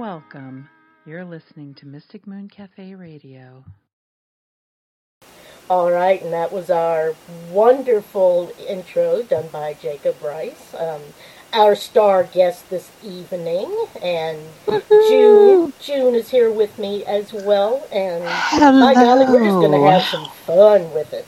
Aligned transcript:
Welcome. 0.00 0.70
You're 1.04 1.26
listening 1.26 1.74
to 1.74 1.86
Mystic 1.86 2.26
Moon 2.26 2.48
Cafe 2.48 2.94
Radio. 2.94 3.66
All 5.68 5.90
right, 5.90 6.22
and 6.22 6.32
that 6.32 6.50
was 6.50 6.70
our 6.70 7.14
wonderful 7.50 8.50
intro 8.66 9.22
done 9.22 9.48
by 9.48 9.74
Jacob 9.74 10.16
Rice, 10.22 10.72
um, 10.72 11.02
our 11.52 11.74
star 11.74 12.24
guest 12.24 12.70
this 12.70 12.90
evening, 13.04 13.70
and 14.02 14.38
June. 14.88 15.70
June 15.82 16.14
is 16.14 16.30
here 16.30 16.50
with 16.50 16.78
me 16.78 17.04
as 17.04 17.34
well, 17.34 17.86
and 17.92 18.24
Hello. 18.26 18.80
by 18.80 18.94
golly, 18.94 19.26
we're 19.26 19.44
just 19.44 19.56
going 19.56 19.72
to 19.72 19.90
have 19.90 20.04
some 20.04 20.24
fun 20.46 20.94
with 20.94 21.12
it. 21.12 21.26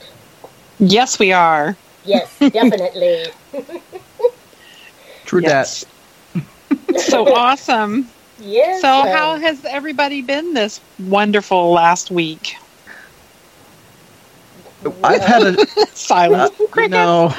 Yes, 0.78 1.18
we 1.18 1.30
are. 1.30 1.76
Yes, 2.06 2.38
definitely. 2.38 3.26
True 5.26 5.42
Yes. 5.42 5.84
So 6.96 7.34
awesome. 7.34 8.08
Yes. 8.42 8.80
So, 8.80 8.88
um, 8.88 9.06
how 9.06 9.38
has 9.38 9.64
everybody 9.64 10.22
been 10.22 10.54
this 10.54 10.80
wonderful 10.98 11.72
last 11.72 12.10
week? 12.10 12.52
I've 15.02 15.24
had 15.24 15.42
a 15.42 15.58
Silence. 15.94 16.50
uh, 16.76 16.82
no. 16.88 17.32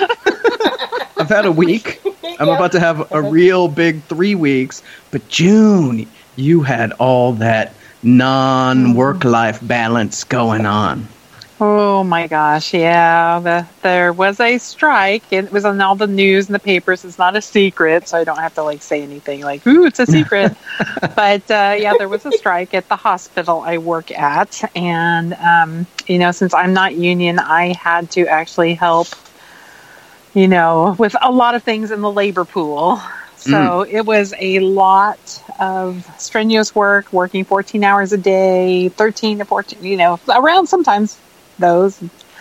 I've 1.17 1.29
had 1.29 1.45
a 1.45 1.51
week. 1.51 2.01
I'm 2.39 2.47
Yeah. 2.47 2.55
about 2.55 2.71
to 2.73 2.79
have 2.79 3.03
a 3.11 3.21
real 3.21 3.67
big 3.67 4.07
three 4.09 4.35
weeks. 4.35 4.81
But 5.11 5.27
June, 5.27 6.11
you 6.35 6.61
had 6.63 6.91
all 6.93 7.33
that 7.33 7.77
non-work 8.01 9.23
life 9.23 9.59
balance 9.61 10.23
going 10.23 10.65
on. 10.65 11.13
Oh 11.59 12.03
my 12.03 12.27
gosh, 12.27 12.73
yeah. 12.73 13.39
The, 13.39 13.67
there 13.83 14.11
was 14.11 14.39
a 14.39 14.57
strike. 14.57 15.31
It 15.31 15.51
was 15.51 15.65
on 15.65 15.79
all 15.81 15.95
the 15.95 16.07
news 16.07 16.47
and 16.47 16.55
the 16.55 16.59
papers. 16.59 17.05
It's 17.05 17.17
not 17.19 17.35
a 17.35 17.41
secret, 17.41 18.07
so 18.07 18.17
I 18.17 18.23
don't 18.23 18.39
have 18.39 18.55
to 18.55 18.63
like 18.63 18.81
say 18.81 19.01
anything 19.01 19.41
like, 19.41 19.65
"Ooh, 19.67 19.85
it's 19.85 19.99
a 19.99 20.05
secret." 20.05 20.57
but 21.15 21.49
uh, 21.51 21.75
yeah, 21.79 21.93
there 21.93 22.09
was 22.09 22.25
a 22.25 22.31
strike 22.31 22.73
at 22.73 22.89
the 22.89 22.95
hospital 22.95 23.61
I 23.61 23.77
work 23.77 24.11
at, 24.11 24.61
and 24.75 25.33
um, 25.35 25.87
you 26.07 26.17
know, 26.17 26.31
since 26.31 26.53
I'm 26.53 26.73
not 26.73 26.95
union, 26.95 27.39
I 27.39 27.73
had 27.73 28.11
to 28.11 28.27
actually 28.27 28.73
help. 28.73 29.07
You 30.33 30.47
know, 30.47 30.95
with 30.97 31.15
a 31.21 31.31
lot 31.31 31.53
of 31.53 31.61
things 31.63 31.91
in 31.91 32.01
the 32.01 32.11
labor 32.11 32.45
pool. 32.45 32.99
So 33.37 33.81
it 33.81 34.05
was 34.05 34.33
a 34.39 34.59
lot 34.59 35.43
of 35.59 36.09
strenuous 36.17 36.73
work, 36.73 37.11
working 37.11 37.43
14 37.43 37.83
hours 37.83 38.13
a 38.13 38.17
day, 38.17 38.89
13 38.89 39.39
to 39.39 39.45
14, 39.45 39.83
you 39.83 39.97
know, 39.97 40.19
around 40.29 40.67
sometimes 40.67 41.19
those. 41.63 41.97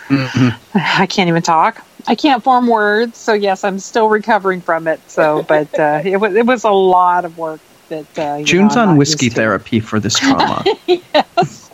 Mhm. 0.09 0.53
I 0.75 1.07
can't 1.07 1.29
even 1.29 1.41
talk. 1.41 1.81
I 2.05 2.15
can't 2.15 2.43
form 2.43 2.67
words, 2.67 3.17
so 3.17 3.33
yes, 3.33 3.63
I'm 3.63 3.79
still 3.79 4.09
recovering 4.09 4.59
from 4.61 4.87
it. 4.87 4.99
So, 5.09 5.43
but 5.47 5.79
uh, 5.79 6.01
it 6.03 6.17
was 6.17 6.35
it 6.35 6.45
was 6.45 6.63
a 6.65 6.71
lot 6.71 7.25
of 7.25 7.37
work. 7.37 7.61
That 7.89 8.19
uh, 8.19 8.41
June's 8.43 8.75
know, 8.75 8.83
on 8.83 8.97
whiskey 8.97 9.29
therapy 9.29 9.79
for 9.79 9.99
this 9.99 10.17
trauma. 10.17 10.63
yes, 10.87 11.71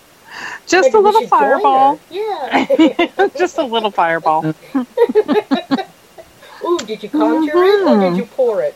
just 0.68 0.94
a 0.94 1.00
little 1.00 1.22
should 1.22 1.30
join 1.30 1.40
her. 1.40 1.60
fireball. 1.60 2.00
Yeah. 2.10 3.30
just 3.38 3.58
a 3.58 3.64
little 3.64 3.92
fireball. 3.92 4.54
Ooh, 6.66 6.78
did 6.80 7.04
you 7.04 7.10
conjure 7.10 7.64
it 7.64 7.88
or 7.88 8.00
did 8.00 8.18
you 8.18 8.26
pour 8.26 8.62
it? 8.62 8.76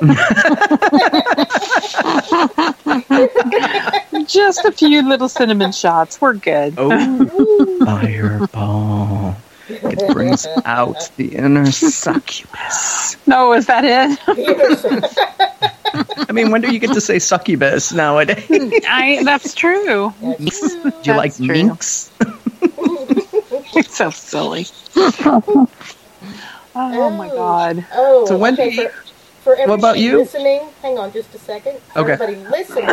Just 4.26 4.64
a 4.64 4.72
few 4.72 5.06
little 5.08 5.28
cinnamon 5.28 5.70
shots. 5.72 6.20
We're 6.20 6.34
good. 6.34 6.74
Oh, 6.76 7.78
fireball. 7.84 9.36
It 9.68 10.12
brings 10.12 10.46
out 10.64 11.10
the 11.16 11.36
inner 11.36 11.70
succubus. 11.70 13.16
No, 13.26 13.52
is 13.52 13.66
that 13.66 13.84
it? 13.84 14.18
I 16.28 16.32
mean, 16.32 16.50
when 16.50 16.60
do 16.60 16.72
you 16.72 16.80
get 16.80 16.92
to 16.94 17.00
say 17.00 17.20
succubus 17.20 17.92
nowadays? 17.92 18.44
I. 18.88 19.22
That's 19.24 19.54
true. 19.54 20.12
That's 20.20 20.74
true. 20.74 20.92
you 21.04 21.14
like 21.14 21.36
true. 21.36 21.46
minks? 21.46 22.10
It's 23.76 23.96
so 23.96 24.10
silly. 24.10 24.66
oh 24.96 25.68
my 27.16 27.28
god. 27.28 27.86
Oh, 27.92 28.26
So 28.26 28.36
when 28.36 28.54
okay. 28.54 28.70
do 28.70 28.76
you- 28.82 28.88
For, 28.88 29.09
for 29.42 29.52
everybody 29.54 29.70
What 29.70 29.78
about 29.78 29.98
you? 29.98 30.18
listening, 30.18 30.60
hang 30.82 30.98
on 30.98 31.12
just 31.12 31.34
a 31.34 31.38
second. 31.38 31.78
For 31.92 32.00
Okay. 32.00 32.12
Everybody 32.12 32.36
listening, 32.50 32.84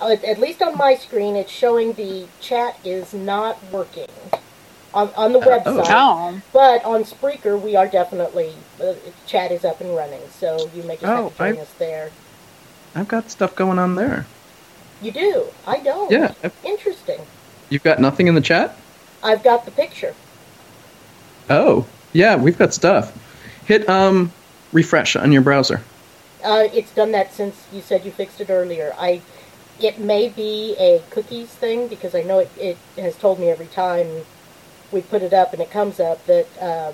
uh, 0.00 0.16
at 0.26 0.38
least 0.38 0.62
on 0.62 0.76
my 0.76 0.94
screen, 0.96 1.36
it's 1.36 1.50
showing 1.52 1.92
the 1.94 2.26
chat 2.40 2.76
is 2.84 3.12
not 3.14 3.58
working 3.72 4.08
on, 4.94 5.10
on 5.16 5.32
the 5.32 5.38
Uh, 5.38 5.44
oh. 5.64 5.78
website. 5.78 5.86
Oh. 5.88 6.40
But 6.52 6.84
on 6.84 7.04
Spreaker, 7.04 7.60
we 7.60 7.76
are 7.76 7.86
definitely, 7.86 8.54
uh, 8.82 8.94
chat 9.26 9.50
is 9.52 9.64
up 9.64 9.80
and 9.80 9.94
running, 9.96 10.20
so 10.38 10.68
you 10.74 10.82
may 10.82 10.94
just 10.96 11.06
Oh, 11.06 11.24
have 11.24 11.32
to 11.32 11.38
join 11.38 11.58
I- 11.58 11.62
us 11.62 11.68
there. 11.78 12.10
I've 12.94 13.08
got 13.08 13.30
stuff 13.30 13.54
going 13.56 13.78
on 13.78 13.94
there. 13.94 14.26
You 15.00 15.12
do? 15.12 15.46
I 15.66 15.78
don't. 15.78 16.10
Yeah. 16.10 16.32
I've- 16.44 16.54
Interesting. 16.62 17.20
You've 17.70 17.82
got 17.82 17.98
nothing 18.00 18.26
in 18.26 18.34
the 18.34 18.40
chat? 18.42 18.76
I've 19.22 19.42
got 19.42 19.64
the 19.64 19.70
picture. 19.70 20.14
Oh, 21.48 21.86
yeah, 22.12 22.36
we've 22.36 22.58
got 22.58 22.74
stuff. 22.74 23.12
Hit 23.66 23.88
um 23.88 24.30
refresh 24.72 25.16
on 25.16 25.32
your 25.32 25.42
browser? 25.42 25.82
Uh, 26.44 26.68
it's 26.72 26.92
done 26.92 27.12
that 27.12 27.32
since 27.32 27.66
you 27.72 27.80
said 27.80 28.04
you 28.04 28.10
fixed 28.10 28.40
it 28.40 28.50
earlier. 28.50 28.94
I, 28.98 29.22
it 29.80 29.98
may 29.98 30.28
be 30.28 30.74
a 30.78 31.02
cookies 31.10 31.48
thing 31.48 31.88
because 31.88 32.14
I 32.14 32.22
know 32.22 32.40
it, 32.40 32.50
it 32.58 32.78
has 32.96 33.16
told 33.16 33.38
me 33.38 33.48
every 33.48 33.66
time 33.66 34.22
we 34.90 35.00
put 35.00 35.22
it 35.22 35.32
up 35.32 35.52
and 35.52 35.62
it 35.62 35.70
comes 35.70 36.00
up 36.00 36.24
that 36.26 36.46
uh, 36.60 36.92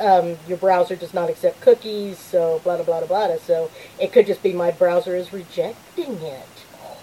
um, 0.00 0.36
your 0.48 0.58
browser 0.58 0.96
does 0.96 1.14
not 1.14 1.30
accept 1.30 1.60
cookies, 1.60 2.18
so 2.18 2.60
blah 2.64 2.76
blah 2.76 2.84
blah 2.84 3.00
blah 3.00 3.26
blah. 3.26 3.36
So 3.38 3.70
it 4.00 4.12
could 4.12 4.26
just 4.26 4.42
be 4.42 4.52
my 4.52 4.70
browser 4.70 5.16
is 5.16 5.32
rejecting 5.32 6.20
it. 6.22 6.48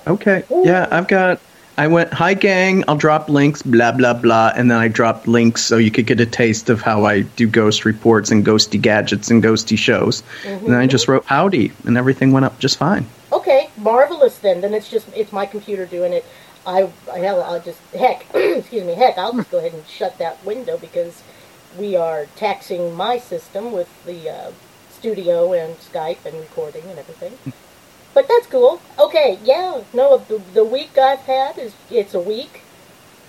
Okay. 0.08 0.44
Yeah, 0.50 0.88
I've 0.92 1.08
got. 1.08 1.40
I 1.76 1.88
went, 1.88 2.14
hi 2.14 2.36
gang, 2.36 2.84
I'll 2.88 2.98
drop 2.98 3.30
links, 3.30 3.64
blah, 3.64 3.92
blah, 3.92 4.14
blah. 4.14 4.54
And 4.56 4.70
then 4.70 4.78
I 4.78 4.88
dropped 4.88 5.28
links 5.28 5.64
so 5.64 5.78
you 5.78 5.90
could 5.90 6.06
get 6.06 6.20
a 6.20 6.26
taste 6.26 6.70
of 6.70 6.82
how 6.82 7.06
I 7.06 7.22
do 7.22 7.48
ghost 7.48 7.84
reports 7.84 8.30
and 8.30 8.46
ghosty 8.46 8.80
gadgets 8.80 9.32
and 9.32 9.44
ghosty 9.44 9.78
shows. 9.78 10.22
And 10.46 10.68
then 10.68 10.76
I 10.80 10.86
just 10.86 11.08
wrote 11.08 11.26
howdy, 11.26 11.72
and 11.86 11.98
everything 11.98 12.32
went 12.32 12.46
up 12.46 12.60
just 12.60 12.78
fine. 12.78 13.08
Okay, 13.32 13.72
marvelous 13.78 14.38
then. 14.38 14.62
Then 14.62 14.76
it's 14.76 14.90
just 14.90 15.08
it's 15.16 15.32
my 15.32 15.48
computer 15.48 15.88
doing 15.88 16.14
it. 16.14 16.26
I 16.68 16.90
hell, 17.16 17.42
I'll 17.42 17.60
just 17.60 17.80
heck, 17.92 18.28
excuse 18.36 18.84
me, 18.84 18.94
heck, 18.94 19.18
I'll 19.18 19.34
just 19.34 19.50
go 19.50 19.58
ahead 19.58 19.74
and 19.74 19.86
shut 19.88 20.20
that 20.20 20.46
window 20.46 20.78
because 20.78 21.24
we 21.80 21.96
are 21.96 22.28
taxing 22.36 22.94
my 22.94 23.18
system 23.18 23.72
with 23.72 23.90
the 24.06 24.30
uh, 24.30 24.52
studio 24.92 25.54
and 25.54 25.76
Skype 25.80 26.24
and 26.24 26.40
recording 26.40 26.84
and 26.84 27.00
everything. 27.00 27.54
But 28.14 28.28
that's 28.28 28.48
cool. 28.48 28.82
Okay, 29.00 29.40
yeah, 29.44 29.84
no, 29.94 30.20
the, 30.20 30.42
the 30.54 30.64
week 30.66 30.98
I've 30.98 31.22
had 31.22 31.58
is 31.58 31.76
it's 31.92 32.14
a 32.14 32.20
week. 32.20 32.62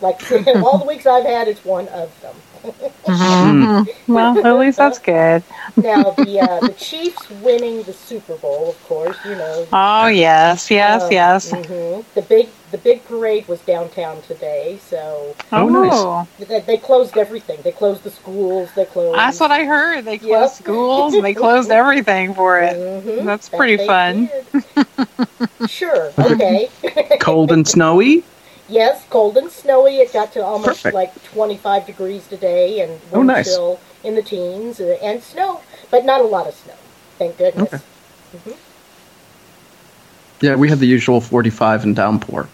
Like 0.00 0.20
all 0.46 0.78
the 0.78 0.86
weeks 0.86 1.06
I've 1.06 1.24
had, 1.24 1.48
it's 1.48 1.64
one 1.64 1.88
of 1.88 2.20
them. 2.22 2.36
Mm-hmm. 2.64 3.90
Well, 4.14 4.38
at 4.46 4.58
least 4.58 4.78
that's 4.78 4.98
good. 4.98 5.42
now 5.76 6.10
the 6.10 6.40
uh, 6.40 6.60
the 6.60 6.72
Chiefs 6.74 7.28
winning 7.42 7.82
the 7.82 7.92
Super 7.92 8.36
Bowl, 8.36 8.70
of 8.70 8.82
course, 8.88 9.16
you 9.24 9.34
know. 9.34 9.66
Oh 9.72 10.06
yes, 10.06 10.70
yes, 10.70 11.02
um, 11.02 11.12
yes. 11.12 11.50
mhm. 11.52 12.04
The 12.14 12.22
big 12.22 12.48
the 12.70 12.78
big 12.78 13.04
parade 13.06 13.46
was 13.48 13.60
downtown 13.60 14.20
today, 14.22 14.78
so 14.86 15.34
Oh, 15.52 15.68
nice. 15.68 16.48
they, 16.48 16.60
they 16.60 16.76
closed 16.76 17.16
everything. 17.16 17.60
They 17.62 17.72
closed 17.72 18.02
the 18.04 18.10
schools. 18.10 18.70
They 18.74 18.84
closed. 18.84 19.18
That's 19.18 19.40
what 19.40 19.50
I 19.50 19.64
heard. 19.64 20.04
They 20.04 20.18
closed 20.18 20.30
Yep. 20.30 20.50
schools 20.50 21.14
and 21.14 21.24
they 21.24 21.34
closed 21.44 21.70
everything 21.70 22.34
for 22.34 22.60
it. 22.60 22.76
Mhm, 22.76 23.24
That's 23.24 23.48
pretty 23.48 23.76
they 23.76 23.86
fun. 23.86 24.30
sure. 25.68 26.12
Okay. 26.18 26.68
Cold 27.20 27.52
and 27.52 27.66
snowy? 27.66 28.22
Yes, 28.68 29.04
cold 29.10 29.36
and 29.36 29.50
snowy. 29.50 29.98
It 29.98 30.12
got 30.12 30.32
to 30.34 30.44
almost 30.44 30.84
Perfect. 30.84 30.94
like 30.94 31.24
25 31.24 31.86
degrees 31.86 32.26
today, 32.26 32.80
and 32.80 32.92
Oh, 33.12 33.18
wind 33.18 33.28
nice. 33.28 33.46
chill 33.46 33.78
in 34.02 34.14
the 34.14 34.22
teens, 34.22 34.80
uh, 34.80 34.98
and 35.02 35.22
snow, 35.22 35.60
but 35.90 36.04
not 36.04 36.20
a 36.20 36.24
lot 36.24 36.46
of 36.46 36.54
snow. 36.54 36.74
Thank 37.18 37.38
goodness. 37.38 37.72
Okay. 37.72 37.82
Yeah, 40.40 40.56
we 40.56 40.68
had 40.68 40.78
the 40.78 40.86
usual 40.86 41.20
45 41.20 41.84
and 41.84 41.96
downpour. 41.96 42.46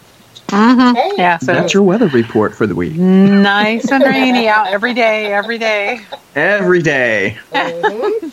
hmm 0.49 0.93
Hey, 0.93 1.11
Yeah, 1.17 1.37
so 1.39 1.53
That's 1.53 1.73
your 1.73 1.83
weather 1.83 2.07
report 2.07 2.55
for 2.55 2.65
the 2.65 2.75
week. 2.75 2.95
nice 2.95 3.91
and 3.91 4.03
rainy 4.05 4.47
out 4.47 4.67
every 4.67 4.93
day, 4.93 5.33
every 5.33 5.57
day. 5.57 5.99
Every 6.35 6.81
day. 6.81 7.37
mhm. 7.51 8.31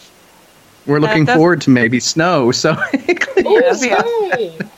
We're 0.86 1.00
looking 1.00 1.26
forward 1.26 1.60
to 1.62 1.70
maybe 1.70 2.00
snow, 2.00 2.50
so 2.52 2.76
Yes, 3.42 3.84
yes. 3.84 4.70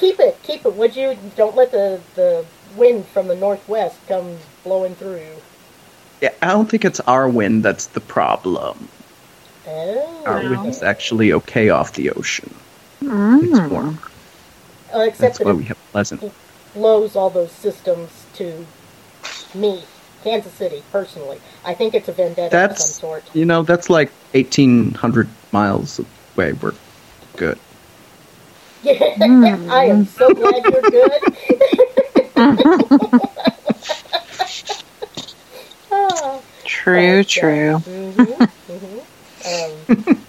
Hey. 0.00 0.10
keep 0.10 0.20
it, 0.20 0.42
keep 0.42 0.66
it. 0.66 0.74
Would 0.74 0.96
you? 0.96 1.16
Don't 1.36 1.56
let 1.56 1.70
the 1.72 2.00
the 2.14 2.44
wind 2.76 3.06
from 3.06 3.28
the 3.28 3.36
northwest 3.36 3.96
come 4.08 4.36
blowing 4.64 4.94
through. 4.94 5.26
yeah, 6.20 6.30
I 6.42 6.48
don't 6.48 6.68
think 6.70 6.84
it's 6.84 7.00
our 7.00 7.28
wind 7.28 7.64
that's 7.64 7.86
the 7.86 8.00
problem. 8.00 8.88
Oh, 9.66 10.22
Our 10.26 10.40
wind 10.50 10.66
is 10.66 10.82
actually 10.82 11.32
okay 11.32 11.68
off 11.70 11.92
the 11.94 12.10
ocean. 12.10 12.54
It's 13.02 13.60
Mm. 13.60 13.70
warm. 13.70 13.98
Uh, 14.94 15.00
except 15.00 15.20
That's 15.20 15.38
that 15.38 15.44
why 15.44 15.50
it 15.52 15.56
we 15.56 15.64
have 15.64 15.76
pleasant. 15.92 16.20
blows 16.74 17.16
all 17.16 17.30
those 17.30 17.50
systems 17.52 18.10
to 18.34 18.66
me, 19.54 19.82
Kansas 20.24 20.52
City, 20.52 20.82
personally. 20.92 21.40
I 21.64 21.74
think 21.74 21.94
it's 21.94 22.08
a 22.08 22.12
vendetta 22.12 22.46
of 22.46 22.50
That's 22.50 22.84
some 22.84 22.92
sort. 22.92 23.22
you 23.34 23.44
know 23.44 23.62
that's 23.62 23.90
like 23.90 24.10
1,800 24.32 25.28
miles 25.52 26.00
away. 26.36 26.52
We're 26.54 26.72
good. 27.36 27.58
I 28.86 29.86
am 29.90 30.04
so 30.06 30.32
glad 30.34 30.64
you're 30.64 30.82
good. 30.82 31.12
oh, 35.90 36.42
True, 36.64 37.24
true. 37.24 37.78
hmm 37.78 38.10
hmm 38.22 38.98
Um, 39.46 40.24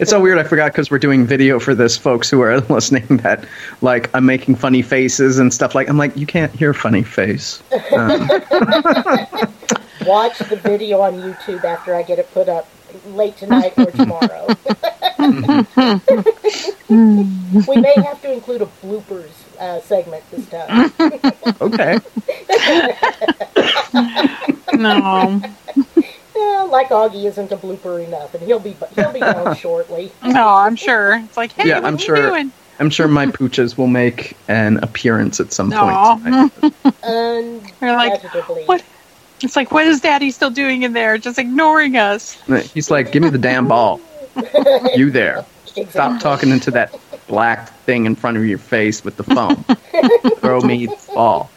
It's 0.00 0.10
so 0.10 0.20
weird. 0.20 0.38
I 0.38 0.44
forgot 0.44 0.72
because 0.72 0.90
we're 0.90 0.98
doing 0.98 1.26
video 1.26 1.58
for 1.60 1.74
this, 1.74 1.98
folks 1.98 2.30
who 2.30 2.40
are 2.40 2.60
listening. 2.70 3.18
That 3.18 3.44
like 3.82 4.08
I'm 4.14 4.24
making 4.24 4.54
funny 4.56 4.80
faces 4.80 5.38
and 5.38 5.52
stuff. 5.52 5.74
Like 5.74 5.88
I'm 5.90 5.98
like 5.98 6.16
you 6.16 6.26
can't 6.26 6.52
hear 6.54 6.72
funny 6.72 7.02
face. 7.02 7.62
Um, 7.92 8.20
watch 10.06 10.38
the 10.38 10.58
video 10.62 11.00
on 11.00 11.14
YouTube 11.20 11.62
after 11.64 11.94
I 11.94 12.02
get 12.02 12.18
it 12.18 12.32
put 12.32 12.48
up 12.48 12.66
late 13.06 13.36
tonight 13.36 13.74
or 13.76 13.90
tomorrow. 13.90 14.46
we 16.88 17.76
may 17.76 17.94
have 18.02 18.20
to 18.22 18.32
include 18.32 18.62
a 18.62 18.66
bloopers 18.84 19.30
uh, 19.60 19.80
segment 19.80 20.24
this 20.30 20.48
time. 20.48 20.92
okay. 21.60 21.98
No, 24.74 25.40
Yeah, 26.34 26.62
like 26.70 26.88
Augie 26.88 27.24
isn't 27.26 27.52
a 27.52 27.56
blooper 27.56 28.02
enough, 28.04 28.34
and 28.34 28.42
he'll 28.42 28.58
be 28.58 28.74
he'll 28.94 29.12
be 29.12 29.20
gone 29.20 29.54
shortly. 29.60 30.10
no, 30.24 30.48
I'm 30.48 30.76
sure. 30.76 31.16
It's 31.24 31.36
like, 31.36 31.52
hey, 31.52 31.68
Yeah, 31.68 31.76
what 31.76 31.84
I'm 31.84 31.94
are 31.94 31.98
you 31.98 32.04
sure. 32.04 32.16
doing? 32.30 32.52
I'm 32.78 32.88
sure 32.90 33.06
my 33.06 33.26
pooches 33.26 33.76
will 33.76 33.86
make 33.86 34.36
an 34.48 34.78
appearance 34.82 35.38
at 35.40 35.52
some 35.52 35.72
Aw. 35.72 36.16
point. 36.16 36.54
tonight. 36.54 37.72
They're 37.80 37.92
like, 37.96 38.14
Unquestionably. 38.24 38.64
what? 38.64 38.82
It's 39.44 39.56
like, 39.56 39.72
what 39.72 39.86
is 39.86 40.00
Daddy 40.00 40.30
still 40.30 40.50
doing 40.50 40.82
in 40.82 40.92
there? 40.92 41.18
Just 41.18 41.38
ignoring 41.38 41.96
us. 41.96 42.38
He's 42.72 42.90
like, 42.90 43.12
"Give 43.12 43.22
me 43.22 43.30
the 43.30 43.38
damn 43.38 43.66
ball, 43.68 44.00
you 44.94 45.10
there." 45.10 45.44
Stop 45.88 46.20
talking 46.20 46.50
into 46.50 46.70
that 46.72 46.94
black 47.26 47.70
thing 47.84 48.04
in 48.04 48.14
front 48.14 48.36
of 48.36 48.44
your 48.44 48.58
face 48.58 49.02
with 49.04 49.16
the 49.16 49.24
phone. 49.24 49.64
Throw 50.36 50.60
me 50.60 50.86
the 50.86 51.10
ball. 51.14 51.50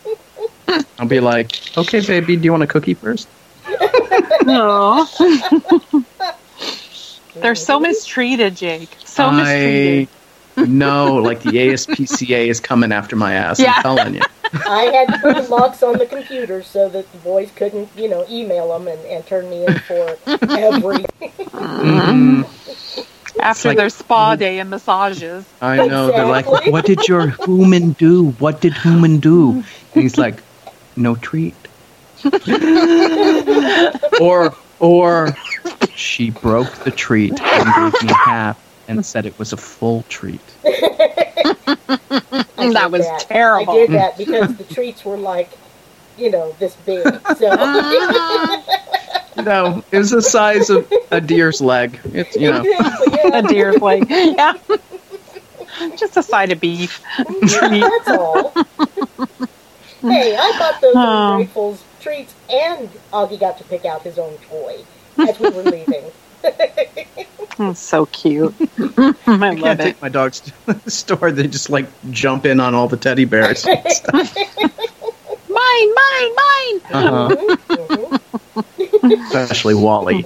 I'll 0.98 1.08
be 1.08 1.20
like, 1.20 1.78
okay, 1.78 2.00
baby, 2.00 2.38
do 2.38 2.44
you 2.44 2.52
want 2.52 2.64
a 2.64 2.68
cookie 2.68 2.94
first? 2.94 3.28
No. 4.44 5.06
They're 7.36 7.56
so 7.56 7.80
mistreated, 7.80 8.56
Jake. 8.56 8.90
So 9.04 9.30
mistreated. 9.32 10.08
I 10.58 10.66
know, 10.66 11.16
like 11.16 11.42
the 11.42 11.52
ASPCA 11.52 12.48
is 12.48 12.60
coming 12.60 12.92
after 12.92 13.16
my 13.16 13.34
ass. 13.34 13.60
Yeah. 13.60 13.74
I'm 13.76 13.82
telling 13.84 14.16
you. 14.16 14.22
I 14.54 14.84
had 14.84 15.08
to 15.14 15.20
put 15.20 15.50
locks 15.50 15.84
on 15.84 15.98
the 15.98 16.06
computer 16.06 16.64
so 16.64 16.88
that 16.90 17.12
the 17.12 17.18
boys 17.20 17.52
couldn't, 17.56 17.90
you 17.98 18.08
know, 18.10 18.26
email 18.30 18.70
them 18.70 18.88
and, 18.88 19.00
and 19.06 19.26
turn 19.26 19.50
me 19.50 19.66
in 19.66 19.78
for 19.80 20.18
everything. 20.28 21.32
Mm, 21.52 22.46
After 23.42 23.70
like- 23.70 23.78
their 23.78 23.90
spa 23.90 24.36
day 24.36 24.60
and 24.60 24.70
massages. 24.70 25.46
I 25.62 25.76
know. 25.88 26.08
They're 26.08 26.26
like, 26.26 26.48
what 26.68 26.86
did 26.86 27.08
your 27.08 27.30
human 27.46 27.92
do? 27.94 28.32
What 28.32 28.62
did 28.62 28.74
human 28.74 29.20
do? 29.20 29.52
And 29.94 30.04
he's 30.04 30.18
like, 30.18 30.42
no 30.96 31.16
treat. 31.16 31.56
or, 34.22 34.56
or 34.80 35.36
she 35.94 36.30
broke 36.32 36.72
the 36.84 36.92
treat 36.96 37.40
and 37.42 37.94
gave 37.94 38.04
me 38.04 38.14
half 38.14 38.58
and 38.88 39.06
said 39.06 39.26
it 39.26 39.38
was 39.40 39.54
a 39.54 39.58
full 39.58 40.04
treat. 40.10 40.42
I 40.66 40.72
That 42.74 42.88
did 42.92 42.92
was 42.92 43.06
terrible. 43.24 43.74
I 43.74 43.78
did 43.78 43.92
that 43.92 44.18
because 44.18 44.56
the 44.56 44.64
treats 44.64 45.06
were 45.06 45.18
like, 45.18 45.50
you 46.18 46.32
know, 46.32 46.56
this 46.60 46.76
big. 46.78 47.04
So 47.38 47.50
ah. 47.52 48.64
You 49.38 49.44
know, 49.44 49.84
it 49.92 49.98
was 49.98 50.12
the 50.12 50.22
size 50.22 50.70
of 50.70 50.90
a 51.12 51.20
deer's 51.20 51.60
leg. 51.60 52.00
It's, 52.06 52.38
you 52.38 52.50
know. 52.52 52.62
Exactly, 52.62 53.20
A 53.20 53.28
yeah. 53.28 53.42
deer's 53.42 53.82
leg. 53.82 54.06
Yeah. 54.10 54.54
Just 55.98 56.16
a 56.16 56.24
side 56.24 56.54
of 56.54 56.62
beef. 56.62 57.02
Treat. 57.48 57.82
That's 57.82 58.08
all. 58.08 58.54
hey, 60.02 60.38
I 60.38 60.56
bought 60.58 60.80
those 60.80 60.96
Oh. 60.96 61.32
Ungrateful's 61.34 61.84
treats, 62.00 62.34
and 62.50 62.88
Augie 63.12 63.38
got 63.38 63.58
to 63.58 63.66
pick 63.66 63.84
out 63.84 64.04
his 64.04 64.18
own 64.18 64.38
toy 64.50 64.78
as 65.18 65.38
we 65.38 65.50
were 65.50 65.64
leaving. 65.64 66.06
So 67.76 68.06
cute. 68.08 68.54
I 68.98 69.14
I 69.28 69.36
love 69.36 69.60
can't 69.60 69.80
it. 69.80 69.84
take 69.84 70.02
my 70.02 70.10
dogs 70.10 70.40
to 70.42 70.52
the 70.84 70.92
store. 70.92 71.32
They 71.32 71.48
just 71.48 71.70
like 71.70 71.88
jump 72.12 72.46
in 72.46 72.60
on 72.60 72.76
all 72.76 72.88
the 72.88 72.98
teddy 72.98 73.26
bears. 73.26 73.66
Mine, 73.66 73.84
mine, 75.50 76.30
mine. 76.36 76.82
Uh-huh. 76.92 78.18
Especially 79.04 79.74
Wally. 79.74 80.26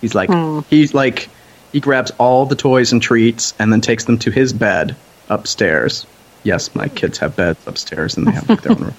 He's 0.00 0.14
like, 0.14 0.30
Hmm. 0.30 0.60
he's 0.70 0.94
like, 0.94 1.28
he 1.72 1.80
grabs 1.80 2.10
all 2.18 2.46
the 2.46 2.56
toys 2.56 2.92
and 2.92 3.02
treats 3.02 3.52
and 3.58 3.72
then 3.72 3.80
takes 3.80 4.04
them 4.04 4.18
to 4.18 4.30
his 4.30 4.52
bed 4.52 4.94
upstairs. 5.28 6.06
Yes, 6.44 6.74
my 6.74 6.88
kids 6.88 7.18
have 7.18 7.36
beds 7.36 7.58
upstairs 7.66 8.16
and 8.16 8.26
they 8.26 8.30
have 8.32 8.48
like, 8.48 8.62
their 8.62 8.72
own 8.72 8.78
room. 8.78 8.94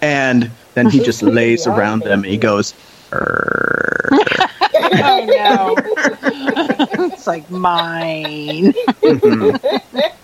And 0.00 0.50
then 0.74 0.88
he 0.88 1.00
just 1.00 1.22
lays 1.22 1.66
Yeah, 1.66 1.76
around 1.76 2.02
them 2.02 2.22
and 2.22 2.32
he 2.32 2.38
goes, 2.38 2.72
"Err." 2.72 2.78
Oh 3.12 3.18
no. 5.26 5.74
it's 7.04 7.26
like 7.26 7.48
mine. 7.50 8.72
Mhm. 9.02 9.60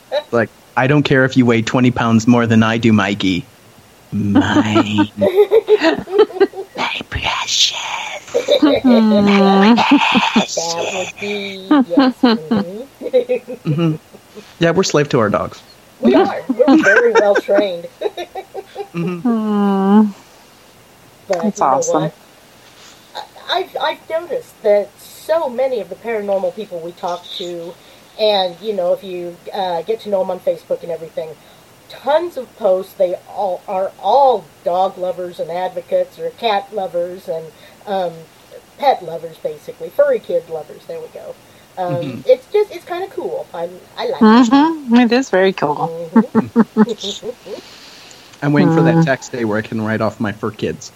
like, 0.33 0.51
I 0.77 0.87
don't 0.87 1.03
care 1.03 1.25
if 1.25 1.37
you 1.37 1.47
weigh 1.47 1.63
20 1.63 1.91
pounds 1.91 2.27
more 2.27 2.47
than 2.47 2.63
I 2.63 2.79
do, 2.79 2.93
Mikey. 2.93 3.47
Mine. 4.13 5.09
My 6.77 7.01
precious. 7.11 7.77
Mm. 8.85 9.77
that 9.77 10.91
would 10.93 11.21
be 11.21 11.69
yes. 11.89 12.21
mhm. 12.23 12.89
hmm 13.65 13.95
Yeah, 14.59 14.71
we're 14.73 14.83
slave 14.83 15.09
to 15.11 15.21
our 15.21 15.31
dogs. 15.31 15.63
we 16.01 16.15
are. 16.15 16.43
We're 16.49 16.83
very 16.83 17.13
well 17.13 17.35
trained. 17.37 17.87
hmm 18.93 19.21
Mm. 19.21 20.15
But 21.29 21.43
That's 21.43 21.61
awesome. 21.61 22.03
what? 22.03 22.15
I- 23.53 23.59
I've, 23.59 23.77
I've 23.81 24.11
noticed 24.11 24.63
that 24.63 24.89
so 24.99 25.49
many 25.49 25.81
of 25.81 25.89
the 25.89 25.95
paranormal 25.97 26.55
people 26.57 26.81
we 26.81 26.93
talk 26.93 27.25
to, 27.37 27.75
and 28.19 28.61
you 28.61 28.73
know, 28.73 28.93
if 28.93 29.05
you 29.05 29.37
uh, 29.53 29.83
get 29.83 30.01
to 30.01 30.11
know 30.11 30.21
them 30.21 30.31
on 30.31 30.41
Facebook 30.41 30.83
and 30.83 30.93
everything, 30.93 31.31
tons 31.89 32.37
of 32.37 32.55
posts. 32.57 32.95
They 32.95 33.15
all 33.29 33.63
are 33.69 33.93
all 34.01 34.45
dog 34.65 34.99
lovers 34.99 35.41
and 35.41 35.51
advocates, 35.51 36.19
or 36.19 36.31
cat 36.31 36.75
lovers 36.75 37.29
and 37.29 37.47
um, 37.87 38.13
pet 38.79 39.03
lovers, 39.03 39.39
basically 39.39 39.91
furry 39.91 40.19
kid 40.19 40.49
lovers. 40.49 40.87
There 40.87 41.01
we 41.01 41.09
go. 41.09 41.35
Um, 41.79 41.95
Mhm. 42.03 42.23
It's 42.27 42.47
just 42.53 42.73
it's 42.73 42.85
kind 42.85 43.05
of 43.05 43.11
cool. 43.11 43.47
I 43.55 43.71
I 43.97 44.07
like 44.09 44.21
it. 44.23 44.49
hmm 44.57 44.99
It 45.01 45.13
is 45.13 45.31
very 45.31 45.53
cool. 45.55 46.01
Mhm. 46.87 47.63
I'm 48.43 48.53
waiting 48.53 48.73
for 48.73 48.83
that 48.83 49.05
tax 49.05 49.29
day 49.29 49.45
where 49.45 49.59
I 49.59 49.63
can 49.63 49.81
write 49.83 50.01
off 50.01 50.21
my 50.21 50.33
fur 50.33 50.51
kids. 50.51 50.93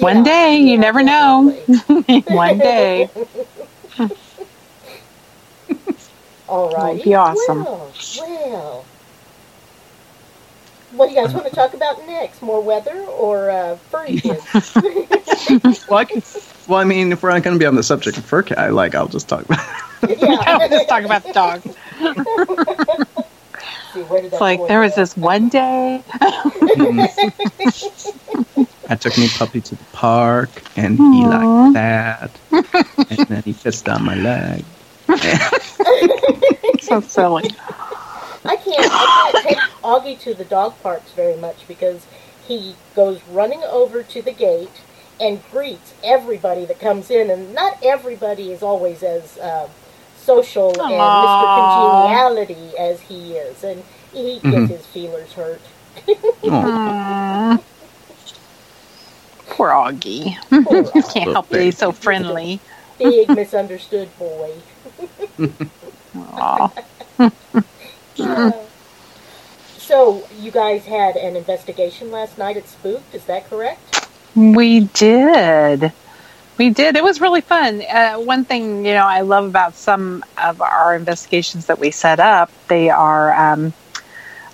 One 0.00 0.22
Yeah, 0.22 0.24
day, 0.24 0.58
you 0.58 0.78
yeah, 0.78 0.78
never 0.78 1.02
know. 1.02 1.56
One 2.28 2.60
day. 2.60 3.10
All 6.48 6.70
right. 6.70 6.76
That 6.76 6.86
right. 6.86 6.94
would 6.94 7.02
be 7.02 7.14
awesome. 7.14 7.66
Well, 7.66 7.96
well. 8.14 8.90
What 10.90 11.08
do 11.08 11.14
you 11.14 11.20
guys 11.20 11.34
want 11.34 11.46
to 11.48 11.54
talk 11.54 11.74
about 11.74 12.06
next? 12.06 12.42
More 12.42 12.62
weather 12.62 13.02
or 13.04 13.50
uh, 13.50 13.78
furry 13.90 14.14
kids? 14.14 14.62
Well, 15.88 16.00
I, 16.00 16.04
can, 16.06 16.22
well, 16.68 16.80
I 16.80 16.84
mean, 16.84 17.12
if 17.12 17.22
we're 17.22 17.30
not 17.32 17.42
going 17.42 17.56
to 17.56 17.60
be 17.60 17.66
on 17.66 17.76
the 17.76 17.82
subject 17.82 18.18
of 18.18 18.26
fur 18.26 18.42
cat, 18.42 18.72
like, 18.74 18.94
I'll 18.94 19.08
just 19.08 19.28
talk 19.28 19.44
about 19.44 19.60
Yeah, 20.06 20.52
we'll 20.58 20.70
just 20.70 20.88
talk 20.88 21.04
about 21.04 21.24
the 21.24 21.30
dog. 21.30 21.64
See, 23.92 24.02
where 24.02 24.22
did 24.22 24.32
that 24.32 24.36
It's 24.36 24.40
like 24.40 24.66
there 24.66 24.80
was 24.80 24.94
go? 24.94 24.96
this 24.96 25.16
one 25.16 25.48
day. 25.48 26.04
I 28.88 28.96
took 28.96 29.16
my 29.18 29.28
puppy 29.28 29.62
to 29.62 29.76
the 29.76 29.86
park, 29.86 30.64
and 30.76 31.06
he 31.10 31.26
liked 31.26 31.72
that. 31.72 32.40
and 33.10 33.20
then 33.28 33.42
he 33.44 33.54
pissed 33.54 33.88
on 33.88 34.04
my 34.04 34.14
leg. 34.16 34.66
so 36.80 37.00
silly. 37.00 37.56
I 38.46 38.56
can't. 38.56 38.92
I 38.98 39.06
can't 39.08 39.40
take 39.40 39.64
Augie 39.84 40.18
to 40.20 40.34
the 40.34 40.44
dog 40.44 40.80
parks 40.82 41.12
very 41.12 41.36
much 41.36 41.66
because 41.68 42.06
he 42.46 42.76
goes 42.94 43.22
running 43.24 43.62
over 43.64 44.02
to 44.04 44.22
the 44.22 44.32
gate 44.32 44.82
and 45.20 45.42
greets 45.50 45.94
everybody 46.04 46.66
that 46.66 46.80
comes 46.80 47.10
in, 47.10 47.30
and 47.30 47.54
not 47.54 47.78
everybody 47.82 48.52
is 48.52 48.62
always 48.62 49.02
as 49.02 49.38
uh, 49.38 49.68
social 50.16 50.82
and 50.82 51.22
Mr. 51.22 51.50
Congeniality 51.52 52.76
as 52.78 53.02
he 53.02 53.34
is, 53.36 53.64
and 53.64 53.84
he 54.12 54.40
gets 54.50 54.68
Mhm. 54.68 54.68
his 54.68 54.86
feelers 54.86 55.32
hurt. 55.34 55.62
Poor 59.58 59.70
Augie. 59.70 60.36
Poor 60.48 60.84
Augie. 60.84 61.12
Can't 61.12 61.32
help 61.32 61.48
that 61.48 61.60
he's 61.60 61.76
so 61.76 61.90
friendly. 61.90 62.60
Big 62.96 63.28
misunderstood 63.28 64.08
boy. 64.18 64.52
Yeah. 66.14 66.68
So, 69.78 70.28
you 70.38 70.50
guys 70.50 70.84
had 70.84 71.16
an 71.16 71.34
investigation 71.34 72.10
last 72.10 72.36
night 72.36 72.58
at 72.58 72.68
Spooked, 72.68 73.14
is 73.14 73.24
that 73.24 73.48
correct? 73.48 74.06
We 74.36 74.80
did. 74.80 75.92
We 76.58 76.68
did. 76.68 76.94
It 76.94 77.02
was 77.02 77.22
really 77.22 77.40
fun. 77.40 77.80
Uh, 77.90 78.16
one 78.16 78.44
thing, 78.44 78.84
you 78.84 78.92
know, 78.92 79.06
I 79.06 79.22
love 79.22 79.46
about 79.46 79.74
some 79.74 80.22
of 80.36 80.60
our 80.60 80.94
investigations 80.94 81.66
that 81.66 81.78
we 81.78 81.90
set 81.90 82.20
up, 82.20 82.50
they 82.68 82.90
are, 82.90 83.32
um, 83.32 83.72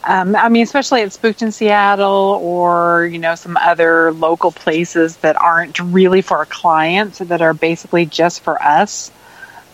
um, 0.06 0.36
I 0.36 0.48
mean, 0.48 0.62
especially 0.62 1.02
at 1.02 1.12
Spooked 1.12 1.42
in 1.42 1.50
Seattle 1.50 2.38
or, 2.42 3.06
you 3.06 3.18
know, 3.18 3.34
some 3.34 3.56
other 3.56 4.12
local 4.12 4.52
places 4.52 5.16
that 5.18 5.40
aren't 5.40 5.78
really 5.80 6.20
for 6.20 6.42
a 6.42 6.46
client, 6.46 7.14
that 7.14 7.40
are 7.40 7.54
basically 7.54 8.04
just 8.04 8.42
for 8.42 8.62
us. 8.62 9.10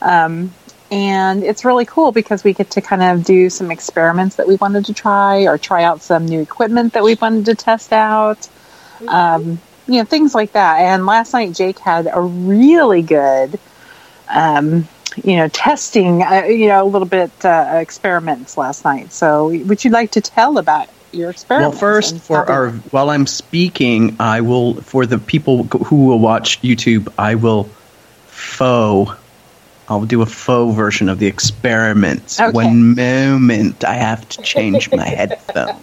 Um, 0.00 0.52
and 0.90 1.44
it's 1.44 1.64
really 1.64 1.84
cool 1.84 2.12
because 2.12 2.42
we 2.42 2.52
get 2.52 2.70
to 2.70 2.80
kind 2.80 3.02
of 3.02 3.24
do 3.24 3.48
some 3.48 3.70
experiments 3.70 4.36
that 4.36 4.48
we 4.48 4.56
wanted 4.56 4.86
to 4.86 4.94
try 4.94 5.46
or 5.46 5.56
try 5.56 5.84
out 5.84 6.02
some 6.02 6.26
new 6.26 6.40
equipment 6.40 6.94
that 6.94 7.04
we 7.04 7.14
wanted 7.14 7.46
to 7.46 7.54
test 7.54 7.92
out 7.92 8.48
um, 9.08 9.60
you 9.86 9.98
know 9.98 10.04
things 10.04 10.34
like 10.34 10.52
that 10.52 10.80
and 10.80 11.06
last 11.06 11.32
night 11.32 11.52
jake 11.52 11.78
had 11.78 12.08
a 12.12 12.20
really 12.20 13.02
good 13.02 13.58
um, 14.28 14.88
you 15.24 15.36
know 15.36 15.48
testing 15.48 16.22
uh, 16.22 16.42
you 16.44 16.68
know 16.68 16.82
a 16.82 16.88
little 16.88 17.08
bit 17.08 17.30
uh, 17.44 17.78
experiments 17.80 18.56
last 18.56 18.84
night 18.84 19.12
so 19.12 19.48
would 19.48 19.84
you 19.84 19.90
like 19.90 20.12
to 20.12 20.20
tell 20.20 20.58
about 20.58 20.88
your 21.12 21.30
experiment? 21.30 21.72
Well, 21.72 21.80
first, 21.80 22.18
for 22.18 22.48
our 22.48 22.70
while 22.70 23.10
I'm 23.10 23.26
speaking, 23.26 24.16
I 24.20 24.42
will 24.42 24.74
for 24.74 25.06
the 25.06 25.18
people 25.18 25.64
who 25.64 26.06
will 26.06 26.20
watch 26.20 26.62
YouTube, 26.62 27.12
I 27.18 27.34
will 27.34 27.64
faux. 28.28 29.18
I'll 29.88 30.04
do 30.04 30.22
a 30.22 30.26
faux 30.26 30.76
version 30.76 31.08
of 31.08 31.18
the 31.18 31.26
experiment. 31.26 32.36
Okay. 32.38 32.52
One 32.52 32.94
moment, 32.94 33.82
I 33.82 33.94
have 33.94 34.28
to 34.28 34.42
change 34.42 34.88
my 34.92 35.04
headphone. 35.08 35.82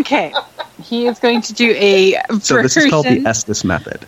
okay 0.00 0.32
he 0.82 1.06
is 1.06 1.18
going 1.18 1.42
to 1.42 1.52
do 1.52 1.72
a 1.76 2.20
So 2.40 2.62
this 2.62 2.76
is 2.76 2.90
called 2.90 3.06
the 3.06 3.26
Estes 3.26 3.64
method. 3.64 4.06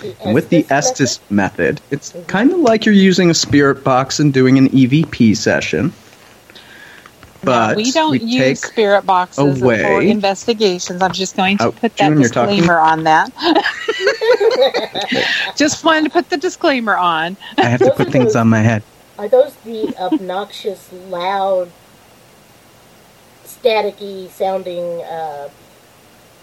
The 0.00 0.32
With 0.32 0.48
the 0.50 0.64
Estes 0.70 1.00
Estes 1.00 1.30
method, 1.30 1.80
it's 1.90 2.14
kind 2.26 2.52
of 2.52 2.58
like 2.58 2.84
you're 2.84 2.94
using 2.94 3.30
a 3.30 3.34
spirit 3.34 3.82
box 3.84 4.20
and 4.20 4.32
doing 4.32 4.58
an 4.58 4.68
EVP 4.68 5.36
session. 5.36 5.92
But 7.42 7.76
we 7.76 7.92
don't 7.92 8.10
we 8.10 8.18
use 8.18 8.60
spirit 8.60 9.06
boxes 9.06 9.60
for 9.60 10.02
investigations. 10.02 11.00
I'm 11.02 11.12
just 11.12 11.36
going 11.36 11.58
to 11.58 11.64
Oh, 11.66 11.72
put 11.72 11.96
that 11.96 12.08
June, 12.08 12.20
disclaimer 12.20 12.78
on 12.78 13.04
that. 13.04 13.30
just 15.56 15.84
wanted 15.84 16.04
to 16.04 16.10
put 16.10 16.30
the 16.30 16.36
disclaimer 16.36 16.96
on. 16.96 17.36
I 17.56 17.66
have 17.66 17.80
to 17.80 17.92
put 17.92 18.10
things 18.10 18.34
on 18.34 18.48
my 18.48 18.58
head. 18.58 18.82
Are 19.18 19.28
those 19.28 19.54
the 19.64 19.94
obnoxious, 20.00 20.92
loud, 20.92 21.70
staticky 23.46 24.28
sounding 24.30 25.02
uh, 25.02 25.48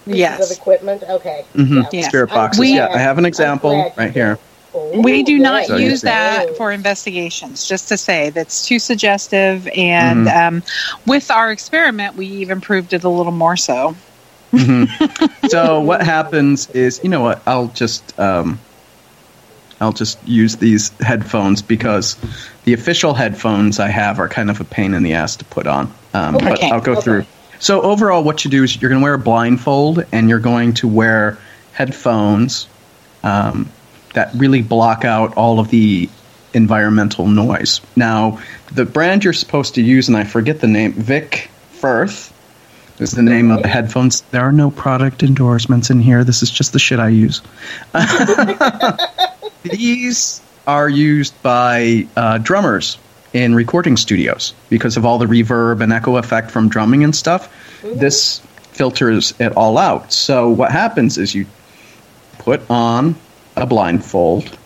pieces 0.06 0.20
Yes. 0.20 0.50
of 0.50 0.56
equipment? 0.56 1.02
Okay. 1.08 1.44
Mm-hmm. 1.54 1.76
Yeah. 1.78 1.88
Yeah. 1.92 2.08
Spirit 2.08 2.30
boxes. 2.30 2.60
We- 2.60 2.74
yeah, 2.76 2.88
I 2.92 2.98
have 2.98 3.18
an 3.18 3.26
example 3.26 3.92
right 3.96 4.12
here. 4.12 4.38
Oh, 4.74 5.00
We 5.00 5.22
do 5.22 5.38
not 5.38 5.66
So 5.66 5.76
use 5.76 6.02
that 6.02 6.56
for 6.56 6.70
investigations, 6.70 7.66
just 7.66 7.88
to 7.88 7.96
say 7.96 8.30
that's 8.30 8.66
too 8.66 8.78
suggestive. 8.78 9.68
And 9.74 10.28
um, 10.28 10.62
with 11.06 11.30
our 11.30 11.50
experiment, 11.50 12.16
we 12.16 12.26
even 12.26 12.60
proved 12.60 12.92
it 12.92 13.04
a 13.04 13.08
little 13.08 13.32
more 13.32 13.56
so. 13.56 13.94
hmm 14.52 14.84
so 15.48 15.80
what 15.80 16.02
happens 16.02 16.68
is, 16.70 17.00
you 17.02 17.08
know 17.08 17.20
what? 17.20 17.42
I'll 17.46 17.68
just 17.68 18.18
um, 18.18 18.58
I'll 19.80 19.92
just 19.92 20.18
use 20.26 20.56
these 20.56 20.90
headphones 21.00 21.62
because 21.62 22.16
the 22.64 22.72
official 22.72 23.12
headphones 23.14 23.78
I 23.80 23.88
have 23.88 24.18
are 24.18 24.28
kind 24.28 24.50
of 24.50 24.60
a 24.60 24.64
pain 24.64 24.94
in 24.94 25.02
the 25.02 25.14
ass 25.14 25.36
to 25.36 25.44
put 25.46 25.66
on. 25.66 25.92
Um, 26.14 26.34
But 26.34 26.62
I'll 26.64 26.80
go 26.80 26.92
Okay. 26.92 27.00
through. 27.02 27.26
So 27.58 27.82
overall, 27.82 28.22
what 28.22 28.44
you 28.44 28.50
do 28.50 28.62
is 28.62 28.80
you're 28.80 28.88
going 28.88 29.00
to 29.00 29.04
wear 29.04 29.14
a 29.14 29.18
blindfold 29.18 30.04
and 30.12 30.28
you're 30.28 30.38
going 30.38 30.74
to 30.74 30.88
wear 30.88 31.38
headphones 31.72 32.68
um, 33.22 33.70
that 34.14 34.30
really 34.34 34.62
block 34.62 35.04
out 35.04 35.36
all 35.36 35.60
of 35.60 35.68
the 35.70 36.08
environmental 36.54 37.26
noise. 37.26 37.80
Now, 37.96 38.40
the 38.72 38.84
brand 38.84 39.24
you're 39.24 39.32
supposed 39.32 39.74
to 39.74 39.82
use, 39.82 40.08
and 40.08 40.16
I 40.16 40.24
forget 40.24 40.60
the 40.60 40.66
name, 40.66 40.92
Vic 40.92 41.50
Firth 41.72 42.32
is 42.98 43.12
the 43.12 43.22
name 43.22 43.50
of 43.50 43.62
the 43.62 43.68
headphones. 43.68 44.22
There 44.30 44.40
are 44.40 44.52
no 44.52 44.70
product 44.70 45.22
endorsements 45.22 45.90
in 45.90 46.00
here. 46.00 46.24
This 46.24 46.42
is 46.42 46.50
just 46.50 46.72
the 46.72 46.78
shit 46.78 46.98
I 46.98 47.08
use. 47.08 47.42
These 49.62 50.40
are 50.66 50.88
used 50.88 51.40
by 51.42 52.06
uh, 52.16 52.38
drummers 52.38 52.96
in 53.36 53.54
recording 53.54 53.98
studios 53.98 54.54
because 54.70 54.96
of 54.96 55.04
all 55.04 55.18
the 55.18 55.26
reverb 55.26 55.82
and 55.82 55.92
echo 55.92 56.16
effect 56.16 56.50
from 56.50 56.70
drumming 56.70 57.04
and 57.04 57.14
stuff. 57.14 57.52
Mm-hmm. 57.82 57.98
This 57.98 58.40
filters 58.72 59.34
it 59.38 59.54
all 59.58 59.76
out. 59.76 60.10
So 60.10 60.48
what 60.48 60.72
happens 60.72 61.18
is 61.18 61.34
you 61.34 61.44
put 62.38 62.62
on 62.70 63.14
a 63.54 63.66
blindfold, 63.66 64.56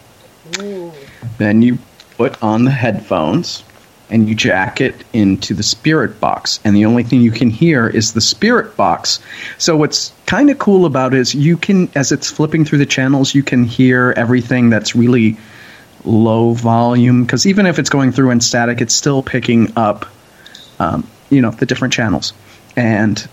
Ooh. 0.61 0.93
then 1.39 1.63
you 1.63 1.79
put 2.17 2.41
on 2.41 2.65
the 2.65 2.71
headphones, 2.71 3.65
and 4.09 4.29
you 4.29 4.37
jack 4.37 4.81
it 4.81 4.95
into 5.13 5.53
the 5.55 5.63
spirit 5.63 6.21
box, 6.21 6.61
and 6.65 6.77
the 6.77 6.85
only 6.85 7.03
thing 7.03 7.21
you 7.21 7.31
can 7.31 7.51
hear 7.51 7.89
is 7.89 8.13
the 8.13 8.21
spirit 8.21 8.77
box. 8.77 9.21
So 9.59 9.77
what's 9.77 10.13
kind 10.27 10.51
of 10.51 10.59
cool 10.59 10.87
about 10.87 11.15
it 11.15 11.21
is 11.21 11.35
you 11.35 11.57
can, 11.57 11.89
as 11.97 12.13
it's 12.13 12.31
flipping 12.31 12.65
through 12.65 12.79
the 12.79 12.87
channels, 12.87 13.35
you 13.35 13.43
can 13.43 13.65
hear 13.65 14.13
everything 14.17 14.71
that's 14.71 14.95
really 14.95 15.37
low 16.05 16.53
volume 16.53 17.25
because 17.25 17.47
even 17.47 17.67
if 17.67 17.79
it's 17.79 17.91
going 17.91 18.13
through 18.13 18.31
in 18.31 18.41
static, 18.41 18.81
it's 18.81 18.95
still 18.95 19.23
picking 19.23 19.73
up, 19.77 20.07
um, 20.79 21.07
you 21.31 21.41
know, 21.41 21.51
the 21.51 21.67
different 21.67 21.93
channels. 21.93 22.33
And 22.77 23.29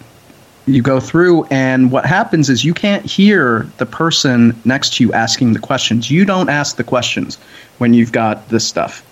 you 0.65 0.81
go 0.81 0.99
through, 0.99 1.45
and 1.45 1.91
what 1.91 2.05
happens 2.05 2.49
is 2.49 2.65
you 2.65 2.73
can't 2.73 3.05
hear 3.05 3.67
the 3.77 3.85
person 3.85 4.59
next 4.65 4.95
to 4.95 5.03
you 5.03 5.13
asking 5.13 5.53
the 5.53 5.59
questions. 5.59 6.11
You 6.11 6.25
don't 6.25 6.49
ask 6.49 6.75
the 6.75 6.83
questions 6.83 7.37
when 7.77 7.93
you've 7.93 8.11
got 8.11 8.49
this 8.49 8.67
stuff 8.67 9.03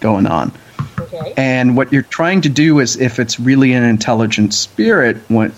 going 0.00 0.26
on. 0.26 0.52
Okay. 0.98 1.32
And 1.36 1.76
what 1.76 1.92
you're 1.92 2.02
trying 2.02 2.42
to 2.42 2.48
do 2.48 2.78
is, 2.78 2.96
if 2.96 3.18
it's 3.18 3.40
really 3.40 3.72
an 3.72 3.84
intelligent 3.84 4.52
spirit, 4.52 5.16
what, 5.28 5.52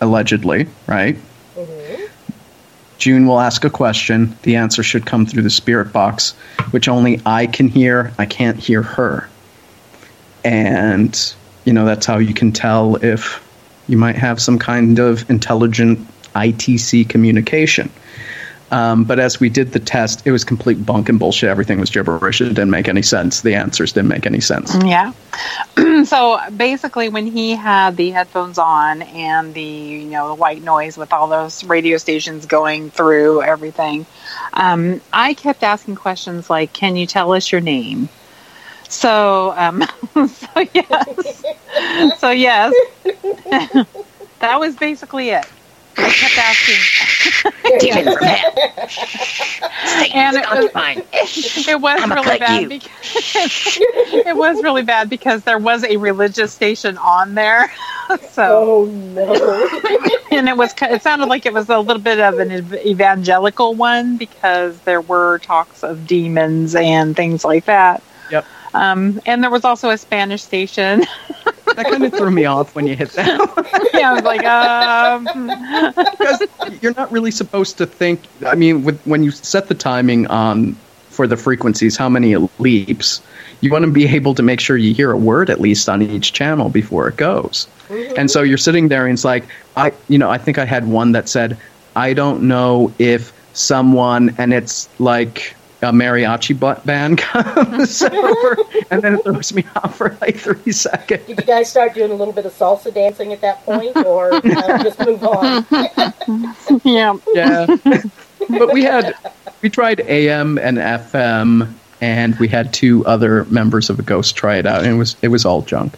allegedly, 0.00 0.66
right? 0.86 1.16
Mhm. 1.56 2.03
June 3.04 3.26
will 3.26 3.38
ask 3.38 3.66
a 3.66 3.68
question. 3.68 4.34
The 4.44 4.56
answer 4.56 4.82
should 4.82 5.04
come 5.04 5.26
through 5.26 5.42
the 5.42 5.50
spirit 5.50 5.92
box, 5.92 6.30
which 6.70 6.88
only 6.88 7.20
I 7.26 7.46
can 7.46 7.68
hear. 7.68 8.14
I 8.18 8.24
can't 8.24 8.58
hear 8.58 8.80
her. 8.80 9.28
And, 10.42 11.34
you 11.66 11.74
know, 11.74 11.84
that's 11.84 12.06
how 12.06 12.16
you 12.16 12.32
can 12.32 12.50
tell 12.50 12.96
if 13.04 13.46
you 13.88 13.98
might 13.98 14.16
have 14.16 14.40
some 14.40 14.58
kind 14.58 14.98
of 14.98 15.28
intelligent 15.28 15.98
ITC 16.34 17.06
communication. 17.10 17.90
Um, 18.70 19.04
but 19.04 19.18
as 19.20 19.38
we 19.38 19.50
did 19.50 19.72
the 19.72 19.78
test, 19.78 20.26
it 20.26 20.32
was 20.32 20.44
complete 20.44 20.84
bunk 20.84 21.08
and 21.08 21.18
bullshit. 21.18 21.48
Everything 21.48 21.78
was 21.78 21.90
gibberish. 21.90 22.40
It 22.40 22.48
didn't 22.48 22.70
make 22.70 22.88
any 22.88 23.02
sense. 23.02 23.42
The 23.42 23.54
answers 23.54 23.92
didn't 23.92 24.08
make 24.08 24.26
any 24.26 24.40
sense. 24.40 24.74
Yeah. 24.84 25.12
so 26.04 26.40
basically, 26.56 27.08
when 27.08 27.26
he 27.26 27.52
had 27.52 27.96
the 27.96 28.10
headphones 28.10 28.58
on 28.58 29.02
and 29.02 29.54
the 29.54 29.62
you 29.62 30.06
know 30.06 30.28
the 30.28 30.34
white 30.34 30.62
noise 30.62 30.96
with 30.96 31.12
all 31.12 31.28
those 31.28 31.62
radio 31.64 31.98
stations 31.98 32.46
going 32.46 32.90
through 32.90 33.42
everything, 33.42 34.06
um, 34.54 35.00
I 35.12 35.34
kept 35.34 35.62
asking 35.62 35.96
questions 35.96 36.48
like, 36.48 36.72
"Can 36.72 36.96
you 36.96 37.06
tell 37.06 37.32
us 37.32 37.52
your 37.52 37.60
name?" 37.60 38.08
So, 38.88 39.52
um, 39.56 39.84
so 40.28 40.66
yes, 40.72 41.44
so 42.18 42.30
yes, 42.30 42.74
that 44.40 44.58
was 44.58 44.76
basically 44.76 45.30
it. 45.30 45.46
I 45.96 46.10
kept 46.10 46.38
asking. 46.38 47.78
Demon 47.78 48.04
from 48.16 48.24
hell. 48.24 48.52
And 50.14 50.36
Satan's 50.36 50.36
it 50.36 50.40
was- 50.50 50.70
concubine. 50.72 51.02
it 51.68 51.80
was 51.80 52.02
I'ma 52.02 52.14
really 52.16 52.38
bad 52.38 52.62
you. 52.62 52.68
because 52.68 52.92
it 54.26 54.36
was 54.36 54.62
really 54.62 54.82
bad 54.82 55.08
because 55.10 55.44
there 55.44 55.58
was 55.58 55.84
a 55.84 55.96
religious 55.96 56.52
station 56.52 56.98
on 56.98 57.34
there 57.34 57.70
so 58.30 58.60
Oh 58.62 58.84
no. 58.86 59.68
and 60.30 60.48
it 60.48 60.56
was. 60.56 60.74
It 60.82 61.02
sounded 61.02 61.26
like 61.26 61.46
it 61.46 61.52
was 61.52 61.68
a 61.70 61.78
little 61.78 62.02
bit 62.02 62.20
of 62.20 62.38
an 62.38 62.50
evangelical 62.86 63.74
one 63.74 64.16
because 64.16 64.78
there 64.80 65.00
were 65.00 65.38
talks 65.38 65.82
of 65.82 66.06
demons 66.06 66.74
and 66.74 67.16
things 67.16 67.44
like 67.44 67.64
that 67.66 68.02
Yep. 68.30 68.44
um, 68.74 69.20
and 69.26 69.42
there 69.42 69.50
was 69.50 69.64
also 69.64 69.90
a 69.90 69.98
spanish 69.98 70.42
station 70.42 71.04
That 71.76 71.86
kind 71.86 72.04
of 72.04 72.12
threw 72.12 72.30
me 72.30 72.44
off 72.44 72.74
when 72.74 72.86
you 72.86 72.96
hit 72.96 73.10
that. 73.10 73.90
yeah 73.94 74.10
i 74.10 74.14
was 74.14 74.22
like 74.22 74.44
um 74.44 75.24
because 76.18 76.82
you're 76.82 76.94
not 76.94 77.10
really 77.10 77.30
supposed 77.30 77.78
to 77.78 77.86
think. 77.86 78.20
I 78.46 78.54
mean, 78.54 78.84
with, 78.84 79.00
when 79.04 79.22
you 79.22 79.30
set 79.30 79.68
the 79.68 79.74
timing 79.74 80.26
on 80.28 80.76
for 81.10 81.26
the 81.26 81.36
frequencies, 81.36 81.96
how 81.96 82.08
many 82.08 82.32
it 82.32 82.40
leaps, 82.58 83.22
you 83.60 83.70
want 83.70 83.84
to 83.84 83.90
be 83.90 84.06
able 84.06 84.34
to 84.34 84.42
make 84.42 84.60
sure 84.60 84.76
you 84.76 84.92
hear 84.94 85.10
a 85.12 85.16
word 85.16 85.50
at 85.50 85.60
least 85.60 85.88
on 85.88 86.02
each 86.02 86.32
channel 86.32 86.68
before 86.68 87.08
it 87.08 87.16
goes. 87.16 87.68
And 88.16 88.30
so 88.30 88.42
you're 88.42 88.58
sitting 88.58 88.88
there, 88.88 89.06
and 89.06 89.14
it's 89.14 89.24
like, 89.24 89.44
I, 89.76 89.92
you 90.08 90.18
know, 90.18 90.30
I 90.30 90.38
think 90.38 90.58
I 90.58 90.64
had 90.64 90.86
one 90.86 91.12
that 91.12 91.28
said, 91.28 91.56
I 91.94 92.12
don't 92.14 92.42
know 92.48 92.92
if 92.98 93.32
someone, 93.52 94.34
and 94.38 94.52
it's 94.52 94.88
like 94.98 95.54
a 95.84 95.92
mariachi 95.92 96.58
bu- 96.58 96.80
band 96.84 97.18
comes 97.30 98.02
over, 98.02 98.56
and 98.90 99.02
then 99.02 99.14
it 99.14 99.22
throws 99.22 99.52
me 99.54 99.64
off 99.76 99.96
for 99.96 100.16
like 100.20 100.36
three 100.36 100.72
seconds. 100.72 101.26
Did 101.26 101.38
you 101.38 101.44
guys 101.44 101.70
start 101.70 101.94
doing 101.94 102.10
a 102.10 102.14
little 102.14 102.34
bit 102.34 102.46
of 102.46 102.52
salsa 102.52 102.92
dancing 102.92 103.32
at 103.32 103.40
that 103.42 103.62
point, 103.64 103.96
or 103.98 104.34
uh, 104.34 104.82
just 104.82 104.98
move 104.98 105.22
on? 105.22 105.66
yeah 106.84 107.16
yeah 107.34 107.66
but 108.48 108.72
we 108.72 108.82
had 108.82 109.14
we 109.62 109.70
tried 109.70 110.00
am 110.00 110.58
and 110.58 110.78
fm 110.78 111.72
and 112.00 112.38
we 112.38 112.48
had 112.48 112.72
two 112.72 113.04
other 113.06 113.44
members 113.46 113.90
of 113.90 113.98
AGHOST 113.98 114.34
try 114.34 114.56
it 114.56 114.66
out 114.66 114.82
and 114.84 114.94
it 114.94 114.98
was 114.98 115.16
it 115.22 115.28
was 115.28 115.44
all 115.44 115.62
junk 115.62 115.94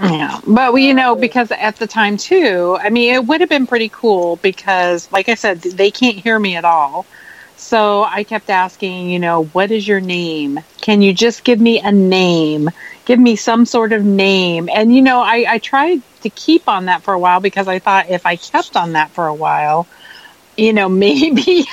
Yeah, 0.00 0.40
but 0.46 0.72
we, 0.72 0.86
you 0.86 0.94
know, 0.94 1.14
because 1.14 1.50
at 1.50 1.76
the 1.76 1.86
time 1.86 2.16
too, 2.16 2.78
I 2.80 2.88
mean, 2.88 3.14
it 3.14 3.26
would 3.26 3.40
have 3.40 3.50
been 3.50 3.66
pretty 3.66 3.90
cool 3.90 4.36
because, 4.36 5.12
like 5.12 5.28
I 5.28 5.34
said, 5.34 5.60
they 5.60 5.90
can't 5.90 6.16
hear 6.16 6.38
me 6.38 6.56
at 6.56 6.64
all. 6.64 7.04
So 7.60 8.04
I 8.04 8.24
kept 8.24 8.48
asking, 8.48 9.10
you 9.10 9.18
know, 9.18 9.44
what 9.44 9.70
is 9.70 9.86
your 9.86 10.00
name? 10.00 10.60
Can 10.80 11.02
you 11.02 11.12
just 11.12 11.44
give 11.44 11.60
me 11.60 11.78
a 11.78 11.92
name? 11.92 12.70
Give 13.04 13.20
me 13.20 13.36
some 13.36 13.66
sort 13.66 13.92
of 13.92 14.02
name. 14.04 14.68
And, 14.72 14.92
you 14.94 15.02
know, 15.02 15.20
I, 15.20 15.44
I 15.46 15.58
tried 15.58 16.02
to 16.22 16.30
keep 16.30 16.68
on 16.68 16.86
that 16.86 17.02
for 17.02 17.12
a 17.12 17.18
while 17.18 17.38
because 17.38 17.68
I 17.68 17.78
thought 17.78 18.08
if 18.08 18.24
I 18.26 18.36
kept 18.36 18.76
on 18.76 18.94
that 18.94 19.10
for 19.10 19.26
a 19.26 19.34
while, 19.34 19.86
you 20.56 20.72
know, 20.72 20.88
maybe 21.06 21.64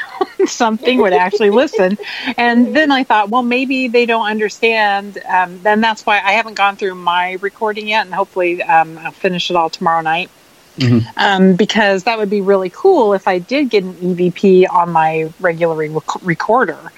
something 0.45 0.99
would 0.99 1.13
actually 1.13 1.51
listen. 1.51 1.97
And 2.37 2.75
then 2.75 2.91
I 2.91 3.03
thought, 3.03 3.29
well, 3.29 3.43
maybe 3.43 3.87
they 3.87 4.05
don't 4.05 4.27
understand. 4.27 5.17
Um, 5.25 5.61
then 5.63 5.79
that's 5.81 6.05
why 6.05 6.17
I 6.19 6.33
haven't 6.33 6.55
gone 6.55 6.75
through 6.75 6.95
my 6.95 7.37
recording 7.41 7.87
yet, 7.87 8.05
and 8.05 8.13
hopefully 8.13 8.61
um, 8.61 8.97
I'll 8.97 9.11
finish 9.11 9.49
it 9.49 9.55
all 9.55 9.69
tomorrow 9.69 10.01
night. 10.01 10.29
Mhm. 10.77 11.05
Um, 11.17 11.55
because 11.55 12.03
that 12.03 12.17
would 12.17 12.29
be 12.29 12.41
really 12.41 12.69
cool 12.69 13.13
if 13.13 13.27
I 13.27 13.39
did 13.39 13.69
get 13.69 13.83
an 13.83 13.93
EVP 13.95 14.67
on 14.69 14.91
my 14.91 15.31
regular 15.39 15.75
rec- 15.75 16.21
recorder, 16.23 16.91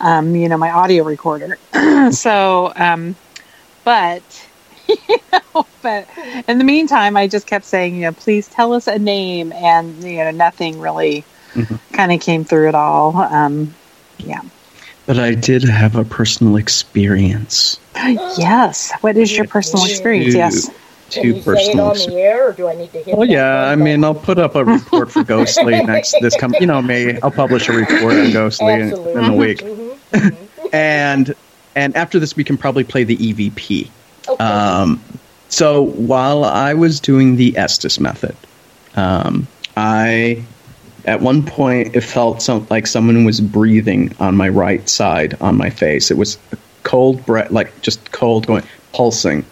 um, 0.00 0.34
you 0.36 0.48
know, 0.48 0.58
my 0.58 0.70
audio 0.70 1.04
recorder. 1.04 1.58
so, 2.10 2.72
um, 2.76 3.16
but 3.84 4.22
you 4.88 5.18
know, 5.32 5.66
but 5.82 6.06
in 6.46 6.58
the 6.58 6.64
meantime, 6.64 7.16
I 7.16 7.26
just 7.26 7.46
kept 7.46 7.64
saying, 7.64 7.94
you 7.96 8.02
know, 8.02 8.12
please 8.12 8.48
tell 8.48 8.74
us 8.74 8.86
a 8.86 8.98
name, 8.98 9.52
and 9.52 10.02
you 10.04 10.18
know, 10.18 10.30
nothing 10.30 10.78
really 10.80 11.24
Mhm. 11.54 11.78
kind 11.92 12.12
of 12.12 12.20
came 12.20 12.44
through 12.44 12.68
at 12.68 12.74
all. 12.74 13.16
Um, 13.16 13.74
yeah. 14.18 14.40
but 15.06 15.18
i 15.18 15.34
did 15.34 15.64
have 15.64 15.96
a 15.96 16.04
personal 16.04 16.56
experience 16.56 17.78
Yes. 18.38 18.92
What 19.00 19.16
is 19.16 19.36
your 19.36 19.46
personal 19.46 19.84
experience? 19.84 20.34
Yes. 20.34 20.70
Can 21.12 21.22
two 21.22 21.28
you 21.28 21.34
say 21.34 21.38
it 21.40 21.44
personal 21.44 21.86
on 21.90 21.96
the 21.96 22.14
air, 22.14 22.48
or 22.48 22.52
do 22.52 22.68
I 22.68 22.74
need 22.74 22.92
to 22.92 23.02
hit? 23.02 23.16
well 23.16 23.28
yeah 23.28 23.64
i 23.66 23.76
mean 23.76 24.02
i'll 24.04 24.14
put 24.14 24.38
up 24.38 24.54
a 24.54 24.64
report 24.64 25.10
for 25.10 25.22
ghostly 25.24 25.82
next 25.84 26.14
this 26.20 26.36
come 26.36 26.54
you 26.60 26.66
know 26.66 26.80
me 26.82 27.18
i'll 27.22 27.30
publish 27.30 27.68
a 27.68 27.72
report 27.72 28.14
on 28.14 28.30
ghostly 28.32 28.72
in, 28.74 28.92
in 28.92 29.24
a 29.24 29.34
week 29.34 29.60
Mhm. 29.60 30.36
and 30.72 31.34
and 31.74 31.96
after 31.96 32.18
this 32.18 32.36
we 32.36 32.44
can 32.44 32.56
probably 32.56 32.84
play 32.84 33.04
the 33.04 33.16
evp 33.18 33.88
Okay. 34.28 34.44
Um, 34.44 35.00
so 35.48 35.82
while 35.82 36.44
I 36.44 36.74
was 36.74 37.00
doing 37.00 37.34
the 37.36 37.56
Estes 37.58 37.98
method, 37.98 38.36
um, 38.94 39.48
I 39.76 40.44
at 41.06 41.20
one 41.20 41.44
point 41.44 41.96
it 41.96 42.02
felt 42.02 42.40
some, 42.40 42.64
like 42.70 42.86
someone 42.86 43.24
was 43.24 43.40
breathing 43.40 44.14
on 44.20 44.36
my 44.36 44.48
right 44.48 44.88
side 44.88 45.36
on 45.40 45.56
my 45.56 45.70
face. 45.70 46.10
It 46.10 46.16
was 46.16 46.38
a 46.52 46.56
cold 46.84 47.26
breath, 47.26 47.50
like 47.50 47.82
just 47.82 48.12
cold, 48.12 48.46
going 48.46 48.62
pulsing. 48.92 49.44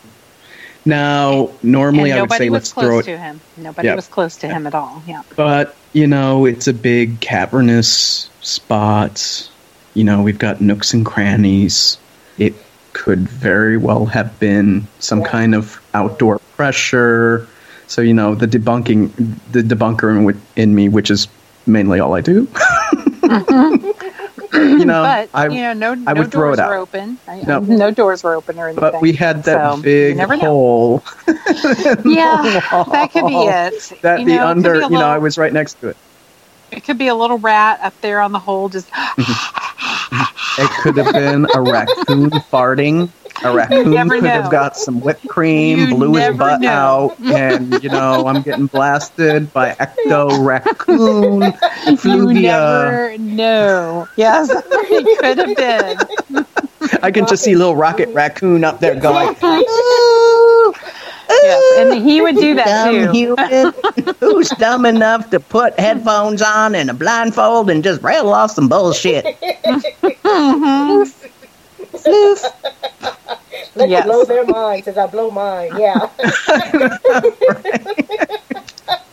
Now, 0.84 1.50
normally 1.62 2.10
and 2.10 2.18
I 2.18 2.22
would 2.22 2.30
nobody 2.30 2.44
say 2.46 2.50
was 2.50 2.54
let's 2.54 2.72
close 2.72 2.86
throw 2.86 2.98
it, 3.00 3.02
to 3.04 3.18
him. 3.18 3.40
Nobody 3.56 3.88
Yeah. 3.88 3.94
was 3.94 4.08
close 4.08 4.36
to 4.38 4.48
him 4.48 4.66
at 4.66 4.74
all. 4.74 5.02
Yeah. 5.06 5.22
but 5.36 5.76
you 5.92 6.06
know 6.06 6.46
it's 6.46 6.68
a 6.68 6.72
big 6.72 7.20
cavernous 7.20 8.30
spot. 8.40 9.48
You 9.94 10.04
know 10.04 10.22
we've 10.22 10.38
got 10.38 10.60
nooks 10.60 10.94
and 10.94 11.04
crannies. 11.04 11.98
It 12.38 12.54
could 12.92 13.28
very 13.28 13.76
well 13.76 14.06
have 14.06 14.38
been 14.40 14.86
some 14.98 15.22
kind 15.22 15.54
of 15.54 15.80
outdoor 15.94 16.38
pressure. 16.56 17.46
So 17.86 18.00
you 18.02 18.14
know 18.14 18.34
the 18.34 18.46
debunking, 18.46 19.10
the 19.52 19.62
debunker 19.62 20.10
in, 20.16 20.40
in 20.56 20.74
me, 20.74 20.88
which 20.88 21.10
is 21.10 21.28
mainly 21.66 22.00
all 22.00 22.14
I 22.14 22.20
do. 22.20 22.48
you 24.78 24.84
know, 24.84 25.02
but 25.02 25.30
I, 25.34 25.48
you 25.48 25.60
know, 25.60 25.72
no, 25.72 25.92
I 26.06 26.12
no 26.14 26.20
would 26.22 26.30
throw 26.32 26.42
doors 26.48 26.58
it 26.58 26.62
out. 26.62 26.68
were 26.70 26.76
open. 26.76 27.18
I- 27.28 27.42
No. 27.42 27.60
no 27.60 27.90
doors 27.90 28.22
were 28.22 28.34
open 28.34 28.58
or 28.58 28.68
anything. 28.68 28.80
but 28.80 29.00
we 29.00 29.12
had 29.12 29.44
that 29.44 29.74
So, 29.76 29.82
big 29.82 30.18
hole. 30.18 31.02
Yeah, 31.26 32.60
that 32.90 33.10
could 33.12 33.26
be 33.26 33.36
it. 33.36 33.92
That 34.02 34.20
you 34.20 34.26
be 34.26 34.36
know, 34.36 34.46
under. 34.46 34.74
you 34.74 34.80
know, 34.82 34.88
little- 34.88 35.04
I 35.06 35.18
was 35.18 35.38
right 35.38 35.52
next 35.52 35.74
to 35.80 35.88
it. 35.88 35.96
It 36.70 36.84
could 36.84 36.98
be 36.98 37.08
a 37.08 37.14
little 37.16 37.38
rat 37.38 37.80
up 37.82 38.00
there 38.00 38.20
on 38.20 38.30
the 38.32 38.38
hole, 38.38 38.68
just 38.68 38.88
mm-hmm. 38.90 40.62
It 40.62 40.70
could 40.82 40.96
have 40.98 41.12
been 41.12 41.46
a 41.54 41.60
raccoon 41.62 42.30
farting. 42.30 43.08
A 43.42 43.54
raccoon 43.54 43.90
never 43.92 44.16
could 44.16 44.24
have 44.24 44.50
got 44.50 44.76
some 44.76 45.00
whipped 45.00 45.26
cream, 45.28 45.78
You 45.78 45.88
blew 45.94 46.14
his 46.14 46.36
butt 46.36 46.60
know. 46.60 46.68
out, 46.68 47.18
and 47.20 47.82
you 47.82 47.88
know 47.88 48.26
I'm 48.26 48.42
getting 48.42 48.66
blasted 48.66 49.52
by 49.52 49.70
ecto 49.80 50.44
raccoon 50.44 51.42
you 51.42 51.50
fluvia. 51.96 52.42
never 52.42 53.18
know. 53.18 54.06
Yes, 54.16 54.48
he 54.88 55.16
could 55.16 55.38
have 55.38 55.56
been. 55.56 56.46
I 57.02 57.10
can 57.10 57.26
just 57.26 57.42
see 57.44 57.54
little 57.54 57.76
Rocket 57.76 58.08
Raccoon 58.10 58.64
up 58.64 58.80
there 58.80 58.94
going, 58.98 59.34
Yes, 61.42 61.78
and 61.78 62.04
he 62.06 62.20
would 62.20 62.36
do 62.36 62.54
that 62.56 62.66
dumb 62.66 62.94
too. 63.06 63.12
human. 63.12 63.72
Who's 64.20 64.48
dumb 64.50 64.84
enough 64.84 65.30
to 65.30 65.38
put 65.40 65.78
headphones 65.78 66.42
on 66.42 66.74
and 66.74 66.90
a 66.90 66.94
blindfold 66.94 67.70
and 67.70 67.82
just 67.84 68.02
rattle 68.02 68.34
off 68.34 68.50
some 68.50 68.68
bullshit? 68.68 69.24
Mm-hmm. 70.04 71.04
Sleuth. 71.96 72.44
Let 73.76 73.88
Yes. 73.88 74.04
me 74.04 74.10
blow 74.12 74.24
their 74.24 74.44
minds 74.46 74.88
as 74.88 74.98
I 74.98 75.06
blow 75.06 75.30
mine. 75.30 75.70
Yeah. 75.78 76.08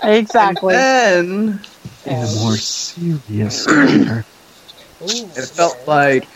Exactly. 0.04 0.74
Then, 0.74 1.60
in 2.06 2.14
a 2.14 2.36
more 2.42 2.56
serious 2.56 3.68
manner, 3.76 4.24
it 5.02 5.46
felt 5.50 5.78
like 5.86 6.28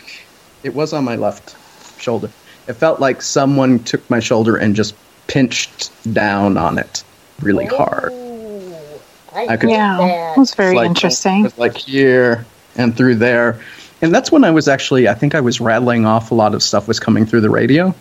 it 0.62 0.74
was 0.74 0.92
on 0.92 1.04
my 1.04 1.16
left 1.16 1.56
shoulder. 2.00 2.30
It 2.68 2.74
felt 2.74 3.00
like 3.00 3.22
someone 3.22 3.78
took 3.80 4.08
my 4.10 4.20
shoulder 4.20 4.56
and 4.56 4.76
just 4.76 4.94
pinched 5.26 5.90
down 6.12 6.56
on 6.58 6.78
it 6.78 7.02
really 7.40 7.66
hard. 7.66 8.12
I, 9.34 9.46
I 9.50 9.56
could- 9.56 9.70
Yeah, 9.70 9.96
that. 9.98 10.36
it 10.36 10.40
was 10.40 10.54
very 10.54 10.76
Like, 10.76 10.88
interesting. 10.88 11.40
It 11.40 11.44
was 11.44 11.58
like 11.58 11.76
here 11.76 12.44
and 12.76 12.94
through 12.96 13.16
there. 13.16 13.60
And 14.02 14.14
that's 14.14 14.30
when 14.30 14.44
I 14.44 14.50
was 14.50 14.68
actually, 14.68 15.08
I 15.08 15.14
think 15.14 15.34
I 15.34 15.40
was 15.40 15.60
rattling 15.60 16.04
off 16.04 16.30
a 16.30 16.34
lot 16.34 16.54
of 16.54 16.62
stuff 16.62 16.86
was 16.88 17.00
coming 17.00 17.24
through 17.24 17.40
the 17.40 17.50
radio. 17.50 17.94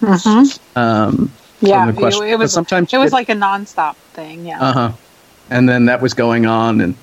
Hmm 0.00 0.42
Um, 0.76 1.30
Yeah, 1.60 1.90
the 1.90 2.06
it, 2.06 2.32
it 2.32 2.38
was. 2.38 2.52
sometimes 2.52 2.92
it 2.92 2.98
was 2.98 3.12
it- 3.12 3.14
like 3.14 3.28
a 3.28 3.34
nonstop 3.34 3.94
thing. 4.14 4.46
Yeah. 4.46 4.60
Uh 4.60 4.72
huh. 4.72 4.92
And 5.50 5.68
then 5.68 5.86
that 5.86 6.00
was 6.00 6.14
going 6.14 6.46
on, 6.46 6.80
and 6.80 6.94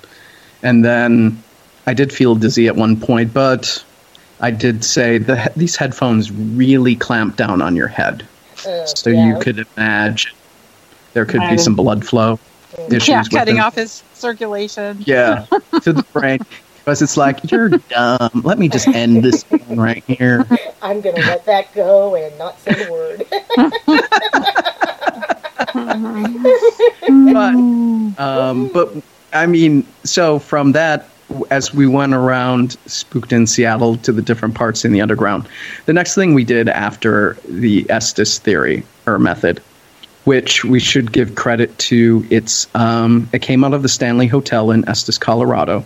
and 0.64 0.84
then 0.84 1.42
I 1.88 1.94
did 1.94 2.12
feel 2.12 2.36
dizzy 2.36 2.68
at 2.68 2.76
one 2.76 3.00
point, 3.00 3.34
but 3.34 3.84
I 4.40 4.50
did 4.52 4.84
say 4.84 5.18
that 5.20 5.54
these 5.56 5.76
headphones 5.76 6.32
really 6.32 6.96
clamp 6.96 7.36
down 7.36 7.62
on 7.62 7.76
your 7.76 7.88
head, 7.88 8.28
Uh, 8.66 8.86
so 8.86 9.10
yeah. 9.12 9.28
you 9.28 9.40
could 9.40 9.66
imagine 9.78 10.32
there 11.14 11.26
could 11.26 11.42
be 11.50 11.58
some 11.58 11.76
blood 11.76 12.06
flow 12.06 12.40
issues. 12.90 13.08
yeah, 13.08 13.24
cutting 13.32 13.56
them. 13.56 13.64
off 13.66 13.76
his 13.76 14.02
circulation. 14.14 15.04
Yeah, 15.06 15.46
to 15.84 15.94
the 15.94 16.04
brain. 16.14 16.40
Because 16.84 17.02
it's 17.02 17.16
like 17.16 17.52
you're 17.52 17.70
dumb. 17.70 18.42
Let 18.44 18.58
me 18.58 18.68
just 18.68 18.88
end 18.88 19.24
this 19.24 19.44
one 19.68 19.80
right 19.80 20.04
here. 20.06 20.46
I'm 20.82 21.00
gonna 21.02 21.22
let 21.22 21.46
that 21.46 21.74
go 21.74 22.16
and 22.16 22.38
not 22.38 22.60
say 22.60 22.86
a 22.86 22.92
word. 22.92 23.26
But 25.74 27.56
Um, 28.18 28.68
but 28.74 28.92
I 29.34 29.46
mean, 29.46 29.86
so 30.04 30.40
from 30.40 30.74
that, 30.74 31.08
as 31.50 31.74
we 31.74 31.88
went 31.88 32.14
around 32.14 32.78
Spooked 32.88 33.32
in 33.32 33.48
Seattle 33.48 33.96
to 33.98 34.12
the 34.12 34.22
different 34.22 34.56
parts 34.56 34.84
in 34.84 34.92
the 34.92 35.02
underground, 35.02 35.48
the 35.86 35.94
next 35.94 36.16
thing 36.16 36.34
we 36.34 36.44
did 36.44 36.68
after 36.68 37.38
the 37.48 37.90
Estes 37.90 38.38
theory 38.40 38.84
or 39.06 39.18
method, 39.18 39.62
which 40.26 40.66
we 40.66 40.80
should 40.80 41.12
give 41.12 41.36
credit 41.36 41.78
to, 41.80 42.26
it's 42.30 42.68
um, 42.76 43.30
it 43.34 43.42
came 43.42 43.64
out 43.64 43.74
of 43.74 43.82
the 43.82 43.90
Stanley 43.90 44.28
Hotel 44.28 44.72
in 44.72 44.88
Estes, 44.90 45.18
Colorado. 45.18 45.86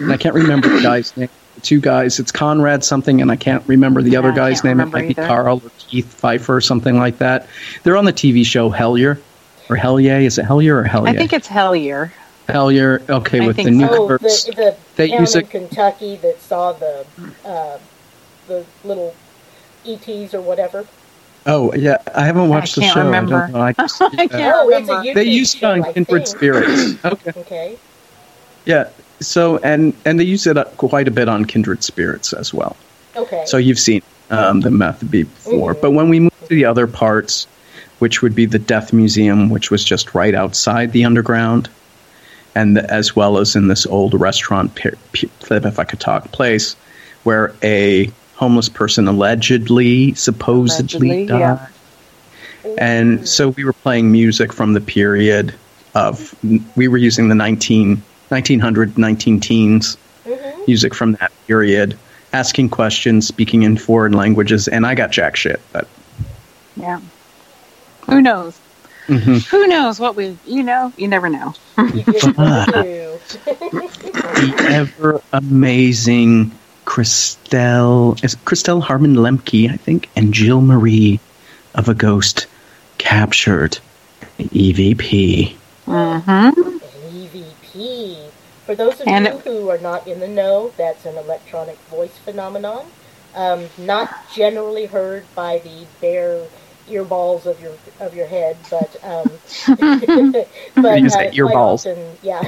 And 0.00 0.12
I 0.12 0.16
can't 0.16 0.34
remember 0.34 0.68
the 0.68 0.80
guy's 0.82 1.16
name. 1.16 1.28
The 1.56 1.60
two 1.60 1.80
guys, 1.80 2.18
it's 2.18 2.32
Conrad 2.32 2.82
something, 2.84 3.20
and 3.20 3.30
I 3.30 3.36
can't 3.36 3.62
remember 3.68 4.02
the 4.02 4.10
Yeah, 4.12 4.20
other 4.20 4.32
guy's 4.32 4.64
name. 4.64 4.80
It 4.80 4.84
remember 4.84 4.98
might 4.98 5.08
be. 5.08 5.14
Karl 5.14 5.60
or 5.64 5.70
Keith 5.78 6.06
Pfeiffer 6.14 6.56
or 6.56 6.60
something 6.60 6.96
like 6.98 7.18
that. 7.18 7.46
They're 7.82 7.96
on 7.96 8.04
the 8.06 8.12
TV 8.12 8.44
show 8.44 8.70
Hellier. 8.70 9.18
Or 9.68 9.76
Hellier? 9.76 10.22
Is 10.24 10.38
it 10.38 10.46
Hellier 10.46 10.84
or 10.84 10.88
Hellier? 10.88 11.08
I 11.08 11.16
think 11.16 11.32
it's 11.32 11.48
Hellier. 11.48 12.10
Hellier, 12.48 13.08
okay, 13.08 13.40
I 13.42 13.46
with 13.46 13.56
the 13.56 13.62
think 13.64 13.76
new 13.76 13.86
so. 13.86 13.94
oh, 14.04 14.08
the, 14.08 14.18
verse. 14.18 14.44
the 14.44 14.76
They 14.96 15.08
town 15.08 15.20
use 15.20 15.34
in 15.36 15.42
it- 15.42 15.50
Kentucky 15.50 16.16
that 16.16 16.40
saw 16.40 16.72
the 16.72 17.06
uh, 17.44 17.78
the 18.48 18.64
little 18.82 19.14
ETs 19.86 20.34
or 20.34 20.40
whatever. 20.40 20.84
Oh, 21.46 21.72
yeah, 21.74 21.98
I 22.14 22.26
haven't 22.26 22.48
watched 22.48 22.74
the 22.74 22.82
show. 22.82 23.04
remember. 23.04 23.36
I 23.36 23.40
don't 23.46 23.52
know. 23.52 23.60
I 23.60 23.72
just, 23.78 24.02
I 24.02 24.26
can't 24.26 24.32
oh, 24.56 24.66
remember. 24.66 25.14
They 25.14 25.24
use 25.24 25.54
it 25.54 25.58
show, 25.58 25.70
on 25.72 25.84
I 25.84 25.92
Kindred. 25.92 26.26
Spirits. 26.26 27.04
Okay, 27.04 27.30
Okay. 27.40 27.78
yeah. 28.66 28.88
So 29.20 29.58
and 29.58 29.94
and 30.04 30.18
they 30.18 30.24
use 30.24 30.46
it 30.46 30.56
uh, 30.56 30.64
quite 30.76 31.08
a 31.08 31.10
bit 31.10 31.28
on 31.28 31.44
Kindred 31.44 31.82
Spirits 31.84 32.32
as 32.32 32.54
well. 32.54 32.76
Okay. 33.16 33.42
So 33.46 33.56
you've 33.56 33.78
seen 33.78 34.02
um, 34.30 34.60
the 34.60 34.70
method 34.70 35.10
before. 35.10 35.74
Mhm. 35.74 35.80
But 35.82 35.90
when 35.92 36.08
we 36.08 36.20
move 36.20 36.38
to 36.48 36.54
the 36.54 36.64
other 36.64 36.86
parts, 36.86 37.46
which 37.98 38.22
would 38.22 38.34
be 38.34 38.46
the 38.46 38.58
Death 38.58 38.92
Museum, 38.92 39.50
which 39.50 39.70
was 39.70 39.84
just 39.84 40.14
right 40.14 40.34
outside 40.34 40.92
the 40.92 41.04
underground, 41.04 41.68
and 42.54 42.76
the, 42.76 42.90
as 42.90 43.14
well 43.14 43.38
as 43.38 43.56
in 43.56 43.68
this 43.68 43.84
old 43.86 44.14
restaurant, 44.14 44.74
pe- 44.74 44.92
pe- 45.12 45.28
if 45.50 45.78
I 45.78 45.84
could 45.84 46.00
talk, 46.00 46.30
place 46.32 46.74
where 47.24 47.52
a 47.62 48.10
homeless 48.36 48.68
person 48.70 49.06
allegedly, 49.06 50.14
supposedly 50.14 51.08
Allegedly, 51.10 51.26
died. 51.26 51.38
yeah. 52.64 52.70
And 52.78 53.28
so 53.28 53.48
we 53.50 53.64
were 53.64 53.72
playing 53.74 54.10
music 54.10 54.52
from 54.52 54.72
the 54.72 54.80
period 54.80 55.52
of, 55.94 56.34
we 56.76 56.88
were 56.88 56.96
using 56.96 57.28
the 57.28 57.34
19, 57.34 58.02
1900, 58.30 58.96
19 58.96 59.40
teens 59.40 59.96
Mhm. 60.26 60.66
music 60.66 60.94
from 60.94 61.12
that 61.14 61.32
period, 61.46 61.96
asking 62.32 62.68
questions, 62.68 63.26
speaking 63.26 63.62
in 63.62 63.76
foreign 63.76 64.12
languages, 64.12 64.68
and 64.68 64.86
I 64.86 64.94
got 64.94 65.10
jack 65.10 65.36
shit. 65.36 65.60
But 65.72 65.86
Yeah. 66.76 67.00
Who 68.06 68.20
knows? 68.22 68.54
Mhm. 69.08 69.44
Who 69.48 69.66
knows 69.66 69.98
what 69.98 70.14
we? 70.16 70.36
You 70.46 70.62
know, 70.62 70.92
you 70.96 71.08
never 71.08 71.28
know. 71.28 71.54
You 71.78 72.02
just 72.12 72.38
never 72.38 72.82
do. 72.82 73.18
the 73.44 74.54
ever 74.70 75.20
amazing 75.32 76.52
Christelle, 76.86 78.22
is 78.24 78.36
Christelle 78.44 78.82
Harmon 78.82 79.16
Lemke, 79.16 79.70
I 79.70 79.76
think, 79.76 80.08
and 80.16 80.32
Jill 80.32 80.60
Marie 80.60 81.18
of 81.74 81.88
AGHOST 81.88 82.46
captured 82.98 83.78
EVP. 84.38 85.54
Mm-hmm. 85.86 86.76
An 87.74 88.30
For 88.66 88.74
those 88.74 89.00
of 89.00 89.06
And 89.06 89.26
you 89.26 89.38
who 89.38 89.68
are 89.70 89.78
not 89.78 90.06
in 90.06 90.20
the 90.20 90.28
know, 90.28 90.72
that's 90.76 91.04
an 91.06 91.16
electronic 91.16 91.78
voice 91.88 92.16
phenomenon. 92.18 92.86
Um, 93.34 93.66
not 93.78 94.10
generally 94.32 94.86
heard 94.86 95.24
by 95.34 95.58
the 95.58 95.86
bare 96.00 96.46
earballs 96.88 97.46
of 97.46 97.60
your 97.60 97.72
of 98.00 98.14
your 98.14 98.26
head, 98.26 98.56
but 98.70 98.96
um, 99.04 99.28
but 100.76 101.00
Use 101.00 101.14
uh, 101.14 101.30
earballs. 101.32 101.86
often, 101.86 102.16
yeah. 102.22 102.42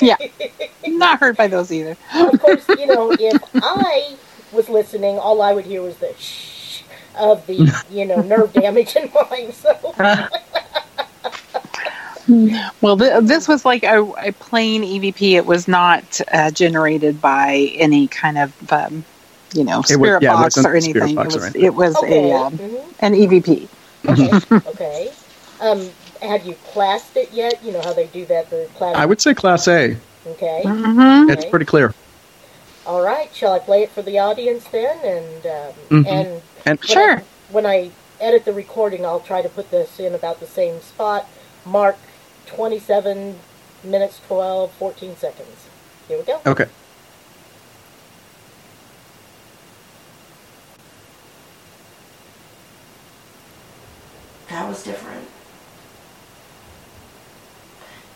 Yeah. 0.00 0.16
Not 0.86 1.18
heard 1.20 1.36
by 1.36 1.48
those 1.48 1.72
either. 1.72 1.96
of 2.14 2.40
course, 2.40 2.68
you 2.68 2.86
know, 2.86 3.12
if 3.18 3.42
I 3.54 4.16
was 4.52 4.68
listening, 4.68 5.18
all 5.18 5.42
I 5.42 5.52
would 5.52 5.64
hear 5.66 5.82
was 5.82 5.96
the 5.96 6.14
shh 6.18 6.82
of 7.18 7.46
the 7.46 7.72
you 7.90 8.04
know 8.04 8.20
nerve 8.22 8.52
damage 8.52 8.94
in 8.96 9.10
mine. 9.14 9.52
So 9.52 9.94
Well, 12.80 12.96
th- 12.96 13.22
this 13.24 13.46
was 13.48 13.64
like 13.64 13.82
a, 13.84 14.02
a 14.02 14.32
plain 14.32 14.82
EVP. 14.82 15.32
It 15.32 15.46
was 15.46 15.68
not 15.68 16.20
uh, 16.32 16.50
generated 16.50 17.20
by 17.20 17.72
any 17.76 18.08
kind 18.08 18.38
of, 18.38 18.72
um, 18.72 19.04
you 19.54 19.64
know, 19.64 19.74
It 19.74 19.76
was- 19.78 19.88
spirit 19.88 20.22
yeah, 20.22 20.32
box 20.34 20.58
or 20.58 20.74
anything. 20.74 21.14
box 21.14 21.34
it 21.34 21.36
was, 21.38 21.44
anything. 21.44 21.64
it 21.64 21.74
was 21.74 21.96
okay, 21.96 22.30
a 22.32 22.36
um, 22.36 22.58
mhm, 22.58 22.84
an 23.00 23.14
E 23.14 23.26
EVP. 23.26 23.68
okay, 24.08 24.56
okay. 24.70 25.12
Um, 25.60 25.88
have 26.22 26.44
you 26.46 26.54
classed 26.72 27.16
it 27.16 27.32
yet? 27.32 27.62
You 27.64 27.72
know 27.72 27.80
how 27.82 27.92
they 27.92 28.06
do 28.08 28.24
that. 28.26 28.50
The 28.50 28.68
class. 28.74 28.96
I 28.96 29.06
would 29.06 29.20
say 29.20 29.34
Class 29.34 29.68
A. 29.68 29.96
Okay. 30.26 30.62
Mm-hmm. 30.64 31.30
It's 31.30 31.44
pretty 31.44 31.64
clear. 31.66 31.94
All 32.86 33.02
right. 33.02 33.28
Shall 33.34 33.52
I 33.52 33.58
play 33.58 33.82
it 33.82 33.90
for 33.90 34.02
the 34.02 34.18
audience 34.18 34.64
then? 34.68 34.96
And 35.04 35.46
um, 35.46 35.72
Mhm. 36.04 36.06
and 36.08 36.42
And 36.66 36.78
when 36.80 36.88
Sure. 36.88 37.16
I, 37.18 37.22
when 37.50 37.66
I 37.66 37.90
edit 38.20 38.44
the 38.44 38.52
recording, 38.52 39.04
I'll 39.04 39.20
try 39.20 39.40
to 39.42 39.48
put 39.48 39.70
this 39.70 39.98
in 40.00 40.14
about 40.14 40.40
the 40.40 40.46
same 40.46 40.80
spot. 40.80 41.26
Mark 41.64 41.96
27 42.46 43.38
minutes 43.84 44.20
12 44.26 44.72
14 44.72 45.16
seconds. 45.16 45.66
Here 46.08 46.18
we 46.18 46.24
go. 46.24 46.40
okay. 46.46 46.66
That 54.48 54.68
was 54.68 54.82
different. 54.84 55.26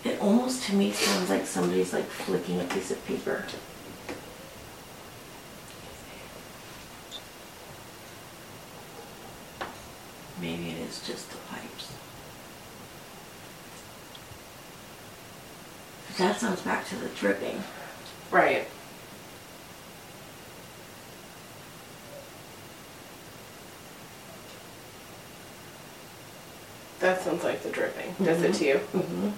It 0.05 0.19
almost 0.21 0.65
to 0.65 0.75
me 0.75 0.93
sounds 0.93 1.29
like 1.29 1.47
somebody's 1.47 1.93
like 1.93 2.07
flicking 2.07 2.61
a 2.61 2.65
piece 2.65 2.91
of 2.91 3.05
paper. 3.05 3.45
Maybe 10.41 10.71
it 10.71 10.79
is 10.89 11.07
just 11.07 11.31
the 11.31 11.37
pipes. 11.51 11.93
But 15.99 16.00
that 16.19 16.39
sounds 16.41 16.61
back 16.63 16.87
to 16.89 16.97
the 16.97 17.09
dripping. 17.11 17.63
Right. 18.31 18.67
That 27.01 27.23
sounds 27.23 27.45
like 27.45 27.63
the 27.63 27.71
dripping. 27.71 28.15
Does 28.23 28.43
it 28.43 28.55
to 28.55 28.65
you? 28.65 28.75
Mm-hmm. 28.93 29.29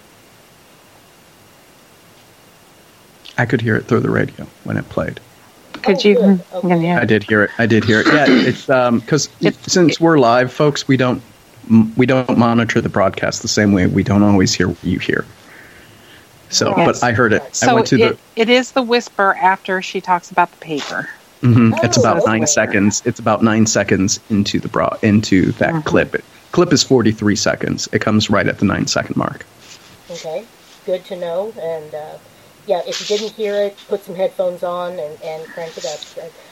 I 3.38 3.46
could 3.46 3.60
hear 3.60 3.76
it 3.76 3.86
through 3.86 4.00
the 4.00 4.10
radio 4.10 4.46
when 4.64 4.76
it 4.76 4.88
played. 4.88 5.20
Could 5.82 5.96
Oh, 6.04 6.08
you? 6.08 6.40
Okay. 6.54 6.80
Yeah. 6.82 7.00
I 7.00 7.04
did 7.04 7.22
hear 7.22 7.44
it. 7.44 7.50
I 7.58 7.66
did 7.66 7.84
hear 7.84 8.00
it. 8.00 8.06
Yeah, 8.06 8.24
it's 8.28 8.68
um 8.68 8.98
because 9.00 9.28
It's- 9.40 9.72
since 9.72 10.00
we're 10.00 10.18
live, 10.18 10.52
folks, 10.52 10.86
we 10.88 10.96
don't 10.96 11.22
we 11.96 12.06
don't 12.06 12.36
monitor 12.36 12.80
the 12.80 12.88
broadcast 12.88 13.42
the 13.42 13.48
same 13.48 13.72
way. 13.72 13.86
We 13.86 14.02
don't 14.02 14.22
always 14.24 14.52
hear 14.52 14.68
what 14.68 14.82
you 14.82 14.98
hear. 14.98 15.24
So, 16.52 16.74
Yes. 16.76 16.84
but 16.84 17.02
I 17.02 17.12
heard 17.12 17.32
it. 17.32 17.48
I 17.62 17.68
So 17.68 17.74
went 17.74 17.86
to 17.88 17.98
it, 17.98 18.20
it 18.36 18.48
is 18.48 18.72
the 18.72 18.82
whisper 18.82 19.36
after 19.36 19.82
she 19.82 20.00
talks 20.00 20.30
about 20.30 20.52
the 20.52 20.58
paper. 20.58 21.08
the. 21.42 21.48
mhm, 21.48 21.78
it's 21.82 21.96
Oh, 21.96 22.00
about 22.00 22.24
okay. 22.26 22.26
nine 22.26 22.46
seconds. 22.46 23.02
It's 23.04 23.20
about 23.20 23.42
nine 23.42 23.66
seconds 23.66 24.20
into 24.30 24.60
the 24.60 24.68
bra 24.68 24.90
into 25.02 25.52
that 25.52 25.74
Mhm. 25.74 25.84
clip. 25.84 26.14
It, 26.14 26.24
clip 26.52 26.72
is 26.72 26.82
forty 26.84 27.12
three 27.12 27.36
seconds. 27.36 27.88
It 27.92 28.00
comes 28.00 28.30
right 28.30 28.46
at 28.48 28.58
the 28.58 28.64
nine 28.66 28.86
second 28.86 29.16
mark. 29.16 29.48
Okay, 30.10 30.48
good 30.84 31.04
to 31.06 31.16
know. 31.16 31.52
And 31.60 31.94
uh, 31.94 32.18
yeah, 32.66 32.82
if 32.86 33.00
you 33.00 33.06
didn't 33.06 33.32
hear 33.32 33.60
it, 33.60 33.78
put 33.88 34.04
some 34.04 34.14
headphones 34.14 34.62
on 34.62 34.98
and, 35.00 35.20
and 35.22 35.48
crank 35.50 35.76
it 35.76 35.84
up. 35.84 36.04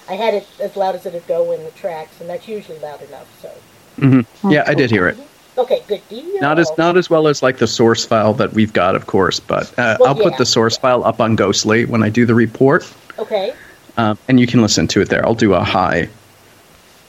I 0.08 0.14
had 0.14 0.34
it 0.34 0.50
as 0.58 0.76
loud 0.76 0.94
as 0.96 1.06
it'd 1.06 1.26
go 1.26 1.52
in 1.52 1.62
the 1.64 1.70
tracks, 1.70 2.20
and 2.20 2.28
that's 2.28 2.48
usually 2.48 2.78
loud 2.78 3.02
enough. 3.02 3.32
So 3.32 3.62
hmm 3.98 4.20
Yeah, 4.48 4.64
I 4.66 4.74
did 4.74 4.90
hear 4.90 5.06
it. 5.08 5.18
Okay, 5.58 5.82
good 5.88 6.00
deal. 6.08 6.40
Not 6.40 6.58
as 6.58 6.70
not 6.78 6.96
as 6.96 7.08
well 7.10 7.26
as 7.28 7.42
like 7.42 7.58
the 7.58 7.66
source 7.66 8.04
file 8.04 8.34
that 8.34 8.52
we've 8.52 8.72
got, 8.72 8.94
of 8.94 9.06
course, 9.06 9.40
but 9.40 9.68
uh, 9.78 9.96
Well, 10.00 10.08
I'll 10.10 10.14
put 10.22 10.36
the 10.38 10.46
source 10.46 10.76
file 10.76 11.04
up 11.04 11.20
on 11.20 11.36
Ghostly 11.36 11.84
when 11.84 12.02
I 12.02 12.08
do 12.08 12.24
the 12.26 12.34
report. 12.34 12.90
okay. 13.18 13.54
um, 13.96 14.18
and 14.28 14.38
you 14.40 14.46
can 14.46 14.62
listen 14.62 14.86
to 14.88 15.00
it 15.00 15.08
there. 15.08 15.24
I'll 15.26 15.34
do 15.34 15.54
a 15.54 15.62
high, 15.64 16.08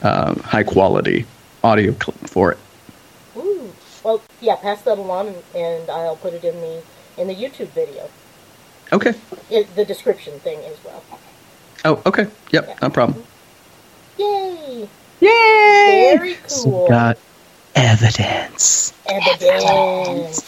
um, 0.02 0.36
high 0.40 0.64
quality 0.64 1.24
audio 1.64 1.92
clip 1.92 2.16
for 2.28 2.52
it. 2.52 2.58
Ooh. 3.36 3.72
Well, 4.04 4.20
yeah, 4.40 4.56
pass 4.56 4.82
that 4.82 4.98
along, 4.98 5.28
and, 5.28 5.36
and 5.54 5.90
I'll 5.90 6.16
put 6.16 6.34
it 6.34 6.44
in 6.44 6.60
the 6.60 6.82
in 7.18 7.28
the 7.28 7.34
YouTube 7.34 7.68
video, 7.68 8.08
Okay. 8.92 9.14
it, 9.50 9.74
the 9.76 9.84
description 9.84 10.38
thing 10.40 10.58
as 10.60 10.76
well. 10.84 11.02
Oh, 11.84 12.00
okay. 12.06 12.26
Yep, 12.50 12.80
no 12.82 12.90
problem. 12.90 13.22
Yay! 14.18 14.88
Yay! 15.20 16.14
Very 16.16 16.36
cool. 16.48 16.88
got 16.88 17.18
evidence. 17.74 18.92
Evidence. 19.08 20.44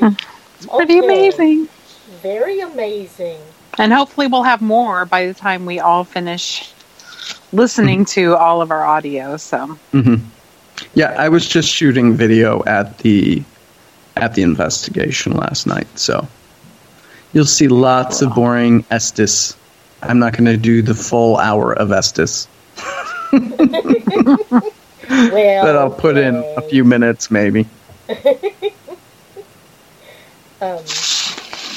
Pretty 0.76 0.98
Okay. 0.98 0.98
amazing. 0.98 1.68
Very 2.22 2.60
amazing. 2.60 3.40
And 3.78 3.92
hopefully 3.92 4.26
we'll 4.26 4.42
have 4.42 4.60
more 4.60 5.04
by 5.04 5.26
the 5.26 5.34
time 5.34 5.66
we 5.66 5.80
all 5.80 6.04
finish 6.04 6.72
listening 7.52 8.04
to 8.06 8.36
all 8.36 8.62
of 8.62 8.70
our 8.70 8.84
audio. 8.84 9.36
So 9.36 9.78
hmm 9.92 10.16
Yeah, 10.94 11.14
I 11.18 11.28
was 11.28 11.46
just 11.48 11.68
shooting 11.68 12.14
video 12.14 12.64
at 12.64 12.98
the 12.98 13.42
at 14.16 14.34
the 14.34 14.42
investigation 14.42 15.32
last 15.32 15.66
night, 15.66 15.98
so 15.98 16.26
you'll 17.32 17.44
see 17.44 17.68
lots 17.68 18.22
of 18.22 18.34
boring 18.34 18.84
Estes. 18.90 19.56
I'm 20.02 20.18
not 20.18 20.32
going 20.32 20.44
to 20.46 20.56
do 20.56 20.82
the 20.82 20.94
full 20.94 21.36
hour 21.38 21.72
of 21.72 21.92
Estes, 21.92 22.48
Well, 23.32 23.48
but 25.64 25.76
I'll 25.76 25.90
put 25.90 26.16
in 26.16 26.36
a 26.56 26.62
few 26.62 26.84
minutes 26.84 27.30
maybe. 27.30 27.66
Um, 30.60 30.78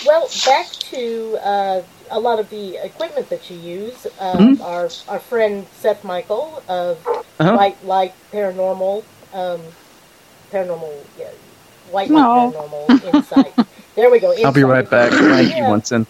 well, 0.05 0.29
back 0.45 0.67
to 0.91 1.39
uh, 1.41 1.81
a 2.11 2.19
lot 2.19 2.39
of 2.39 2.47
the 2.51 2.75
equipment 2.85 3.29
that 3.29 3.49
you 3.49 3.57
use. 3.57 4.05
Um, 4.19 4.61
Our 4.61 4.89
our 5.07 5.19
friend 5.19 5.65
Seth 5.79 6.03
Michael 6.03 6.61
of 6.67 6.99
Uh-huh. 7.07 7.55
White 7.57 7.83
Light 7.83 8.13
Paranormal, 8.31 9.03
um, 9.33 9.59
Paranormal, 10.51 10.93
yeah, 11.17 11.31
White 11.89 12.11
No. 12.11 12.19
Light 12.19 12.53
Paranormal 12.53 13.15
Insight. 13.15 13.53
There 13.95 14.11
we 14.11 14.19
go. 14.19 14.35
I'll 14.45 14.53
be 14.53 14.63
right 14.63 14.87
back. 14.87 15.11
Thank 15.13 15.55
you. 15.55 15.67
Winston. 15.67 16.05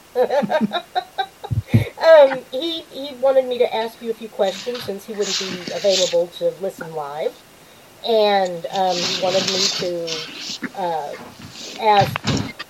Um, 2.03 2.39
he 2.51 2.81
he 2.81 3.15
wanted 3.15 3.45
me 3.45 3.57
to 3.59 3.75
ask 3.75 4.01
you 4.01 4.11
a 4.11 4.13
few 4.13 4.29
questions 4.29 4.83
since 4.83 5.05
he 5.05 5.13
wouldn't 5.13 5.39
be 5.39 5.65
available 5.73 6.27
to 6.39 6.49
listen 6.61 6.93
live, 6.93 7.33
and 8.07 8.65
um, 8.73 8.95
he 8.97 9.15
wanted 9.15 9.49
me 9.49 9.67
to 9.79 10.07
uh, 10.77 11.13
ask 11.81 12.15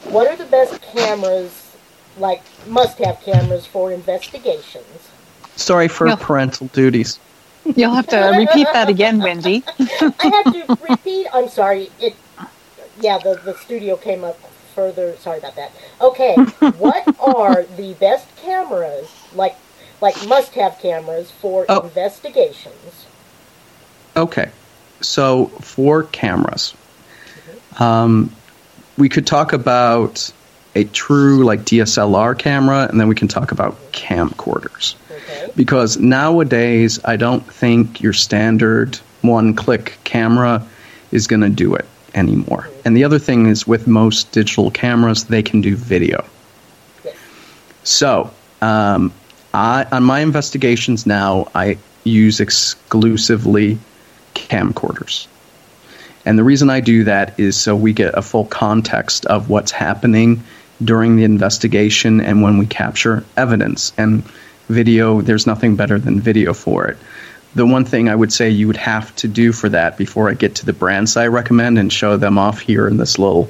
what 0.10 0.28
are 0.28 0.36
the 0.36 0.46
best 0.46 0.82
cameras, 0.94 1.76
like 2.18 2.44
must-have 2.68 3.20
cameras 3.22 3.66
for 3.66 3.92
investigations. 3.92 5.12
Sorry 5.56 5.88
for 5.88 6.08
Yeah. 6.08 6.16
parental 6.16 6.68
duties. 6.68 7.20
you'll 7.64 7.94
have 7.94 8.08
to 8.08 8.18
repeat 8.38 8.68
that 8.74 8.90
again, 8.90 9.20
Wendy. 9.22 9.64
I 10.20 10.28
have 10.28 10.52
to 10.52 10.70
repeat. 10.82 11.28
I'm 11.34 11.50
sorry. 11.50 11.90
It. 12.00 12.16
Yeah, 13.00 13.18
the 13.20 13.36
the 13.44 13.54
studio 13.56 13.98
came 13.98 14.24
up 14.24 14.40
further. 14.76 15.16
Sorry 15.18 15.40
about 15.40 15.56
that. 15.56 15.72
Okay, 16.02 16.36
what 16.78 17.08
are 17.20 17.64
the 17.64 17.94
best 17.94 18.28
cameras, 18.38 19.10
like 19.34 19.56
like 20.02 20.28
must-have 20.28 20.78
cameras 20.80 21.32
for 21.32 21.66
Oh. 21.70 21.82
investigations? 21.82 23.06
Okay, 24.18 24.50
so 25.02 25.48
for 25.62 26.04
cameras, 26.04 26.74
um, 27.80 28.30
we 28.98 29.10
could 29.10 29.26
talk 29.26 29.54
about 29.54 30.32
a 30.76 30.84
true 30.84 31.44
like 31.46 31.62
DSLR 31.62 32.38
camera, 32.38 32.88
and 32.90 33.00
then 33.00 33.08
we 33.08 33.16
can 33.16 33.28
talk 33.28 33.52
about 33.52 33.78
camcorders. 33.94 34.96
Okay. 35.10 35.50
Because 35.56 35.98
nowadays, 35.98 37.00
I 37.06 37.16
don't 37.16 37.42
think 37.52 38.02
your 38.02 38.14
standard 38.14 39.00
one-click 39.22 39.98
camera 40.04 40.66
is 41.12 41.26
going 41.28 41.42
to 41.42 41.50
do 41.50 41.74
it 41.76 41.86
anymore. 42.16 42.70
And 42.84 42.96
the 42.96 43.04
other 43.04 43.20
thing 43.20 43.46
is, 43.48 43.68
with 43.68 43.88
most 43.88 44.32
digital 44.32 44.72
cameras, 44.72 45.26
they 45.26 45.44
can 45.44 45.62
do 45.62 45.76
video. 45.76 46.26
So, 47.84 48.32
um, 48.62 49.14
I, 49.54 49.86
on 49.92 50.04
my 50.04 50.20
investigations 50.20 51.06
now, 51.06 51.48
I 51.54 51.78
use 52.04 52.40
exclusively 52.40 53.78
camcorders. 54.34 55.28
And 56.26 56.40
the 56.40 56.44
reason 56.44 56.70
I 56.70 56.80
do 56.80 57.04
that 57.04 57.40
is 57.40 57.56
so 57.56 57.76
we 57.76 57.94
get 57.94 58.18
a 58.18 58.22
full 58.22 58.46
context 58.46 59.26
of 59.28 59.50
what's 59.50 59.72
happening 59.72 60.44
during 60.84 61.16
the 61.16 61.24
investigation 61.24 62.20
and 62.20 62.42
when 62.42 62.58
we 62.58 62.66
capture 62.66 63.24
evidence. 63.38 63.94
And 63.98 64.24
video, 64.68 65.22
there's 65.22 65.46
nothing 65.46 65.76
better 65.76 66.00
than 66.00 66.20
video 66.20 66.54
for 66.54 66.88
it. 66.88 66.98
The 67.56 67.66
one 67.66 67.86
thing 67.86 68.10
I 68.10 68.16
would 68.16 68.34
say 68.34 68.50
you 68.50 68.68
would 68.68 68.78
have 68.78 69.16
to 69.18 69.28
do 69.28 69.52
for 69.54 69.70
that 69.70 69.98
before 69.98 70.30
I 70.30 70.34
get 70.34 70.56
to 70.56 70.66
the 70.66 70.74
brands 70.74 71.16
I 71.16 71.28
recommend 71.28 71.80
and 71.80 71.92
show 71.92 72.18
them 72.18 72.38
off 72.38 72.60
here 72.60 72.88
in 72.88 72.98
this 72.98 73.18
little 73.18 73.50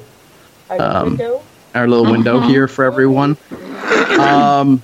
Our 0.70 0.80
Um, 0.80 1.08
window. 1.10 1.42
our 1.74 1.88
little 1.88 2.10
window 2.10 2.40
here 2.40 2.68
for 2.68 2.84
everyone. 2.84 3.36
Um, 4.18 4.82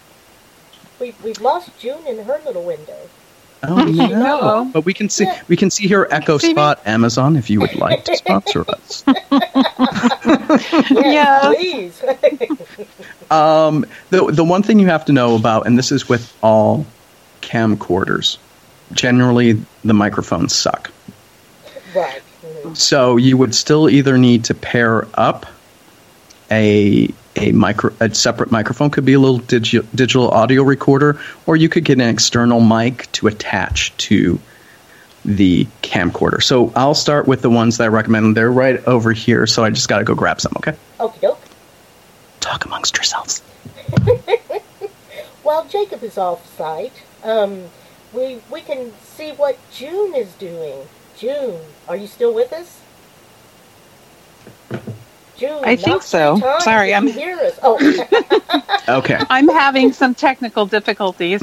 We 1.00 1.14
we've 1.24 1.40
lost 1.40 1.70
June 1.78 2.04
in 2.06 2.24
her 2.24 2.38
little 2.44 2.62
window. 2.64 2.96
oh 3.64 3.76
no! 3.84 4.38
Uh-oh. 4.40 4.70
But 4.72 4.84
we 4.84 4.92
can 4.94 5.08
see 5.08 5.24
Yeah. 5.24 5.40
we 5.48 5.56
can 5.56 5.70
see 5.70 5.86
here 5.86 6.06
Echo 6.10 6.38
See 6.38 6.48
me? 6.48 6.54
Spot 6.54 6.80
Amazon 6.84 7.36
if 7.36 7.48
you 7.50 7.60
would 7.60 7.74
like 7.76 8.04
to 8.06 8.16
sponsor 8.22 8.64
us. 8.68 9.04
Yes, 10.90 11.46
please. 11.56 12.02
Um, 13.30 13.84
the 14.10 14.26
the 14.32 14.44
one 14.44 14.62
thing 14.62 14.78
you 14.78 14.86
have 14.88 15.04
to 15.06 15.12
know 15.12 15.34
about, 15.36 15.66
and 15.66 15.78
this 15.78 15.90
is 15.92 16.08
with 16.08 16.32
all 16.42 16.86
camcorders, 17.40 18.36
generally 18.94 19.62
the 19.84 19.94
microphones 19.94 20.54
suck. 20.54 20.90
right. 21.94 22.22
So 22.74 23.16
you 23.16 23.36
would 23.36 23.54
still 23.54 23.88
either 23.88 24.18
need 24.18 24.44
to 24.44 24.54
pair 24.54 25.06
up 25.14 25.46
a 26.50 27.08
a 27.36 27.52
micro 27.52 27.92
a 28.00 28.14
separate 28.14 28.50
microphone 28.50 28.90
could 28.90 29.04
be 29.04 29.14
a 29.14 29.18
little 29.18 29.40
digi- 29.40 29.86
digital 29.94 30.28
audio 30.30 30.62
recorder, 30.62 31.20
or 31.46 31.56
you 31.56 31.68
could 31.68 31.84
get 31.84 32.00
an 32.00 32.08
external 32.08 32.60
mic 32.60 33.10
to 33.12 33.26
attach 33.26 33.96
to 33.96 34.38
the 35.24 35.66
camcorder. 35.82 36.42
So 36.42 36.72
I'll 36.76 36.94
start 36.94 37.26
with 37.26 37.42
the 37.42 37.50
ones 37.50 37.78
that 37.78 37.84
I 37.84 37.88
recommend. 37.88 38.36
They're 38.36 38.52
right 38.52 38.84
over 38.86 39.12
here, 39.12 39.46
so 39.46 39.64
I 39.64 39.70
just 39.70 39.88
got 39.88 39.98
to 39.98 40.04
go 40.04 40.14
grab 40.14 40.40
some. 40.40 40.52
Okay, 40.56 40.76
Okie 40.98 41.20
doke. 41.20 41.40
talk 42.40 42.64
amongst 42.64 42.96
yourselves. 42.96 43.40
While 45.42 45.64
Jacob 45.66 46.02
is 46.02 46.18
off 46.18 46.46
site, 46.56 46.92
um, 47.24 47.64
we 48.12 48.40
we 48.50 48.60
can 48.60 48.92
see 49.02 49.30
what 49.32 49.56
June 49.72 50.14
is 50.14 50.32
doing. 50.34 50.86
June, 51.18 51.60
are 51.88 51.96
you 51.96 52.06
still 52.06 52.32
with 52.34 52.52
us? 52.52 52.78
June, 55.36 55.60
I 55.64 55.76
think 55.76 56.02
so. 56.02 56.36
your 56.36 56.50
time 56.50 56.60
Sorry, 56.60 56.94
I'm- 56.94 57.06
you 57.08 57.12
hear 57.12 57.36
us. 57.38 57.58
Oh, 57.62 57.78
Okay. 58.88 59.18
I'm 59.30 59.48
having 59.48 59.92
some 59.92 60.14
technical 60.14 60.66
difficulties. 60.66 61.42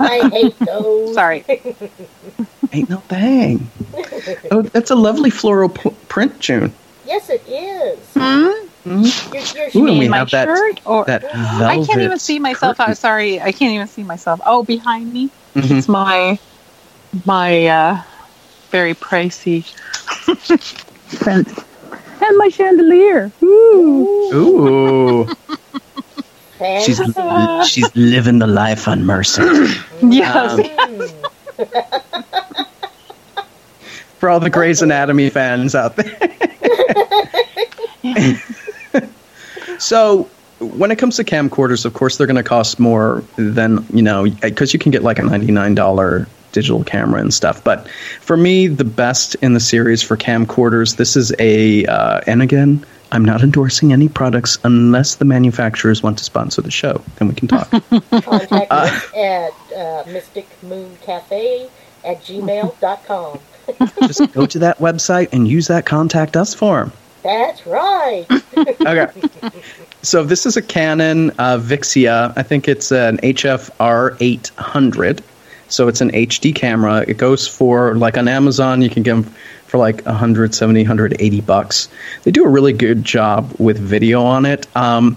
I 0.00 0.28
hate 0.30 0.58
those. 0.60 1.14
Sorry. 1.14 1.44
Ain't 2.72 2.88
no 2.88 2.98
thing. 3.08 3.68
Oh, 4.50 4.62
that's 4.62 4.90
a 4.90 4.94
lovely 4.96 5.30
floral 5.30 5.68
p- 5.68 5.90
print, 6.08 6.38
June. 6.40 6.72
Yes, 7.06 7.28
it 7.30 7.42
is. 7.46 7.98
Hmm? 8.14 8.63
You're, 8.84 8.96
you're 9.02 9.68
Ooh, 9.76 9.86
and 9.88 9.98
we 9.98 10.08
my 10.08 10.18
have 10.18 10.30
that 10.30 10.46
shirt 10.46 10.80
or 10.84 11.04
that 11.06 11.24
I 11.24 11.76
can't 11.84 12.02
even 12.02 12.18
see 12.18 12.38
myself. 12.38 12.78
I'm 12.80 12.94
sorry, 12.94 13.40
I 13.40 13.50
can't 13.52 13.72
even 13.74 13.86
see 13.86 14.02
myself. 14.02 14.40
Oh, 14.44 14.62
behind 14.62 15.12
me, 15.12 15.30
Mhm. 15.54 15.78
it's 15.78 15.88
my 15.88 16.38
my 17.24 17.66
uh, 17.66 18.02
very 18.70 18.94
pricey 18.94 19.64
print 21.20 21.48
and 22.20 22.36
my 22.38 22.48
chandelier. 22.48 23.32
Ooh. 23.42 24.30
Ooh, 24.34 25.28
she's 26.80 27.00
she's 27.68 27.96
living 27.96 28.38
the 28.38 28.46
life 28.46 28.86
on 28.88 29.04
Mercy. 29.06 29.42
Yes. 30.02 30.60
For 34.18 34.28
all 34.28 34.40
the 34.40 34.50
Grey's 34.50 34.82
Anatomy 34.82 35.30
fans 35.30 35.74
out 35.74 35.96
there. 35.96 36.16
so, 39.78 40.28
when 40.60 40.90
it 40.90 40.96
comes 40.96 41.16
to 41.16 41.24
camcorders, 41.24 41.84
of 41.84 41.94
course, 41.94 42.16
they're 42.16 42.26
going 42.26 42.36
to 42.36 42.42
cost 42.42 42.78
more 42.78 43.24
than, 43.36 43.84
you 43.92 44.02
know, 44.02 44.24
because 44.24 44.72
you 44.72 44.78
can 44.78 44.92
get 44.92 45.02
like 45.02 45.18
a 45.18 45.22
$99 45.22 46.26
digital 46.52 46.84
camera 46.84 47.20
and 47.20 47.34
stuff. 47.34 47.62
But 47.62 47.88
for 48.20 48.36
me, 48.36 48.68
the 48.68 48.84
best 48.84 49.34
in 49.36 49.52
the 49.52 49.60
series 49.60 50.02
for 50.02 50.16
camcorders, 50.16 50.96
this 50.96 51.16
is 51.16 51.34
a, 51.38 51.84
uh, 51.86 52.20
and 52.26 52.40
again, 52.40 52.84
I'm 53.12 53.24
not 53.24 53.42
endorsing 53.42 53.92
any 53.92 54.08
products 54.08 54.58
unless 54.64 55.16
the 55.16 55.24
manufacturers 55.24 56.02
want 56.02 56.18
to 56.18 56.24
sponsor 56.24 56.62
the 56.62 56.70
show. 56.70 57.02
Then 57.16 57.28
we 57.28 57.34
can 57.34 57.48
talk. 57.48 57.70
Contact 58.10 58.72
us 58.72 59.14
at 59.14 59.52
uh, 59.76 60.04
Mystic 60.06 60.48
Moon 60.62 60.96
Cafe 61.02 61.68
at 62.04 62.22
gmail.com. 62.22 63.38
Just 64.08 64.32
go 64.32 64.46
to 64.46 64.58
that 64.60 64.78
website 64.78 65.28
and 65.32 65.46
use 65.46 65.68
that 65.68 65.86
contact 65.86 66.36
us 66.36 66.54
form. 66.54 66.92
That's 67.24 67.66
right. 67.66 68.26
okay. 68.86 69.06
So 70.02 70.22
this 70.22 70.44
is 70.44 70.58
a 70.58 70.62
Canon 70.62 71.30
uh, 71.30 71.58
Vixia. 71.58 72.34
I 72.36 72.42
think 72.42 72.68
it's 72.68 72.92
an 72.92 73.16
HFR 73.18 74.16
800. 74.20 75.22
So 75.68 75.88
it's 75.88 76.02
an 76.02 76.10
HD 76.10 76.54
camera. 76.54 77.02
It 77.08 77.16
goes 77.16 77.48
for 77.48 77.96
like 77.96 78.18
on 78.18 78.28
Amazon. 78.28 78.82
You 78.82 78.90
can 78.90 79.02
get 79.02 79.14
them 79.14 79.22
for 79.66 79.78
like 79.78 80.04
170, 80.04 80.82
180 80.82 81.40
bucks. 81.40 81.88
They 82.24 82.30
do 82.30 82.44
a 82.44 82.48
really 82.48 82.74
good 82.74 83.02
job 83.04 83.50
with 83.58 83.78
video 83.78 84.22
on 84.22 84.44
it. 84.44 84.66
Um, 84.76 85.16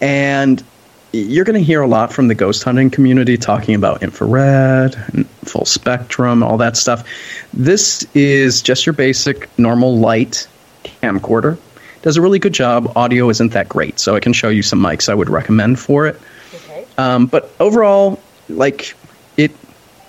and 0.00 0.64
you're 1.12 1.44
going 1.44 1.60
to 1.60 1.64
hear 1.64 1.82
a 1.82 1.86
lot 1.86 2.14
from 2.14 2.28
the 2.28 2.34
ghost 2.34 2.64
hunting 2.64 2.88
community 2.88 3.36
talking 3.36 3.74
about 3.74 4.02
infrared 4.02 4.96
and 5.12 5.28
full 5.44 5.66
spectrum, 5.66 6.42
all 6.42 6.56
that 6.56 6.78
stuff. 6.78 7.06
This 7.52 8.06
is 8.14 8.62
just 8.62 8.86
your 8.86 8.94
basic 8.94 9.50
normal 9.58 9.98
light 9.98 10.48
camcorder. 10.84 11.58
Does 12.02 12.16
a 12.16 12.22
really 12.22 12.40
good 12.40 12.52
job. 12.52 12.92
Audio 12.96 13.30
isn't 13.30 13.52
that 13.52 13.68
great, 13.68 13.98
so 13.98 14.16
I 14.16 14.20
can 14.20 14.32
show 14.32 14.48
you 14.48 14.62
some 14.62 14.80
mics 14.80 15.08
I 15.08 15.14
would 15.14 15.30
recommend 15.30 15.78
for 15.78 16.06
it. 16.06 16.20
Okay. 16.52 16.84
Um, 16.98 17.26
but 17.26 17.50
overall, 17.60 18.20
like 18.48 18.94
it, 19.36 19.52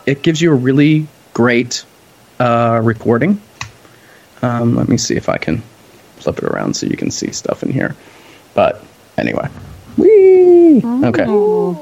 it 0.05 0.23
gives 0.23 0.41
you 0.41 0.51
a 0.51 0.55
really 0.55 1.07
great 1.33 1.85
uh, 2.39 2.81
recording. 2.83 3.39
Um, 4.41 4.75
let 4.75 4.89
me 4.89 4.97
see 4.97 5.15
if 5.15 5.29
I 5.29 5.37
can 5.37 5.61
flip 6.17 6.39
it 6.39 6.45
around 6.45 6.75
so 6.75 6.87
you 6.87 6.97
can 6.97 7.11
see 7.11 7.31
stuff 7.31 7.63
in 7.63 7.71
here. 7.71 7.95
But 8.55 8.83
anyway, 9.17 9.47
whee! 9.97 10.81
Okay. 10.83 11.25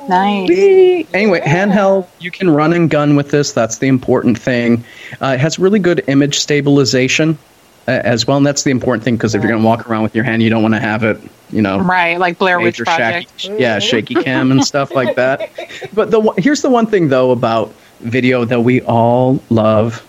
nice. 0.10 0.50
Whee! 0.50 1.08
Anyway, 1.14 1.40
handheld, 1.40 2.08
you 2.20 2.32
can 2.32 2.50
run 2.50 2.74
and 2.74 2.90
gun 2.90 3.16
with 3.16 3.32
this. 3.32 3.54
That's 3.54 3.78
the 3.78 3.88
important 3.88 4.38
thing. 4.38 4.84
Uh, 5.22 5.36
it 5.36 5.40
has 5.40 5.58
really 5.58 5.80
good 5.80 6.04
image 6.08 6.40
stabilization 6.40 7.38
as 7.88 8.28
well, 8.28 8.38
and 8.38 8.46
that's 8.46 8.64
the 8.64 8.72
important 8.72 9.04
thing 9.04 9.16
because 9.16 9.36
if 9.36 9.42
you're 9.42 9.52
going 9.52 9.62
to 9.62 9.66
walk 9.68 9.90
around 9.90 10.04
with 10.04 10.16
your 10.16 10.24
hand, 10.24 10.42
you 10.44 10.50
don't 10.50 10.62
want 10.62 10.74
to 10.76 10.80
have 10.80 11.04
it, 11.04 11.20
you 11.52 11.62
know, 11.62 11.80
Right, 11.80 12.20
like 12.20 12.38
Blair 12.38 12.60
Witch 12.60 12.78
Project. 12.80 13.40
shaky, 13.40 13.56
yeah, 13.62 13.80
shaky 13.80 14.16
cam 14.16 14.52
and 14.52 14.64
stuff 14.64 14.92
like 14.94 15.16
that. 15.16 15.50
But 15.94 16.12
the 16.12 16.22
here's 16.38 16.62
the 16.62 16.70
one 16.70 16.86
thing 16.88 17.10
though 17.10 17.32
about 17.32 17.74
video 18.00 18.46
that 18.46 18.62
we 18.62 18.82
all 18.82 19.42
love 19.50 20.06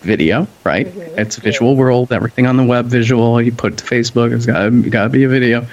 video, 0.00 0.46
right? 0.64 0.86
It's 0.86 1.36
a 1.36 1.40
visual 1.40 1.74
world. 1.76 2.12
Everything 2.12 2.46
on 2.46 2.56
the 2.56 2.64
web 2.64 2.86
visual. 2.86 3.42
You 3.42 3.50
put 3.52 3.76
to 3.78 3.84
Facebook. 3.84 4.32
It's 4.34 4.46
got 4.46 4.70
to 4.70 4.82
got 4.90 5.04
to 5.04 5.08
be 5.10 5.24
a 5.24 5.28
video. 5.28 5.66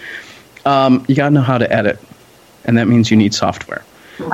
Um, 0.65 1.05
you 1.07 1.15
got 1.15 1.29
to 1.29 1.35
know 1.35 1.41
how 1.41 1.57
to 1.57 1.71
edit, 1.71 1.99
and 2.65 2.77
that 2.77 2.87
means 2.87 3.11
you 3.11 3.17
need 3.17 3.33
software. 3.33 3.83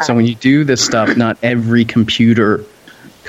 So 0.04 0.14
when 0.14 0.26
you 0.26 0.36
do 0.36 0.64
this 0.64 0.84
stuff, 0.84 1.16
not 1.18 1.38
every 1.42 1.86
computer 1.86 2.64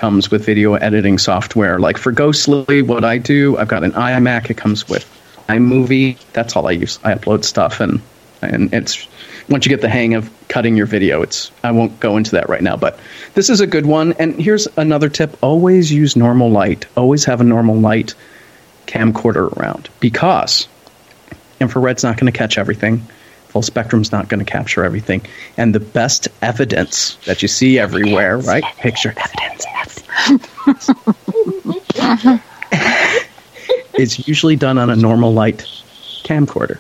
comes 0.01 0.31
with 0.31 0.47
video 0.47 0.75
editing 0.75 1.19
software. 1.19 1.79
Like 1.79 1.99
for 1.99 2.11
Ghostly, 2.11 2.81
what 2.81 3.05
I 3.05 3.19
do, 3.19 3.59
I've 3.59 3.69
got 3.69 3.85
an 3.85 3.93
iMac. 3.93 4.49
It 4.49 4.57
comes 4.57 4.89
with 4.89 5.05
iMovie. 5.51 6.17
That's 6.33 6.57
all 6.57 6.67
I 6.67 6.71
use. 6.71 6.99
I 7.05 7.13
upload 7.13 7.45
stuff, 7.45 7.81
and 7.81 8.01
and 8.41 8.73
it's 8.73 9.07
once 9.51 9.67
you 9.67 9.69
get 9.69 9.83
the 9.83 9.91
hang 9.91 10.15
of 10.15 10.31
cutting 10.49 10.75
your 10.75 10.87
video, 10.87 11.21
it's 11.21 11.53
I 11.63 11.71
won't 11.73 12.01
go 12.01 12.17
into 12.17 12.31
that 12.31 12.49
right 12.49 12.63
now. 12.63 12.79
But 12.79 12.99
this 13.35 13.51
is 13.51 13.61
a 13.61 13.67
good 13.67 13.85
one. 13.85 14.15
And 14.15 14.41
here's 14.41 14.67
another 14.79 15.11
tip: 15.11 15.37
always 15.43 15.93
use 15.93 16.17
normal 16.17 16.51
light. 16.51 16.87
Always 16.97 17.27
have 17.27 17.43
a 17.43 17.45
normal 17.45 17.77
light 17.77 18.15
camcorder 18.87 19.55
around 19.59 19.91
because 20.01 20.67
infrared's 21.61 22.03
not 22.03 22.17
going 22.17 22.33
to 22.33 22.37
catch 22.37 22.57
everything. 22.57 23.07
Full 23.51 23.63
spectrum's 23.63 24.13
not 24.13 24.29
going 24.29 24.45
to 24.45 24.51
capture 24.51 24.85
everything. 24.85 25.23
And 25.57 25.75
the 25.75 25.81
best 25.81 26.29
evidence 26.41 27.17
that 27.27 27.43
you 27.43 27.49
see 27.49 27.79
everywhere, 27.79 28.39
right? 28.39 28.65
Picture 28.79 29.13
evidence. 29.17 29.67
It's 33.95 34.27
usually 34.27 34.57
done 34.57 34.79
on 34.79 34.89
a 34.89 34.97
normal 34.97 35.33
light 35.35 35.65
camcorder. 36.25 36.79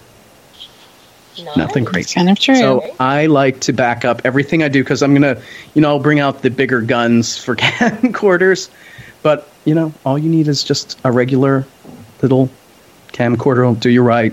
Nice. 1.39 1.57
Nothing 1.57 1.85
crazy. 1.85 2.15
Kind 2.15 2.31
of 2.31 2.39
true. 2.39 2.55
So 2.57 2.95
I 3.01 3.27
like 3.27 3.61
to 3.63 3.73
back 3.73 4.05
up 4.05 4.23
everything 4.25 4.63
I 4.63 4.69
do 4.69 4.83
because 4.83 5.03
I'm 5.03 5.13
gonna, 5.15 5.41
you 5.75 5.83
know, 5.83 5.89
I'll 5.89 5.99
bring 5.99 6.21
out 6.21 6.43
the 6.43 6.51
bigger 6.51 6.81
guns 6.81 7.37
for 7.37 7.57
camcorders, 7.57 8.69
but 9.23 9.49
you 9.65 9.75
know, 9.75 9.93
all 10.05 10.19
you 10.19 10.29
need 10.31 10.49
is 10.49 10.63
just 10.63 10.99
a 11.05 11.11
regular 11.11 11.67
little 12.23 12.49
camcorder 13.13 13.65
will 13.65 13.75
do 13.75 13.91
you 13.91 14.03
right, 14.03 14.33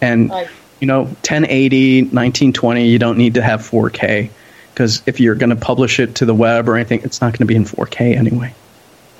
and 0.00 0.32
I- 0.32 0.48
you 0.82 0.86
know, 0.86 1.04
1080, 1.04 2.02
1920. 2.02 2.88
You 2.88 2.98
don't 2.98 3.16
need 3.16 3.34
to 3.34 3.42
have 3.42 3.60
4K 3.60 4.30
because 4.74 5.00
if 5.06 5.20
you're 5.20 5.36
going 5.36 5.50
to 5.50 5.56
publish 5.56 6.00
it 6.00 6.16
to 6.16 6.26
the 6.26 6.34
web 6.34 6.68
or 6.68 6.74
anything, 6.74 7.02
it's 7.04 7.20
not 7.20 7.28
going 7.28 7.38
to 7.38 7.44
be 7.46 7.54
in 7.54 7.64
4K 7.64 8.16
anyway. 8.16 8.52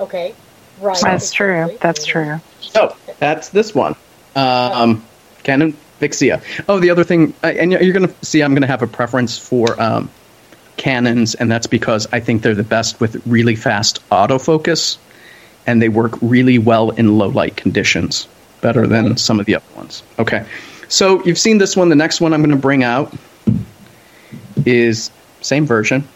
Okay. 0.00 0.34
Right. 0.80 0.98
That's 1.00 1.30
true. 1.30 1.78
That's 1.80 2.04
true. 2.04 2.40
So 2.60 2.96
that's 3.20 3.50
this 3.50 3.72
one. 3.72 3.94
Um, 4.34 5.04
Canon 5.44 5.76
Vixia. 6.00 6.42
Oh, 6.68 6.80
the 6.80 6.90
other 6.90 7.04
thing, 7.04 7.32
uh, 7.44 7.46
and 7.46 7.70
you're 7.70 7.92
going 7.92 8.08
to 8.08 8.26
see, 8.26 8.42
I'm 8.42 8.54
going 8.54 8.62
to 8.62 8.66
have 8.66 8.82
a 8.82 8.88
preference 8.88 9.38
for 9.38 9.80
um, 9.80 10.10
Canons, 10.76 11.36
and 11.36 11.48
that's 11.48 11.68
because 11.68 12.08
I 12.10 12.18
think 12.18 12.42
they're 12.42 12.56
the 12.56 12.64
best 12.64 12.98
with 12.98 13.24
really 13.24 13.54
fast 13.54 14.00
autofocus, 14.10 14.96
and 15.64 15.80
they 15.80 15.88
work 15.88 16.14
really 16.22 16.58
well 16.58 16.90
in 16.90 17.18
low 17.18 17.28
light 17.28 17.56
conditions, 17.56 18.26
better 18.62 18.88
than 18.88 19.16
some 19.16 19.38
of 19.38 19.46
the 19.46 19.54
other 19.54 19.74
ones. 19.76 20.02
Okay, 20.18 20.44
so 20.92 21.24
you've 21.24 21.38
seen 21.38 21.56
this 21.56 21.74
one. 21.76 21.88
The 21.88 21.94
next 21.96 22.20
one 22.20 22.34
I'm 22.34 22.40
going 22.42 22.50
to 22.50 22.56
bring 22.56 22.84
out 22.84 23.14
is 24.66 25.10
same 25.40 25.64
version, 25.66 26.06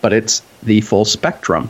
but 0.00 0.12
it's 0.14 0.42
the 0.62 0.80
full 0.80 1.04
spectrum 1.04 1.68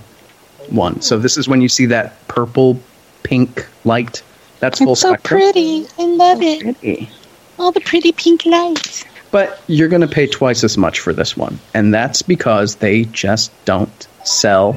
one. 0.70 1.00
So 1.00 1.18
this 1.18 1.36
is 1.36 1.48
when 1.48 1.60
you 1.60 1.68
see 1.68 1.86
that 1.86 2.26
purple 2.28 2.78
pink 3.24 3.66
light. 3.84 4.22
That's 4.60 4.78
full 4.78 4.92
It's 4.92 5.00
so 5.00 5.08
spectrum. 5.10 5.40
pretty. 5.40 5.86
I 5.98 6.04
love 6.06 6.40
it. 6.40 6.60
Pretty. 6.60 7.10
All 7.58 7.72
the 7.72 7.80
pretty 7.80 8.12
pink 8.12 8.46
lights. 8.46 9.04
But 9.32 9.60
you're 9.66 9.88
going 9.88 10.02
to 10.02 10.08
pay 10.08 10.28
twice 10.28 10.62
as 10.62 10.78
much 10.78 11.00
for 11.00 11.12
this 11.12 11.36
one, 11.36 11.58
and 11.74 11.92
that's 11.92 12.22
because 12.22 12.76
they 12.76 13.04
just 13.06 13.50
don't 13.64 14.06
sell 14.24 14.74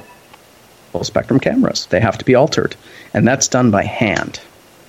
full 0.92 1.04
spectrum 1.04 1.40
cameras. 1.40 1.86
They 1.92 2.00
have 2.00 2.18
to 2.18 2.26
be 2.26 2.34
altered, 2.34 2.76
and 3.14 3.28
that's 3.28 3.48
done 3.48 3.70
by 3.70 3.84
hand. 3.84 4.42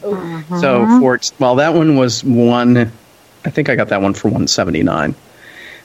So 0.02 0.86
for 1.00 1.20
well, 1.38 1.56
that 1.56 1.74
one 1.74 1.96
was 1.96 2.24
one. 2.24 2.90
I 3.44 3.50
think 3.50 3.68
I 3.68 3.76
got 3.76 3.88
that 3.88 4.02
one 4.02 4.14
for 4.14 4.28
179. 4.28 5.14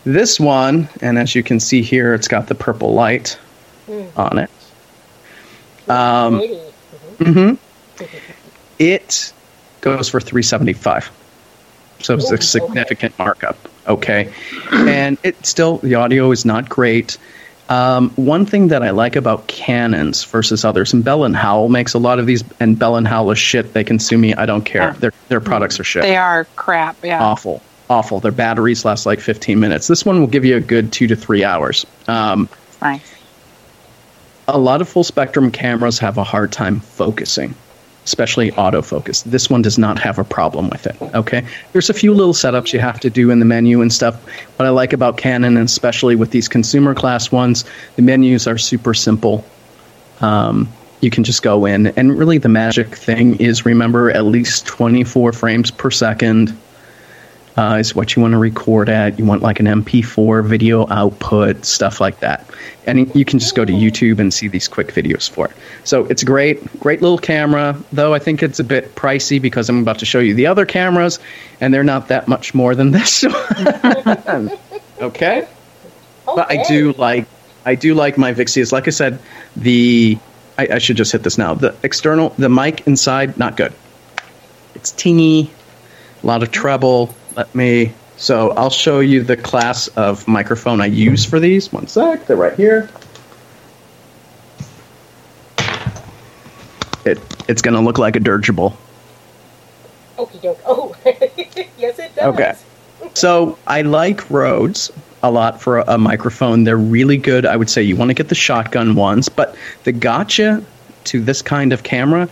This 0.04 0.40
one, 0.40 0.88
and 1.02 1.18
as 1.18 1.34
you 1.34 1.44
can 1.44 1.60
see 1.60 1.82
here, 1.82 2.14
it's 2.14 2.28
got 2.28 2.48
the 2.48 2.56
purple 2.56 2.94
light 2.94 3.38
on 4.16 4.38
it. 4.38 4.50
Um, 5.90 6.38
Pretty. 6.38 6.60
hmm 7.20 7.54
It 8.80 9.34
goes 9.82 10.10
for 10.10 10.20
375. 10.20 11.12
So 12.00 12.16
it's 12.16 12.32
a 12.32 12.38
significant 12.42 13.18
markup. 13.18 13.58
Okay. 13.88 14.32
And 14.72 15.18
it 15.24 15.46
still, 15.46 15.78
the 15.78 15.96
audio 15.96 16.32
is 16.32 16.46
not 16.46 16.70
great. 16.70 17.18
Um, 17.68 18.12
one 18.12 18.46
thing 18.46 18.68
that 18.68 18.84
I 18.84 18.92
like 18.92 19.16
about 19.16 19.48
Canons 19.48 20.24
versus 20.24 20.64
others, 20.64 20.94
and 20.94 21.04
Bell 21.04 21.24
and 21.24 21.36
Howell 21.36 21.70
makes 21.70 21.94
a 21.96 21.98
lot 22.00 22.20
of 22.20 22.28
these, 22.28 22.44
and 22.60 22.78
Bell 22.78 22.96
and 22.96 23.08
Howell 23.08 23.32
is 23.32 23.40
shit. 23.40 23.74
They 23.74 23.84
can 23.84 23.98
sue 23.98 24.18
me. 24.20 24.36
I 24.36 24.46
don't 24.46 24.64
care. 24.64 24.84
Yeah. 24.84 24.92
Their, 24.94 25.14
their 25.30 25.42
products 25.42 25.80
are 25.80 25.84
shit 25.84 26.04
They 26.04 26.16
are 26.16 26.46
crap. 26.56 26.98
Yeah. 27.04 27.22
awful 27.24 27.62
awful 27.88 28.20
their 28.20 28.32
batteries 28.32 28.84
last 28.84 29.06
like 29.06 29.20
15 29.20 29.60
minutes 29.60 29.86
this 29.86 30.04
one 30.04 30.20
will 30.20 30.26
give 30.26 30.44
you 30.44 30.56
a 30.56 30.60
good 30.60 30.92
two 30.92 31.06
to 31.06 31.16
three 31.16 31.44
hours 31.44 31.86
um, 32.08 32.50
Nice. 32.82 33.14
a 34.48 34.58
lot 34.58 34.82
of 34.82 34.90
full 34.90 35.04
spectrum 35.04 35.52
cameras 35.52 36.00
have 36.00 36.18
a 36.18 36.24
hard 36.24 36.52
time 36.52 36.80
focusing 36.80 37.54
especially 38.06 38.52
autofocus. 38.52 39.24
This 39.26 39.50
one 39.50 39.62
does 39.62 39.78
not 39.78 40.00
have 40.00 40.18
a 40.18 40.24
problem 40.24 40.70
with 40.70 40.88
it 40.88 40.96
okay? 41.16 41.46
There's 41.74 41.90
a 41.90 41.94
few 41.94 42.14
little 42.14 42.34
setups 42.34 42.74
you 42.74 42.80
have 42.80 43.00
to 43.02 43.10
do 43.10 43.32
in 43.32 43.40
the 43.40 43.46
menu 43.46 43.82
and 43.82 43.92
stuff. 43.92 44.24
What 44.58 44.66
i 44.66 44.70
like 44.70 44.94
about 44.94 45.18
canon 45.18 45.58
and 45.58 45.66
especially 45.66 46.16
with 46.16 46.32
these 46.32 46.48
consumer 46.48 46.94
class 46.94 47.32
ones 47.32 47.66
the 47.96 48.02
menus 48.02 48.48
are 48.48 48.58
super 48.58 48.94
simple. 48.94 49.44
Um, 50.22 50.72
you 51.02 51.10
can 51.10 51.24
just 51.24 51.44
go 51.44 51.66
in, 51.66 51.88
and 51.88 52.18
really 52.18 52.38
the 52.38 52.50
magic 52.50 52.96
thing 52.96 53.36
is 53.36 53.66
remember 53.66 54.10
at 54.12 54.26
least 54.26 54.66
24 54.66 55.34
frames 55.34 55.70
per 55.70 55.92
second 55.92 56.58
uh, 57.58 57.78
is 57.80 57.96
what 57.96 58.16
you 58.16 58.22
want 58.22 58.34
to 58.34 58.38
record 58.38 58.90
at. 58.90 59.18
You 59.18 59.26
want 59.26 59.42
like 59.42 59.60
an 59.60 59.66
MP4 59.66 60.46
video 60.46 60.88
output, 60.90 61.66
stuff 61.66 62.02
like 62.02 62.20
that. 62.20 62.46
And 62.86 63.14
you 63.16 63.26
can 63.26 63.40
just 63.40 63.56
go 63.56 63.66
to 63.66 63.74
YouTube 63.74 64.20
and 64.20 64.34
see 64.34 64.48
these 64.48 64.68
quick 64.68 64.90
videos 64.90 65.30
for 65.30 65.48
it. 65.48 65.56
So 65.84 66.06
it's 66.06 66.22
a 66.22 66.26
great, 66.26 66.80
great 66.80 67.02
little 67.02 67.18
camera, 67.18 67.76
though 67.92 68.14
I 68.14 68.20
think 68.20 68.44
it's 68.44 68.60
a 68.60 68.64
bit 68.64 68.94
pricey 68.96 69.42
because 69.42 69.70
I'm 69.70 69.80
about 69.80 70.00
to 70.00 70.06
show 70.06 70.20
you 70.20 70.34
the 70.34 70.48
other 70.48 70.66
cameras, 70.66 71.20
and 71.62 71.74
they're 71.74 71.84
not 71.84 72.10
that 72.10 72.28
much 72.28 72.54
more 72.54 72.76
than 72.76 72.92
this 72.92 73.24
one. 73.24 74.52
okay? 75.02 75.48
But 76.26 76.52
I 76.52 76.64
do 76.68 76.94
like 76.94 77.26
I 77.66 77.76
do 77.76 77.96
like 77.96 78.18
my 78.18 78.34
Vixias. 78.34 78.72
Like 78.72 78.88
I 78.88 78.92
said, 78.92 79.20
the 79.56 80.18
I, 80.58 80.68
I 80.74 80.78
should 80.78 80.98
just 80.98 81.12
hit 81.12 81.24
this 81.24 81.38
now. 81.38 81.54
The 81.54 81.76
external 81.84 82.30
the 82.30 82.50
mic 82.50 82.86
inside, 82.88 83.38
not 83.38 83.58
good. 83.58 83.74
It's 84.76 84.92
teeny, 84.92 85.50
a 86.22 86.28
lot 86.28 86.44
of 86.44 86.52
treble. 86.52 87.16
Let 87.36 87.54
me 87.54 87.94
so 88.18 88.52
I'll 88.52 88.70
show 88.70 89.02
you 89.02 89.24
the 89.24 89.36
class 89.36 89.88
of 89.90 90.28
microphone 90.28 90.80
I 90.82 90.86
use 90.86 91.26
for 91.26 91.40
these. 91.40 91.72
One 91.72 91.88
sec, 91.88 92.28
they're 92.28 92.38
right 92.38 92.56
here. 92.56 92.90
It 97.06 97.20
it's 97.48 97.62
gonna 97.62 97.82
look 97.82 97.98
like 97.98 98.16
a 98.16 98.20
dirigible. 98.20 98.78
Okie 100.18 100.42
doke. 100.42 100.60
Oh, 100.66 100.96
yes, 101.78 102.00
it 102.00 102.16
does. 102.16 102.34
Okay. 102.34 102.56
So 103.14 103.58
I 103.68 103.82
like 103.82 104.30
Rodes 104.32 104.92
a 105.22 105.30
lot 105.30 105.62
for 105.62 105.80
a, 105.80 105.84
a 105.90 105.98
microphone. 105.98 106.64
They're 106.64 106.78
really 106.78 107.18
good. 107.18 107.46
I 107.46 107.56
would 107.58 107.70
say 107.70 107.84
you 107.84 107.96
want 107.96 108.10
to 108.10 108.14
get 108.14 108.30
the 108.30 108.36
shotgun 108.36 108.96
ones, 108.96 109.28
but 109.28 109.56
the 109.84 109.92
gotcha 109.92 110.64
to 111.06 111.22
this 111.22 111.42
kind 111.42 111.74
of 111.74 111.84
camera, 111.84 112.30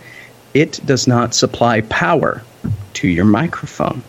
it 0.54 0.80
does 0.84 1.06
not 1.06 1.34
supply 1.34 1.82
power 1.82 2.42
to 2.94 3.08
your 3.08 3.24
microphone. 3.24 4.02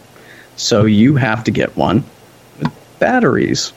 So 0.56 0.86
you 0.86 1.16
have 1.16 1.44
to 1.46 1.52
get 1.52 1.76
one 1.76 2.04
with 2.60 2.72
batteries 3.00 3.74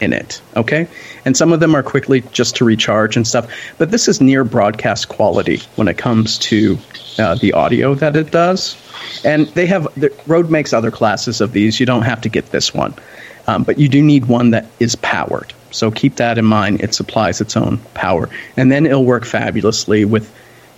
in 0.00 0.12
it, 0.12 0.42
okay? 0.56 0.88
And 1.24 1.36
some 1.36 1.52
of 1.52 1.60
them 1.60 1.74
are 1.74 1.82
quickly 1.82 2.22
just 2.32 2.56
to 2.56 2.64
recharge 2.64 3.16
and 3.16 3.26
stuff, 3.26 3.50
but 3.78 3.90
this 3.90 4.08
is 4.08 4.20
near 4.20 4.44
broadcast 4.44 5.08
quality 5.08 5.60
when 5.76 5.88
it 5.88 5.96
comes 5.96 6.38
to 6.38 6.76
uh, 7.18 7.36
the 7.36 7.52
audio 7.52 7.94
that 7.94 8.16
it 8.16 8.30
does. 8.30 8.76
And 9.24 9.46
they 9.48 9.66
have, 9.66 9.88
the, 9.98 10.12
Rode 10.26 10.50
makes 10.50 10.72
other 10.72 10.90
classes 10.90 11.40
of 11.40 11.52
these. 11.52 11.78
You 11.78 11.86
don't 11.86 12.02
have 12.02 12.20
to 12.22 12.28
get 12.28 12.50
this 12.50 12.74
one, 12.74 12.94
um, 13.46 13.62
but 13.62 13.78
you 13.78 13.88
do 13.88 14.02
need 14.02 14.26
one 14.26 14.50
that 14.50 14.66
is 14.80 14.96
powered. 14.96 15.52
So 15.70 15.90
keep 15.90 16.16
that 16.16 16.36
in 16.36 16.44
mind. 16.44 16.82
It 16.82 16.94
supplies 16.94 17.40
its 17.40 17.56
own 17.56 17.78
power. 17.94 18.28
And 18.56 18.70
then 18.70 18.86
it'll 18.86 19.04
work 19.04 19.24
fabulously 19.24 20.04
with 20.04 20.32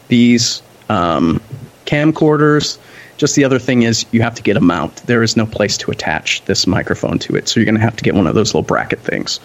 these 0.09 0.63
um, 0.89 1.41
camcorders. 1.87 2.79
Just 3.17 3.37
the 3.37 3.45
other 3.45 3.59
thing 3.59 3.83
is 3.83 4.05
you 4.12 4.23
have 4.23 4.35
to 4.35 4.43
get 4.43 4.57
a 4.57 4.61
mount. 4.61 4.97
There 5.07 5.23
is 5.23 5.37
no 5.37 5.47
place 5.47 5.77
to 5.79 5.91
attach 5.91 6.45
this 6.47 6.67
microphone 6.67 7.19
to 7.21 7.37
it, 7.37 7.49
so 7.49 7.61
you're 7.61 7.65
going 7.65 7.77
to 7.77 7.81
have 7.81 7.97
to 7.97 8.05
get 8.05 8.15
one 8.15 8.27
of 8.27 8.35
those 8.35 8.49
little 8.49 8.62
bracket 8.62 8.99
things 9.01 9.41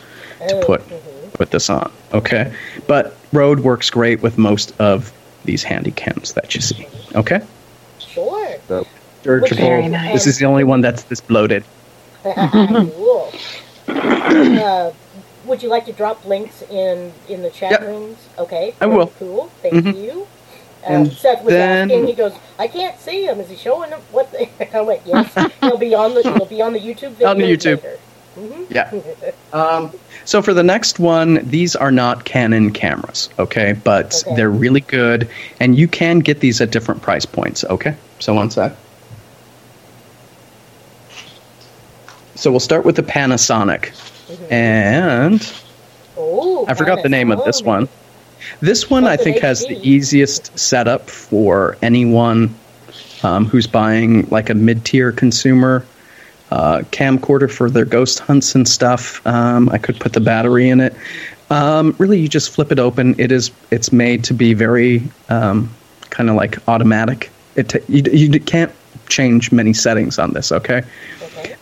to 0.47 0.61
put 0.65 0.81
put 1.33 1.51
this 1.51 1.69
on. 1.69 1.91
Okay, 2.13 2.53
but 2.87 3.15
Rode 3.31 3.59
works 3.61 3.89
great 3.89 4.21
with 4.21 4.37
most 4.37 4.73
of 4.79 5.13
these 5.45 5.63
handy 5.63 5.91
cams 5.91 6.33
that 6.33 6.55
you 6.55 6.61
see. 6.61 6.87
Okay, 7.15 7.39
Sure. 7.99 8.55
so 8.67 8.87
dirigible. 9.23 9.61
Very 9.63 9.87
nice. 9.87 10.13
This 10.13 10.27
is 10.27 10.37
the 10.39 10.45
only 10.45 10.63
one 10.63 10.81
that's 10.81 11.03
this 11.03 11.21
bloated. 11.21 11.63
cool. 12.23 13.31
uh, 13.87 14.91
would 15.45 15.63
you 15.63 15.69
like 15.69 15.85
to 15.85 15.93
drop 15.93 16.25
links 16.25 16.61
in 16.63 17.13
in 17.29 17.41
the 17.43 17.49
chat 17.49 17.71
Yep. 17.71 17.81
rooms? 17.81 18.17
Okay. 18.37 18.73
I 18.81 18.87
will. 18.87 19.07
Cool. 19.19 19.49
Thank 19.61 19.75
Mhm. 19.75 19.95
you. 20.01 20.27
And 20.85 21.07
Um, 21.07 21.11
Seth 21.13 21.43
was 21.43 21.53
then- 21.53 21.91
asking. 21.91 22.07
He 22.07 22.13
goes, 22.13 22.31
"I 22.57 22.67
can't 22.67 22.99
see 22.99 23.25
him. 23.25 23.39
Is 23.41 23.49
he 23.49 23.55
showing 23.55 23.89
him 23.89 23.99
what?" 24.11 24.31
The-? 24.31 24.47
I 24.77 24.81
went, 24.81 25.01
"Yes. 25.05 25.29
he'll 25.61 25.77
be 25.77 25.93
on 25.93 26.13
the. 26.13 26.21
He'll 26.23 26.45
be 26.45 26.61
on 26.61 26.73
the 26.73 26.79
YouTube 26.79 27.11
video 27.11 27.27
On 27.29 27.37
the 27.37 27.43
YouTube. 27.43 27.83
later." 27.83 27.97
Mhm. 28.39 28.65
Yeah. 28.69 28.91
Um, 29.51 29.91
so 30.25 30.43
for 30.43 30.53
the 30.53 30.61
next 30.63 30.99
one, 30.99 31.39
these 31.49 31.75
are 31.75 31.89
not 31.91 32.23
Canon 32.23 32.69
cameras, 32.71 33.29
okay? 33.39 33.73
But 33.73 34.23
Okay. 34.27 34.35
they're 34.35 34.51
really 34.51 34.81
good, 34.81 35.27
and 35.59 35.75
you 35.75 35.87
can 35.87 36.19
get 36.19 36.39
these 36.39 36.61
at 36.61 36.69
different 36.69 37.01
price 37.01 37.25
points, 37.25 37.63
okay? 37.65 37.95
So 38.19 38.35
one 38.35 38.51
sec. 38.51 38.73
So 42.35 42.51
we'll 42.51 42.59
start 42.59 42.85
with 42.85 42.95
the 42.95 43.01
Panasonic, 43.03 43.89
and 44.51 45.41
Oh, 46.15 46.65
I 46.67 46.73
forgot 46.75 47.01
the 47.03 47.09
name 47.09 47.31
of 47.31 47.43
this 47.43 47.61
one. 47.63 47.89
This 48.61 48.89
one 48.89 49.05
I 49.05 49.17
think 49.17 49.39
has 49.39 49.65
the 49.65 49.79
easiest 49.87 50.57
setup 50.57 51.09
for 51.09 51.77
anyone 51.81 52.53
um, 53.23 53.45
who's 53.45 53.67
buying 53.67 54.27
like 54.29 54.49
a 54.49 54.53
mid-tier 54.53 55.11
consumer 55.11 55.85
uh, 56.51 56.79
camcorder 56.91 57.51
for 57.51 57.69
their 57.69 57.85
ghost 57.85 58.19
hunts 58.19 58.55
and 58.55 58.67
stuff. 58.67 59.25
Um, 59.27 59.69
I 59.69 59.77
could 59.77 59.99
put 59.99 60.13
the 60.13 60.21
battery 60.21 60.69
in 60.69 60.79
it. 60.79 60.95
Um, 61.49 61.95
really, 61.97 62.19
you 62.19 62.27
just 62.27 62.51
flip 62.51 62.71
it 62.71 62.79
open. 62.79 63.19
It 63.19 63.31
is 63.31 63.51
it's 63.71 63.91
made 63.91 64.23
to 64.25 64.33
be 64.33 64.53
very 64.53 65.03
um, 65.29 65.73
kind 66.09 66.29
of 66.29 66.35
like 66.35 66.57
automatic. 66.67 67.29
It 67.55 67.69
ta- 67.69 67.79
you, 67.87 68.03
you 68.11 68.39
can't 68.39 68.71
change 69.07 69.51
many 69.51 69.73
settings 69.73 70.19
on 70.19 70.33
this. 70.33 70.51
Okay 70.51 70.83
Okay. 71.39 71.55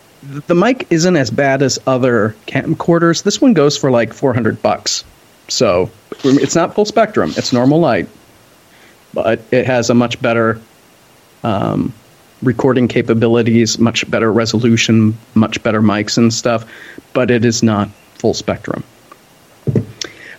the 0.46 0.54
mic 0.54 0.86
isn't 0.90 1.16
as 1.16 1.30
bad 1.30 1.62
as 1.62 1.78
other 1.86 2.34
camcorders. 2.46 3.22
This 3.22 3.40
one 3.40 3.54
goes 3.54 3.76
for 3.76 3.90
like 3.90 4.12
400 4.12 4.60
bucks. 4.62 5.04
So 5.48 5.90
it's 6.24 6.54
not 6.54 6.74
full 6.74 6.84
spectrum, 6.84 7.32
it's 7.36 7.52
normal 7.52 7.80
light, 7.80 8.08
but 9.14 9.40
it 9.50 9.66
has 9.66 9.90
a 9.90 9.94
much 9.94 10.20
better 10.20 10.60
um, 11.42 11.92
recording 12.42 12.86
capabilities, 12.88 13.78
much 13.78 14.08
better 14.10 14.32
resolution, 14.32 15.16
much 15.34 15.62
better 15.62 15.80
mics 15.80 16.18
and 16.18 16.32
stuff, 16.32 16.70
but 17.12 17.30
it 17.30 17.44
is 17.44 17.62
not 17.62 17.88
full 18.14 18.34
spectrum. 18.34 18.84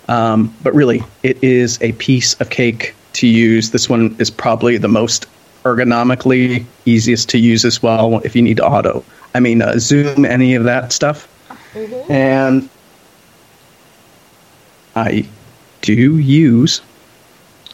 Um, 0.07 0.55
but 0.64 0.74
really, 0.74 1.03
it 1.24 1.43
is 1.43 1.80
a 1.82 1.91
piece 1.93 2.39
of 2.41 2.49
cake 2.49 2.95
to 3.14 3.28
use. 3.28 3.72
This 3.72 3.89
one 3.89 4.16
is 4.20 4.32
probably 4.32 4.78
the 4.78 4.88
most 4.88 5.28
ergonomically 5.64 6.66
easiest 6.86 7.30
to 7.30 7.38
use 7.38 7.66
as 7.66 7.84
well 7.84 8.20
if 8.20 8.36
you 8.36 8.41
need 8.41 8.60
auto. 8.60 9.03
I 9.36 9.39
mean, 9.39 9.62
uh, 9.62 9.78
zoom, 9.78 10.26
any 10.26 10.55
of 10.55 10.64
that 10.64 10.91
stuff. 10.91 11.28
And 12.10 12.70
I 14.95 15.27
do 15.81 16.17
use 16.17 16.81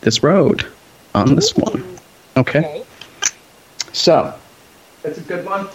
this 0.02 0.22
Rode 0.22 0.66
on 1.14 1.36
this 1.36 1.56
one. 1.56 1.84
Okay. 2.38 2.60
Okay. 2.60 2.84
So, 3.94 4.34
that's 5.02 5.18
a 5.18 5.22
good 5.22 5.46
one. 5.46 5.68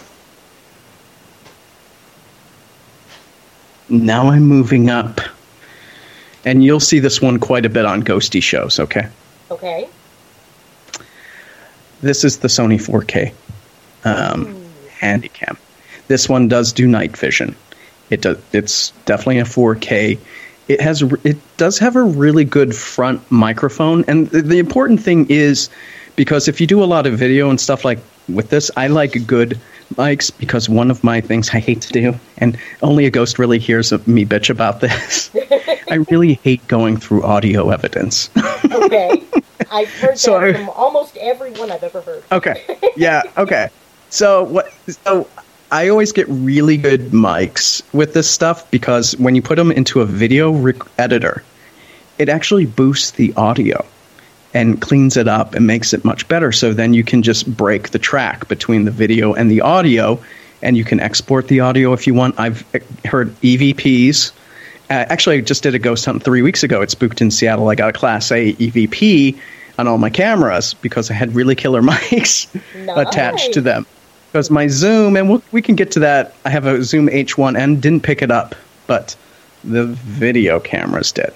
Now 3.89 4.29
I'm 4.29 4.43
moving 4.43 4.89
up. 4.89 5.19
And 6.45 6.63
you'll 6.63 6.79
see 6.79 6.99
this 6.99 7.21
one 7.21 7.39
quite 7.39 7.65
a 7.65 7.69
bit 7.69 7.85
on 7.85 8.01
ghosty 8.01 8.41
shows, 8.41 8.79
okay? 8.79 9.07
Okay. 9.51 9.87
This 12.01 12.23
is 12.23 12.39
the 12.39 12.47
Sony 12.47 12.79
4K 12.79 13.31
um, 14.05 14.55
Handycam. 14.99 15.57
This 16.07 16.27
one 16.27 16.47
does 16.47 16.73
do 16.73 16.87
night 16.87 17.15
vision. 17.15 17.55
It 18.09 18.21
does. 18.21 18.37
It's 18.51 18.91
definitely 19.05 19.39
a 19.39 19.43
4K. 19.43 20.19
It 20.71 20.81
has. 20.81 21.01
It 21.23 21.37
does 21.57 21.77
have 21.79 21.95
a 21.95 22.03
really 22.03 22.43
good 22.43 22.75
front 22.75 23.19
microphone, 23.31 24.03
and 24.07 24.27
the, 24.29 24.41
the 24.41 24.59
important 24.59 25.01
thing 25.01 25.27
is 25.29 25.69
because 26.15 26.47
if 26.47 26.61
you 26.61 26.67
do 26.67 26.83
a 26.83 26.85
lot 26.85 27.05
of 27.07 27.13
video 27.17 27.49
and 27.49 27.59
stuff 27.59 27.85
like 27.85 27.99
with 28.29 28.49
this, 28.49 28.71
I 28.77 28.87
like 28.87 29.25
good 29.27 29.59
mics 29.95 30.31
because 30.37 30.69
one 30.69 30.89
of 30.89 31.03
my 31.03 31.21
things 31.21 31.49
I 31.49 31.59
hate 31.59 31.81
to 31.81 31.93
do, 31.93 32.13
and 32.37 32.57
only 32.81 33.05
AGHOST 33.09 33.37
really 33.39 33.59
hears 33.59 33.91
of 33.91 34.07
me 34.07 34.25
bitch 34.25 34.49
about 34.49 34.79
this. 34.79 35.29
I 35.89 35.95
really 36.09 36.35
hate 36.43 36.65
going 36.67 36.97
through 36.97 37.23
audio 37.23 37.69
evidence. 37.69 38.29
Okay. 38.71 39.23
I've 39.71 39.93
heard 39.99 40.17
So 40.17 40.39
that 40.39 40.55
from 40.55 40.69
almost 40.69 41.17
everyone 41.17 41.71
I've 41.71 41.83
ever 41.83 42.01
heard. 42.01 42.23
Okay. 42.31 42.63
Yeah. 42.97 43.23
Okay. 43.37 43.69
So 44.09 44.43
what? 44.43 44.73
So 45.05 45.25
I 45.71 45.87
always 45.87 46.11
get 46.11 46.27
really 46.27 46.75
good 46.75 47.11
mics 47.11 47.81
with 47.93 48.13
this 48.13 48.29
stuff 48.29 48.69
because 48.71 49.13
when 49.17 49.35
you 49.35 49.41
put 49.41 49.55
them 49.55 49.71
into 49.71 50.01
a 50.01 50.05
video 50.05 50.51
rec- 50.51 50.83
editor, 50.97 51.43
it 52.19 52.27
actually 52.27 52.65
boosts 52.65 53.11
the 53.11 53.33
audio 53.37 53.85
and 54.53 54.81
cleans 54.81 55.15
it 55.15 55.29
up 55.29 55.55
and 55.55 55.65
makes 55.65 55.93
it 55.93 56.03
much 56.03 56.27
better. 56.27 56.51
So 56.51 56.73
then 56.73 56.93
you 56.93 57.05
can 57.05 57.23
just 57.23 57.47
break 57.55 57.91
the 57.91 57.99
track 57.99 58.49
between 58.49 58.83
the 58.83 58.91
video 58.91 59.33
and 59.33 59.49
the 59.49 59.61
audio, 59.61 60.21
and 60.61 60.75
you 60.75 60.83
can 60.83 60.99
export 60.99 61.47
the 61.47 61.61
audio 61.61 61.93
if 61.93 62.05
you 62.05 62.13
want. 62.13 62.37
I've 62.37 62.65
uh, 62.75 62.79
heard 63.07 63.33
EVPs. 63.39 64.33
Uh, 64.89 65.05
actually, 65.07 65.37
I 65.37 65.41
just 65.41 65.63
did 65.63 65.73
a 65.73 65.79
ghost 65.79 66.03
hunt 66.03 66.21
three 66.21 66.41
weeks 66.41 66.63
ago. 66.63 66.81
It 66.81 66.91
spooked 66.91 67.21
in 67.21 67.31
Seattle. 67.31 67.69
I 67.69 67.75
got 67.75 67.89
a 67.89 67.93
Class 67.93 68.29
A 68.33 68.53
EVP 68.53 69.39
on 69.79 69.87
all 69.87 69.97
my 69.97 70.09
cameras 70.09 70.73
because 70.73 71.09
I 71.09 71.13
had 71.13 71.33
really 71.33 71.55
killer 71.55 71.81
mics 71.81 72.53
attached 72.97 73.53
to 73.53 73.61
them. 73.61 73.85
Because 74.31 74.49
my 74.49 74.67
Zoom, 74.67 75.17
and 75.17 75.29
we'll, 75.29 75.43
we 75.51 75.61
can 75.61 75.75
get 75.75 75.91
to 75.91 75.99
that. 75.99 76.33
I 76.45 76.49
have 76.49 76.65
a 76.65 76.83
Zoom 76.83 77.07
H1N, 77.07 77.81
didn't 77.81 78.03
pick 78.03 78.21
it 78.21 78.31
up, 78.31 78.55
but 78.87 79.15
the 79.63 79.85
video 79.87 80.59
cameras 80.59 81.11
did. 81.11 81.33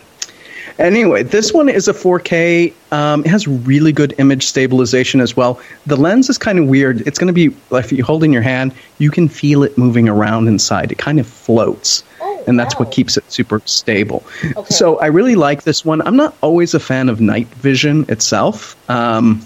Anyway, 0.80 1.24
this 1.24 1.54
one 1.54 1.70
is 1.70 1.88
a 1.88 1.94
4K. 1.94 2.74
Um, 2.92 3.22
it 3.22 3.28
has 3.28 3.48
really 3.48 3.92
good 3.94 4.14
image 4.18 4.46
stabilization 4.46 5.22
as 5.22 5.36
well. 5.36 5.60
The 5.86 5.96
lens 5.96 6.30
is 6.30 6.38
kind 6.38 6.60
of 6.60 6.68
weird. 6.68 7.02
It's 7.08 7.18
going 7.18 7.28
to 7.28 7.34
be 7.34 7.56
like 7.70 7.86
if 7.86 7.92
you 7.94 8.04
hold 8.04 8.24
in 8.26 8.34
your 8.34 8.42
hand, 8.42 8.74
you 8.98 9.10
can 9.10 9.30
feel 9.30 9.64
it 9.64 9.78
moving 9.78 10.10
around 10.10 10.48
inside. 10.50 10.92
It 10.92 10.98
kind 10.98 11.20
of 11.20 11.28
floats, 11.28 12.04
Oh, 12.20 12.44
and 12.48 12.60
that's 12.60 12.76
wow. 12.76 12.80
what 12.86 12.92
keeps 12.92 13.16
it 13.16 13.30
super 13.32 13.62
stable. 13.66 14.24
Okay. 14.44 14.74
So 14.74 15.00
I 15.00 15.06
really 15.06 15.36
like 15.36 15.64
this 15.64 15.86
one. 15.86 16.02
I'm 16.02 16.18
not 16.18 16.36
always 16.42 16.74
a 16.74 16.80
fan 16.80 17.08
of 17.08 17.22
night 17.22 17.48
vision 17.48 18.06
itself. 18.10 18.76
Um, 18.90 19.46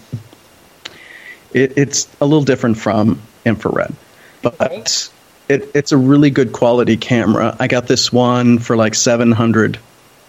it, 1.53 1.77
it's 1.77 2.07
a 2.21 2.25
little 2.25 2.43
different 2.43 2.77
from 2.77 3.21
infrared, 3.45 3.93
but 4.41 5.09
it, 5.47 5.69
it's 5.73 5.91
a 5.91 5.97
really 5.97 6.29
good 6.29 6.53
quality 6.53 6.97
camera. 6.97 7.55
I 7.59 7.67
got 7.67 7.87
this 7.87 8.11
one 8.11 8.59
for 8.59 8.75
like 8.75 8.95
700 8.95 9.79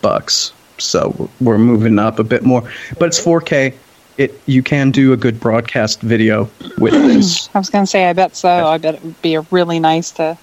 bucks, 0.02 0.52
so 0.78 1.28
we're 1.40 1.58
moving 1.58 1.98
up 1.98 2.18
a 2.18 2.24
bit 2.24 2.42
more. 2.42 2.62
But 2.98 3.06
it's 3.08 3.20
4K. 3.20 3.74
It 4.18 4.38
you 4.46 4.62
can 4.62 4.90
do 4.90 5.12
a 5.12 5.16
good 5.16 5.40
broadcast 5.40 6.00
video 6.00 6.50
with 6.78 6.92
this. 7.06 7.48
I 7.54 7.58
was 7.58 7.70
going 7.70 7.84
to 7.84 7.90
say, 7.90 8.06
I 8.06 8.12
bet 8.12 8.36
so. 8.36 8.48
I 8.48 8.78
bet 8.78 8.94
it 8.96 9.04
would 9.04 9.20
be 9.22 9.34
a 9.34 9.40
really 9.50 9.78
nice 9.80 10.10
to, 10.12 10.36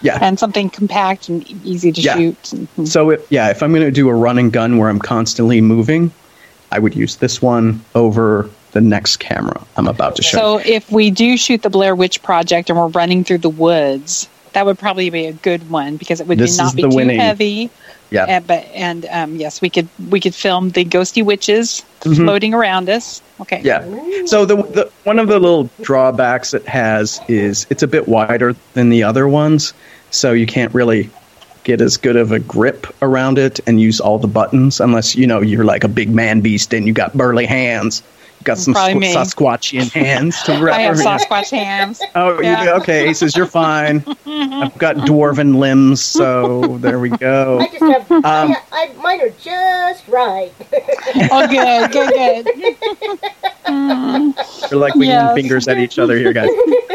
Yeah. 0.00 0.18
and 0.20 0.38
something 0.38 0.70
compact 0.70 1.28
and 1.28 1.46
easy 1.64 1.92
to 1.92 2.00
Yeah. 2.00 2.16
shoot. 2.16 2.42
Mhm. 2.42 2.88
So 2.88 3.10
it, 3.10 3.26
yeah, 3.28 3.50
if 3.50 3.62
I'm 3.62 3.72
going 3.72 3.84
to 3.84 3.90
do 3.90 4.08
a 4.08 4.14
run 4.14 4.38
and 4.38 4.50
gun 4.52 4.78
where 4.78 4.88
I'm 4.88 4.98
constantly 4.98 5.60
moving, 5.60 6.10
I 6.72 6.78
would 6.78 6.94
use 6.94 7.16
this 7.16 7.42
one 7.42 7.82
over 7.94 8.48
the 8.72 8.80
next 8.80 9.16
camera 9.18 9.60
I'm 9.76 9.88
about 9.88 10.16
to 10.16 10.22
show. 10.22 10.38
So 10.38 10.58
if 10.58 10.90
we 10.92 11.10
do 11.10 11.36
shoot 11.36 11.62
the 11.62 11.70
Blair 11.70 11.94
Witch 11.94 12.22
Project 12.22 12.68
and 12.70 12.78
we're 12.78 12.88
running 12.88 13.24
through 13.24 13.38
the 13.38 13.48
woods, 13.48 14.28
that 14.52 14.66
would 14.66 14.78
probably 14.78 15.10
be 15.10 15.26
a 15.26 15.32
good 15.32 15.68
one 15.70 15.96
because 15.96 16.20
it 16.20 16.26
would 16.26 16.38
This 16.38 16.58
not 16.58 16.74
be 16.74 16.82
too 16.82 16.88
winning. 16.88 17.18
heavy. 17.20 17.70
yeah. 18.10 18.24
And, 18.26 18.46
but 18.46 18.64
and 18.74 19.06
um, 19.10 19.36
yes, 19.36 19.60
we 19.60 19.68
could 19.70 19.88
we 20.10 20.20
could 20.20 20.34
film 20.34 20.70
the 20.70 20.84
ghosty 20.84 21.24
witches 21.24 21.82
Mhm. 22.02 22.16
floating 22.16 22.54
around 22.54 22.88
us. 22.88 23.20
Okay. 23.40 23.60
Yeah. 23.64 23.84
So 24.26 24.44
the, 24.44 24.56
the 24.56 24.90
one 25.04 25.18
of 25.18 25.28
the 25.28 25.38
little 25.38 25.68
drawbacks 25.82 26.54
it 26.54 26.66
has 26.66 27.20
is 27.28 27.66
it's 27.70 27.82
a 27.82 27.86
bit 27.88 28.06
wider 28.08 28.54
than 28.74 28.88
the 28.90 29.02
other 29.02 29.26
ones, 29.28 29.72
so 30.10 30.32
you 30.32 30.46
can't 30.46 30.72
really 30.74 31.10
get 31.64 31.80
as 31.82 31.96
good 31.98 32.16
of 32.16 32.32
a 32.32 32.38
grip 32.38 32.86
around 33.02 33.36
it 33.38 33.60
and 33.66 33.80
use 33.80 34.00
all 34.00 34.18
the 34.18 34.28
buttons 34.28 34.80
unless 34.80 35.14
you 35.16 35.26
know 35.26 35.40
you're 35.42 35.64
like 35.64 35.84
a 35.84 35.88
big 35.88 36.08
man 36.08 36.40
beast 36.40 36.72
and 36.72 36.86
you 36.86 36.92
got 36.92 37.14
burly 37.16 37.44
hands. 37.46 38.02
You 38.40 38.44
got 38.44 38.58
some 38.58 38.72
Probably 38.74 38.94
me. 38.94 39.14
squ- 39.14 39.34
Sasquatchian 39.34 39.90
hands 39.90 40.40
to 40.44 40.52
wrap 40.62 40.76
I 40.76 40.82
have 40.82 40.96
grab. 40.96 41.20
Sasquatch 41.20 41.50
hands. 41.50 42.00
Oh, 42.14 42.40
Yeah. 42.40 42.60
you 42.60 42.66
do? 42.70 42.72
okay, 42.82 43.08
Aces, 43.08 43.36
you're 43.36 43.46
fine. 43.46 44.04
I've 44.26 44.76
got 44.78 44.96
dwarven 44.96 45.56
limbs, 45.58 46.02
so 46.04 46.78
there 46.78 46.98
we 47.00 47.10
go. 47.10 47.58
I 47.60 47.66
just 47.68 47.80
have, 47.82 48.10
Um, 48.12 48.22
I, 48.24 48.56
I, 48.72 48.92
mine 49.02 49.20
are 49.20 49.28
just 49.30 50.06
right. 50.08 50.52
Oh, 51.30 51.46
good, 51.48 51.92
good, 51.92 52.44
good. 52.44 52.76
Mm, 53.66 54.70
We're 54.70 54.78
like 54.78 54.94
wiggling 54.94 55.08
Yes. 55.10 55.34
fingers 55.34 55.68
at 55.68 55.78
each 55.78 55.98
other 55.98 56.16
here, 56.16 56.32
guys. 56.32 56.48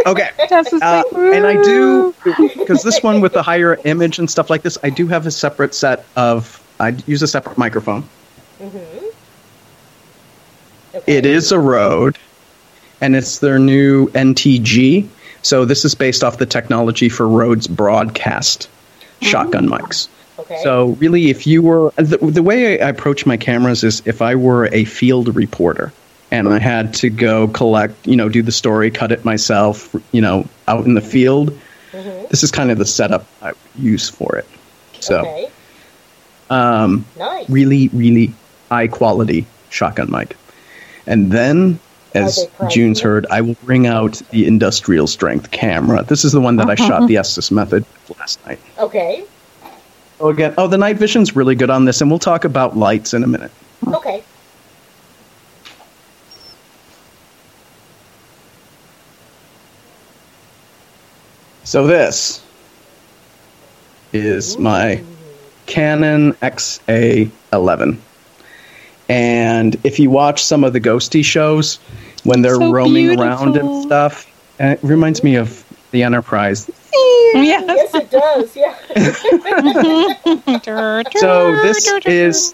Okay. 0.06 0.30
Uh, 0.50 1.04
and 1.16 1.46
I 1.46 1.62
do 1.64 2.14
because 2.58 2.84
this 2.84 3.02
one 3.04 3.22
with 3.22 3.34
the 3.34 3.44
higher 3.44 3.78
image 3.86 4.20
and 4.20 4.30
stuff 4.30 4.50
like 4.50 4.62
this, 4.64 4.78
I 4.84 4.90
do 4.90 5.08
have 5.08 5.26
a 5.26 5.32
separate 5.32 5.76
set 5.76 6.06
of. 6.16 6.60
I 6.80 6.90
use 7.06 7.22
a 7.22 7.28
separate 7.28 7.58
microphone. 7.58 8.04
hmm 8.60 9.03
It 11.08 11.26
is 11.26 11.52
a 11.52 11.60
Rode, 11.60 12.18
and 13.02 13.16
it's 13.16 13.40
their 13.40 13.60
new 13.60 14.08
NTG. 14.10 15.08
So 15.42 15.66
this 15.66 15.84
is 15.86 15.96
based 15.96 16.24
off 16.24 16.38
the 16.38 16.46
technology 16.46 17.10
for 17.10 17.28
Rode's 17.28 17.68
broadcast 17.68 18.70
shotgun 19.22 19.68
mics. 19.68 20.08
Okay. 20.40 20.60
So 20.64 20.90
really, 21.00 21.30
if 21.30 21.46
you 21.46 21.62
were 21.62 21.92
the, 21.96 22.18
the 22.18 22.44
way 22.44 22.82
I 22.82 22.90
approach 22.90 23.26
my 23.26 23.38
cameras 23.38 23.84
is 23.84 24.02
if 24.06 24.22
I 24.22 24.36
were 24.36 24.68
a 24.74 24.86
field 24.86 25.36
reporter 25.36 25.92
and 26.32 26.50
I 26.50 26.60
had 26.60 26.94
to 26.96 27.10
go 27.10 27.48
collect, 27.50 28.08
you 28.08 28.16
know, 28.16 28.30
do 28.30 28.42
the 28.42 28.52
story, 28.52 28.90
cut 28.90 29.12
it 29.12 29.24
myself, 29.26 29.96
you 30.12 30.22
know, 30.22 30.48
out 30.68 30.86
in 30.86 30.96
the 30.96 31.02
field. 31.02 31.58
Mhm. 31.92 32.30
This 32.30 32.42
is 32.44 32.52
kind 32.52 32.72
of 32.72 32.78
the 32.80 32.86
setup 32.86 33.26
I 33.42 33.54
use 33.78 34.10
for 34.10 34.36
it. 34.36 34.48
So, 35.00 35.20
okay. 35.20 35.50
um, 36.50 37.06
Nice. 37.18 37.50
really, 37.50 37.90
really 37.90 38.34
high 38.70 38.88
quality 38.88 39.46
shotgun 39.70 40.10
mic. 40.10 40.36
And 41.08 41.32
then, 41.32 41.80
as? 42.14 42.48
June's 42.70 43.02
heard, 43.02 43.26
I 43.30 43.42
will 43.42 43.56
bring 43.64 43.88
out 43.88 44.22
the 44.32 44.46
industrial 44.48 45.08
strength 45.08 45.52
camera. 45.52 46.04
This 46.04 46.24
is 46.24 46.32
the 46.32 46.42
one 46.42 46.56
that 46.58 46.70
I 46.70 46.76
shot 46.76 46.92
uh-huh. 46.92 47.08
the 47.08 47.18
Estes 47.18 47.52
method 47.52 47.86
last 48.18 48.46
night. 48.46 48.60
Okay. 48.78 49.26
Oh, 50.20 50.30
again, 50.30 50.54
oh, 50.58 50.68
the 50.68 50.78
night 50.78 50.98
vision's 50.98 51.36
really 51.36 51.56
good 51.56 51.70
on 51.70 51.86
this, 51.86 52.00
and 52.02 52.10
we'll 52.10 52.20
talk 52.20 52.46
about 52.46 52.78
lights 52.78 53.14
in 53.14 53.24
a 53.24 53.28
minute. 53.28 53.52
Okay. 53.88 54.24
So 61.64 61.88
this 61.88 62.44
is 64.14 64.58
my 64.58 65.04
Canon 65.66 66.34
XA11. 66.34 67.98
And 69.14 69.78
if 69.84 70.00
you 70.00 70.10
watch 70.10 70.44
some 70.44 70.64
of 70.64 70.74
the 70.74 70.82
ghosty 70.82 71.24
shows 71.24 71.76
when 72.24 72.42
they're 72.42 72.56
So 72.56 72.72
roaming 72.72 73.20
around 73.20 73.58
and 73.58 73.84
stuff, 73.84 74.26
uh, 74.60 74.70
it 74.70 74.80
reminds 74.82 75.24
me 75.24 75.36
of 75.36 75.64
the 75.92 76.04
Enterprise. 76.04 76.70
Yes. 76.70 76.92
Yes, 77.36 77.96
it 77.96 78.12
does. 78.12 78.56
Yeah. 78.56 78.76
So 81.20 81.52
this 81.62 81.92
is 82.06 82.54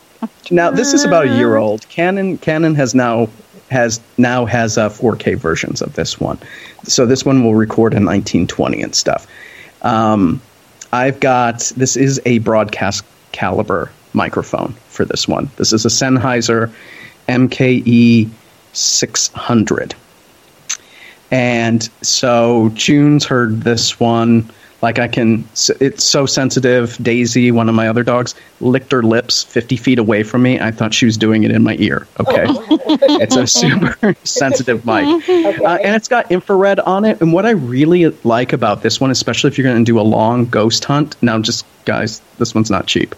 now 0.51 0.71
this 0.71 0.93
is 0.93 1.03
about 1.03 1.25
a 1.25 1.35
year 1.35 1.57
old. 1.57 1.87
Canon 1.89 2.37
Canon 2.37 2.75
has 2.75 2.95
now 2.95 3.29
has 3.71 3.99
now 4.17 4.45
has 4.45 4.77
uh, 4.77 4.89
4K 4.89 5.37
versions 5.37 5.81
of 5.81 5.93
this 5.93 6.19
one. 6.19 6.37
So 6.83 7.05
this 7.05 7.25
one 7.25 7.43
will 7.43 7.55
record 7.55 7.93
in 7.93 8.05
1920 8.05 8.81
and 8.81 8.95
stuff. 8.95 9.27
Um, 9.81 10.41
I've 10.91 11.19
got 11.19 11.71
this 11.77 11.95
is 11.95 12.21
a 12.25 12.39
broadcast 12.39 13.03
caliber 13.31 13.91
microphone 14.13 14.73
for 14.99 15.05
this 15.05 15.29
one. 15.29 15.49
This 15.55 15.71
is 15.71 15.85
a 15.85 15.87
Sennheiser 15.87 16.69
MKE 17.29 18.29
600. 18.73 19.95
And 21.31 21.89
so 22.01 22.69
June's 22.73 23.23
heard 23.23 23.61
this 23.61 23.97
one. 23.97 24.51
Like 24.81 24.99
I 24.99 25.07
can, 25.07 25.47
it's 25.79 26.03
so 26.03 26.25
sensitive. 26.25 26.97
Daisy, 27.01 27.49
one 27.49 27.69
of 27.69 27.75
my 27.75 27.87
other 27.87 28.03
dogs, 28.03 28.35
licked 28.59 28.91
her 28.91 29.01
lips 29.01 29.43
50 29.43 29.77
feet 29.77 29.99
away 29.99 30.23
from 30.23 30.41
me. 30.41 30.59
I 30.59 30.71
thought 30.71 30.93
she 30.93 31.05
was 31.05 31.15
doing 31.15 31.43
it 31.43 31.51
in 31.51 31.63
my 31.63 31.77
ear. 31.79 32.05
Okay. 32.19 32.43
it's 33.21 33.37
a 33.37 33.47
super 33.47 34.15
sensitive 34.25 34.85
mic. 34.85 35.05
Okay. 35.29 35.63
Uh, 35.63 35.77
and 35.77 35.95
it's 35.95 36.09
got 36.09 36.29
infrared 36.29 36.81
on 36.81 37.05
it. 37.05 37.21
And 37.21 37.31
what 37.31 37.45
I 37.45 37.51
really 37.51 38.09
like 38.25 38.51
about 38.51 38.81
this 38.81 38.99
one, 38.99 39.11
especially 39.11 39.47
if 39.49 39.57
you're 39.57 39.67
going 39.71 39.85
to 39.85 39.89
do 39.89 39.97
a 39.97 40.03
long 40.03 40.43
ghost 40.43 40.83
hunt, 40.83 41.15
now 41.21 41.39
just 41.39 41.65
guys, 41.85 42.21
this 42.37 42.53
one's 42.53 42.69
not 42.69 42.85
cheap. 42.85 43.15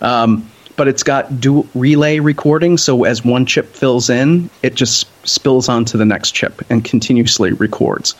Um, 0.00 0.50
but 0.76 0.88
it's 0.88 1.02
got 1.02 1.40
dual 1.40 1.66
relay 1.74 2.18
recording, 2.18 2.78
so 2.78 3.04
as 3.04 3.24
one 3.24 3.46
chip 3.46 3.66
fills 3.66 4.08
in, 4.10 4.48
it 4.62 4.74
just 4.74 5.06
spills 5.26 5.68
onto 5.68 5.96
the 5.98 6.04
next 6.04 6.32
chip 6.32 6.62
and 6.70 6.84
continuously 6.84 7.52
records. 7.52 8.14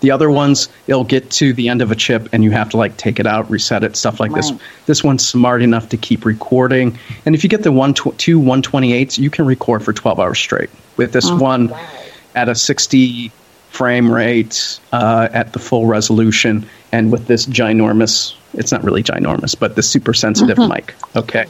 The 0.00 0.10
other 0.10 0.30
ones, 0.30 0.68
it'll 0.86 1.04
get 1.04 1.30
to 1.32 1.52
the 1.52 1.68
end 1.68 1.82
of 1.82 1.90
a 1.90 1.96
chip 1.96 2.28
and 2.32 2.44
you 2.44 2.50
have 2.52 2.68
to 2.70 2.76
like 2.76 2.96
take 2.96 3.18
it 3.18 3.26
out, 3.26 3.50
reset 3.50 3.82
it, 3.84 3.96
stuff 3.96 4.20
like 4.20 4.32
this. 4.32 4.50
Right. 4.52 4.60
This 4.86 5.02
one's 5.02 5.26
smart 5.26 5.60
enough 5.62 5.88
to 5.90 5.96
keep 5.96 6.24
recording. 6.24 6.96
And 7.26 7.34
if 7.34 7.42
you 7.42 7.50
get 7.50 7.62
the 7.64 7.72
one 7.72 7.94
tw- 7.94 8.16
two 8.16 8.40
128s, 8.40 9.18
you 9.18 9.28
can 9.30 9.44
record 9.44 9.82
for 9.82 9.92
12 9.92 10.20
hours 10.20 10.38
straight. 10.38 10.70
With 10.96 11.12
this 11.12 11.30
one, 11.30 11.68
Wow. 11.68 11.88
at 12.36 12.48
a 12.48 12.54
60 12.54 13.32
frame 13.70 14.10
rate 14.10 14.78
uh, 14.92 15.28
at 15.32 15.52
the 15.52 15.58
full 15.58 15.86
resolution 15.86 16.64
and 16.92 17.12
with 17.12 17.26
this 17.26 17.46
ginormous 17.46 18.34
it's 18.54 18.72
not 18.72 18.82
really 18.82 19.02
ginormous 19.02 19.58
but 19.58 19.76
the 19.76 19.82
super 19.82 20.14
sensitive 20.14 20.58
mic. 20.58 20.94
Okay. 21.16 21.46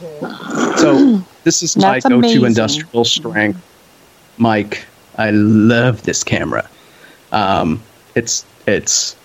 So 0.77 1.23
this 1.43 1.63
is 1.63 1.77
my 1.77 1.99
go-to 1.99 2.45
industrial 2.45 3.05
strength 3.05 3.61
mic. 4.37 4.85
I 5.17 5.31
love 5.31 6.03
this 6.03 6.23
camera. 6.23 6.69
Um, 7.31 7.81
it's 8.15 8.45
it's 8.67 9.15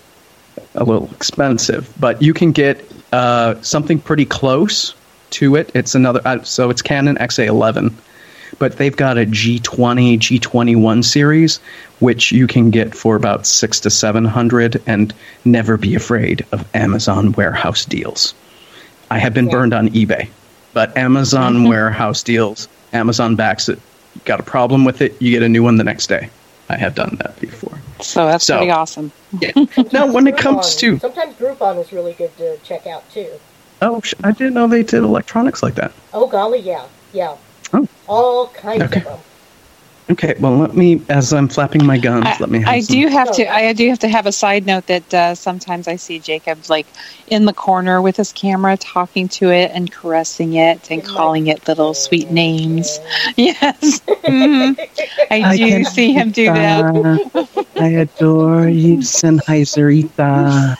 a 0.75 0.83
little 0.83 1.09
expensive 1.11 1.91
but 1.99 2.21
you 2.21 2.33
can 2.33 2.51
get 2.51 2.83
uh, 3.13 3.61
something 3.61 3.99
pretty 3.99 4.25
close 4.25 4.93
to 5.31 5.55
it. 5.55 5.71
It's 5.73 5.95
another 5.95 6.21
uh, 6.25 6.43
so 6.43 6.69
it's 6.69 6.81
canon 6.81 7.15
xa11 7.17 7.93
but 8.59 8.77
they've 8.77 8.95
got 8.95 9.17
a 9.17 9.25
G20, 9.25 10.17
G21 10.19 11.03
series, 11.03 11.57
which 11.99 12.31
you 12.31 12.47
can 12.47 12.69
get 12.71 12.95
for 12.95 13.15
about 13.15 13.45
six 13.45 13.79
to 13.81 13.89
seven 13.89 14.25
hundred, 14.25 14.81
and 14.87 15.13
never 15.43 15.77
be 15.77 15.95
afraid 15.95 16.45
of 16.51 16.65
Amazon 16.75 17.31
warehouse 17.33 17.85
deals. 17.85 18.33
I 19.11 19.19
have 19.19 19.33
been 19.33 19.45
Yeah. 19.45 19.51
burned 19.51 19.73
on 19.73 19.89
eBay, 19.89 20.29
but 20.73 20.95
Amazon 20.97 21.63
warehouse 21.69 22.23
deals, 22.23 22.67
Amazon 22.93 23.35
backs 23.35 23.69
it. 23.69 23.79
Got 24.25 24.39
a 24.39 24.43
problem 24.43 24.85
with 24.85 25.01
it, 25.01 25.21
you 25.21 25.31
get 25.31 25.43
a 25.43 25.49
new 25.49 25.63
one 25.63 25.75
the 25.77 25.83
next 25.83 26.07
day. 26.07 26.29
I 26.69 26.77
have 26.77 26.95
done 26.95 27.17
that 27.21 27.39
before. 27.39 27.77
So 28.01 28.25
that's 28.25 28.45
So- 28.45 28.57
pretty 28.57 28.71
awesome. 28.71 29.11
Yeah. 29.39 29.51
now, 29.93 30.11
when 30.11 30.25
it 30.27 30.37
comes 30.37 30.75
to 30.77 30.97
sometimes 30.99 31.35
Groupon 31.35 31.79
is 31.79 31.91
really 31.91 32.13
good 32.13 32.35
to 32.37 32.57
check 32.63 32.87
out 32.87 33.07
too. 33.11 33.27
Oh, 33.81 34.01
I 34.23 34.31
didn't 34.31 34.53
know 34.53 34.67
they 34.67 34.81
did 34.83 35.03
electronics 35.03 35.61
like 35.61 35.75
that. 35.75 35.91
Oh 36.13 36.27
golly, 36.27 36.59
yeah, 36.59 36.85
yeah. 37.13 37.35
Oh. 37.75 37.87
All 38.07 38.47
kinds 38.47 38.83
Okay. 38.83 38.99
of 39.01 39.05
them. 39.05 39.19
Okay, 40.07 40.35
well, 40.39 40.55
let 40.55 40.75
me, 40.75 41.01
as 41.09 41.33
I'm 41.33 41.47
flapping 41.47 41.83
my 41.83 41.97
guns, 41.97 42.27
I, 42.27 42.37
let 42.39 42.51
me 42.51 42.59
have 42.59 42.67
I 42.69 42.79
some- 42.81 42.95
do 42.95 43.07
have 43.07 43.31
to. 43.37 43.51
I 43.51 43.73
do 43.73 43.89
have 43.89 43.97
to 43.99 44.07
have 44.07 44.27
a 44.27 44.31
side 44.31 44.67
note 44.67 44.85
that 44.85 45.11
uh, 45.11 45.33
sometimes 45.33 45.87
I 45.87 45.95
see 45.95 46.19
Jacob 46.19 46.59
like 46.69 46.85
in 47.25 47.45
the 47.45 47.53
corner 47.53 47.99
with 48.03 48.15
his 48.17 48.31
camera, 48.31 48.77
talking 48.77 49.27
to 49.29 49.49
it 49.49 49.71
and 49.73 49.91
caressing 49.91 50.53
it 50.53 50.91
and 50.91 51.03
calling 51.03 51.47
it 51.47 51.67
little 51.67 51.95
sweet 51.95 52.29
names. 52.29 52.99
Yes, 53.35 53.99
Mhm. 54.23 54.77
I 55.31 55.41
I 55.41 55.57
do 55.57 55.67
can- 55.69 55.85
see 55.85 56.13
him 56.13 56.29
do 56.29 56.53
that. 56.53 57.65
I 57.79 57.87
adore 57.87 58.69
you, 58.69 58.97
Sennheiserita. 58.97 60.77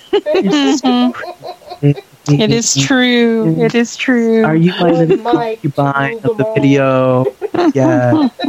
It 2.28 2.40
mm-hmm. 2.40 2.52
is 2.54 2.76
true. 2.76 3.46
Mm-hmm. 3.46 3.62
It 3.62 3.76
is 3.76 3.96
true. 3.96 4.44
Are 4.44 4.56
you 4.56 4.74
oh 4.80 4.82
my 4.82 4.90
Oh, 4.90 4.94
little 4.94 5.18
Mike, 5.18 5.62
concubine 5.62 6.18
of 6.18 6.24
the 6.24 6.30
move 6.30 6.48
'em 6.48 6.54
video? 6.56 7.26
Yeah. 7.74 8.30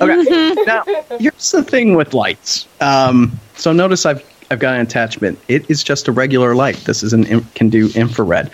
Okay. 0.00 0.24
Mm-hmm. 0.24 0.64
Now, 0.66 0.84
here's 1.18 1.50
the 1.50 1.62
thing 1.62 1.94
with 1.94 2.14
lights. 2.14 2.66
Um, 2.80 3.38
so 3.56 3.72
notice 3.72 4.06
I've 4.06 4.24
I've 4.50 4.60
got 4.60 4.74
an 4.74 4.80
attachment. 4.80 5.38
It 5.48 5.68
is 5.68 5.82
just 5.82 6.08
a 6.08 6.12
regular 6.12 6.54
light. 6.54 6.76
This 6.76 7.02
is 7.02 7.12
an 7.12 7.44
can 7.54 7.68
do 7.68 7.90
infrared. 7.94 8.50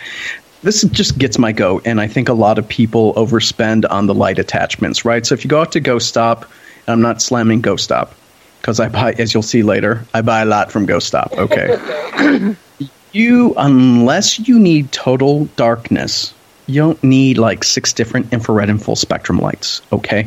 This 0.63 0.83
just 0.83 1.19
gets 1.19 1.39
my 1.39 1.53
goat, 1.53 1.83
and 1.85 2.01
I 2.01 2.09
think 2.09 2.29
a 2.29 2.33
lot 2.33 2.59
of 2.59 2.67
people 2.67 3.13
overspend 3.15 3.85
on 3.91 4.07
the 4.07 4.15
light 4.15 4.39
attachments, 4.39 5.05
right? 5.05 5.27
So 5.27 5.35
if 5.35 5.45
you 5.45 5.51
go 5.51 5.61
out 5.61 5.73
to 5.73 5.81
Ghost 5.81 6.09
Stop, 6.09 6.45
and 6.87 6.95
I'm 6.95 7.03
not 7.03 7.21
slamming 7.21 7.61
Ghost 7.61 7.85
Stop 7.85 8.15
because 8.61 8.81
I 8.81 8.89
buy, 8.89 9.13
as 9.13 9.35
you'll 9.35 9.43
see 9.43 9.63
later, 9.63 10.07
I 10.15 10.23
buy 10.23 10.41
a 10.41 10.47
lot 10.47 10.73
from 10.73 10.87
Ghost 10.87 11.07
Stop. 11.07 11.33
Okay. 11.33 12.57
you 13.15 13.55
unless 13.57 14.39
you 14.49 14.59
need 14.59 14.91
total 14.93 15.45
darkness 15.57 16.35
you 16.67 16.81
don't 16.81 17.03
need 17.05 17.39
like 17.39 17.63
six 17.63 17.93
different 17.93 18.33
infrared 18.33 18.71
and 18.71 18.83
full 18.83 18.97
spectrum 18.97 19.39
lights 19.39 19.83
okay? 19.93 20.27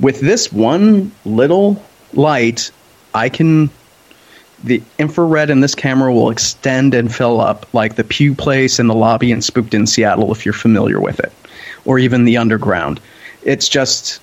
With 0.00 0.20
this 0.20 0.52
one 0.52 1.12
little 1.24 1.82
light 2.12 2.70
i 3.14 3.28
can 3.28 3.70
the 4.62 4.82
infrared 4.98 5.48
in 5.48 5.60
this 5.60 5.74
camera 5.74 6.12
will 6.12 6.30
extend 6.30 6.92
and 6.92 7.14
fill 7.14 7.40
up 7.40 7.72
like 7.72 7.94
the 7.94 8.04
pew 8.04 8.34
place 8.34 8.78
in 8.78 8.88
the 8.88 8.94
lobby 8.94 9.32
in 9.32 9.40
spooked 9.40 9.74
in 9.74 9.86
seattle 9.86 10.32
if 10.32 10.44
you're 10.44 10.52
familiar 10.52 11.00
with 11.00 11.18
it 11.20 11.32
or 11.84 11.98
even 11.98 12.24
the 12.24 12.36
underground. 12.36 13.00
It's 13.42 13.68
just 13.68 14.20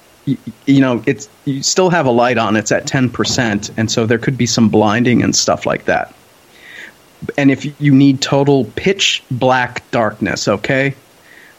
you 0.66 0.82
know 0.82 1.02
it's 1.06 1.30
you 1.46 1.64
still 1.64 1.90
have 1.90 2.06
a 2.06 2.12
light 2.12 2.38
on 2.38 2.58
it's 2.58 2.70
at 2.70 2.86
10% 2.86 3.72
and 3.78 3.90
so 3.90 4.06
there 4.06 4.18
could 4.18 4.38
be 4.38 4.46
some 4.46 4.68
blinding 4.68 5.24
and 5.24 5.34
stuff 5.34 5.66
like 5.66 5.86
that 5.86 6.14
and 7.38 7.52
if 7.52 7.80
you 7.82 7.94
need 7.94 8.22
total 8.22 8.66
pitch 8.76 9.24
black 9.32 9.90
darkness, 9.92 10.48
okay, 10.48 10.94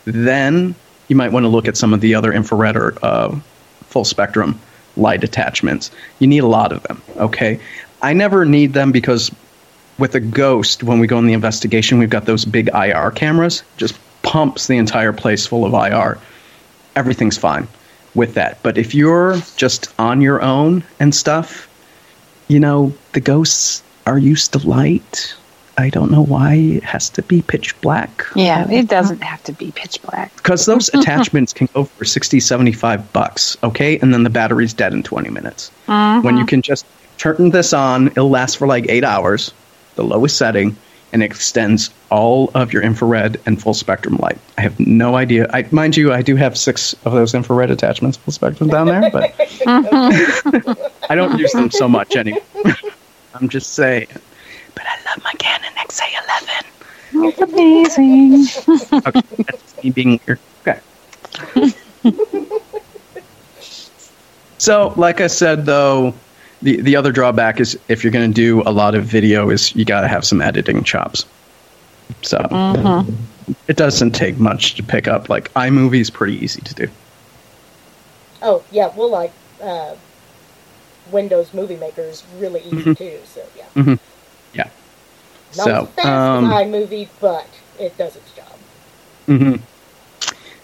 then 0.05 0.75
you 1.09 1.17
might 1.17 1.33
want 1.33 1.45
to 1.45 1.49
look 1.49 1.69
at 1.69 1.77
some 1.77 1.93
of 1.93 2.01
the 2.01 2.15
other 2.15 2.33
infrared 2.33 2.77
or 2.77 2.97
uh, 3.03 3.37
full 3.83 4.05
spectrum 4.05 4.59
light 4.97 5.25
attachments. 5.25 5.91
You 6.19 6.27
need 6.27 6.39
a 6.39 6.47
lot 6.47 6.73
of 6.73 6.83
them, 6.85 7.03
okay? 7.17 7.61
I 8.03 8.13
never 8.13 8.45
need 8.45 8.73
them 8.73 8.93
because 8.93 9.31
with 9.99 10.15
AGHOST, 10.15 10.83
when 10.83 11.01
we 11.01 11.07
go 11.07 11.19
in 11.19 11.27
the 11.27 11.33
investigation, 11.33 11.99
we've 11.99 12.11
got 12.11 12.27
those 12.27 12.45
big 12.45 12.69
IR 12.75 13.11
cameras, 13.11 13.63
just 13.77 13.99
pumps 14.23 14.67
the 14.67 14.77
entire 14.77 15.13
place 15.13 15.47
full 15.47 15.65
of 15.65 15.73
IR. 15.73 16.19
Everything's 16.95 17.39
fine 17.39 17.67
with 18.15 18.35
that. 18.35 18.63
But 18.63 18.79
if 18.79 18.95
you're 18.95 19.37
just 19.57 19.93
on 19.99 20.21
your 20.21 20.43
own 20.43 20.85
and 21.01 21.15
stuff, 21.15 21.69
you 22.49 22.61
know, 22.61 22.93
the 23.13 23.21
ghosts 23.21 23.83
are 24.07 24.19
used 24.19 24.53
to 24.53 24.67
light. 24.67 25.35
I 25.79 25.91
don't 25.91 26.11
know 26.11 26.25
why 26.25 26.55
it 26.55 26.83
has 26.83 27.09
to 27.11 27.23
be 27.23 27.41
pitch 27.41 27.81
black. 27.81 28.27
yeah, 28.35 28.69
it 28.69 28.89
doesn't 28.89 29.23
have 29.23 29.43
to 29.45 29.53
be 29.53 29.71
pitch 29.71 30.03
black. 30.03 30.35
Because 30.37 30.67
those 30.67 30.89
attachments 30.95 31.53
can 31.53 31.69
go 31.73 31.85
for 31.85 32.05
60, 32.05 32.41
75 32.41 33.13
bucks, 33.13 33.57
okay? 33.63 33.99
And 34.01 34.13
then 34.13 34.25
the 34.25 34.31
battery's 34.31 34.75
dead 34.75 34.93
in 34.93 35.05
20 35.05 35.31
minutes. 35.31 35.71
Mm-hmm. 35.87 36.27
When 36.27 36.37
you 36.37 36.45
can 36.45 36.63
just 36.63 36.85
turn 37.17 37.51
this 37.51 37.73
on, 37.73 38.09
it'll 38.09 38.29
last 38.29 38.59
for 38.59 38.67
like 38.67 38.87
eight 38.89 39.05
hours, 39.05 39.53
the 39.95 40.03
lowest 40.03 40.37
setting, 40.37 40.77
and 41.13 41.23
extends 41.23 41.91
all 42.11 42.51
of 42.55 42.73
your 42.73 42.83
infrared 42.83 43.41
and 43.47 43.63
full 43.63 43.73
spectrum 43.73 44.17
light. 44.17 44.39
I 44.59 44.63
have 44.63 44.79
no 44.81 45.15
idea. 45.15 45.49
I, 45.53 45.67
mind 45.71 45.97
you, 45.97 46.13
I 46.13 46.23
do 46.23 46.37
have 46.37 46.59
six 46.59 46.93
of 47.05 47.13
those 47.13 47.35
infrared 47.35 47.71
attachments, 47.71 48.17
full 48.19 48.33
spectrum 48.33 48.69
down 48.69 48.89
there, 48.89 49.11
but 49.11 49.33
mm-hmm. 49.39 50.73
I 51.11 51.15
don't 51.15 51.39
use 51.39 51.53
them 51.53 51.71
so 51.71 51.89
much 51.89 52.17
anymore. 52.17 52.43
I'm 53.35 53.49
just 53.49 53.75
saying. 53.75 54.09
But 54.75 54.85
I 54.87 55.11
love 55.11 55.25
my 55.25 55.33
Canon 55.39 55.73
XA11. 55.77 56.65
It's 57.21 57.41
amazing. 57.41 58.47
Okay, 59.07 59.23
that's 59.47 59.83
me 59.85 59.91
being 59.91 60.21
weird. 60.27 60.39
Okay. 60.67 60.81
so, 64.59 64.93
like 64.97 65.21
I 65.21 65.27
said, 65.27 65.67
though, 65.67 66.15
the 66.63 66.81
the 66.81 66.97
other 66.97 67.13
drawback 67.13 67.61
is 67.61 67.79
if 67.89 68.03
you're 68.03 68.13
going 68.13 68.31
to 68.31 68.35
do 68.35 68.63
a 68.67 68.73
lot 68.73 68.95
of 68.95 69.05
video, 69.05 69.51
is 69.51 69.75
you 69.75 69.85
got 69.85 70.01
to 70.03 70.09
have 70.09 70.25
some 70.25 70.41
editing 70.41 70.83
chops. 70.85 71.25
So 72.23 72.39
it 73.69 73.77
doesn't 73.77 74.13
take 74.13 74.39
much 74.39 74.75
to 74.77 74.83
pick 74.83 75.07
up. 75.09 75.29
Like 75.29 75.53
iMovie 75.55 76.01
is 76.01 76.11
pretty 76.11 76.43
easy 76.43 76.61
to 76.63 76.75
do. 76.75 76.89
Oh 78.43 78.63
yeah, 78.71 78.91
well 78.97 79.11
like 79.11 79.33
uh, 79.63 79.95
Windows 81.11 81.53
Movie 81.55 81.77
Maker 81.77 82.03
is 82.03 82.23
really 82.39 82.61
easy 82.63 82.77
Mhm. 82.77 82.99
too. 82.99 83.19
So 83.25 83.43
yeah, 83.57 83.65
Yeah. 83.77 83.97
Not 85.57 85.67
so 85.67 85.87
fast 85.87 86.07
um, 86.07 86.45
as 86.45 86.67
iMovie, 86.67 87.09
but 87.21 87.47
it 87.79 87.97
does 87.97 88.17
its 88.17 88.33
job. 88.33 88.59
hmm 89.27 89.57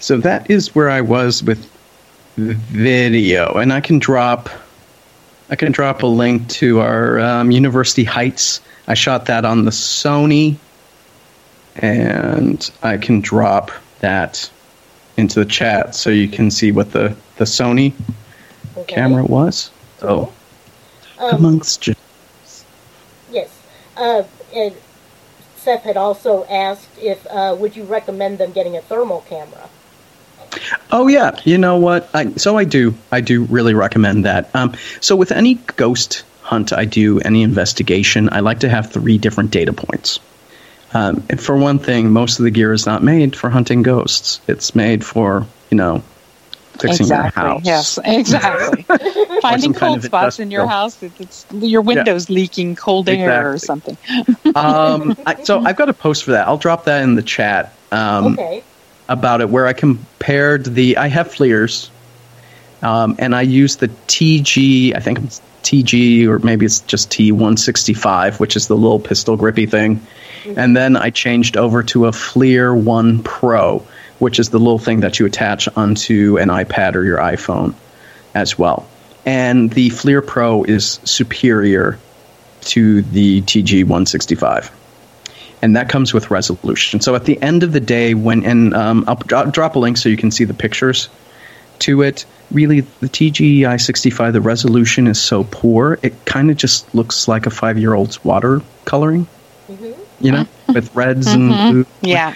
So 0.01 0.17
that 0.19 0.51
is 0.51 0.75
where 0.75 0.91
I 0.91 1.01
was 1.01 1.43
with 1.43 1.67
video, 2.37 3.53
and 3.55 3.73
I 3.73 3.81
can 3.81 3.99
drop, 3.99 4.49
I 5.51 5.57
can 5.57 5.73
drop 5.73 6.03
a 6.03 6.07
link 6.07 6.49
to 6.51 6.81
our 6.81 7.21
um, 7.21 7.51
University 7.51 8.05
Heights. 8.05 8.61
I 8.89 8.95
shot 8.95 9.27
that 9.27 9.45
on 9.45 9.65
the 9.65 9.71
Sony, 9.71 10.57
and 11.77 12.71
I 12.83 12.97
can 12.97 13.21
drop 13.21 13.71
that 14.01 14.51
into 15.17 15.41
the 15.41 15.47
chat 15.47 15.95
so 15.95 16.11
you 16.11 16.29
can 16.29 16.51
see 16.51 16.73
what 16.73 16.91
the 16.93 17.17
the 17.37 17.45
Sony 17.45 17.93
Okay. 18.77 18.95
camera 18.95 19.25
was. 19.25 19.71
So 20.01 20.33
Um, 21.19 21.39
amongst. 21.39 21.89
Yes. 23.33 23.51
Uh, 23.97 24.25
and 24.55 24.75
Seth 25.57 25.83
had 25.83 25.97
also 25.97 26.45
asked 26.45 26.91
if 26.99 27.27
uh, 27.31 27.57
would 27.59 27.77
you 27.77 27.85
recommend 27.85 28.39
them 28.39 28.53
getting 28.53 28.77
a 28.77 28.83
thermal 28.83 29.23
camera? 29.23 29.69
Oh 30.93 31.09
yeah, 31.09 31.39
you 31.45 31.59
know 31.59 31.77
what? 31.77 32.09
I, 32.15 32.33
so 32.33 32.57
I 32.57 32.65
do. 32.65 32.95
I 33.11 33.21
do 33.21 33.45
really 33.45 33.75
recommend 33.75 34.25
that. 34.25 34.55
Um, 34.55 34.75
so 35.01 35.17
with 35.17 35.33
any 35.33 35.55
ghost 35.55 36.25
hunt 36.43 36.73
I 36.73 36.85
do, 36.85 37.19
any 37.21 37.43
investigation, 37.43 38.29
I 38.31 38.41
like 38.41 38.61
to 38.61 38.69
have 38.69 38.93
three 38.93 39.19
different 39.19 39.51
data 39.51 39.73
points. 39.73 40.21
Um, 40.93 41.23
for 41.23 41.57
one 41.57 41.79
thing, 41.81 42.13
most 42.13 42.39
of 42.39 42.45
the 42.45 42.51
gear 42.51 42.73
is 42.73 42.87
not 42.87 43.03
made 43.03 43.35
for 43.35 43.51
hunting 43.51 43.83
ghosts. 43.83 44.41
It's 44.47 44.75
made 44.75 45.05
for 45.05 45.47
you 45.71 45.77
know 45.77 46.03
fixing 46.79 47.05
exactly. 47.05 47.43
your 47.43 47.51
house. 47.51 47.63
Yes, 47.65 47.99
exactly. 48.05 48.83
Finding 49.41 49.61
some 49.61 49.75
kind 49.75 49.75
cold 49.75 49.99
of 49.99 50.05
spots 50.05 50.41
in 50.41 50.51
your 50.51 50.67
house. 50.67 51.03
It, 51.03 51.13
it's 51.19 51.47
your 51.53 51.83
windows 51.83 52.31
leaking 52.31 52.77
cold 52.77 53.09
air 53.09 53.53
or 53.53 53.59
something. 53.59 53.97
um, 54.55 55.17
I, 55.27 55.43
so 55.43 55.61
I've 55.61 55.77
got 55.77 55.89
a 55.89 55.95
post 55.95 56.25
for 56.25 56.33
that. 56.33 56.47
I'll 56.47 56.59
drop 56.59 56.85
that 56.85 57.03
in 57.03 57.15
the 57.15 57.23
chat. 57.23 57.73
Um, 57.93 58.35
okay. 58.35 58.63
about 59.09 59.41
it 59.41 59.49
where 59.49 59.67
I 59.67 59.73
compared 59.73 60.65
the 60.65 60.97
I 60.97 61.07
have 61.09 61.29
FLIRs, 61.29 61.91
um, 62.83 63.17
and 63.19 63.35
I 63.35 63.43
used 63.43 63.81
the 63.81 63.89
TG. 63.89 64.97
I 64.97 65.01
think 65.01 65.21
it's 65.21 65.41
TG 65.63 66.27
or 66.27 66.41
maybe 66.41 66.67
it's 66.67 66.81
just 66.81 67.11
T165, 67.11 68.41
which 68.41 68.57
is 68.57 68.67
the 68.67 68.77
little 68.77 69.01
pistol 69.01 69.37
grippy 69.37 69.67
thing, 69.67 70.05
and 70.57 70.77
then 70.77 70.97
I 70.97 71.11
changed 71.11 71.57
over 71.57 71.83
to 71.85 72.07
a 72.07 72.11
FLIR 72.11 72.77
One 72.77 73.23
Pro, 73.23 73.87
which 74.19 74.39
is 74.39 74.51
the 74.51 74.59
little 74.59 74.79
thing 74.79 75.01
that 75.01 75.19
you 75.19 75.27
attach 75.27 75.69
onto 75.77 76.39
an 76.39 76.49
iPad 76.49 76.95
or 76.95 77.05
your 77.05 77.19
iPhone 77.19 77.75
as 78.35 78.59
well. 78.59 78.87
And 79.27 79.71
the 79.71 79.91
FLIR 79.91 80.27
Pro 80.27 80.65
is 80.65 81.01
superior 81.05 81.99
to 82.63 83.03
the 83.03 83.43
TG 83.43 83.85
165 83.85 84.71
and 85.65 85.75
that 85.77 85.89
comes 85.89 86.13
with 86.13 86.31
resolution. 86.31 87.01
So 87.01 87.15
at 87.15 87.25
the 87.25 87.41
end 87.41 87.63
of 87.63 87.73
the 87.73 87.81
day, 87.81 88.13
when 88.13 88.45
and 88.45 88.75
um, 88.75 89.03
I'll 89.09 89.15
dro- 89.15 89.51
drop 89.51 89.77
a 89.77 89.79
link 89.79 89.97
so 89.97 90.11
you 90.11 90.17
can 90.19 90.31
see 90.31 90.45
the 90.45 90.53
pictures 90.53 91.09
to 91.79 92.03
it. 92.03 92.27
Really, 92.51 92.81
the 92.81 93.09
TG 93.09 93.61
165, 93.63 94.35
the 94.35 94.43
resolution 94.43 95.07
is 95.07 95.19
so 95.19 95.45
poor, 95.51 95.99
it 96.03 96.13
kind 96.27 96.51
of 96.51 96.59
just 96.59 96.95
looks 96.95 97.29
like 97.29 97.47
a 97.47 97.51
five 97.51 97.79
year 97.79 97.95
old's 97.95 98.19
watercoloring. 98.19 99.27
You 100.21 100.33
know, 100.33 100.45
mm-hmm. 100.45 100.73
with 100.75 100.95
reds 100.95 101.27
and 101.27 101.51
mm-hmm. 101.51 101.71
blue. 101.71 101.87
Yeah. 102.03 102.35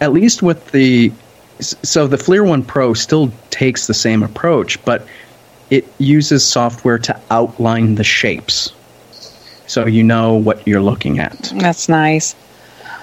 At 0.00 0.12
least 0.12 0.42
with 0.42 0.70
the 0.72 1.12
so 1.60 2.06
the 2.06 2.16
FLIR 2.16 2.46
One 2.46 2.62
Pro 2.62 2.94
still 2.94 3.32
takes 3.50 3.86
the 3.86 3.94
same 3.94 4.22
approach, 4.22 4.82
but 4.84 5.06
it 5.70 5.86
uses 5.98 6.44
software 6.44 6.98
to 6.98 7.20
outline 7.30 7.96
the 7.96 8.04
shapes, 8.04 8.72
so 9.66 9.86
you 9.86 10.02
know 10.02 10.34
what 10.34 10.66
you're 10.66 10.80
looking 10.80 11.18
at. 11.18 11.52
That's 11.56 11.88
nice. 11.88 12.34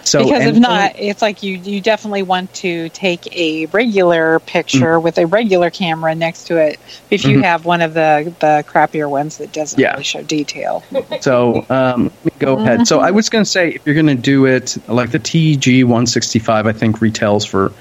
So 0.05 0.23
because 0.23 0.45
if 0.45 0.57
not, 0.59 0.93
it's 0.97 1.21
like 1.21 1.41
you 1.41 1.55
you 1.55 1.81
definitely 1.81 2.21
want 2.21 2.53
to 2.55 2.89
take 2.89 3.25
a 3.35 3.65
regular 3.67 4.39
picture 4.39 4.99
with 4.99 5.17
a 5.17 5.25
regular 5.25 5.71
camera 5.71 6.13
next 6.13 6.45
to 6.47 6.57
it. 6.57 6.79
If 7.09 7.25
you 7.25 7.39
Mhm. 7.39 7.43
have 7.43 7.65
one 7.65 7.81
of 7.81 7.95
the 7.95 8.33
the 8.39 8.63
crappier 8.67 9.09
ones 9.09 9.37
that 9.37 9.51
doesn't 9.51 9.79
Yeah. 9.79 9.91
really 9.93 10.03
show 10.03 10.21
detail. 10.21 10.83
So 11.21 11.65
um, 11.71 12.11
let 12.23 12.25
me 12.25 12.31
go 12.37 12.53
ahead. 12.59 12.87
So 12.87 12.99
I 12.99 13.09
was 13.11 13.29
going 13.29 13.43
to 13.43 13.49
say, 13.49 13.69
if 13.69 13.81
you're 13.85 13.95
going 13.95 14.05
to 14.07 14.13
do 14.15 14.45
it 14.45 14.77
like 14.87 15.09
the 15.09 15.19
TG 15.19 15.83
165, 15.83 16.67
I 16.67 16.71
think 16.71 17.01
retails 17.01 17.43
for 17.43 17.71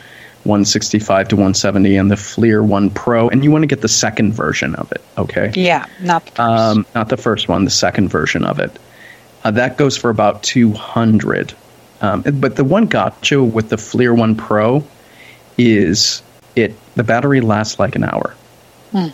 165 0.45 1.29
to 1.29 1.37
170, 1.37 1.97
and 1.97 2.11
the 2.11 2.16
FLIR 2.16 2.62
One 2.64 2.89
Pro, 2.91 3.29
and 3.29 3.45
you 3.45 3.51
want 3.51 3.62
to 3.62 3.66
get 3.66 3.83
the 3.83 3.89
second 3.89 4.33
version 4.33 4.75
of 4.77 4.91
it. 4.93 5.03
Okay. 5.18 5.53
Yeah, 5.55 5.85
not 6.01 6.25
the 6.25 6.31
first. 6.33 6.41
Um, 6.41 6.87
not 6.95 7.09
the 7.11 7.16
first 7.18 7.49
one, 7.49 7.64
the 7.64 7.70
second 7.70 8.09
version 8.09 8.45
of 8.45 8.59
it. 8.61 8.70
Uh, 9.45 9.51
that 9.53 9.77
goes 9.77 9.97
for 9.97 10.09
about 10.11 10.43
200. 10.43 11.53
Um, 12.05 12.23
but 12.23 12.57
the 12.57 12.65
one 12.65 12.87
gotcha 12.87 13.43
with 13.43 13.71
the 13.71 13.77
FLIR 13.77 14.17
One 14.17 14.35
Pro 14.37 14.85
is 15.57 16.23
it 16.57 16.75
the 16.95 17.05
battery 17.05 17.41
lasts 17.41 17.79
like 17.79 17.97
an 17.97 18.05
hour. 18.05 18.35
Hmm. 18.93 19.09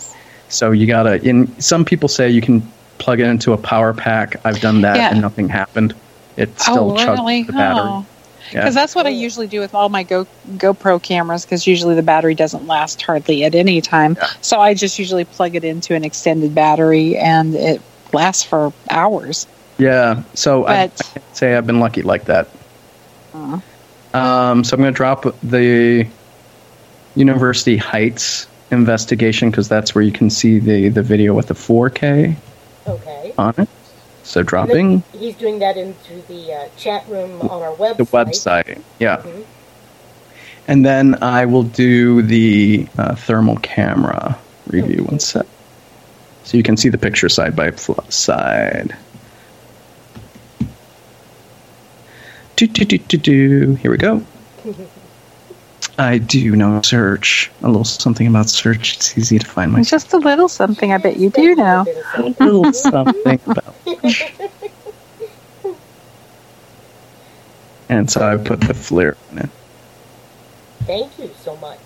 So 0.48 0.72
you 0.72 0.86
gotta. 0.86 1.22
In 1.22 1.60
some 1.60 1.84
people 1.84 2.08
say 2.08 2.28
you 2.30 2.40
can 2.40 2.62
plug 2.98 3.20
it 3.20 3.26
into 3.26 3.52
a 3.52 3.56
power 3.58 3.94
pack. 3.94 4.44
I've 4.44 4.60
done 4.60 4.80
that 4.82 4.96
Yeah. 4.96 5.10
and 5.10 5.20
nothing 5.20 5.48
happened. 5.48 5.94
It 6.36 6.58
still 6.60 6.92
oh, 6.92 6.96
chugs 6.96 7.18
really? 7.18 7.42
the 7.44 7.52
battery. 7.52 7.82
Oh. 7.84 8.06
Yeah. 8.52 8.62
Because 8.62 8.74
that's 8.74 8.96
what 8.96 9.06
I 9.06 9.10
usually 9.10 9.46
do 9.46 9.60
with 9.60 9.74
all 9.74 9.88
my 9.90 10.02
Go 10.02 10.26
GoPro 10.56 11.00
cameras. 11.00 11.44
Because 11.44 11.66
usually 11.66 11.94
the 11.94 12.02
battery 12.02 12.34
doesn't 12.34 12.66
last 12.66 13.00
hardly 13.00 13.44
at 13.44 13.54
any 13.54 13.80
time, 13.80 14.16
so 14.40 14.58
I 14.58 14.74
just 14.74 14.98
usually 14.98 15.24
plug 15.24 15.54
it 15.54 15.62
into 15.62 15.94
an 15.94 16.02
extended 16.02 16.52
battery, 16.54 17.16
and 17.16 17.54
it 17.54 17.80
lasts 18.12 18.42
for 18.42 18.72
hours. 18.88 19.46
Yeah, 19.78 20.24
so 20.34 20.64
I, 20.64 20.82
I 20.82 20.88
can't 20.88 21.36
say 21.36 21.54
I've 21.54 21.66
been 21.66 21.80
lucky 21.80 22.02
like 22.02 22.24
that. 22.24 22.48
Uh, 23.34 23.60
Um, 24.12 24.64
so 24.64 24.74
I'm 24.74 24.80
going 24.80 24.92
to 24.92 24.96
drop 24.96 25.22
the 25.42 26.06
University 27.14 27.76
Heights 27.76 28.46
investigation 28.70 29.50
because 29.50 29.68
that's 29.68 29.94
where 29.94 30.02
you 30.02 30.12
can 30.12 30.30
see 30.30 30.58
the, 30.58 30.88
the 30.88 31.02
video 31.02 31.34
with 31.34 31.46
the 31.48 31.54
4K 31.54 32.34
Okay. 32.86 33.32
on 33.38 33.54
it. 33.58 33.68
So 34.22 34.42
dropping 34.42 35.02
He's 35.12 35.34
doing 35.36 35.58
that 35.60 35.76
into 35.76 36.22
the 36.28 36.52
uh, 36.54 36.68
chat 36.76 37.04
room 37.08 37.40
on 37.42 37.62
our 37.62 37.74
website. 37.76 37.96
the 37.96 38.04
website, 38.04 38.82
yeah, 38.98 39.16
Mhm. 39.18 39.44
and 40.68 40.84
then 40.84 41.20
I 41.22 41.46
will 41.46 41.62
do 41.64 42.22
the 42.22 42.86
uh, 42.98 43.14
thermal 43.16 43.56
camera 43.58 44.36
review 44.68 45.04
one 45.04 45.18
sec, 45.18 45.46
so 46.44 46.56
you 46.56 46.62
can 46.62 46.76
see 46.76 46.88
the 46.90 46.98
picture 46.98 47.28
side 47.28 47.56
by 47.56 47.70
side. 48.08 48.94
Do, 52.60 52.66
do, 52.66 52.84
do, 52.84 52.98
do, 52.98 53.16
do. 53.16 53.74
Here 53.76 53.90
we 53.90 53.96
go. 53.96 54.22
I 55.98 56.18
do 56.18 56.54
know 56.54 56.82
search. 56.82 57.50
A 57.62 57.68
little 57.68 57.84
something 57.84 58.26
about 58.26 58.50
search. 58.50 58.96
It's 58.96 59.16
easy 59.16 59.38
to 59.38 59.46
find 59.46 59.72
my 59.72 59.80
just 59.80 60.12
a 60.12 60.18
little 60.18 60.46
something. 60.46 60.92
I 60.92 60.98
bet 60.98 61.16
you 61.16 61.30
do 61.30 61.54
know. 61.54 61.86
a 62.16 62.22
little 62.22 62.70
something 62.74 63.40
about. 63.46 63.74
And 67.88 68.10
so 68.10 68.30
I 68.30 68.36
put 68.36 68.60
the 68.60 68.74
FLIR 68.74 69.16
in 69.32 69.38
it. 69.38 69.50
Thank 70.80 71.18
you 71.18 71.30
so 71.42 71.56
much. 71.56 71.80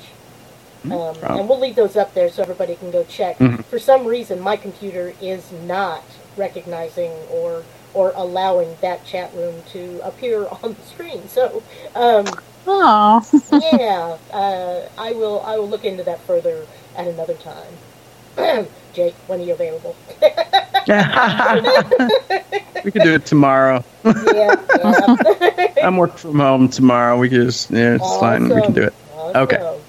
Um, 0.87 1.16
and 1.22 1.49
we'll 1.49 1.61
leave 1.61 1.77
those 1.77 1.97
up 1.97 2.14
there 2.14 2.29
so 2.29 2.43
everybody 2.43 2.75
can 2.75 2.91
go 2.91 3.05
check. 3.05 3.39
Mhm. 3.39 3.64
For 3.66 3.79
some 3.79 4.05
reason, 4.07 4.41
my 4.41 4.57
computer 4.57 5.14
is 5.22 5.53
not 5.53 6.03
recognizing 6.37 7.12
or 7.31 7.62
or 7.95 8.12
allowing 8.16 8.76
that 8.80 9.05
chat 9.07 9.32
room 9.34 9.62
to 9.72 10.01
appear 10.05 10.47
on 10.62 10.74
the 10.74 10.82
screen. 10.82 11.28
So, 11.28 11.62
um, 11.95 12.26
Oh, 12.66 13.22
yeah, 13.53 14.16
uh, 14.32 14.88
I 14.97 15.12
will 15.12 15.40
I 15.42 15.59
will 15.59 15.68
look 15.68 15.84
into 15.84 16.03
that 16.05 16.18
further 16.20 16.66
at 16.97 17.07
another 17.07 17.34
time. 17.34 18.66
Jake, 18.95 19.14
when 19.26 19.40
are 19.40 19.45
you 19.45 19.53
available? 19.53 19.95
we 22.84 22.90
could 22.90 23.03
do 23.03 23.14
it 23.14 23.26
tomorrow. 23.26 23.84
yeah, 24.05 24.57
yeah. 24.76 25.16
I'm 25.82 25.97
working 25.97 26.16
from 26.16 26.38
home 26.38 26.68
tomorrow. 26.68 27.18
We 27.18 27.28
can 27.28 27.42
just 27.42 27.70
yeah, 27.70 27.97
it's 27.97 28.16
fine. 28.16 28.49
We 28.49 28.62
can 28.62 28.72
do 28.72 28.82
it. 28.84 28.95
Okay. 29.34 29.80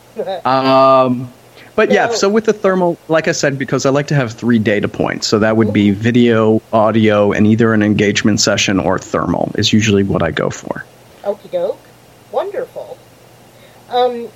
Um, 0.43 1.31
but 1.75 1.91
yeah, 1.91 2.11
so 2.11 2.29
with 2.29 2.45
the 2.45 2.53
thermal, 2.53 2.97
like 3.07 3.27
I 3.27 3.31
said, 3.33 3.57
because 3.57 3.85
I 3.85 3.89
like 3.89 4.07
to 4.07 4.15
have 4.15 4.31
three 4.33 4.59
data 4.59 4.87
points, 4.87 5.27
so 5.27 5.39
that 5.39 5.57
would 5.57 5.73
be 5.73 5.91
video, 5.91 6.61
audio, 6.71 7.31
and 7.31 7.45
either 7.47 7.73
an 7.73 7.83
engagement 7.83 8.39
session 8.39 8.79
or 8.79 8.97
thermal 8.97 9.51
is 9.55 9.73
usually 9.73 10.03
what 10.03 10.23
I 10.23 10.31
go 10.31 10.49
for. 10.49 10.85
Okie 11.23 11.51
doke. 11.51 11.79
Wonderful. 12.31 12.97
Um, 13.89 14.27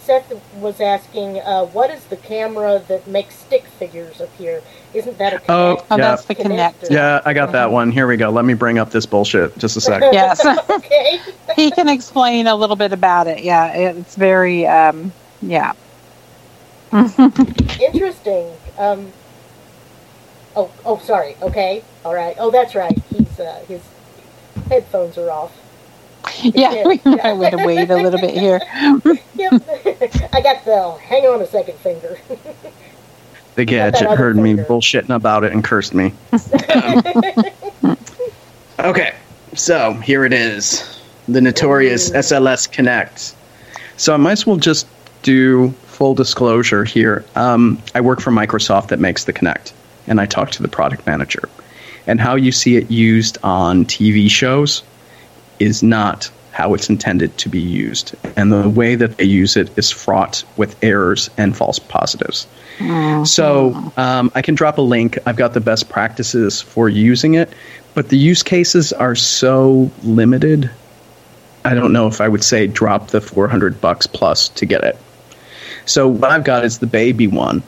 Seth 0.00 0.32
was 0.56 0.80
asking, 0.80 1.38
uh, 1.40 1.64
what 1.66 1.88
is 1.90 2.02
the 2.06 2.16
camera 2.16 2.82
that 2.88 3.06
makes 3.06 3.36
stick 3.36 3.64
figures 3.64 4.20
appear? 4.20 4.60
Isn't 4.94 5.16
that 5.18 5.32
a 5.34 5.36
Oh, 5.48 5.76
connect- 5.76 5.86
oh, 5.92 5.96
Yeah. 5.96 6.02
that's 6.02 6.24
the 6.24 6.34
connector. 6.34 6.74
connector? 6.88 6.90
Yeah, 6.90 7.20
I 7.24 7.32
got 7.32 7.52
that 7.52 7.70
one. 7.70 7.92
Here 7.92 8.06
we 8.08 8.16
go. 8.16 8.30
Let 8.30 8.44
me 8.44 8.54
bring 8.54 8.78
up 8.78 8.90
this 8.90 9.06
bullshit. 9.06 9.56
Just 9.58 9.76
a 9.76 9.80
sec. 9.80 10.02
Yes, 10.12 10.44
okay. 10.70 11.20
he 11.56 11.70
can 11.70 11.88
explain 11.88 12.48
a 12.48 12.56
little 12.56 12.74
bit 12.76 12.92
about 12.92 13.28
it. 13.28 13.44
Yeah, 13.44 13.68
it's 13.72 14.16
very 14.16 14.66
um, 14.66 15.12
yeah. 15.40 15.72
Interesting. 16.92 18.52
Um, 18.78 19.12
oh, 20.56 20.70
oh, 20.84 20.98
sorry. 20.98 21.36
Okay. 21.42 21.82
All 22.04 22.14
right. 22.14 22.36
Oh, 22.38 22.50
that's 22.50 22.74
right. 22.74 22.96
He's 23.10 23.40
uh, 23.40 23.64
his 23.68 23.82
headphones 24.68 25.16
are 25.18 25.30
off. 25.30 25.56
Yeah, 26.42 26.84
we 26.86 27.00
might 27.04 27.32
want 27.32 27.56
to 27.56 27.66
wait 27.66 27.90
a 27.90 27.96
little 27.96 28.20
bit 28.20 28.34
here. 28.34 28.60
Yep. 29.34 29.62
I 30.32 30.40
got 30.40 30.64
the 30.64 30.96
hang 31.02 31.24
on 31.24 31.40
a 31.40 31.46
second 31.46 31.76
finger. 31.78 32.18
The 33.56 33.64
gadget 33.64 34.06
other 34.06 34.16
heard 34.16 34.36
me 34.36 34.54
bullshitting 34.54 35.12
about 35.12 35.42
it 35.42 35.52
and 35.52 35.64
cursed 35.64 35.94
me. 35.94 36.12
Okay, 38.78 39.14
so 39.54 39.94
here 39.94 40.24
it 40.24 40.32
is 40.32 41.00
the 41.28 41.40
notorious 41.40 42.10
SLS 42.10 42.68
Kinect. 42.70 43.34
So 43.96 44.12
I 44.12 44.16
might 44.16 44.32
as 44.32 44.46
well 44.46 44.56
just 44.56 44.86
do 45.22 45.74
full 45.92 46.14
disclosure 46.14 46.84
here. 46.84 47.24
Um, 47.34 47.80
I 47.94 48.00
work 48.00 48.20
for 48.20 48.30
Microsoft 48.30 48.88
that 48.88 48.98
makes 48.98 49.24
the 49.24 49.32
Kinect, 49.32 49.72
and 50.06 50.20
I 50.20 50.26
talk 50.26 50.50
to 50.52 50.62
the 50.62 50.68
product 50.68 51.06
manager. 51.06 51.48
And 52.06 52.20
how 52.20 52.34
you 52.34 52.50
see 52.50 52.76
it 52.76 52.90
used 52.90 53.38
on 53.42 53.84
TV 53.84 54.28
shows 54.28 54.82
is 55.58 55.82
not 55.82 56.30
how 56.50 56.74
it's 56.74 56.88
intended 56.90 57.36
to 57.38 57.48
be 57.48 57.60
used. 57.60 58.14
And 58.36 58.52
the 58.52 58.68
way 58.68 58.94
that 58.94 59.16
they 59.16 59.24
use 59.24 59.56
it 59.56 59.70
is 59.78 59.90
fraught 59.90 60.44
with 60.56 60.76
errors 60.82 61.30
and 61.38 61.56
false 61.56 61.78
positives. 61.78 62.46
So 63.24 63.92
um, 63.96 64.30
I 64.34 64.42
can 64.42 64.54
drop 64.54 64.78
a 64.78 64.82
link. 64.82 65.18
I've 65.24 65.36
got 65.36 65.54
the 65.54 65.60
best 65.60 65.88
practices 65.88 66.60
for 66.60 66.88
using 66.88 67.34
it, 67.34 67.52
but 67.94 68.08
the 68.08 68.18
use 68.18 68.42
cases 68.42 68.92
are 68.92 69.14
so 69.14 69.90
limited. 70.02 70.70
I 71.64 71.74
don't 71.74 71.92
know 71.92 72.06
if 72.06 72.20
I 72.20 72.28
would 72.28 72.42
say 72.42 72.66
drop 72.66 73.08
the 73.08 73.20
400 73.20 73.80
bucks 73.80 74.06
plus 74.06 74.48
to 74.50 74.66
get 74.66 74.84
it. 74.84 74.98
So 75.86 76.08
what 76.08 76.30
I've 76.30 76.44
got 76.44 76.64
is 76.64 76.78
the 76.78 76.86
baby 76.86 77.26
one, 77.26 77.62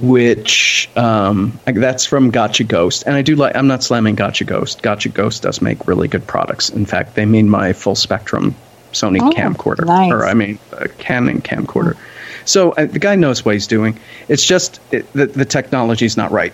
which 0.00 0.90
um, 0.96 1.58
that's 1.64 2.04
from 2.04 2.30
Gotcha 2.30 2.64
Ghost, 2.64 3.04
and 3.06 3.14
I 3.14 3.22
do 3.22 3.36
like. 3.36 3.56
I'm 3.56 3.66
not 3.66 3.82
slamming 3.82 4.14
Gotcha 4.14 4.44
Ghost. 4.44 4.82
Gotcha 4.82 5.08
Ghost 5.08 5.42
does 5.42 5.62
make 5.62 5.86
really 5.86 6.08
good 6.08 6.26
products. 6.26 6.68
In 6.70 6.86
fact, 6.86 7.14
they 7.14 7.24
made 7.24 7.46
my 7.46 7.72
full 7.72 7.94
spectrum 7.94 8.54
Sony 8.92 9.20
Oh, 9.20 9.30
camcorder, 9.30 9.86
nice. 9.86 10.12
or 10.12 10.26
I 10.26 10.34
mean, 10.34 10.58
a 10.72 10.88
Canon 10.88 11.40
camcorder. 11.40 11.96
So 12.44 12.72
uh, 12.72 12.86
the 12.86 12.98
guy 12.98 13.14
knows 13.14 13.44
what 13.44 13.54
he's 13.54 13.66
doing. 13.66 13.98
It's 14.28 14.44
just 14.44 14.80
it, 14.92 15.10
the 15.12 15.26
the 15.26 15.44
technology 15.44 16.06
is 16.06 16.16
not 16.16 16.30
right 16.30 16.52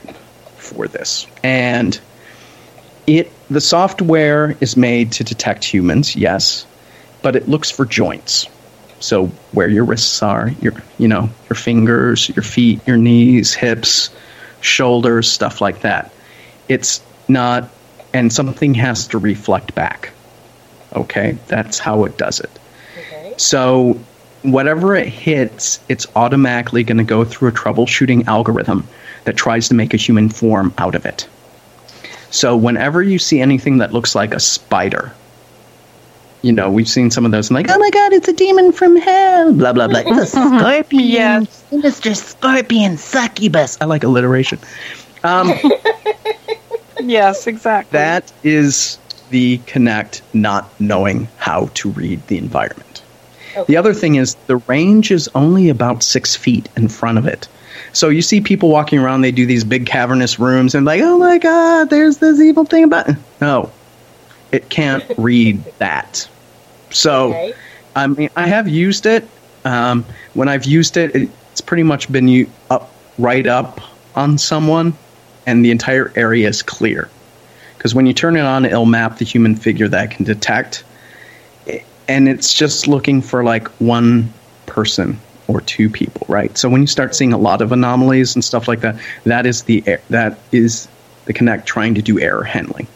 for 0.57 0.87
this, 0.87 1.27
and 1.43 1.99
it 3.07 3.31
the 3.51 3.61
software 3.61 4.57
is 4.61 4.77
made 4.77 5.13
to 5.13 5.25
detect 5.25 5.65
humans, 5.65 6.15
yes, 6.15 6.67
but 7.23 7.35
it 7.35 7.49
looks 7.49 7.71
for 7.71 7.85
joints. 7.85 8.47
So 9.01 9.27
where 9.53 9.69
your 9.69 9.85
wrists 9.85 10.23
are, 10.23 10.51
your 10.61 10.75
you 10.99 11.09
know 11.09 11.29
your 11.49 11.57
fingers, 11.57 12.29
your 12.29 12.43
feet, 12.43 12.87
your 12.87 12.97
knees, 12.97 13.55
hips, 13.55 14.11
shoulders, 14.61 15.31
stuff 15.31 15.61
like 15.61 15.81
that. 15.81 16.13
It's 16.69 17.03
not, 17.29 17.69
and 18.13 18.33
something 18.33 18.75
has 18.75 19.07
to 19.09 19.19
reflect 19.19 19.75
back. 19.75 20.13
Okay, 20.95 21.39
that's 21.49 21.79
how 21.79 22.05
it 22.05 22.19
does 22.19 22.41
it. 22.41 22.51
Okay. 22.99 23.35
So 23.37 23.99
whatever 24.43 24.95
it 24.95 25.09
hits, 25.09 25.81
it's 25.89 26.07
automatically 26.17 26.83
going 26.85 26.99
to 26.99 27.05
go 27.05 27.25
through 27.25 27.49
a 27.49 27.53
troubleshooting 27.53 28.27
algorithm 28.27 28.87
that 29.25 29.37
tries 29.37 29.69
to 29.69 29.75
make 29.75 29.95
a 29.95 29.97
human 29.97 30.29
form 30.29 30.73
out 30.79 30.95
of 30.95 31.07
it. 31.07 31.29
So 32.31 32.57
whenever 32.57 33.03
you 33.03 33.19
see 33.19 33.41
anything 33.41 33.79
that 33.79 33.93
looks 33.93 34.15
like 34.15 34.35
a 34.35 34.41
spider, 34.41 35.13
you 36.43 36.53
know, 36.53 36.71
we've 36.71 36.89
seen 36.89 37.11
some 37.11 37.25
of 37.25 37.33
those 37.33 37.51
and 37.51 37.55
like, 37.57 37.67
oh 37.71 37.79
my 37.79 37.91
god, 37.91 38.13
it's 38.13 38.29
a 38.29 38.33
demon 38.33 38.73
from 38.73 38.97
hell, 38.97 39.53
blah 39.53 39.73
blah 39.73 39.89
blah. 39.89 40.03
The 40.05 40.27
scorpion. 40.27 41.07
Yes. 41.07 41.65
Mr. 41.71 42.17
Scorpion 42.17 42.97
Succubus. 42.97 43.79
I 43.81 43.85
like 43.85 44.05
alliteration. 44.05 44.59
Um, 45.23 45.53
Yes, 47.03 47.47
exactly. 47.47 47.97
that 47.97 48.31
is 48.43 48.99
the 49.31 49.59
Kinect, 49.67 50.21
not 50.35 50.69
knowing 50.81 51.29
how 51.39 51.71
to 51.75 51.91
read 51.91 52.27
the 52.27 52.37
environment. 52.37 53.03
Okay. 53.57 53.65
The 53.67 53.77
other 53.79 53.95
thing 53.95 54.17
is 54.17 54.35
the 54.47 54.59
range 54.59 55.11
is 55.11 55.29
only 55.35 55.71
about 55.71 56.03
six 56.03 56.37
feet 56.37 56.69
in 56.77 56.89
front 56.89 57.17
of 57.19 57.27
it. 57.27 57.49
So 57.93 58.09
you 58.11 58.23
see 58.23 58.41
people 58.41 58.69
walking 58.69 58.99
around, 58.99 59.23
they 59.23 59.33
do 59.33 59.47
these 59.47 59.65
big 59.65 59.87
cavernous 59.87 60.39
rooms 60.39 60.75
and 60.75 60.85
like, 60.85 61.01
oh 61.03 61.19
my 61.19 61.39
god, 61.39 61.91
there's 61.91 62.19
this 62.19 62.39
evil 62.41 62.65
thing 62.65 62.85
about 62.85 63.09
it. 63.09 63.17
No, 63.41 63.71
it 64.53 64.69
can't 64.69 65.05
read 65.17 65.63
that. 65.79 66.29
So, 66.91 67.29
Okay. 67.29 67.55
I 67.97 68.07
mean, 68.07 68.31
I 68.37 68.47
have 68.47 68.69
used 68.69 69.07
it. 69.07 69.27
Um, 69.65 70.05
when 70.35 70.49
I've 70.49 70.65
used 70.65 70.97
it, 70.97 71.15
it's 71.53 71.61
pretty 71.61 71.83
much 71.83 72.11
been 72.11 72.29
u- 72.29 72.51
up, 72.71 72.91
right 73.19 73.47
up 73.47 73.81
on 74.15 74.39
someone, 74.39 74.95
and 75.47 75.65
the 75.65 75.71
entire 75.71 76.13
area 76.17 76.49
is 76.49 76.63
clear. 76.63 77.09
Because 77.77 77.95
when 77.95 78.07
you 78.07 78.13
turn 78.13 78.37
it 78.37 78.41
on, 78.43 78.65
it'll 78.65 78.87
map 78.87 79.19
the 79.19 79.25
human 79.25 79.55
figure 79.57 79.89
that 79.89 80.11
can 80.11 80.25
detect, 80.25 80.85
and 82.09 82.29
it's 82.29 82.53
just 82.55 82.87
looking 82.89 83.23
for 83.23 83.43
like 83.45 83.69
one 83.81 84.33
person 84.67 85.19
or 85.49 85.61
two 85.63 85.89
people, 85.89 86.27
right? 86.29 86.57
So 86.57 86.69
when 86.69 86.81
you 86.81 86.87
start 86.87 87.15
seeing 87.15 87.33
a 87.33 87.39
lot 87.39 87.61
of 87.63 87.73
anomalies 87.73 88.35
and 88.35 88.45
stuff 88.45 88.69
like 88.69 88.81
that, 88.81 88.97
that 89.25 89.47
is 89.47 89.65
the 89.65 89.83
air, 89.87 90.01
that 90.11 90.39
is 90.53 90.89
the 91.25 91.33
Kinect 91.35 91.65
trying 91.65 91.95
to 91.95 92.03
do 92.03 92.21
error 92.21 92.45
handling. 92.45 92.87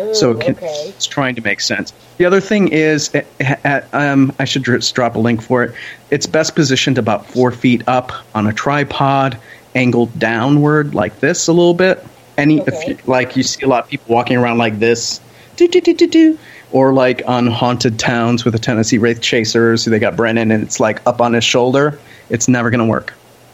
Oh, 0.00 0.12
So 0.12 0.30
it 0.32 0.40
can, 0.40 0.54
okay. 0.56 0.84
it's 0.88 1.06
trying 1.06 1.34
to 1.36 1.42
make 1.42 1.60
sense. 1.60 1.92
The 2.18 2.24
other 2.26 2.40
thing 2.40 2.68
is, 2.68 3.10
eh, 3.14 3.22
eh, 3.40 3.80
um, 3.92 4.32
I 4.38 4.44
should 4.44 4.64
just 4.64 4.94
drop 4.94 5.16
a 5.16 5.18
link 5.18 5.42
for 5.42 5.64
it. 5.64 5.74
It's 6.10 6.26
best 6.26 6.54
positioned 6.54 6.98
about 6.98 7.26
four 7.26 7.50
feet 7.50 7.82
up 7.86 8.12
on 8.34 8.46
a 8.46 8.52
tripod, 8.52 9.38
angled 9.74 10.18
downward 10.18 10.94
like 10.94 11.20
this 11.20 11.48
a 11.48 11.52
little 11.52 11.74
bit. 11.74 12.04
Any, 12.38 12.58
if 12.58 12.68
Okay. 12.68 12.84
you, 12.88 12.98
like 13.06 13.36
you 13.36 13.42
see 13.42 13.64
a 13.64 13.68
lot 13.68 13.84
of 13.84 13.88
people 13.90 14.14
walking 14.14 14.36
around 14.36 14.58
like 14.58 14.78
this, 14.78 15.20
do 15.56 15.68
do 15.68 15.80
do 15.80 15.94
do 15.94 16.06
do, 16.06 16.38
or 16.72 16.92
like 16.92 17.22
on 17.26 17.46
haunted 17.46 17.98
towns 17.98 18.44
with 18.44 18.52
the 18.54 18.60
Tennessee 18.60 18.98
Wraith 18.98 19.20
Chasers, 19.20 19.84
Who 19.84 19.90
they 19.90 19.98
got 19.98 20.16
Brannon, 20.16 20.50
and 20.50 20.62
it's 20.62 20.80
like 20.80 21.06
up 21.06 21.20
on 21.20 21.32
his 21.34 21.44
shoulder. 21.44 21.98
It's 22.30 22.48
never 22.48 22.70
going 22.70 22.80
to 22.80 22.86
work. 22.86 23.12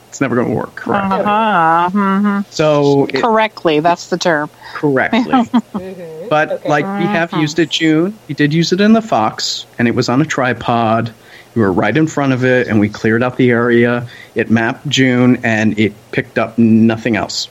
It's 0.08 0.20
never 0.20 0.36
going 0.36 0.48
to 0.48 0.54
work. 0.54 0.76
Correct. 0.76 1.12
Uh-huh. 1.12 1.90
hmm 1.90 2.40
So 2.50 3.06
it, 3.06 3.20
Correctly, 3.22 3.80
that's 3.80 4.08
the 4.08 4.18
term. 4.18 4.50
correctly. 4.74 5.32
Mhm. 5.74 6.15
But 6.28 6.50
Okay. 6.52 6.68
like 6.68 6.84
we 6.84 7.06
have 7.06 7.32
used 7.32 7.58
it 7.58 7.70
June. 7.70 8.16
We 8.28 8.34
did 8.34 8.52
use 8.52 8.72
it 8.72 8.80
in 8.80 8.92
the 8.92 9.02
Fox, 9.02 9.66
and 9.78 9.86
it 9.88 9.94
was 9.94 10.08
on 10.08 10.20
a 10.20 10.24
tripod. 10.24 11.12
We 11.54 11.62
were 11.62 11.72
right 11.72 11.96
in 11.96 12.06
front 12.06 12.32
of 12.32 12.44
it, 12.44 12.68
and 12.68 12.78
we 12.80 12.88
cleared 12.88 13.22
out 13.22 13.36
the 13.36 13.50
area. 13.50 14.06
It 14.34 14.50
mapped 14.50 14.88
June, 14.88 15.38
and 15.42 15.78
it 15.78 15.92
picked 16.12 16.38
up 16.38 16.58
nothing 16.58 17.16
else. 17.16 17.48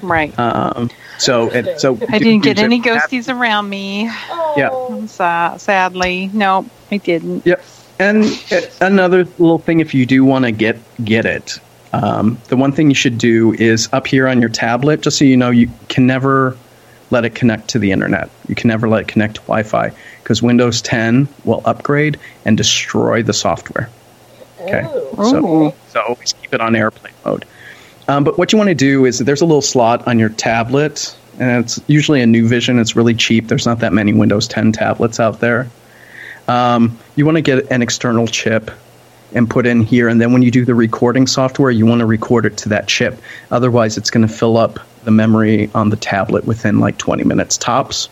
Right. 0.00 0.36
Um, 0.38 0.90
so 1.18 1.48
it 1.50 1.80
so 1.80 1.98
I 2.08 2.18
didn't 2.18 2.44
get 2.44 2.58
any 2.58 2.80
ghosties 2.80 3.28
around 3.32 3.68
me. 3.68 4.04
Yeah. 4.56 4.70
Sa- 5.06 5.56
sadly, 5.56 6.30
no, 6.32 6.66
I 6.90 6.98
didn't. 6.98 7.44
Yep. 7.44 7.64
And 7.98 8.24
uh, 8.52 8.60
another 8.80 9.24
little 9.38 9.58
thing, 9.58 9.80
if 9.80 9.92
you 9.92 10.06
do 10.06 10.24
want 10.24 10.44
to 10.44 10.52
get 10.52 10.78
get 11.04 11.26
it, 11.26 11.58
um, 11.92 12.38
the 12.48 12.56
one 12.56 12.70
thing 12.70 12.88
you 12.88 12.94
should 12.94 13.18
do 13.18 13.52
is 13.54 13.88
up 13.92 14.06
here 14.06 14.28
on 14.28 14.40
your 14.40 14.50
tablet, 14.50 15.00
just 15.02 15.18
so 15.18 15.24
you 15.24 15.36
know, 15.36 15.50
you 15.50 15.68
can 15.88 16.06
never 16.06 16.56
let 17.10 17.24
it 17.24 17.34
connect 17.34 17.68
to 17.68 17.78
the 17.78 17.92
internet. 17.92 18.30
You 18.48 18.54
can 18.54 18.68
never 18.68 18.88
let 18.88 19.02
it 19.02 19.08
connect 19.08 19.36
to 19.36 19.40
Wi-Fi 19.42 19.92
because 20.22 20.42
Windows 20.42 20.82
10 20.82 21.28
will 21.44 21.62
upgrade 21.64 22.18
and 22.44 22.56
destroy 22.56 23.22
the 23.22 23.32
software. 23.32 23.88
Okay. 24.60 24.82
Oh, 24.86 25.30
So, 25.30 25.74
so 25.88 26.02
always 26.02 26.34
keep 26.34 26.52
it 26.52 26.60
on 26.60 26.76
airplane 26.76 27.14
mode. 27.24 27.44
Um, 28.08 28.24
but 28.24 28.38
what 28.38 28.52
you 28.52 28.58
want 28.58 28.68
to 28.68 28.74
do 28.74 29.04
is 29.04 29.18
there's 29.18 29.42
a 29.42 29.46
little 29.46 29.62
slot 29.62 30.06
on 30.06 30.18
your 30.18 30.30
tablet, 30.30 31.16
and 31.38 31.64
it's 31.64 31.80
usually 31.86 32.22
a 32.22 32.24
NuVision. 32.24 32.80
It's 32.80 32.96
really 32.96 33.14
cheap. 33.14 33.48
There's 33.48 33.66
not 33.66 33.80
that 33.80 33.92
many 33.92 34.12
Windows 34.12 34.48
10 34.48 34.72
tablets 34.72 35.20
out 35.20 35.40
there. 35.40 35.68
Um, 36.48 36.98
you 37.16 37.26
want 37.26 37.36
to 37.36 37.42
get 37.42 37.70
an 37.70 37.82
external 37.82 38.26
chip 38.26 38.70
and 39.34 39.48
put 39.48 39.66
in 39.66 39.82
here, 39.82 40.08
and 40.08 40.20
then 40.20 40.32
when 40.32 40.40
you 40.40 40.50
do 40.50 40.64
the 40.64 40.74
recording 40.74 41.26
software, 41.26 41.70
you 41.70 41.84
want 41.84 41.98
to 42.00 42.06
record 42.06 42.46
it 42.46 42.56
to 42.58 42.68
that 42.70 42.88
chip. 42.88 43.20
Otherwise, 43.50 43.98
it's 43.98 44.10
going 44.10 44.26
to 44.26 44.32
fill 44.32 44.56
up 44.56 44.80
the 45.08 45.12
memory 45.12 45.70
on 45.74 45.88
the 45.88 45.96
tablet 45.96 46.44
within 46.44 46.80
like 46.80 46.98
20 46.98 47.24
minutes 47.24 47.56
tops. 47.56 48.10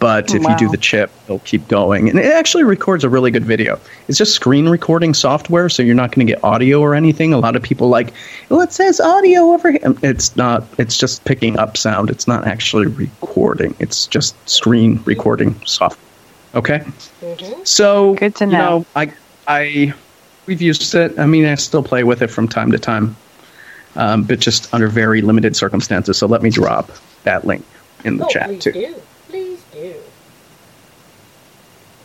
But 0.00 0.34
if 0.34 0.42
you 0.42 0.56
do 0.58 0.68
the 0.68 0.76
chip, 0.76 1.10
it'll 1.24 1.38
keep 1.38 1.68
going. 1.68 2.10
And 2.10 2.18
it 2.18 2.26
actually 2.26 2.64
records 2.64 3.04
a 3.04 3.08
really 3.08 3.30
good 3.30 3.44
video. 3.44 3.80
It's 4.08 4.18
just 4.18 4.34
screen 4.34 4.68
recording 4.68 5.14
software, 5.14 5.68
so 5.68 5.82
you're 5.84 5.94
not 5.94 6.12
going 6.12 6.26
to 6.26 6.32
get 6.32 6.42
audio 6.44 6.80
or 6.80 6.96
anything. 6.96 7.32
A 7.32 7.38
lot 7.38 7.54
of 7.54 7.62
people 7.62 7.88
like, 7.88 8.12
well, 8.50 8.60
it 8.60 8.72
says 8.72 9.00
audio 9.00 9.52
over 9.52 9.70
here. 9.70 9.94
It's 10.02 10.36
not. 10.36 10.64
It's 10.78 10.98
just 10.98 11.24
picking 11.24 11.58
up 11.58 11.76
sound. 11.76 12.10
It's 12.10 12.26
not 12.26 12.44
actually 12.44 12.88
recording. 12.88 13.74
It's 13.78 14.06
just 14.08 14.34
screen 14.48 15.00
recording 15.06 15.54
software. 15.64 16.04
Okay. 16.56 16.80
Mm-hmm. 17.22 17.62
So 17.62 18.16
Good 18.16 18.34
to 18.34 18.46
you 18.46 18.50
know. 18.50 18.84
I 18.96 19.12
I 19.46 19.94
we've 20.44 20.60
used 20.60 20.94
it. 20.94 21.18
I 21.18 21.24
mean, 21.24 21.46
I 21.46 21.54
still 21.54 21.84
play 21.84 22.02
with 22.04 22.20
it 22.20 22.28
from 22.28 22.48
time 22.48 22.72
to 22.72 22.78
time, 22.78 23.16
um, 23.96 24.22
but 24.24 24.38
just 24.38 24.72
under 24.72 24.88
very 24.88 25.22
limited 25.22 25.56
circumstances. 25.56 26.18
So 26.18 26.26
let 26.26 26.42
me 26.42 26.50
drop 26.50 26.90
that 27.24 27.46
link 27.46 27.64
in 28.04 28.18
the 28.18 28.24
oh, 28.24 28.28
chat 28.28 28.46
please 28.48 28.62
too. 28.62 28.72
do. 28.72 28.94
Please 29.28 29.62
do. 29.72 29.94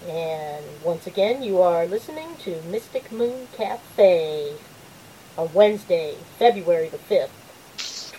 And 0.08 0.66
once 0.84 1.06
again, 1.06 1.44
you 1.44 1.62
are 1.62 1.86
listening 1.86 2.36
to 2.44 2.60
Mystic 2.64 3.12
Moon 3.12 3.48
Cafe 3.56 4.54
on 5.38 5.54
Wednesday, 5.54 6.16
February 6.40 6.90
the 6.90 6.98
5th, 6.98 7.30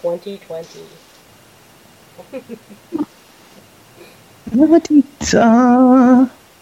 2020. 0.00 0.86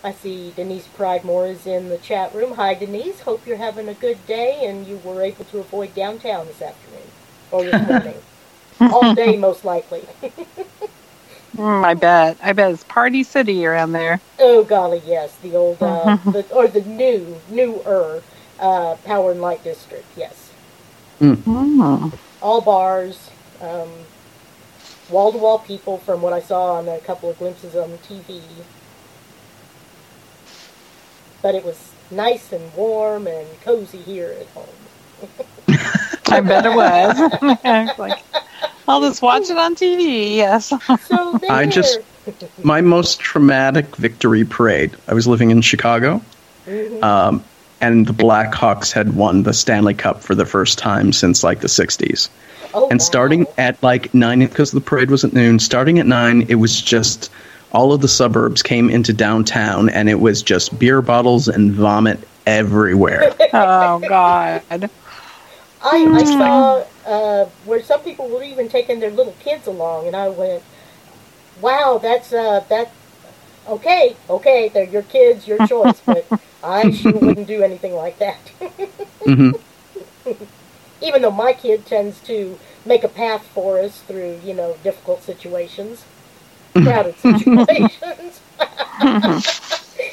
Ta-ta. 0.02 0.08
I 0.08 0.12
see 0.12 0.52
Denise 0.56 0.88
Pridemore 0.96 1.50
is 1.50 1.66
in 1.66 1.88
the 1.88 1.98
chat 1.98 2.34
room. 2.34 2.54
Hi, 2.54 2.74
Denise. 2.74 3.20
Hope 3.20 3.46
you're 3.46 3.56
having 3.56 3.88
a 3.88 3.94
good 3.94 4.24
day 4.26 4.66
and 4.66 4.86
you 4.86 4.98
were 4.98 5.22
able 5.22 5.44
to 5.46 5.58
avoid 5.58 5.94
downtown 5.94 6.46
this 6.46 6.62
afternoon 6.62 7.02
or 7.50 7.64
this 7.64 7.88
morning. 7.88 8.14
All 8.80 9.14
day, 9.14 9.36
most 9.38 9.64
likely. 9.64 10.02
Mm, 11.56 11.84
I 11.84 11.94
bet. 11.94 12.38
I 12.42 12.52
bet 12.52 12.72
it's 12.72 12.84
Party 12.84 13.22
City 13.22 13.66
around 13.66 13.92
there. 13.92 14.20
oh, 14.38 14.64
golly, 14.64 15.02
yes. 15.06 15.36
The 15.42 15.54
old, 15.56 15.82
uh, 15.82 16.16
the, 16.24 16.46
or 16.54 16.68
the 16.68 16.82
new, 16.82 17.40
newer 17.50 18.22
uh, 18.58 18.96
Power 19.04 19.32
and 19.32 19.40
Light 19.42 19.62
District, 19.64 20.06
yes. 20.16 20.50
Mm. 21.20 22.12
All 22.40 22.60
bars, 22.62 23.30
um, 23.60 23.90
wall 25.10 25.32
to 25.32 25.38
wall 25.38 25.58
people 25.58 25.98
from 25.98 26.22
what 26.22 26.32
I 26.32 26.40
saw 26.40 26.74
on 26.74 26.88
a 26.88 26.98
couple 27.00 27.28
of 27.28 27.38
glimpses 27.38 27.76
on 27.76 27.90
the 27.90 27.98
TV. 27.98 28.40
But 31.42 31.54
it 31.54 31.64
was 31.64 31.92
nice 32.10 32.52
and 32.52 32.74
warm 32.74 33.26
and 33.26 33.46
cozy 33.62 33.98
here 33.98 34.34
at 34.40 34.46
home. 34.48 34.66
I 36.28 36.40
bet 36.40 36.66
it 36.66 36.74
was. 37.64 37.98
Like, 37.98 38.18
I'll 38.88 39.00
just 39.00 39.22
watch 39.22 39.50
it 39.50 39.56
on 39.58 39.74
TV. 39.74 40.36
Yes. 40.36 40.68
So 40.68 41.38
there. 41.40 41.50
I 41.52 41.66
just- 41.66 42.00
My 42.62 42.80
most 42.80 43.18
traumatic 43.20 43.96
victory 43.96 44.44
parade. 44.44 44.92
I 45.08 45.14
was 45.14 45.26
living 45.26 45.50
in 45.50 45.62
Chicago, 45.62 46.20
Mhm. 46.66 47.02
um, 47.02 47.42
and 47.80 48.06
the 48.06 48.12
Blackhawks 48.12 48.92
had 48.92 49.16
won 49.16 49.42
the 49.44 49.54
Stanley 49.54 49.94
Cup 49.94 50.22
for 50.22 50.34
the 50.34 50.44
first 50.44 50.78
time 50.78 51.12
since 51.12 51.42
like 51.42 51.60
the 51.60 51.66
'60s. 51.68 52.28
oh, 52.74 52.88
and 52.90 53.00
wow. 53.00 53.04
starting 53.04 53.46
at 53.56 53.82
like 53.82 54.12
nine 54.14 54.40
because 54.40 54.70
the 54.72 54.80
parade 54.82 55.10
was 55.10 55.24
at 55.24 55.32
noon 55.32 55.58
starting 55.58 55.98
at 55.98 56.06
nine 56.06 56.42
it 56.48 56.56
was 56.56 56.80
just 56.82 57.30
all 57.72 57.92
of 57.92 58.00
the 58.00 58.08
suburbs 58.08 58.62
came 58.62 58.90
into 58.90 59.12
downtown 59.12 59.88
and 59.88 60.08
it 60.08 60.20
was 60.20 60.42
just 60.42 60.78
beer 60.78 61.00
bottles 61.02 61.48
and 61.48 61.72
vomit 61.72 62.18
everywhere 62.46 63.32
Oh 63.52 63.98
God. 64.06 64.90
I, 65.82 66.04
I 66.12 66.24
saw 66.24 66.84
uh, 67.06 67.46
where 67.64 67.82
some 67.82 68.00
people 68.00 68.28
were 68.28 68.42
even 68.42 68.68
taking 68.68 69.00
their 69.00 69.10
little 69.10 69.34
kids 69.40 69.66
along, 69.66 70.06
and 70.06 70.14
I 70.14 70.28
went, 70.28 70.62
"Wow, 71.60 71.98
that's 72.02 72.32
uh, 72.32 72.62
that. 72.68 72.92
Okay, 73.66 74.14
okay, 74.28 74.68
they're 74.68 74.84
your 74.84 75.02
kids, 75.02 75.48
your 75.48 75.58
choice, 75.60 76.00
but 76.06 76.26
I 76.62 76.90
sure 76.90 77.12
wouldn't 77.12 77.46
do 77.46 77.62
anything 77.62 77.94
like 77.94 78.18
that. 78.18 78.38
hmm 79.24 79.52
even 81.00 81.22
though 81.22 81.30
my 81.30 81.52
kid 81.54 81.86
tends 81.86 82.20
to 82.20 82.58
make 82.84 83.02
a 83.02 83.08
path 83.08 83.46
for 83.46 83.78
us 83.78 84.02
through, 84.02 84.38
you 84.44 84.52
know, 84.52 84.76
difficult 84.82 85.22
situations, 85.22 86.04
crowded 86.74 87.16
situations. 87.18 88.40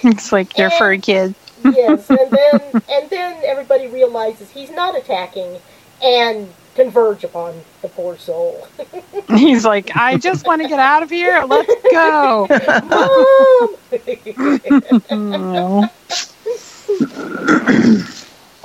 It's 0.03 0.31
like 0.31 0.57
your 0.57 0.69
furry 0.71 0.99
kid. 0.99 1.33
yes, 1.63 2.09
and 2.09 2.29
then 2.31 2.81
and 2.89 3.09
then 3.09 3.41
everybody 3.43 3.87
realizes 3.87 4.51
he's 4.51 4.69
not 4.69 4.95
attacking, 4.95 5.59
and 6.03 6.47
converge 6.77 7.23
upon 7.23 7.59
the 7.81 7.89
poor 7.89 8.15
soul. 8.17 8.67
He's 9.29 9.65
like, 9.65 9.97
I 9.97 10.17
just 10.17 10.45
want 10.45 10.61
to 10.61 10.67
get 10.67 10.79
out 10.79 11.03
of 11.03 11.09
here. 11.09 11.43
Let's 11.43 11.73
go. 11.91 12.47
Mom! 12.89 13.75
No. 15.09 15.89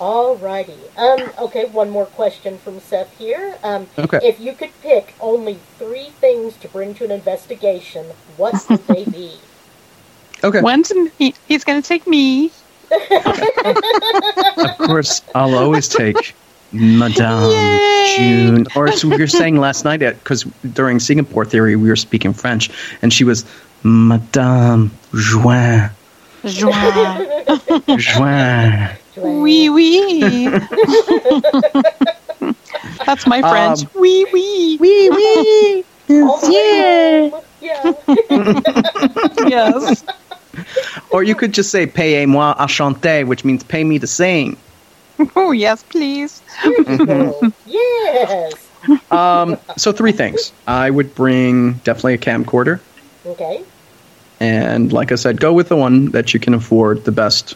Alrighty. 0.02 0.78
Um, 0.98 1.30
okay, 1.44 1.66
one 1.66 1.88
more 1.88 2.06
question 2.06 2.58
from 2.58 2.80
Seth 2.80 3.16
here. 3.18 3.56
Um, 3.62 3.86
Okay. 3.96 4.18
If 4.20 4.40
you 4.40 4.52
could 4.52 4.72
pick 4.82 5.14
only 5.20 5.58
three 5.78 6.06
things 6.20 6.56
to 6.56 6.66
bring 6.66 6.92
to 6.94 7.04
an 7.04 7.12
investigation, 7.12 8.06
what 8.36 8.54
would 8.68 8.84
they 8.88 9.04
be? 9.20 9.34
Okay. 10.42 10.60
When's 10.60 10.90
he, 11.18 11.36
he's 11.46 11.62
going 11.62 11.80
to 11.80 11.86
take 11.86 12.08
me? 12.08 12.50
Of 12.90 14.76
course, 14.78 15.22
I'll 15.36 15.54
always 15.54 15.88
take 15.88 16.34
Madame 16.72 17.50
Yay! 17.52 18.14
June. 18.18 18.66
Or 18.74 18.88
as 18.88 19.04
we 19.04 19.16
were 19.16 19.28
saying 19.28 19.58
last 19.58 19.84
night, 19.84 20.00
because 20.00 20.42
during 20.72 20.98
Singapore 20.98 21.44
Theory, 21.44 21.76
we 21.76 21.88
were 21.88 21.96
speaking 21.96 22.32
French, 22.32 22.70
and 23.02 23.12
she 23.12 23.22
was 23.22 23.44
Madame 23.84 24.90
Juin. 25.12 25.90
Joie. 26.44 26.72
Juin. 27.96 28.96
Wee 29.16 29.68
wee. 29.70 30.48
That's 33.04 33.26
my 33.26 33.40
French. 33.40 33.82
Um, 33.82 33.90
wee 34.00 34.24
wee. 34.32 34.78
Wee 34.80 35.10
wee. 35.10 35.84
All 36.22 36.38
the 36.40 37.42
Yeah. 37.60 37.92
Yeah. 38.30 39.48
Yes. 39.48 40.04
Or 41.10 41.22
you 41.22 41.34
could 41.34 41.52
just 41.52 41.70
say 41.70 41.86
Payez-moi 41.86 42.54
à 42.58 42.68
chanter, 42.68 43.24
which 43.26 43.44
means 43.44 43.62
pay 43.62 43.84
me 43.84 43.98
to 43.98 44.06
sing. 44.06 44.56
Oh 45.36 45.52
yes, 45.52 45.82
please. 45.84 46.42
yes. 47.66 48.52
Um, 49.10 49.56
so 49.76 49.92
three 49.92 50.12
things. 50.12 50.52
I 50.66 50.90
would 50.90 51.14
bring 51.14 51.74
definitely 51.84 52.14
a 52.14 52.18
camcorder. 52.18 52.80
Okay. 53.26 53.62
And 54.40 54.92
like 54.92 55.12
I 55.12 55.14
said, 55.14 55.38
go 55.40 55.52
with 55.52 55.68
the 55.68 55.76
one 55.76 56.06
that 56.06 56.34
you 56.34 56.40
can 56.40 56.54
afford. 56.54 57.04
The 57.04 57.12
best 57.12 57.54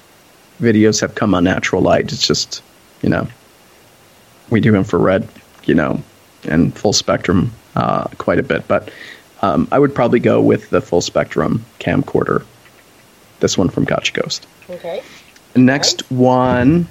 videos 0.60 1.00
have 1.00 1.14
come 1.14 1.34
on 1.34 1.44
natural 1.44 1.82
light. 1.82 2.12
It's 2.12 2.26
just, 2.26 2.62
you 3.02 3.08
know, 3.08 3.26
we 4.50 4.60
do 4.60 4.74
infrared, 4.74 5.28
you 5.64 5.74
know, 5.74 6.02
and 6.44 6.76
full 6.76 6.92
spectrum 6.92 7.52
uh, 7.74 8.04
quite 8.18 8.38
a 8.38 8.42
bit. 8.42 8.66
But 8.68 8.90
um, 9.42 9.68
I 9.70 9.78
would 9.78 9.94
probably 9.94 10.20
go 10.20 10.40
with 10.40 10.70
the 10.70 10.80
full 10.80 11.00
spectrum 11.00 11.64
camcorder. 11.78 12.44
This 13.40 13.58
one 13.58 13.68
from 13.68 13.84
Gotcha 13.84 14.12
Ghost. 14.12 14.46
Okay. 14.70 15.02
Next 15.54 16.10
one 16.10 16.88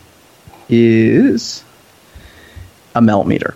is 0.70 1.64
a 2.94 3.02
Mel 3.02 3.24
meter. 3.24 3.56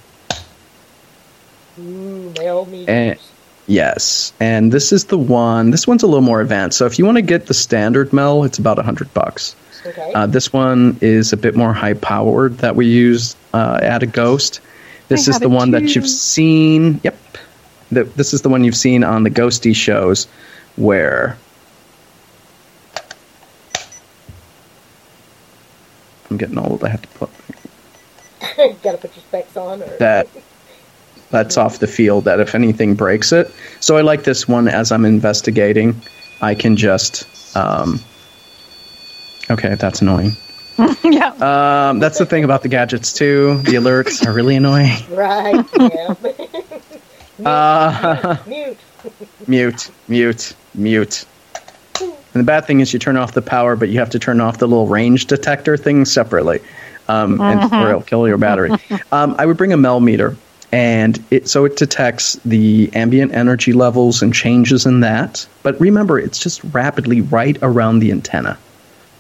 Ooh, 1.80 2.34
Mel 2.38 2.66
meters. 2.66 2.90
Eh. 2.90 3.16
Yes, 3.68 4.34
and 4.40 4.72
this 4.72 4.92
is 4.92 5.06
the 5.06 5.18
one. 5.18 5.70
This 5.70 5.86
one's 5.86 6.02
a 6.02 6.08
little 6.08 6.24
more 6.24 6.42
advanced. 6.42 6.80
So 6.80 6.88
if 6.88 6.98
you 6.98 7.06
want 7.06 7.18
to 7.18 7.22
get 7.22 7.46
the 7.46 7.54
standard 7.54 8.12
Mel, 8.12 8.44
it's 8.44 8.58
about 8.58 8.80
a 8.80 8.84
hundred 8.84 9.14
bucks. 9.14 9.56
Okay. 9.86 10.12
Uh, 10.14 10.26
this 10.26 10.52
one 10.52 10.98
is 11.02 11.32
a 11.34 11.38
bit 11.38 11.56
more 11.56 11.74
high 11.74 11.94
powered 11.94 12.58
that 12.60 12.76
we 12.76 12.86
use 12.86 13.36
uh, 13.54 13.80
at 13.82 14.04
AGHOST. 14.04 14.60
This 15.08 15.28
I 15.28 15.32
is 15.32 15.40
the 15.40 15.46
it 15.46 15.52
one 15.52 15.72
that 15.72 15.96
you've 15.96 16.08
seen. 16.08 17.00
Yep, 17.04 17.18
the, 17.92 18.04
this 18.04 18.34
is 18.34 18.42
the 18.42 18.50
one 18.50 18.64
you've 18.64 18.76
seen 18.76 19.04
on 19.04 19.24
the 19.24 19.32
Ghosty 19.32 19.76
shows, 19.76 20.28
where 20.76 21.38
I'm 26.30 26.38
getting 26.38 26.60
old. 26.60 26.84
I 26.84 26.90
have 26.90 27.02
to 27.02 27.08
put 27.10 27.30
Gotta 28.84 28.98
put 28.98 29.16
your 29.16 29.24
specs 29.24 29.58
on. 29.58 29.82
Or... 29.82 29.98
that 29.98 30.28
that's 31.32 31.58
off 31.58 31.80
the 31.80 31.88
field 31.88 32.26
that 32.26 32.40
if 32.40 32.56
anything 32.56 32.96
breaks 32.96 33.32
it. 33.32 33.52
So 33.80 33.98
I 33.98 34.02
like 34.02 34.24
this 34.24 34.48
one 34.48 34.68
as 34.68 34.92
I'm 34.92 35.06
investigating. 35.06 36.00
I 36.42 36.56
can 36.56 36.76
just 36.76 37.26
um, 37.56 38.00
okay, 39.50 39.76
that's 39.76 40.02
annoying. 40.02 40.32
yeah. 41.04 41.90
Um, 41.90 42.00
that's 42.00 42.18
the 42.20 42.26
thing 42.26 42.44
about 42.44 42.62
the 42.62 42.70
gadgets 42.70 43.12
too. 43.14 43.58
The 43.64 43.74
alerts 43.74 44.26
are 44.26 44.34
really 44.34 44.56
annoying. 44.56 44.96
Right. 45.10 45.66
Yeah. 45.80 46.14
Uh, 47.46 48.36
Mute. 48.46 48.78
mute, 49.48 49.92
mute, 50.10 50.54
mute. 50.76 51.26
And 52.02 52.12
the 52.34 52.44
bad 52.44 52.66
thing 52.68 52.82
is 52.82 52.92
you 52.92 53.00
turn 53.00 53.16
off 53.16 53.32
the 53.34 53.42
power, 53.42 53.78
but 53.78 53.88
you 53.88 54.00
have 54.00 54.10
to 54.10 54.20
turn 54.20 54.42
off 54.42 54.58
the 54.58 54.68
little 54.68 54.88
range 54.88 55.26
detector 55.28 55.78
thing 55.78 56.04
separately, 56.04 56.60
um, 57.08 57.40
and, 57.40 57.72
or 57.74 57.90
it'll 57.92 58.02
kill 58.02 58.28
your 58.28 58.38
battery. 58.38 58.72
Um, 59.14 59.36
I 59.40 59.46
would 59.46 59.56
bring 59.56 59.72
a 59.72 59.78
Mel 59.78 60.02
meter, 60.02 60.36
and 60.74 61.18
it 61.32 61.48
so 61.48 61.64
it 61.64 61.78
detects 61.78 62.34
the 62.44 62.90
ambient 62.94 63.34
energy 63.34 63.72
levels 63.72 64.22
and 64.22 64.34
changes 64.34 64.86
in 64.86 65.00
that. 65.00 65.48
But 65.64 65.80
remember, 65.80 66.20
it's 66.20 66.40
just 66.40 66.62
rapidly 66.66 67.22
right 67.22 67.58
around 67.62 68.00
the 68.00 68.12
antenna. 68.12 68.58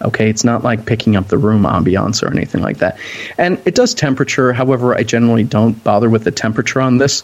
Okay, 0.02 0.30
it's 0.30 0.44
not 0.44 0.64
like 0.64 0.86
picking 0.86 1.16
up 1.16 1.28
the 1.28 1.38
room 1.38 1.64
ambiance 1.64 2.24
or 2.24 2.32
anything 2.32 2.62
like 2.62 2.78
that. 2.78 2.98
And 3.38 3.62
it 3.66 3.76
does 3.76 3.94
temperature. 3.94 4.54
However, 4.54 4.96
I 4.96 5.04
generally 5.04 5.44
don't 5.44 5.82
bother 5.84 6.10
with 6.10 6.24
the 6.24 6.32
temperature 6.32 6.80
on 6.82 6.98
this, 6.98 7.24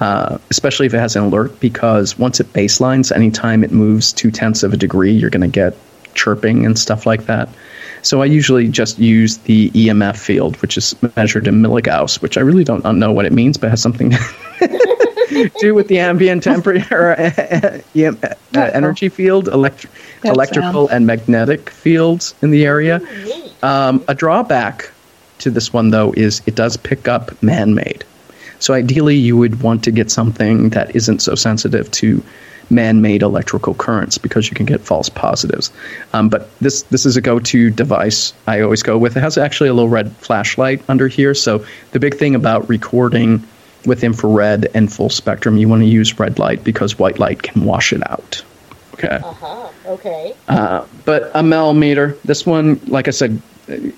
uh, 0.00 0.38
especially 0.50 0.86
if 0.86 0.94
it 0.94 0.98
has 0.98 1.16
an 1.16 1.24
alert, 1.24 1.58
because 1.60 2.18
once 2.18 2.40
it 2.40 2.52
baselines, 2.52 3.14
anytime 3.14 3.64
it 3.64 3.70
moves 3.72 4.12
two 4.12 4.30
tenths 4.30 4.62
of 4.62 4.72
a 4.72 4.76
degree, 4.76 5.12
you're 5.12 5.30
going 5.30 5.40
to 5.40 5.48
get 5.48 5.74
chirping 6.14 6.66
and 6.66 6.78
stuff 6.78 7.06
like 7.06 7.26
that. 7.26 7.48
So 8.02 8.22
I 8.22 8.24
usually 8.24 8.68
just 8.68 8.98
use 8.98 9.38
the 9.38 9.70
EMF 9.70 10.16
field, 10.16 10.56
which 10.62 10.76
is 10.76 10.94
measured 11.16 11.46
in 11.46 11.62
milligauss, 11.62 12.22
which 12.22 12.38
I 12.38 12.40
really 12.40 12.64
don't 12.64 12.84
know 12.98 13.12
what 13.12 13.26
it 13.26 13.32
means, 13.32 13.58
but 13.58 13.70
has 13.70 13.82
something 13.82 14.12
do 15.60 15.74
with 15.74 15.88
the 15.88 15.98
ambient 15.98 16.42
temperature, 16.42 17.12
uh, 17.16 17.80
energy 18.54 19.08
field, 19.08 19.48
elect- 19.48 19.86
That's, 20.22 20.34
electrical 20.34 20.88
and 20.88 21.06
magnetic 21.06 21.70
fields 21.70 22.34
in 22.42 22.50
the 22.50 22.66
area. 22.66 23.00
Um, 23.62 24.04
a 24.08 24.14
drawback 24.14 24.90
to 25.38 25.50
this 25.50 25.72
one, 25.72 25.90
though, 25.90 26.12
is 26.12 26.42
it 26.46 26.54
does 26.54 26.76
pick 26.76 27.08
up 27.08 27.42
man 27.42 27.74
made. 27.74 28.04
So 28.58 28.74
ideally, 28.74 29.16
you 29.16 29.36
would 29.36 29.62
want 29.62 29.84
to 29.84 29.90
get 29.90 30.10
something 30.10 30.70
that 30.70 30.94
isn't 30.94 31.20
so 31.20 31.34
sensitive 31.34 31.90
to 31.92 32.22
man-made 32.70 33.22
electrical 33.22 33.74
currents 33.74 34.16
because 34.16 34.48
you 34.48 34.54
can 34.54 34.66
get 34.66 34.80
false 34.80 35.08
positives. 35.08 35.72
Um, 36.12 36.28
but 36.28 36.48
this 36.60 36.82
this 36.84 37.04
is 37.04 37.16
a 37.16 37.20
go-to 37.20 37.70
device 37.70 38.32
I 38.46 38.60
always 38.60 38.82
go 38.82 38.96
with. 38.96 39.16
It 39.16 39.20
has 39.20 39.36
actually 39.36 39.70
a 39.70 39.74
little 39.74 39.88
red 39.88 40.12
flashlight 40.16 40.82
under 40.88 41.08
here. 41.08 41.34
So 41.34 41.64
the 41.92 42.00
big 42.00 42.16
thing 42.16 42.34
about 42.34 42.68
recording 42.68 43.42
with 43.86 44.04
infrared 44.04 44.68
and 44.74 44.92
full 44.92 45.10
spectrum, 45.10 45.56
you 45.56 45.68
want 45.68 45.82
to 45.82 45.88
use 45.88 46.18
red 46.18 46.38
light 46.38 46.62
because 46.64 46.98
white 46.98 47.18
light 47.18 47.42
can 47.42 47.64
wash 47.64 47.92
it 47.92 48.08
out. 48.10 48.42
Okay. 48.94 49.16
Uh-huh. 49.22 49.68
Okay. 49.86 50.34
Uh, 50.48 50.86
but 51.04 51.30
a 51.34 51.42
Mel 51.42 51.72
meter, 51.72 52.16
this 52.24 52.44
one, 52.44 52.80
like 52.86 53.08
I 53.08 53.12
said, 53.12 53.40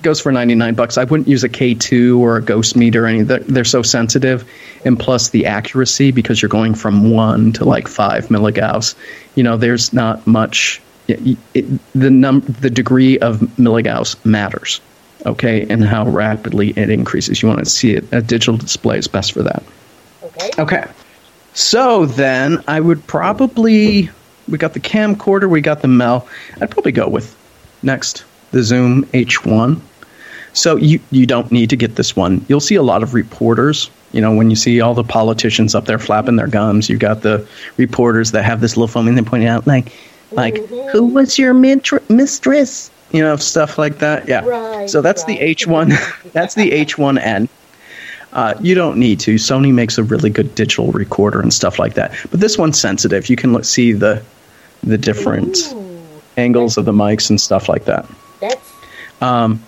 goes 0.02 0.20
for 0.20 0.32
99 0.32 0.74
bucks. 0.74 0.98
I 0.98 1.04
wouldn't 1.04 1.28
use 1.28 1.44
a 1.44 1.48
K2 1.48 2.18
or 2.18 2.36
a 2.36 2.42
Ghost 2.42 2.76
meter 2.76 3.04
or 3.04 3.06
any. 3.06 3.22
They're, 3.22 3.40
they're 3.40 3.64
so 3.64 3.82
sensitive, 3.82 4.48
and 4.84 4.98
plus 4.98 5.30
the 5.30 5.46
accuracy 5.46 6.10
because 6.10 6.42
you're 6.42 6.48
going 6.48 6.74
from 6.74 7.10
one 7.10 7.52
to 7.54 7.64
like 7.64 7.88
five 7.88 8.28
milligauss. 8.28 8.94
You 9.34 9.42
know, 9.42 9.56
there's 9.56 9.92
not 9.92 10.26
much. 10.26 10.80
It, 11.08 11.36
it, 11.54 11.92
the 11.92 12.10
num 12.10 12.40
the 12.40 12.70
degree 12.70 13.18
of 13.18 13.40
milligauss 13.58 14.22
matters. 14.24 14.80
Okay, 15.24 15.66
and 15.68 15.84
how 15.84 16.08
rapidly 16.08 16.70
it 16.70 16.90
increases. 16.90 17.42
You 17.42 17.48
want 17.48 17.60
to 17.60 17.66
see 17.66 17.92
it. 17.92 18.04
A 18.12 18.20
digital 18.20 18.56
display 18.56 18.98
is 18.98 19.06
best 19.06 19.32
for 19.32 19.42
that. 19.42 19.62
Okay. 20.24 20.50
Okay. 20.58 20.84
So 21.54 22.06
then 22.06 22.62
I 22.66 22.80
would 22.80 23.06
probably 23.06 24.10
we 24.48 24.58
got 24.58 24.74
the 24.74 24.80
camcorder, 24.80 25.48
we 25.48 25.60
got 25.60 25.82
the 25.82 25.88
Mel. 25.88 26.26
I'd 26.60 26.70
probably 26.70 26.92
go 26.92 27.08
with 27.08 27.36
next 27.82 28.24
the 28.50 28.62
Zoom 28.62 29.04
H1. 29.06 29.80
So 30.54 30.76
you 30.76 31.00
you 31.10 31.26
don't 31.26 31.50
need 31.50 31.70
to 31.70 31.76
get 31.76 31.96
this 31.96 32.14
one. 32.14 32.44
You'll 32.48 32.60
see 32.60 32.74
a 32.74 32.82
lot 32.82 33.02
of 33.02 33.14
reporters. 33.14 33.90
You 34.12 34.20
know, 34.20 34.34
when 34.34 34.50
you 34.50 34.56
see 34.56 34.80
all 34.80 34.94
the 34.94 35.04
politicians 35.04 35.74
up 35.74 35.86
there 35.86 35.98
flapping 35.98 36.36
their 36.36 36.48
gums, 36.48 36.90
you've 36.90 37.00
got 37.00 37.22
the 37.22 37.46
reporters 37.78 38.32
that 38.32 38.44
have 38.44 38.60
this 38.60 38.76
little 38.76 38.88
phone 38.88 39.08
and 39.08 39.16
they 39.16 39.22
point 39.22 39.44
out 39.44 39.66
like 39.66 39.92
like 40.32 40.54
mm-hmm. 40.54 40.88
who 40.90 41.06
was 41.06 41.38
your 41.38 41.54
mistress? 41.54 42.90
You 43.12 43.20
know, 43.20 43.36
stuff 43.36 43.78
like 43.78 43.98
that. 43.98 44.28
Yeah. 44.28 44.44
Right, 44.44 44.88
so 44.88 45.02
that's 45.02 45.24
the. 45.24 45.36
H1. 45.38 46.32
that's 46.32 46.54
the 46.54 46.70
H1N. 46.70 47.48
Uh, 48.32 48.54
you 48.62 48.74
don't 48.74 48.96
need 48.96 49.20
to. 49.20 49.34
Sony 49.34 49.72
makes 49.72 49.98
a 49.98 50.02
really 50.02 50.30
good 50.30 50.54
digital 50.54 50.90
recorder 50.92 51.40
and 51.40 51.52
stuff 51.52 51.78
like 51.78 51.94
that. 51.94 52.12
But 52.30 52.40
this 52.40 52.56
one's 52.56 52.80
sensitive. 52.80 53.28
You 53.28 53.36
can 53.36 53.52
look, 53.52 53.64
see 53.64 53.92
the 53.92 54.22
the 54.82 54.96
different 54.98 55.58
Ooh, 55.72 56.02
angles 56.36 56.76
of 56.78 56.86
the 56.86 56.92
mics 56.92 57.28
and 57.30 57.40
stuff 57.40 57.68
like 57.68 57.84
that. 57.84 58.04
that's 58.40 59.22
Um, 59.22 59.60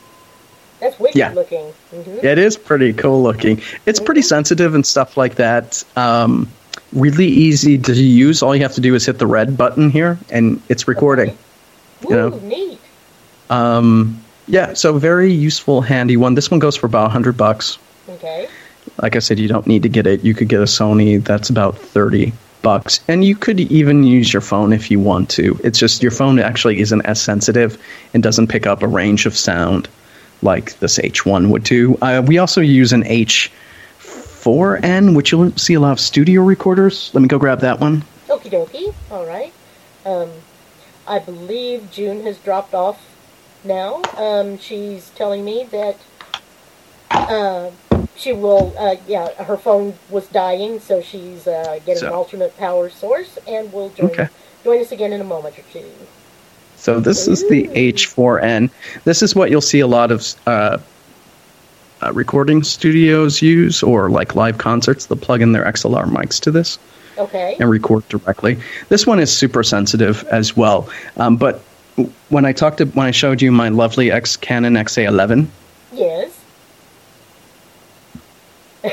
that's 0.81 0.99
wicked 0.99 1.17
Yeah. 1.17 1.33
looking. 1.35 1.67
hmm 1.91 2.25
it 2.25 2.39
is 2.39 2.57
pretty 2.57 2.93
cool 2.95 3.23
looking. 3.23 3.61
It's 3.85 4.01
pretty 4.01 4.23
sensitive 4.23 4.75
and 4.75 4.85
stuff 4.87 5.17
like 5.19 5.35
that. 5.35 5.85
Um, 5.97 6.49
really 6.95 7.27
easy 7.27 7.77
to 7.77 7.93
use. 7.93 8.43
All 8.43 8.57
you 8.57 8.63
have 8.63 8.75
to 8.75 8.81
do 8.81 8.95
is 8.95 9.05
hit 9.05 9.19
the 9.19 9.27
red 9.27 9.59
button 9.59 9.91
here, 9.91 10.19
and 10.31 10.61
it's 10.71 10.89
recording. 10.89 11.31
Ooh, 11.31 12.09
You 12.09 12.17
know. 12.17 12.29
neat. 12.45 12.79
Um, 13.51 14.21
yeah, 14.47 14.75
so 14.75 14.99
very 14.99 15.33
useful, 15.33 15.81
handy 15.81 16.17
one. 16.17 16.35
This 16.35 16.51
one 16.51 16.61
goes 16.61 16.77
for 16.77 16.87
about 16.87 17.11
hundred 17.11 17.37
bucks. 17.37 17.79
Okay. 18.09 18.49
like 19.01 19.17
I 19.17 19.19
said, 19.19 19.39
you 19.39 19.49
don't 19.49 19.67
need 19.67 19.83
to 19.83 19.89
get 19.89 20.07
it. 20.07 20.23
You 20.25 20.35
could 20.35 20.49
get 20.49 20.61
a 20.61 20.65
Sony 20.65 21.23
that's 21.23 21.51
about 21.51 21.77
30 21.79 22.33
bucks. 22.63 23.01
And 23.09 23.25
you 23.25 23.37
could 23.37 23.61
even 23.61 24.05
use 24.05 24.33
your 24.33 24.43
phone 24.43 24.73
if 24.73 24.91
you 24.91 25.01
want 25.01 25.29
to. 25.31 25.59
It's 25.65 25.79
just 25.79 26.03
your 26.03 26.11
phone 26.11 26.39
actually 26.39 26.81
isn't 26.81 27.03
as 27.03 27.21
sensitive 27.21 27.81
and 28.13 28.23
doesn't 28.23 28.49
pick 28.49 28.67
up 28.67 28.83
a 28.83 28.89
range 28.89 29.27
of 29.27 29.37
sound 29.37 29.89
like 30.43 30.79
this 30.81 30.99
H1 30.99 31.51
would 31.51 31.65
do. 31.65 31.97
Uh, 32.03 32.23
we 32.27 32.39
also 32.39 32.61
use 32.61 32.93
an 32.93 33.05
H4n, 33.05 35.15
which 35.15 35.33
you'll 35.33 35.51
see 35.53 35.75
a 35.75 35.81
lot 35.81 35.93
of 35.93 36.01
studio 36.01 36.43
recorders. 36.43 37.11
Let 37.15 37.23
me 37.23 37.29
go 37.29 37.39
grab 37.39 37.61
that 37.61 37.81
one. 37.81 38.05
Okie 38.29 38.51
dokie. 38.51 38.95
All 39.11 39.27
right. 39.27 39.53
Um, 40.05 40.31
I 41.07 41.19
believe 41.19 41.91
June 41.91 42.23
has 42.25 42.39
dropped 42.39 42.75
off 42.75 43.14
now. 43.65 44.03
Um, 44.17 44.59
she's 44.59 45.11
telling 45.11 45.45
me 45.45 45.65
that 45.71 45.97
uh, 47.11 47.71
she 48.17 48.33
will, 48.33 48.75
uh, 48.79 48.97
yeah, 49.07 49.33
her 49.45 49.57
phone 49.57 49.95
was 50.11 50.27
dying, 50.29 50.81
so 50.81 51.01
she's 51.01 51.47
uh, 51.47 51.79
getting 51.85 52.01
So- 52.01 52.09
an 52.09 52.13
alternate 52.13 52.57
power 52.59 52.89
source 52.91 53.39
and 53.47 53.73
will 53.73 53.91
join, 53.91 54.11
Okay. 54.11 54.29
join 54.63 54.81
us 54.81 54.93
again 54.93 55.13
in 55.13 55.21
a 55.21 55.25
moment 55.25 55.59
or 55.59 55.63
two. 55.73 55.85
So 56.77 57.01
this 57.01 57.27
is 57.29 57.49
the 57.49 57.69
H4n. 57.69 58.69
This 59.05 59.23
is 59.23 59.35
what 59.35 59.51
you'll 59.51 59.61
see 59.63 59.81
a 59.81 59.87
lot 59.87 60.11
of 60.11 60.27
uh, 60.47 60.79
uh, 62.03 62.13
recording 62.13 62.63
studios 62.63 63.41
use, 63.41 63.83
or 63.83 64.11
like 64.11 64.35
live 64.35 64.59
concerts. 64.59 65.07
They'll 65.07 65.17
plug 65.17 65.41
in 65.41 65.53
their 65.53 65.65
XLR 65.65 66.05
mics 66.07 66.39
to 66.41 66.51
this 66.51 66.79
Okay. 67.17 67.57
and 67.59 67.71
record 67.71 68.07
directly. 68.11 68.59
This 68.91 69.07
one 69.07 69.19
is 69.19 69.35
super 69.35 69.63
sensitive 69.63 70.25
as 70.25 70.57
well. 70.59 70.87
Um, 71.17 71.37
but 71.37 71.63
when 72.29 72.45
I 72.45 72.53
talked 72.53 72.79
to 72.79 72.87
when 72.87 73.07
I 73.07 73.11
showed 73.13 73.41
you 73.43 73.53
my 73.53 73.69
lovely 73.69 74.11
X 74.11 74.37
Canon 74.37 74.75
XA11, 74.75 75.47
Yes. 75.93 76.31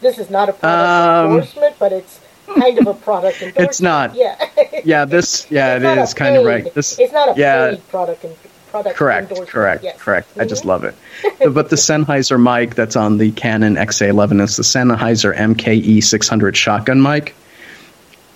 this 0.00 0.18
is 0.18 0.30
not 0.30 0.48
a 0.48 0.52
product 0.52 0.64
Um, 0.64 1.30
endorsement, 1.32 1.76
but 1.78 1.92
it's 1.92 2.20
kind 2.46 2.78
of 2.78 2.86
a 2.86 2.94
product 2.94 3.42
endorsement. 3.42 3.68
It's 3.70 3.80
not. 3.80 4.14
Yeah. 4.14 4.36
yeah, 4.84 5.04
this 5.04 5.46
yeah 5.50 5.76
It's 5.76 6.12
it 6.12 6.16
a 6.16 6.18
kind 6.18 6.36
of 6.36 6.44
right. 6.44 6.72
This 6.74 6.98
it's 6.98 7.12
not 7.12 7.36
a 7.36 7.40
yeah. 7.40 7.70
paid 7.72 7.88
product 7.88 8.24
and 8.24 8.34
product 8.70 8.96
Correct, 8.96 9.22
endorsement. 9.24 9.50
correct, 9.50 9.84
yes. 9.84 9.98
correct. 10.00 10.28
I 10.38 10.44
just 10.44 10.62
Mhm. 10.62 10.66
love 10.66 10.84
it. 10.84 10.94
but 11.52 11.70
the 11.70 11.76
Sennheiser 11.76 12.40
mic 12.40 12.74
that's 12.76 12.96
on 12.96 13.18
the 13.18 13.30
Canon 13.32 13.76
XA11 13.76 14.40
is 14.42 14.56
the 14.56 14.62
Sennheiser 14.62 15.36
MKE 15.36 16.00
600 16.02 16.56
shotgun 16.56 17.02
mic. 17.02 17.34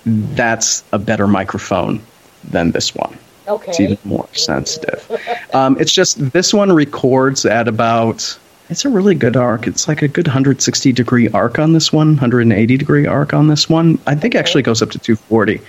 That's 0.04 0.84
a 0.92 0.98
better 0.98 1.26
microphone 1.26 2.02
than 2.50 2.70
this 2.72 2.94
one. 2.94 3.16
Okay. 3.46 3.70
It's 3.70 3.80
even 3.80 3.98
more 4.04 4.28
sensitive. 4.32 5.10
Um, 5.52 5.76
it's 5.78 5.92
just 5.92 6.32
this 6.32 6.54
one 6.54 6.72
records 6.72 7.44
at 7.44 7.68
about. 7.68 8.38
It's 8.70 8.86
a 8.86 8.88
really 8.88 9.14
good 9.14 9.36
arc. 9.36 9.66
It's 9.66 9.86
like 9.86 10.00
a 10.00 10.08
good 10.08 10.26
160 10.26 10.92
degree 10.92 11.28
arc 11.28 11.58
on 11.58 11.74
this 11.74 11.92
one, 11.92 12.08
180 12.08 12.76
degree 12.78 13.06
arc 13.06 13.34
on 13.34 13.48
this 13.48 13.68
one. 13.68 13.98
I 14.06 14.14
think 14.14 14.34
it 14.34 14.38
actually 14.38 14.62
goes 14.62 14.80
up 14.80 14.90
to 14.92 14.98
240. 14.98 15.60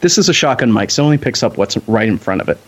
This 0.00 0.18
is 0.18 0.28
a 0.28 0.32
shotgun 0.32 0.72
mic, 0.72 0.90
so 0.90 1.02
it 1.02 1.06
only 1.06 1.18
picks 1.18 1.44
up 1.44 1.56
what's 1.56 1.76
right 1.88 2.08
in 2.08 2.18
front 2.18 2.40
of 2.40 2.48
it, 2.48 2.58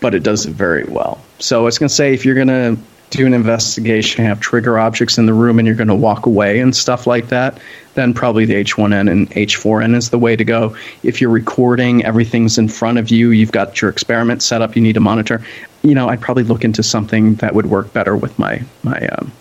but 0.00 0.12
it 0.14 0.24
does 0.24 0.44
it 0.44 0.50
very 0.52 0.84
well. 0.84 1.22
So 1.38 1.60
I 1.60 1.62
was 1.62 1.78
going 1.78 1.88
to 1.88 1.94
say 1.94 2.12
if 2.12 2.24
you're 2.24 2.34
going 2.34 2.48
to 2.48 2.76
do 3.10 3.26
an 3.26 3.34
investigation, 3.34 4.24
have 4.24 4.40
trigger 4.40 4.78
objects 4.78 5.18
in 5.18 5.26
the 5.26 5.34
room, 5.34 5.58
and 5.58 5.66
you're 5.66 5.76
going 5.76 5.88
to 5.88 5.94
walk 5.94 6.26
away 6.26 6.60
and 6.60 6.74
stuff 6.74 7.06
like 7.06 7.28
that, 7.28 7.58
then 7.94 8.12
probably 8.12 8.44
the 8.44 8.54
H1N 8.54 9.10
and 9.10 9.30
H4N 9.30 9.94
is 9.94 10.10
the 10.10 10.18
way 10.18 10.36
to 10.36 10.44
go. 10.44 10.76
If 11.02 11.20
you're 11.20 11.30
recording, 11.30 12.04
everything's 12.04 12.58
in 12.58 12.68
front 12.68 12.98
of 12.98 13.10
you, 13.10 13.30
you've 13.30 13.52
got 13.52 13.80
your 13.80 13.90
experiment 13.90 14.42
set 14.42 14.60
up, 14.60 14.76
you 14.76 14.82
need 14.82 14.96
a 14.96 15.00
monitor. 15.00 15.42
You 15.82 15.94
know, 15.94 16.08
I'd 16.08 16.20
probably 16.20 16.42
look 16.42 16.64
into 16.64 16.82
something 16.82 17.36
that 17.36 17.54
would 17.54 17.66
work 17.66 17.92
better 17.92 18.16
with 18.16 18.36
my 18.38 18.62
my 18.82 19.06
um, 19.08 19.32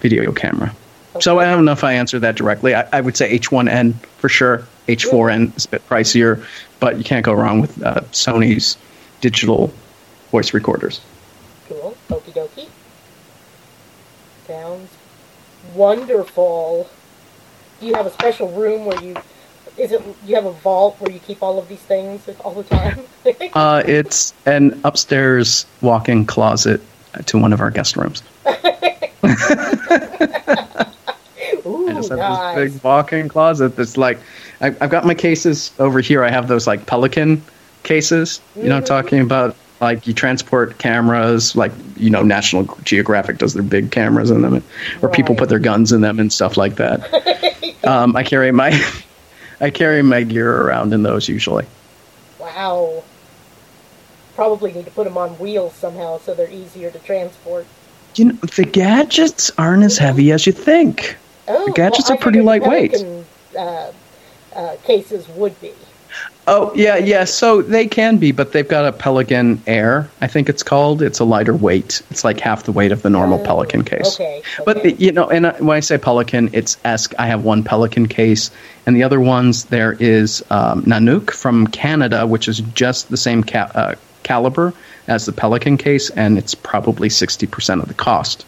video 0.00 0.32
camera. 0.32 0.74
So 1.20 1.38
I 1.40 1.44
don't 1.44 1.66
know 1.66 1.72
if 1.72 1.84
I 1.84 1.92
answered 1.92 2.20
that 2.20 2.36
directly. 2.36 2.74
I, 2.74 2.88
I 2.92 3.00
would 3.02 3.16
say 3.16 3.38
H1N 3.38 3.94
for 4.16 4.30
sure. 4.30 4.66
H4N 4.88 5.54
is 5.56 5.66
a 5.66 5.68
bit 5.68 5.86
pricier, 5.88 6.44
but 6.80 6.96
you 6.96 7.04
can't 7.04 7.24
go 7.24 7.34
wrong 7.34 7.60
with 7.60 7.82
uh, 7.82 8.00
Sony's 8.12 8.78
digital 9.20 9.72
voice 10.30 10.54
recorders. 10.54 11.00
Cool. 11.68 11.96
Dokie. 12.08 12.21
Sounds 14.52 14.90
wonderful. 15.74 16.90
Do 17.80 17.86
you 17.86 17.94
have 17.94 18.04
a 18.04 18.10
special 18.10 18.50
room 18.50 18.84
where 18.84 19.02
you 19.02 19.16
is 19.78 19.92
it 19.92 20.02
you 20.26 20.34
have 20.34 20.44
a 20.44 20.52
vault 20.52 21.00
where 21.00 21.10
you 21.10 21.20
keep 21.20 21.42
all 21.42 21.58
of 21.58 21.68
these 21.68 21.80
things 21.80 22.28
all 22.44 22.52
the 22.52 22.64
time? 22.64 23.00
Uh, 23.54 23.82
it's 23.86 24.32
an 24.46 24.80
upstairs 24.84 25.66
walk-in 25.82 26.24
closet 26.24 26.80
to 27.26 27.38
one 27.38 27.52
of 27.52 27.60
our 27.60 27.70
guest 27.70 27.96
rooms. 27.96 28.22
Ooh, 28.46 28.52
I 31.88 31.94
just 31.94 32.08
have 32.08 32.18
nice. 32.18 32.56
this 32.56 32.72
big 32.72 32.82
walk-in 32.82 33.28
closet 33.28 33.76
that's 33.76 33.98
like, 33.98 34.18
I, 34.62 34.68
I've 34.80 34.90
got 34.90 35.04
my 35.04 35.14
cases 35.14 35.70
over 35.78 36.00
here. 36.00 36.24
I 36.24 36.30
have 36.30 36.48
those 36.48 36.66
like 36.66 36.86
Pelican 36.86 37.42
cases. 37.82 38.40
You 38.56 38.64
know, 38.64 38.70
what 38.70 38.76
I'm 38.78 38.84
talking 38.84 39.20
about 39.20 39.54
like 39.82 40.06
you 40.06 40.14
transport 40.14 40.78
cameras, 40.78 41.56
like 41.56 41.72
you 41.96 42.08
know, 42.08 42.22
National 42.22 42.64
Geographic 42.84 43.38
does 43.38 43.52
their 43.54 43.62
big 43.62 43.90
cameras 43.90 44.30
in 44.30 44.42
them, 44.42 44.62
or 45.02 45.08
people 45.08 45.34
put 45.34 45.48
their 45.48 45.58
guns 45.58 45.92
in 45.92 46.00
them 46.00 46.18
and 46.20 46.32
stuff 46.32 46.56
like 46.56 46.76
that. 46.76 47.84
um, 47.84 48.16
I 48.16 48.22
carry 48.22 48.52
my, 48.52 48.80
I 49.60 49.70
carry 49.70 50.02
my 50.02 50.22
gear 50.22 50.62
around 50.62 50.94
in 50.94 51.02
those 51.02 51.28
usually. 51.28 51.66
Wow. 52.38 53.02
Probably 54.36 54.72
need 54.72 54.86
to 54.86 54.90
put 54.90 55.04
them 55.04 55.18
on 55.18 55.30
wheels 55.38 55.74
somehow 55.74 56.18
so 56.18 56.32
they're 56.32 56.50
easier 56.50 56.90
to 56.90 56.98
transport. 57.00 57.66
You 58.14 58.26
know, 58.26 58.32
the 58.56 58.64
gadgets 58.64 59.50
aren't 59.58 59.82
as 59.82 59.98
heavy 59.98 60.32
as 60.32 60.46
you 60.46 60.52
think. 60.52 61.16
Oh, 61.48 61.66
The 61.66 61.72
gadgets 61.72 62.08
well, 62.08 62.18
are 62.18 62.20
pretty 62.20 62.40
lightweight. 62.40 62.92
Pelican, 62.92 63.24
Uh, 63.58 63.92
uh, 64.54 64.76
cases 64.84 65.28
would 65.28 65.60
be. 65.60 65.72
Oh 66.48 66.72
yeah, 66.74 66.96
yeah. 66.96 67.22
So 67.24 67.62
they 67.62 67.86
can 67.86 68.16
be, 68.16 68.32
but 68.32 68.50
they've 68.50 68.66
got 68.66 68.84
a 68.84 68.92
Pelican 68.92 69.62
Air. 69.68 70.10
I 70.20 70.26
think 70.26 70.48
it's 70.48 70.64
called. 70.64 71.00
It's 71.00 71.20
a 71.20 71.24
lighter 71.24 71.54
weight. 71.54 72.02
It's 72.10 72.24
like 72.24 72.40
half 72.40 72.64
the 72.64 72.72
weight 72.72 72.90
of 72.90 73.02
the 73.02 73.10
normal 73.10 73.40
Oh, 73.40 73.44
Pelican 73.44 73.84
case. 73.84 74.14
Okay. 74.16 74.42
But 74.66 74.78
okay. 74.78 74.94
you 74.94 75.12
know, 75.12 75.30
and 75.30 75.46
when 75.64 75.76
I 75.76 75.80
say 75.80 75.98
Pelican, 75.98 76.50
it's 76.52 76.76
Esk. 76.84 77.14
I 77.16 77.26
have 77.28 77.44
one 77.44 77.62
Pelican 77.62 78.08
case, 78.08 78.50
and 78.86 78.96
the 78.96 79.04
other 79.04 79.20
ones 79.20 79.66
there 79.66 79.92
is 80.00 80.42
um, 80.50 80.82
Nanuk 80.82 81.30
from 81.30 81.68
Canada, 81.68 82.26
which 82.26 82.48
is 82.48 82.58
just 82.74 83.08
the 83.10 83.16
same 83.16 83.44
ca- 83.44 83.70
uh, 83.76 83.94
caliber 84.24 84.74
as 85.06 85.26
the 85.26 85.32
Pelican 85.32 85.76
case, 85.76 86.10
and 86.10 86.38
it's 86.38 86.56
probably 86.56 87.08
sixty 87.08 87.46
percent 87.46 87.82
of 87.82 87.86
the 87.86 87.94
cost. 87.94 88.44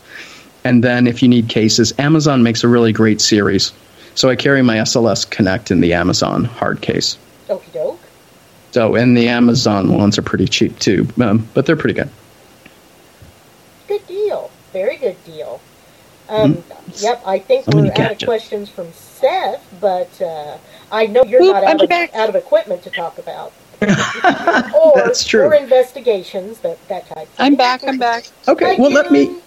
And 0.65 0.83
then 0.83 1.07
if 1.07 1.23
you 1.23 1.29
need 1.29 1.49
cases, 1.49 1.93
Amazon 1.99 2.43
makes 2.43 2.65
a 2.65 2.69
really 2.69 2.93
great 2.93 3.21
series. 3.21 3.71
So 4.17 4.31
I 4.31 4.35
carry 4.37 4.63
my 4.63 4.79
SLS 4.79 5.29
Kinect 5.29 5.71
in 5.71 5.81
the 5.81 5.93
Amazon 5.93 6.45
hard 6.45 6.81
case. 6.81 7.19
Okie 7.49 7.71
doke. 8.75 8.93
So, 8.93 8.95
and 8.97 9.17
the 9.17 9.29
Amazon 9.29 9.97
ones 9.97 10.19
are 10.19 10.23
pretty 10.23 10.47
cheap 10.47 10.79
too, 10.79 11.07
um, 11.21 11.49
but 11.55 11.67
they're 11.67 11.77
pretty 11.77 11.95
good. 11.95 12.11
Good 13.89 14.07
deal. 14.07 14.51
Very 14.73 14.97
good 14.97 15.23
deal. 15.25 15.61
Um, 16.29 16.65
Yep, 16.97 17.23
I 17.27 17.39
think? 17.39 17.65
So 17.65 17.73
we're 17.75 17.83
many 17.83 17.91
out 17.91 17.99
of 17.99 18.05
gadgets. 18.09 18.25
questions 18.25 18.69
from 18.69 18.93
Seth, 18.93 19.63
but 19.81 20.21
uh, 20.21 20.59
I 20.93 21.07
know 21.07 21.25
you're 21.25 21.43
Oop, 21.43 21.55
not 21.55 21.65
out 21.65 21.83
of, 21.83 21.91
out 22.15 22.29
of 22.29 22.37
equipment 22.37 22.83
to 22.85 22.91
talk 22.91 23.19
about. 23.19 23.53
or, 23.83 24.93
That's 24.95 25.25
true. 25.25 25.43
Or 25.47 25.55
investigations, 25.55 26.61
that, 26.61 26.79
that 26.89 27.07
type 27.09 27.29
of 27.29 27.35
I'm 27.39 27.57
back. 27.57 27.83
I'm 27.87 27.99
back. 27.99 28.27
Okay, 28.47 28.77
Hi, 28.77 28.81
well, 28.81 28.91
let 28.91 29.11
me. 29.11 29.27
June. 29.27 29.41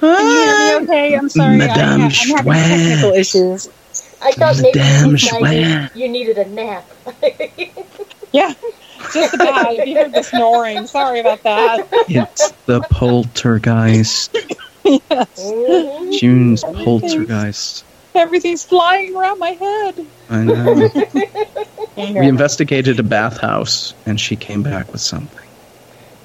Can 0.00 0.26
you 0.26 0.28
hear 0.28 0.80
me 0.80 0.84
okay? 0.86 1.14
I'm 1.14 1.28
sorry. 1.28 1.54
I, 1.54 1.58
Madame 1.58 2.00
ha- 2.00 2.36
I'm 2.38 2.46
having 2.46 2.52
technical 2.52 3.12
issues. 3.12 3.68
I 4.20 4.32
thought 4.32 4.56
maybe 4.60 4.80
you, 4.80 5.40
might 5.40 5.90
you 5.94 6.08
needed 6.08 6.38
a 6.38 6.48
nap. 6.48 6.88
Yeah, 8.32 8.52
just 9.12 9.34
about. 9.34 9.74
If 9.74 9.86
you 9.86 9.96
heard 9.96 10.14
the 10.14 10.22
snoring, 10.22 10.86
sorry 10.86 11.20
about 11.20 11.42
that. 11.44 11.88
It's 12.08 12.52
the 12.66 12.80
poltergeist. 12.90 14.36
yes. 14.84 15.02
Mhm. 15.38 16.18
June's 16.18 16.62
poltergeist. 16.62 17.84
Everything's 18.14 18.64
flying 18.64 19.14
around 19.14 19.38
my 19.38 19.50
head. 19.50 20.06
I 20.30 20.44
know. 20.44 20.90
We 21.96 22.28
investigated 22.28 23.00
a 23.00 23.02
bathhouse, 23.02 23.92
and 24.06 24.20
she 24.20 24.36
came 24.36 24.62
back 24.62 24.92
with 24.92 25.00
something. 25.00 25.48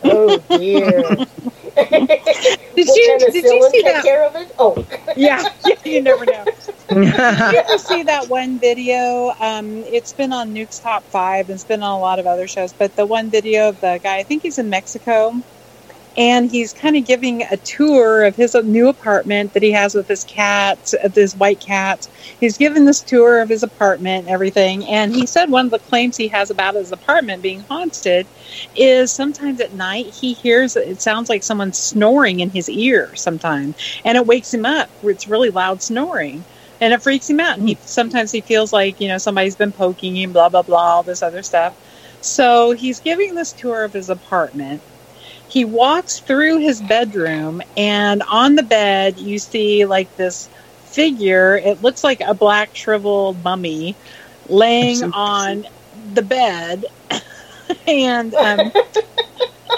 Oh 0.04 0.38
dear. 0.50 1.18
Did 2.76 2.88
Will 2.88 2.98
you, 2.98 3.20
did 3.20 3.34
you 3.36 3.70
see 3.72 3.82
that? 3.84 4.04
care 4.04 4.24
of 4.26 4.36
it? 4.36 4.54
Oh, 4.60 4.76
Yeah, 5.16 5.44
yeah, 5.66 5.76
you 5.86 6.02
never 6.02 6.26
know. 6.26 6.46
Did 6.90 6.98
you 6.98 7.60
ever 7.60 7.78
see 7.78 8.04
that 8.04 8.28
one 8.30 8.60
video? 8.60 9.34
Um, 9.40 9.84
it's 9.86 10.14
been 10.14 10.34
on 10.34 10.54
Nuke's 10.54 10.80
Top 10.80 11.04
Five. 11.04 11.50
and 11.50 11.56
It's 11.56 11.64
been 11.64 11.82
on 11.82 11.98
a 11.98 12.00
lot 12.00 12.20
of 12.20 12.28
other 12.28 12.48
shows, 12.48 12.74
but 12.74 12.96
the 12.96 13.06
one 13.06 13.30
video 13.32 13.70
of 13.70 13.80
the 13.80 14.00
guy, 14.04 14.18
I 14.18 14.24
think 14.24 14.44
he's 14.44 14.58
in 14.60 14.70
Mexico, 14.70 15.34
and 16.18 16.50
he's 16.52 16.74
kind 16.74 16.96
of 16.96 17.06
giving 17.06 17.44
a 17.44 17.58
tour 17.58 18.24
of 18.24 18.36
his 18.36 18.56
new 18.64 18.88
apartment 18.90 19.54
that 19.54 19.64
he 19.64 19.72
has 19.72 19.96
with 19.96 20.08
his 20.08 20.24
cat, 20.24 20.94
this 21.14 21.36
white 21.36 21.60
cat. 21.60 22.08
He's 22.40 22.58
giving 22.58 22.86
this 22.86 23.02
tour 23.02 23.42
of 23.42 23.50
his 23.50 23.64
apartment 23.64 24.26
and 24.26 24.30
everything, 24.30 24.86
and 24.88 25.14
he 25.14 25.26
said 25.26 25.50
one 25.50 25.66
of 25.66 25.72
the 25.72 25.80
claims 25.80 26.18
he 26.18 26.28
has 26.30 26.50
about 26.50 26.76
his 26.76 26.92
apartment 26.92 27.42
being 27.42 27.62
haunted 27.62 28.28
is 28.76 29.12
sometimes 29.12 29.60
at 29.62 29.74
night 29.74 30.08
he 30.08 30.34
hears 30.34 30.76
it 30.76 31.02
sounds 31.02 31.30
like 31.30 31.44
someone 31.44 31.74
snoring 31.74 32.40
in 32.40 32.50
his 32.52 32.70
ear 32.70 33.14
sometimes, 33.16 33.76
and 34.06 34.18
it 34.18 34.28
wakes 34.28 34.54
him 34.54 34.66
up. 34.66 34.90
It's 35.04 35.28
really 35.28 35.50
loud 35.50 35.82
snoring 35.82 36.46
and 36.80 36.94
it 36.94 37.02
freaks 37.04 37.30
him 37.30 37.40
out. 37.40 37.58
And 37.58 37.68
he 37.68 37.80
sometimes 37.86 38.32
he 38.32 38.42
feels 38.42 38.74
like 38.74 39.00
you 39.00 39.08
know 39.08 39.18
somebody's 39.18 39.56
been 39.56 39.74
poking 39.74 40.16
him, 40.16 40.34
blah 40.34 40.50
blah 40.50 40.64
blah, 40.64 40.78
all 40.98 41.04
this 41.04 41.22
other 41.24 41.44
stuff. 41.44 41.76
So 42.22 42.72
he's 42.72 43.00
giving 43.02 43.36
this 43.36 43.54
tour 43.54 43.84
of 43.84 43.94
his 43.94 44.10
apartment. 44.10 44.84
He 45.54 45.66
walks 45.66 46.20
through 46.20 46.58
his 46.58 46.82
bedroom, 46.82 47.62
and 47.78 48.24
on 48.32 48.56
the 48.56 48.64
bed, 48.64 49.20
you 49.20 49.38
see 49.38 49.86
like 49.86 50.10
this 50.16 50.50
figure. 50.78 51.56
It 51.56 51.80
looks 51.80 52.04
like 52.04 52.22
a 52.22 52.34
black 52.34 52.76
shriveled 52.76 53.44
mummy 53.44 53.96
laying 54.50 55.04
I've 55.04 55.12
on 55.14 55.64
the 55.94 56.24
bed. 56.24 56.86
and 57.88 58.34
um, 58.34 58.72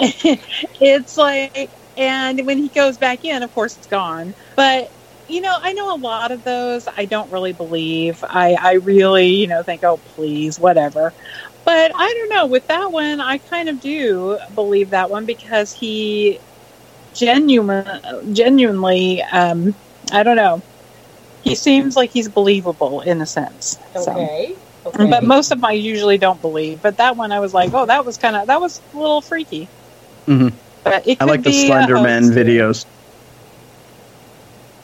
it's 0.80 1.18
like, 1.18 1.70
and 1.98 2.46
when 2.46 2.56
he 2.56 2.70
goes 2.70 2.96
back 2.96 3.26
in, 3.26 3.42
of 3.42 3.52
course, 3.52 3.76
it's 3.76 3.86
gone. 3.86 4.34
But 4.56 4.88
you 5.28 5.40
know, 5.40 5.54
I 5.60 5.72
know 5.74 5.94
a 5.94 5.98
lot 5.98 6.30
of 6.30 6.42
those 6.42 6.88
I 6.96 7.04
don't 7.04 7.30
really 7.30 7.52
believe. 7.52 8.22
I, 8.22 8.56
I 8.58 8.72
really, 8.74 9.28
you 9.28 9.46
know, 9.46 9.62
think, 9.62 9.82
oh, 9.84 9.98
please, 9.98 10.58
whatever. 10.58 11.14
But 11.66 11.90
I 11.96 12.14
don't 12.14 12.30
know. 12.30 12.46
With 12.46 12.66
that 12.68 12.92
one, 12.92 13.20
I 13.20 13.38
kind 13.38 13.68
of 13.68 13.80
do 13.80 14.38
believe 14.54 14.90
that 14.90 15.10
one 15.10 15.26
because 15.26 15.72
he 15.72 16.38
genuine, 17.12 17.84
genuinely, 18.32 19.20
um, 19.24 19.74
I 20.12 20.22
don't 20.22 20.36
know. 20.36 20.62
He 21.42 21.56
seems 21.56 21.96
like 21.96 22.10
he's 22.10 22.28
believable 22.28 23.00
in 23.00 23.20
a 23.20 23.26
sense. 23.26 23.76
So. 23.96 24.12
Okay. 24.12 24.54
Okay. 24.86 25.10
But 25.10 25.24
most 25.24 25.50
of 25.50 25.58
them 25.60 25.64
I 25.64 25.72
usually 25.72 26.18
don't 26.18 26.40
believe. 26.40 26.80
But 26.80 26.98
that 26.98 27.16
one, 27.16 27.32
I 27.32 27.40
was 27.40 27.52
like, 27.52 27.70
oh, 27.74 27.86
that 27.86 28.04
was 28.04 28.16
kind 28.16 28.36
of 28.36 28.46
that 28.46 28.60
was 28.60 28.80
a 28.94 28.96
little 28.96 29.20
freaky. 29.20 29.68
Mhm. 30.28 30.52
But 30.84 31.08
it 31.08 31.18
I 31.20 31.24
could 31.24 31.30
like 31.30 31.42
the 31.42 31.50
be 31.50 31.66
Slender 31.66 31.94
Man 32.00 32.22
hoax. 32.22 32.36
videos. 32.36 32.86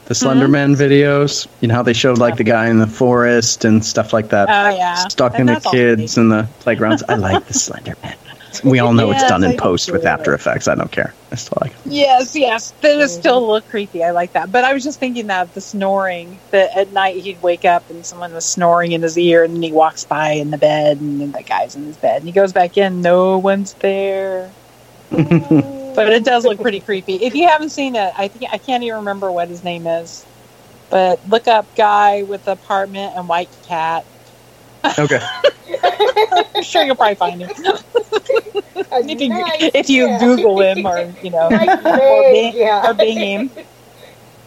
The 0.07 0.15
Slender 0.15 0.49
Man 0.49 0.75
mm-hmm. 0.75 0.83
videos. 0.83 1.47
You 1.61 1.69
know 1.69 1.75
how 1.75 1.83
they 1.83 1.93
showed 1.93 2.19
like 2.19 2.37
the 2.37 2.45
guy 2.45 2.69
in 2.69 2.79
the 2.79 2.87
forest 2.87 3.65
and 3.65 3.85
stuff 3.85 4.13
like 4.13 4.29
that. 4.31 4.49
Oh 4.49 4.77
yeah, 4.77 4.95
stalking 5.09 5.49
And 5.49 5.51
the 5.51 5.71
kids 5.71 6.19
in 6.19 6.29
the 6.29 6.49
playgrounds. 6.61 7.03
I 7.09 7.15
like 7.15 7.47
the 7.47 7.55
Slender 7.55 7.95
Man. 8.03 8.17
We 8.65 8.79
all 8.79 8.93
know 8.93 9.11
it's 9.11 9.23
Yes, 9.23 9.31
done 9.31 9.45
I 9.45 9.47
in 9.47 9.53
do 9.53 9.59
post 9.59 9.91
with. 9.91 10.05
After 10.05 10.35
Effects. 10.35 10.69
I 10.69 10.75
don't 10.75 10.91
care. 10.91 11.15
I 11.31 11.37
still 11.37 11.59
like 11.63 11.73
it. 11.73 11.79
Yes, 11.87 12.37
yes. 12.37 12.73
That 12.83 12.99
is 12.99 13.13
mm-hmm. 13.13 13.21
still 13.21 13.39
a 13.39 13.41
little 13.41 13.69
creepy. 13.71 14.05
I 14.05 14.11
like 14.11 14.33
that. 14.33 14.53
But 14.53 14.65
I 14.65 14.75
was 14.75 14.85
just 14.85 15.01
thinking 15.01 15.29
that 15.29 15.55
the 15.55 15.61
snoring, 15.61 16.39
that 16.51 16.77
at 16.77 16.93
night 16.93 17.17
he'd 17.17 17.41
wake 17.43 17.65
up 17.65 17.89
and 17.89 18.05
someone 18.05 18.35
was 18.35 18.45
snoring 18.45 18.93
in 18.93 19.03
his 19.03 19.17
ear 19.17 19.43
and 19.43 19.55
then 19.55 19.63
he 19.63 19.73
walks 19.73 20.05
by 20.05 20.33
in 20.33 20.51
the 20.51 20.59
bed 20.59 21.01
and 21.01 21.21
then 21.21 21.33
the 21.33 21.43
guy's 21.43 21.75
in 21.77 21.85
his 21.85 21.97
bed 21.97 22.19
and 22.19 22.27
he 22.27 22.33
goes 22.33 22.53
back 22.53 22.77
in, 22.77 23.01
no 23.01 23.39
one's 23.39 23.73
there. 23.75 24.51
But 25.95 26.13
it 26.13 26.25
does 26.25 26.45
look 26.45 26.61
pretty 26.61 26.81
creepy. 26.81 27.15
If 27.17 27.35
you 27.35 27.49
haven't 27.49 27.71
seen 27.71 27.97
it, 27.97 28.13
I 28.17 28.29
think 28.29 28.53
I 28.53 28.59
can't 28.59 28.83
even 28.83 28.97
remember 28.99 29.31
what 29.31 29.49
his 29.49 29.63
name 29.65 29.87
is. 29.87 30.25
But 30.91 31.21
look 31.29 31.49
up 31.49 31.75
guy 31.75 32.23
with 32.23 32.47
apartment 32.49 33.15
and 33.17 33.29
white 33.29 33.49
cat. 33.67 34.05
Okay. 34.99 35.21
I'm 36.55 36.63
sure 36.63 36.83
you'll 36.85 36.97
probably 36.97 37.15
find 37.15 37.41
him. 37.41 37.51
A 38.93 38.99
if 39.01 39.21
you, 39.21 39.29
nice- 39.31 39.71
if 39.75 39.89
you 39.89 40.07
yeah. 40.07 40.19
Google 40.19 40.61
him 40.61 40.85
or 40.87 41.13
you 41.23 41.31
know 41.31 41.49
Nice 41.51 41.69
or 41.85 42.23
big, 42.23 42.53
Bing, 42.53 42.57
yeah. 42.63 42.91
or 42.91 42.95
Bing 42.95 43.19
him. 43.19 43.51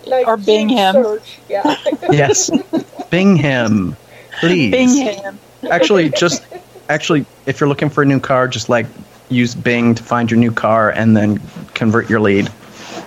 Like 0.06 0.28
or 0.28 0.38
Bing 0.38 0.70
him. 0.70 0.94
Search. 0.94 1.40
Yeah. 1.50 1.76
yes. 2.12 2.52
Bing 3.10 3.36
him, 3.36 3.96
please. 4.40 4.72
Bing 4.72 4.90
him. 4.90 5.40
Actually, 5.70 6.10
just 6.10 6.44
actually, 6.90 7.26
if 7.48 7.60
you're 7.60 7.70
looking 7.70 7.90
for 7.90 8.04
a 8.04 8.06
new 8.06 8.20
car, 8.20 8.48
just 8.48 8.70
like 8.70 8.86
use 9.30 9.56
Bing 9.56 9.95
to 9.95 10.03
find 10.03 10.30
your 10.30 10.39
new 10.39 10.52
car 10.52 10.89
and 10.89 11.15
then 11.15 11.41
convert 11.73 12.10
your 12.10 12.19
lead. 12.19 12.52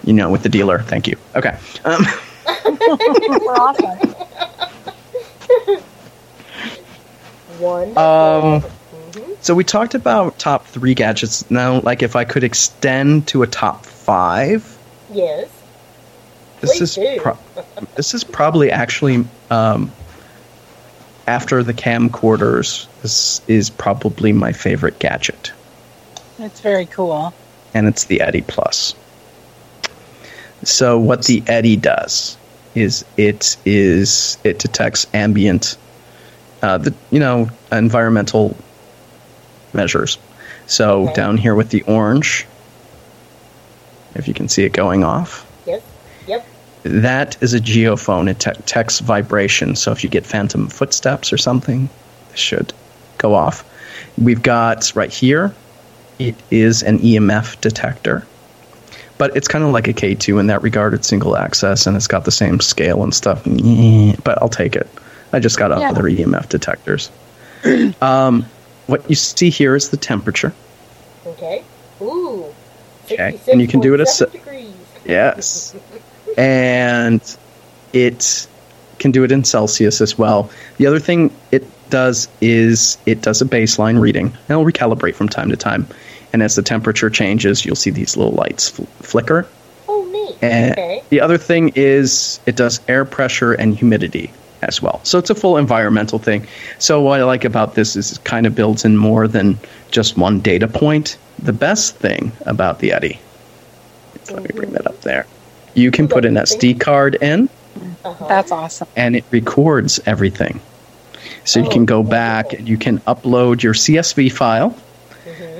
You 0.04 0.12
know, 0.12 0.30
with 0.30 0.42
the 0.42 0.48
dealer. 0.48 0.78
Thank 0.80 1.06
you. 1.08 1.16
Okay. 1.36 1.56
Um, 1.84 2.04
We're 2.46 3.54
awesome. 3.54 4.14
Wonderful. 7.58 7.98
Um, 8.02 8.62
Mhm. 9.12 9.36
So 9.40 9.54
we 9.54 9.64
talked 9.64 9.94
about 9.94 10.38
top 10.38 10.66
three 10.66 10.92
gadgets. 10.94 11.50
Now, 11.50 11.80
like 11.80 12.02
if 12.02 12.14
I 12.14 12.24
could 12.24 12.44
extend 12.44 13.26
to 13.28 13.42
a 13.42 13.46
top 13.46 13.86
five, 13.86 14.76
Yes. 15.12 15.48
this 16.60 16.72
Please 16.72 16.82
is 16.82 16.94
do. 16.96 17.20
pro- 17.20 17.38
this 17.96 18.12
is 18.14 18.22
probably 18.24 18.70
actually 18.70 19.24
um, 19.50 19.90
after 21.26 21.62
the 21.62 21.72
camcorders. 21.72 22.86
This 23.02 23.40
is 23.48 23.70
probably 23.70 24.32
my 24.32 24.52
favorite 24.52 24.98
gadget, 24.98 25.52
It's 26.38 26.60
very 26.60 26.86
cool. 26.86 27.32
and 27.74 27.86
it's 27.86 28.04
the 28.04 28.22
EDI 28.26 28.42
Plus. 28.42 28.94
So 30.64 30.98
what 30.98 31.24
the 31.24 31.42
EDI 31.48 31.76
does 31.76 32.36
is 32.74 33.04
it 33.16 33.56
is 33.64 34.38
it 34.44 34.58
detects 34.58 35.06
ambient, 35.14 35.76
uh, 36.62 36.78
the 36.78 36.94
you 37.10 37.20
know 37.20 37.48
environmental 37.72 38.56
measures. 39.72 40.18
So 40.66 41.04
Okay. 41.04 41.12
down 41.14 41.36
here 41.38 41.54
with 41.54 41.70
the 41.70 41.82
orange, 41.82 42.46
if 44.14 44.28
you 44.28 44.34
can 44.34 44.48
see 44.48 44.64
it 44.64 44.72
going 44.72 45.04
off. 45.04 45.44
Yep. 46.26 46.46
that 46.84 47.36
is 47.42 47.54
a 47.54 47.60
geophone. 47.60 48.28
It 48.30 48.38
detects 48.38 49.00
vibration. 49.00 49.74
So 49.76 49.90
if 49.92 50.04
you 50.04 50.10
get 50.10 50.24
phantom 50.26 50.68
footsteps 50.68 51.32
or 51.32 51.38
something, 51.38 51.88
it 52.32 52.38
should 52.38 52.72
go 53.18 53.34
off. 53.34 53.64
We've 54.16 54.42
got 54.42 54.92
right 54.94 55.10
here, 55.12 55.54
it 56.18 56.34
is 56.50 56.82
an 56.82 56.98
EMF 56.98 57.60
detector. 57.60 58.26
But 59.18 59.36
it's 59.36 59.48
kind 59.48 59.64
of 59.64 59.72
like 59.72 59.88
a 59.88 59.92
K2 59.92 60.38
in 60.38 60.46
that 60.46 60.62
regard. 60.62 60.94
It's 60.94 61.08
single 61.08 61.36
axis 61.36 61.86
and 61.86 61.96
it's 61.96 62.06
got 62.06 62.24
the 62.24 62.30
same 62.30 62.60
scale 62.60 63.02
and 63.02 63.12
stuff. 63.14 63.42
But 64.24 64.40
I'll 64.40 64.48
take 64.48 64.76
it. 64.76 64.88
I 65.32 65.40
just 65.40 65.58
got 65.58 65.70
Yeah. 65.78 65.90
other 65.90 66.04
EMF 66.04 66.48
detectors. 66.48 67.10
um, 68.00 68.46
what 68.86 69.08
you 69.08 69.16
see 69.16 69.50
here 69.50 69.74
is 69.74 69.90
the 69.90 69.96
temperature. 69.96 70.52
Okay. 71.26 71.62
Ooh. 72.00 72.46
Okay, 73.10 73.40
and 73.50 73.60
you 73.60 73.66
can 73.66 73.80
do 73.80 73.94
it 73.94 74.00
as 74.00 74.08
66.7 74.08 74.32
degrees. 74.32 74.74
Yes. 75.06 75.74
and 76.38 77.36
it 77.92 78.46
can 78.98 79.10
do 79.10 79.24
it 79.24 79.32
in 79.32 79.44
Celsius 79.44 80.00
as 80.00 80.16
well. 80.18 80.50
The 80.76 80.86
other 80.86 80.98
thing 81.00 81.30
it 81.50 81.64
does 81.90 82.28
is 82.40 82.98
it 83.06 83.22
does 83.22 83.40
a 83.40 83.46
baseline 83.46 84.00
reading 84.00 84.26
and 84.26 84.50
it'll 84.50 84.64
recalibrate 84.64 85.14
from 85.14 85.28
time 85.28 85.48
to 85.50 85.56
time. 85.56 85.86
And 86.32 86.42
as 86.42 86.56
the 86.56 86.62
temperature 86.62 87.10
changes, 87.10 87.64
you'll 87.64 87.76
see 87.76 87.90
these 87.90 88.16
little 88.16 88.32
lights 88.34 88.68
fl- 88.70 88.84
flicker. 89.00 89.46
Oh, 89.88 90.04
neat. 90.12 90.36
And 90.42 90.72
okay. 90.72 91.02
the 91.08 91.20
other 91.20 91.38
thing 91.38 91.72
is 91.74 92.38
it 92.46 92.56
does 92.56 92.80
air 92.88 93.04
pressure 93.04 93.52
and 93.54 93.74
humidity 93.74 94.30
as 94.62 94.82
well. 94.82 95.00
So 95.04 95.18
it's 95.18 95.30
a 95.30 95.34
full 95.34 95.56
environmental 95.56 96.18
thing. 96.18 96.46
So 96.78 97.00
what 97.00 97.20
I 97.20 97.24
like 97.24 97.44
about 97.44 97.74
this 97.74 97.96
is 97.96 98.12
it 98.12 98.24
kind 98.24 98.46
of 98.46 98.54
builds 98.54 98.84
in 98.84 98.96
more 98.96 99.28
than 99.28 99.58
just 99.90 100.16
one 100.18 100.40
data 100.40 100.66
point. 100.68 101.16
The 101.38 101.52
best 101.52 101.96
thing 101.96 102.32
about 102.44 102.80
the 102.80 102.92
EDI, 102.92 103.18
let 104.32 104.42
me 104.42 104.50
bring 104.54 104.72
that 104.72 104.86
up 104.86 105.00
there. 105.02 105.26
You 105.74 105.90
can 105.92 106.08
put 106.08 106.24
an 106.24 106.34
SD 106.34 106.80
card 106.80 107.14
in 107.22 107.48
Uh-huh. 108.04 108.26
That's 108.26 108.50
awesome. 108.50 108.88
and 108.96 109.14
it 109.16 109.24
records 109.30 110.00
everything. 110.06 110.60
So 111.44 111.60
you 111.60 111.70
can 111.70 111.84
go 111.84 112.02
back 112.02 112.52
and 112.52 112.68
you 112.68 112.76
can 112.76 112.98
upload 113.00 113.62
your 113.62 113.74
CSV 113.74 114.32
file, 114.32 114.76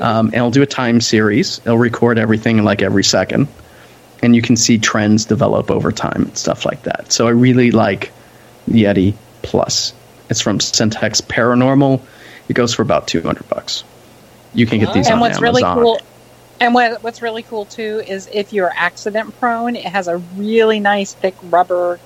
um, 0.00 0.26
and 0.26 0.34
it'll 0.34 0.50
do 0.50 0.62
a 0.62 0.66
time 0.66 1.00
series. 1.00 1.58
It'll 1.60 1.78
record 1.78 2.18
everything 2.18 2.62
like 2.64 2.82
every 2.82 3.04
second, 3.04 3.48
and 4.22 4.34
you 4.34 4.42
can 4.42 4.56
see 4.56 4.78
trends 4.78 5.24
develop 5.24 5.70
over 5.70 5.92
time 5.92 6.22
and 6.22 6.36
stuff 6.38 6.64
like 6.64 6.82
that. 6.84 7.12
So 7.12 7.26
I 7.26 7.30
really 7.30 7.70
like 7.70 8.12
the 8.66 8.86
EDI 8.86 9.14
Plus. 9.42 9.92
It's 10.30 10.40
from 10.40 10.58
Centex 10.58 11.22
Paranormal. 11.22 12.00
It 12.48 12.52
goes 12.54 12.74
for 12.74 12.82
about 12.82 13.06
two 13.08 13.22
hundred 13.22 13.48
bucks. 13.48 13.84
You 14.54 14.66
can 14.66 14.78
get 14.80 14.92
these 14.94 15.06
and 15.06 15.14
on 15.14 15.20
what's 15.20 15.38
Amazon. 15.38 15.76
really 15.78 15.82
cool 15.84 16.00
and 16.60 16.74
what, 16.74 17.02
what's 17.04 17.22
really 17.22 17.42
cool 17.44 17.66
too 17.66 18.02
is 18.06 18.28
if 18.32 18.52
you're 18.52 18.72
accident 18.74 19.38
prone 19.38 19.76
it 19.76 19.84
has 19.84 20.08
a 20.08 20.16
really 20.36 20.80
nice 20.80 21.14
thick 21.14 21.34
rubber 21.44 22.00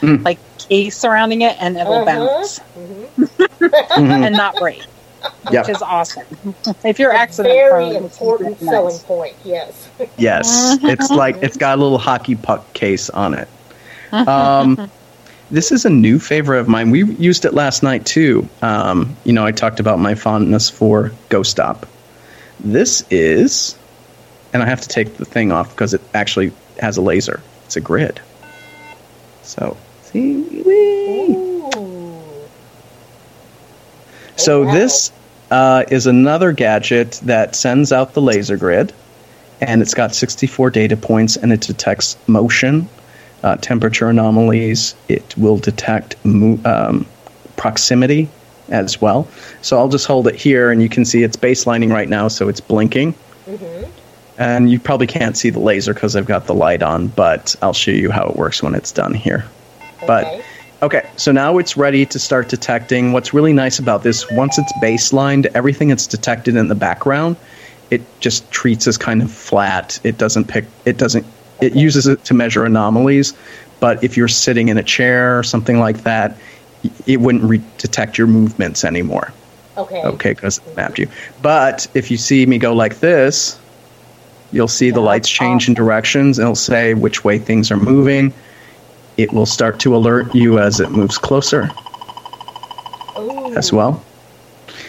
Mm. 0.00 0.24
like 0.24 0.38
case 0.58 0.96
surrounding 0.96 1.42
it 1.42 1.56
and 1.60 1.76
it'll 1.76 1.94
Uh-huh. 1.94 2.04
bounce 2.04 2.60
Mhm. 2.78 3.80
and 4.24 4.36
not 4.36 4.54
break 4.54 4.80
Yep. 5.50 5.66
which 5.66 5.76
is 5.76 5.82
awesome 5.82 6.24
if 6.84 6.98
you're 6.98 7.12
accident 7.12 7.54
Very 7.54 7.70
prone 7.70 8.04
it's 8.04 8.20
important 8.20 8.60
really 8.60 8.70
selling 8.70 8.94
nice. 8.94 9.02
point. 9.02 9.36
Yes. 9.44 9.88
Yes, 10.18 10.78
it's 10.82 11.10
like 11.10 11.36
it's 11.42 11.56
got 11.56 11.78
a 11.78 11.82
little 11.82 11.98
hockey 11.98 12.34
puck 12.34 12.72
case 12.74 13.10
on 13.10 13.34
it. 13.34 13.48
Um, 14.12 14.90
this 15.50 15.72
is 15.72 15.84
a 15.84 15.90
new 15.90 16.18
favorite 16.18 16.60
of 16.60 16.68
mine. 16.68 16.90
We 16.90 17.04
used 17.04 17.44
it 17.44 17.54
last 17.54 17.82
night 17.82 18.04
too. 18.06 18.48
Um, 18.62 19.16
you 19.24 19.32
know, 19.32 19.44
I 19.44 19.52
talked 19.52 19.80
about 19.80 19.98
my 19.98 20.14
fondness 20.14 20.68
for 20.70 21.12
Ghost 21.30 21.50
Stop. 21.50 21.86
This 22.60 23.04
is, 23.10 23.76
and 24.52 24.62
I 24.62 24.66
have 24.66 24.80
to 24.82 24.88
take 24.88 25.16
the 25.16 25.24
thing 25.24 25.52
off 25.52 25.70
because 25.70 25.94
it 25.94 26.00
actually 26.14 26.52
has 26.80 26.96
a 26.96 27.02
laser. 27.02 27.42
It's 27.66 27.76
a 27.76 27.80
grid. 27.80 28.20
So, 29.42 29.76
see, 30.02 30.42
whee. 30.42 31.47
So 34.38 34.64
wow. 34.64 34.72
this 34.72 35.12
uh, 35.50 35.84
is 35.90 36.06
another 36.06 36.52
gadget 36.52 37.12
that 37.24 37.56
sends 37.56 37.92
out 37.92 38.14
the 38.14 38.22
laser 38.22 38.56
grid, 38.56 38.92
and 39.60 39.82
it's 39.82 39.94
got 39.94 40.14
64 40.14 40.70
data 40.70 40.96
points, 40.96 41.36
and 41.36 41.52
it 41.52 41.60
detects 41.60 42.16
motion, 42.28 42.88
uh, 43.42 43.56
temperature 43.56 44.08
anomalies. 44.08 44.94
It 45.08 45.36
will 45.36 45.58
detect 45.58 46.14
mo- 46.24 46.60
um, 46.64 47.04
proximity 47.56 48.28
as 48.68 49.00
well. 49.00 49.26
So 49.60 49.76
I'll 49.76 49.88
just 49.88 50.06
hold 50.06 50.28
it 50.28 50.36
here, 50.36 50.70
and 50.70 50.80
you 50.80 50.88
can 50.88 51.04
see 51.04 51.24
it's 51.24 51.36
baselining 51.36 51.92
right 51.92 52.08
now, 52.08 52.28
so 52.28 52.48
it's 52.48 52.60
blinking. 52.60 53.14
Mhm. 53.50 53.88
And 54.38 54.70
you 54.70 54.78
probably 54.78 55.08
can't 55.08 55.36
see 55.36 55.50
the 55.50 55.58
laser 55.58 55.92
because 55.94 56.14
I've 56.14 56.26
got 56.26 56.46
the 56.46 56.54
light 56.54 56.80
on, 56.82 57.08
but 57.08 57.56
I'll 57.60 57.72
show 57.72 57.90
you 57.90 58.12
how 58.12 58.26
it 58.26 58.36
works 58.36 58.62
when 58.62 58.76
it's 58.76 58.92
done 58.92 59.14
here. 59.14 59.44
But 60.06 60.42
Okay. 60.80 61.08
so 61.16 61.32
now 61.32 61.58
it's 61.58 61.76
ready 61.76 62.06
to 62.06 62.18
start 62.18 62.48
detecting. 62.48 63.12
What's 63.12 63.34
really 63.34 63.52
nice 63.52 63.78
about 63.78 64.04
this, 64.04 64.30
once 64.30 64.58
it's 64.58 64.72
baselined, 64.74 65.46
everything 65.54 65.88
that's 65.88 66.06
detected 66.06 66.54
in 66.54 66.68
the 66.68 66.74
background, 66.76 67.36
it 67.90 68.02
just 68.20 68.48
treats 68.50 68.86
as 68.86 68.96
kind 68.96 69.22
of 69.22 69.30
flat. 69.30 69.98
It 70.04 70.18
doesn't 70.18 70.46
pick. 70.46 70.66
It 70.84 70.98
doesn't. 70.98 71.26
It 71.60 71.74
uses 71.74 72.06
it 72.06 72.22
to 72.24 72.34
measure 72.34 72.64
anomalies, 72.64 73.34
but 73.80 74.02
if 74.04 74.16
you're 74.16 74.28
sitting 74.28 74.68
in 74.68 74.78
a 74.78 74.82
chair 74.82 75.38
or 75.38 75.42
something 75.42 75.80
like 75.80 75.98
that, 76.04 76.36
it 77.06 77.20
wouldn't 77.20 77.42
re- 77.44 77.62
detect 77.78 78.16
your 78.16 78.28
movements 78.28 78.84
anymore. 78.84 79.32
Okay. 79.76 80.02
Okay, 80.02 80.30
because 80.34 80.58
it 80.58 80.76
mapped 80.76 80.98
you. 80.98 81.08
But 81.42 81.86
if 81.94 82.10
you 82.10 82.16
see 82.16 82.46
me 82.46 82.58
go 82.58 82.72
like 82.72 83.00
this, 83.00 83.58
you'll 84.52 84.68
see 84.68 84.90
the 84.90 85.00
lights 85.00 85.28
change 85.28 85.68
in 85.68 85.74
directions. 85.74 86.38
and 86.38 86.46
It'll 86.46 86.54
say 86.54 86.94
which 86.94 87.24
way 87.24 87.38
things 87.38 87.70
are 87.70 87.76
moving. 87.76 88.32
It 89.18 89.32
will 89.32 89.46
start 89.46 89.80
to 89.80 89.94
alert 89.96 90.32
you 90.34 90.58
as 90.60 90.78
it 90.80 90.90
moves 90.90 91.18
closer 91.18 91.70
Ooh. 93.18 93.52
as 93.56 93.72
well. 93.72 94.02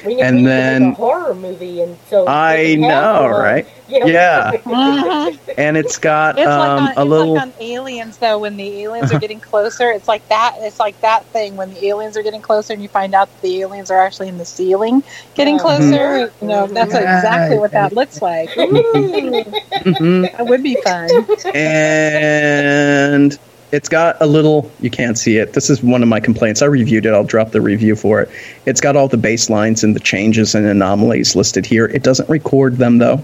We 0.05 0.15
need, 0.15 0.21
and 0.21 0.35
we 0.37 0.41
need 0.43 0.47
to 0.47 0.49
then- 0.53 0.83
make 0.89 0.93
a 0.93 0.95
horror 1.01 1.33
movie, 1.35 1.81
and 1.81 1.97
so 2.09 2.25
I 2.27 2.57
we 2.57 2.73
can 2.75 2.83
have 2.83 3.15
know, 3.15 3.21
one. 3.31 3.41
right? 3.41 3.67
Yeah. 3.89 4.05
Yeah. 4.05 4.51
Mhm. 4.65 5.39
And 5.57 5.75
it's 5.77 5.97
got 5.97 6.37
It's 6.37 6.47
um, 6.47 6.59
like 6.59 6.69
on, 6.69 6.87
a 6.87 7.01
it's 7.01 7.09
little. 7.09 7.33
like 7.33 7.41
on 7.41 7.53
aliens 7.59 8.17
though. 8.17 8.37
When 8.39 8.55
the 8.55 8.81
aliens 8.83 9.11
are 9.11 9.19
getting 9.19 9.39
closer, 9.41 9.89
it's 9.91 10.07
like 10.07 10.25
that. 10.29 10.55
It's 10.59 10.79
like 10.79 10.99
that 11.01 11.25
thing 11.27 11.55
when 11.57 11.73
the 11.73 11.87
aliens 11.87 12.15
are 12.15 12.21
getting 12.23 12.41
closer, 12.41 12.71
and 12.71 12.81
you 12.83 12.87
find 12.87 13.13
out 13.15 13.27
that 13.33 13.41
the 13.41 13.61
aliens 13.61 13.89
are 13.91 13.99
actually 13.99 14.27
in 14.29 14.37
the 14.37 14.45
ceiling, 14.45 15.03
getting 15.33 15.55
Yeah. 15.55 15.61
closer. 15.61 16.31
You 16.41 16.47
know, 16.47 16.67
that's 16.67 16.93
Yeah. 16.93 17.17
exactly 17.17 17.57
what 17.57 17.71
that 17.71 17.91
looks 17.93 18.21
like. 18.29 18.55
Ooh, 18.57 18.71
Mhm. 18.93 20.31
that 20.37 20.45
would 20.47 20.61
be 20.63 20.75
fun. 20.83 21.09
and 21.55 23.37
it's 23.71 23.89
got 23.89 24.17
a 24.19 24.25
little 24.25 24.71
you 24.79 24.89
can't 24.89 25.17
see 25.17 25.37
it. 25.37 25.53
This 25.53 25.69
is 25.69 25.83
one 25.83 26.01
of 26.01 26.09
my 26.09 26.19
complaints. 26.19 26.61
I 26.61 26.65
reviewed 26.65 27.05
it. 27.05 27.13
I'll 27.13 27.23
drop 27.23 27.51
the 27.51 27.61
review 27.61 27.95
for 27.95 28.21
it. 28.21 28.29
It's 28.65 28.81
got 28.81 28.95
all 28.95 29.07
the 29.07 29.17
baselines 29.17 29.83
and 29.83 29.95
the 29.95 29.99
changes 29.99 30.55
and 30.55 30.65
anomalies 30.65 31.35
listed 31.35 31.65
here. 31.65 31.85
It 31.85 32.03
doesn't 32.03 32.29
record 32.29 32.77
them 32.77 32.97
though. 32.97 33.23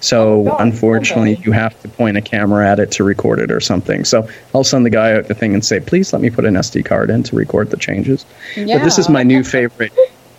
So 0.00 0.50
Oh, 0.50 0.56
unfortunately 0.58 1.32
Okay. 1.32 1.42
you 1.46 1.52
have 1.52 1.80
to 1.80 1.88
point 1.88 2.18
a 2.18 2.20
camera 2.20 2.68
at 2.68 2.78
it 2.78 2.90
to 2.92 3.04
record 3.04 3.38
it 3.40 3.50
or 3.50 3.60
something. 3.60 4.04
So 4.04 4.28
i'll 4.54 4.64
send 4.64 4.84
the 4.84 4.90
guy 4.90 5.14
out 5.14 5.28
the 5.28 5.34
thing 5.34 5.54
and 5.54 5.64
say 5.64 5.80
please 5.80 6.12
let 6.12 6.20
me 6.20 6.28
put 6.30 6.44
an 6.44 6.54
sd 6.54 6.84
card 6.84 7.08
in 7.10 7.22
to 7.24 7.36
record 7.36 7.70
the 7.70 7.78
changes. 7.78 8.26
Yeah. 8.56 8.78
but 8.78 8.84
this 8.84 8.98
is 8.98 9.08
my 9.08 9.22
new 9.22 9.42
favorite 9.42 9.92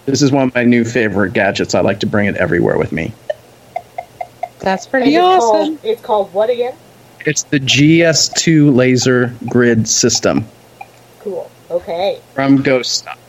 this 0.06 0.22
is 0.22 0.32
one 0.32 0.48
of 0.48 0.56
my 0.56 0.64
new 0.64 0.86
favorite 0.86 1.34
gadgets. 1.34 1.76
I 1.76 1.82
like 1.82 2.00
to 2.02 2.08
bring 2.08 2.28
it 2.28 2.38
everywhere 2.38 2.78
with 2.78 2.92
me. 2.94 3.12
That's 4.60 4.88
pretty 4.88 5.14
it's 5.16 5.22
awesome. 5.24 5.78
Called, 5.78 5.80
it's 5.86 6.02
called 6.02 6.34
what 6.34 6.50
again? 6.50 6.74
It's 7.28 7.44
the 7.44 7.60
gs2 7.60 8.74
laser 8.74 9.34
grid 9.50 9.86
system 9.90 10.46
Cool. 11.20 11.52
Okay. 11.70 12.22
from 12.34 12.62
Ghost 12.62 13.00
Stop. 13.00 13.20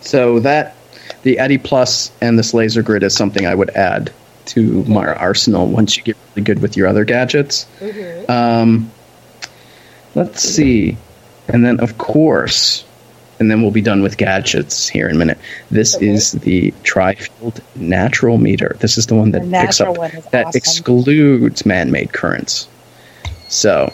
So 0.00 0.40
that 0.40 0.74
the 1.22 1.38
EDI 1.38 1.58
Plus 1.58 2.10
and 2.20 2.36
this 2.36 2.52
laser 2.52 2.82
grid 2.82 3.04
is 3.04 3.14
something 3.14 3.46
I 3.46 3.54
would 3.54 3.70
add 3.70 4.12
to 4.46 4.82
my 4.84 5.06
arsenal 5.14 5.68
once 5.68 5.96
you 5.96 6.02
get 6.02 6.16
really 6.34 6.44
good 6.44 6.60
with 6.60 6.76
your 6.76 6.88
other 6.88 7.04
gadgets. 7.04 7.64
hmm 7.78 8.28
Um, 8.28 8.90
let's 10.16 10.42
see, 10.42 10.96
and 11.46 11.64
then 11.64 11.78
of 11.78 11.98
course, 11.98 12.84
and 13.38 13.50
then 13.50 13.62
we'll 13.62 13.70
be 13.70 13.82
done 13.82 14.02
with 14.02 14.16
gadgets 14.16 14.88
here 14.88 15.08
in 15.08 15.16
a 15.16 15.18
minute. 15.18 15.38
This 15.70 15.94
Okay. 15.96 16.08
is 16.08 16.32
the 16.32 16.72
Tri-Field 16.84 17.60
Natural 17.76 18.38
Meter. 18.38 18.76
This 18.80 18.96
is 18.98 19.06
the 19.06 19.14
one 19.14 19.30
that 19.32 19.42
The 19.42 19.50
picks 19.58 19.80
up 19.80 19.94
that 20.32 20.46
awesome. 20.46 20.56
excludes 20.58 21.66
man-made 21.66 22.12
currents. 22.12 22.68
So 23.48 23.92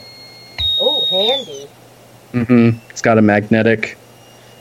Oh, 0.80 1.04
handy. 1.10 1.66
hmm 2.46 2.70
It's 2.90 3.02
got 3.02 3.18
a 3.18 3.22
magnetic. 3.22 3.96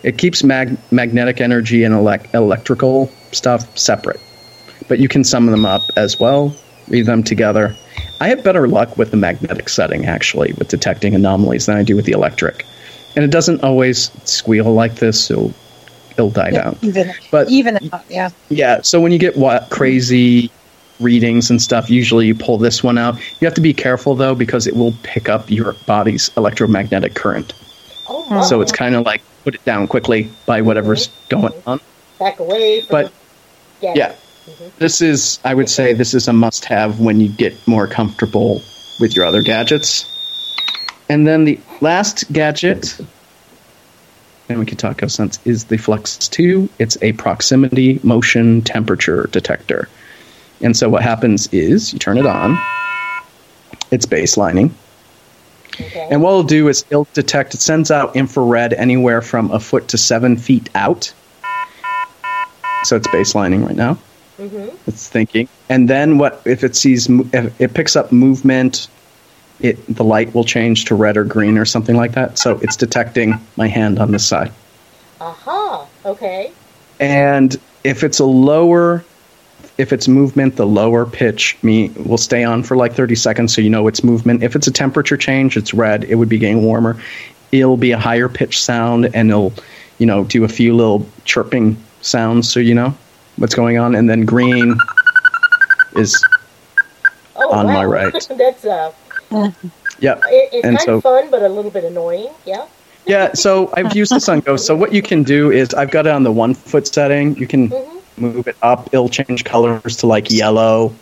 It 0.03 0.17
keeps 0.17 0.43
mag- 0.43 0.77
magnetic 0.91 1.41
energy 1.41 1.83
and 1.83 1.93
elec- 1.93 2.33
electrical 2.33 3.09
stuff 3.31 3.77
separate, 3.77 4.19
but 4.87 4.99
you 4.99 5.07
can 5.07 5.23
sum 5.23 5.45
them 5.47 5.65
up 5.65 5.81
as 5.95 6.19
well. 6.19 6.53
Read 6.89 7.05
them 7.05 7.21
together. 7.23 7.75
I 8.19 8.27
have 8.29 8.43
better 8.43 8.67
luck 8.67 8.97
with 8.97 9.11
the 9.11 9.17
magnetic 9.17 9.69
setting 9.69 10.05
actually 10.05 10.53
with 10.57 10.67
detecting 10.69 11.13
anomalies 11.15 11.65
than 11.67 11.77
I 11.77 11.83
do 11.83 11.95
with 11.95 12.05
the 12.05 12.11
electric, 12.11 12.65
and 13.15 13.23
it 13.25 13.31
doesn't 13.31 13.63
always 13.63 14.11
squeal 14.27 14.73
like 14.73 14.95
this. 14.95 15.23
So 15.23 15.53
it'll 16.11 16.29
die 16.29 16.49
Yeah, 16.51 16.63
down. 16.63 16.77
even 16.81 17.13
But 17.31 17.49
even 17.49 17.77
out, 17.93 18.03
yeah. 18.09 18.29
yeah, 18.49 18.81
so 18.81 18.99
when 18.99 19.11
you 19.11 19.17
get 19.17 19.37
what 19.37 19.69
crazy 19.69 20.51
readings 20.99 21.49
and 21.49 21.61
stuff, 21.61 21.89
usually 21.89 22.27
you 22.27 22.35
pull 22.35 22.57
this 22.57 22.83
one 22.83 22.97
out. 22.97 23.15
You 23.39 23.45
have 23.45 23.53
to 23.55 23.61
be 23.61 23.73
careful 23.73 24.15
though 24.15 24.35
because 24.35 24.67
it 24.67 24.75
will 24.75 24.93
pick 25.03 25.29
up 25.29 25.49
your 25.49 25.73
body's 25.87 26.29
electromagnetic 26.37 27.15
current. 27.15 27.53
Oh, 28.07 28.25
my. 28.29 28.41
So 28.43 28.61
it's 28.61 28.71
kind 28.71 28.95
of 28.95 29.05
like 29.05 29.21
put 29.43 29.55
it 29.55 29.63
down 29.65 29.87
quickly 29.87 30.29
by 30.45 30.61
whatever's 30.61 31.07
going 31.29 31.53
on. 31.65 31.79
back 32.19 32.39
away. 32.39 32.83
But- 32.89 33.11
yeah. 33.81 33.93
Yeah. 33.95 34.15
This 34.77 35.01
is, 35.01 35.39
I 35.43 35.53
would 35.55 35.69
say, 35.69 35.93
this 35.93 36.13
is 36.13 36.27
a 36.27 36.33
must 36.33 36.65
have 36.65 36.99
when 36.99 37.19
you 37.19 37.29
get 37.29 37.53
more 37.67 37.87
comfortable 37.87 38.61
with 38.99 39.15
your 39.15 39.25
other 39.25 39.41
gadgets. 39.41 40.05
And 41.11 41.27
then 41.27 41.43
the 41.43 41.59
last 41.81 42.31
gadget, 42.31 42.97
and 44.47 44.57
we 44.57 44.65
can 44.65 44.77
talk 44.77 45.01
of 45.01 45.11
sense, 45.11 45.39
is 45.43 45.65
the 45.65 45.75
Flex 45.75 46.29
2. 46.29 46.69
It's 46.79 46.97
a 47.01 47.11
proximity 47.11 47.99
motion 48.01 48.61
temperature 48.61 49.27
detector. 49.33 49.89
And 50.61 50.77
so 50.77 50.87
what 50.87 51.03
happens 51.03 51.49
is 51.51 51.91
you 51.91 51.99
turn 51.99 52.17
it 52.17 52.25
on, 52.25 52.57
it's 53.91 54.05
baselining. 54.05 54.71
Okay. 55.81 56.07
And 56.09 56.21
what 56.21 56.29
it'll 56.29 56.43
do 56.43 56.69
is 56.69 56.85
it'll 56.89 57.09
detect, 57.13 57.55
it 57.55 57.59
sends 57.59 57.91
out 57.91 58.15
infrared 58.15 58.71
anywhere 58.75 59.21
from 59.21 59.51
a 59.51 59.59
foot 59.59 59.89
to 59.89 59.97
seven 59.97 60.37
feet 60.37 60.69
out. 60.75 61.13
So 62.85 62.95
it's 62.95 63.07
baselining 63.09 63.67
right 63.67 63.75
now. 63.75 63.95
hmm 64.37 64.69
It's 64.87 65.09
thinking. 65.09 65.49
And 65.67 65.89
then 65.89 66.19
what 66.19 66.41
if 66.45 66.63
it 66.63 66.77
sees, 66.77 67.09
if 67.33 67.59
it 67.59 67.73
picks 67.73 67.97
up 67.97 68.13
movement, 68.13 68.87
it 69.63 69.77
the 69.95 70.03
light 70.03 70.33
will 70.33 70.43
change 70.43 70.85
to 70.85 70.95
red 70.95 71.17
or 71.17 71.23
green 71.23 71.57
or 71.57 71.65
something 71.65 71.95
like 71.95 72.13
that. 72.13 72.37
So 72.37 72.59
it's 72.61 72.75
detecting 72.75 73.39
my 73.57 73.67
hand 73.67 73.99
on 73.99 74.11
this 74.11 74.25
side. 74.25 74.51
Aha. 75.19 75.87
Okay. 76.05 76.51
And 76.99 77.59
if 77.83 78.03
it's 78.03 78.19
a 78.19 78.25
lower, 78.25 79.03
if 79.77 79.91
it's 79.93 80.07
movement, 80.07 80.55
the 80.55 80.65
lower 80.67 81.05
pitch 81.05 81.57
me 81.63 81.89
will 81.89 82.17
stay 82.17 82.43
on 82.43 82.63
for 82.63 82.75
like 82.75 82.93
30 82.93 83.15
seconds 83.15 83.53
so 83.53 83.61
you 83.61 83.69
know 83.69 83.87
it's 83.87 84.03
movement. 84.03 84.43
If 84.43 84.55
it's 84.55 84.67
a 84.67 84.71
temperature 84.71 85.17
change, 85.17 85.57
it's 85.57 85.73
red, 85.73 86.03
it 86.05 86.15
would 86.15 86.29
be 86.29 86.37
getting 86.37 86.63
warmer. 86.63 87.01
It'll 87.51 87.77
be 87.77 87.91
a 87.91 87.97
higher 87.99 88.29
pitch 88.29 88.61
sound 88.61 89.13
and 89.15 89.29
it'll, 89.29 89.53
you 89.97 90.05
know, 90.05 90.23
do 90.25 90.43
a 90.43 90.47
few 90.47 90.75
little 90.75 91.05
chirping 91.25 91.77
sounds 92.01 92.51
so 92.51 92.59
you 92.59 92.73
know 92.73 92.95
what's 93.37 93.53
going 93.55 93.77
on. 93.77 93.95
And 93.95 94.09
then 94.09 94.25
green 94.25 94.77
is, 95.95 96.23
Oh, 97.35 97.51
On 97.53 97.65
wow. 97.67 97.73
my 97.73 97.85
right. 97.85 98.13
That's 98.37 98.65
uh, 98.65 98.91
yep. 99.99 100.21
it, 100.25 100.49
it's 100.53 100.65
And 100.65 100.77
kind 100.77 100.85
so- 100.85 100.95
of 100.97 101.03
fun, 101.03 101.29
but 101.31 101.41
a 101.41 101.49
little 101.49 101.71
bit 101.71 101.83
annoying. 101.83 102.29
Yeah. 102.45 102.65
Yeah, 103.07 103.33
so 103.33 103.71
I've 103.73 103.95
used 103.95 104.11
this 104.11 104.29
on 104.29 104.41
Ghost. 104.41 104.65
So 104.67 104.75
what 104.75 104.93
you 104.93 105.01
can 105.01 105.23
do 105.23 105.49
is 105.51 105.73
I've 105.73 105.89
got 105.89 106.05
it 106.05 106.11
on 106.11 106.21
the 106.23 106.31
one 106.31 106.53
foot 106.53 106.85
setting. 106.85 107.35
You 107.35 107.47
can 107.47 107.69
Mhm. 107.69 108.01
move 108.17 108.47
it 108.47 108.55
up. 108.61 108.89
It'll 108.93 109.09
change 109.09 109.43
colors 109.43 109.97
to 109.97 110.07
like 110.07 110.29
yellow, 110.29 110.93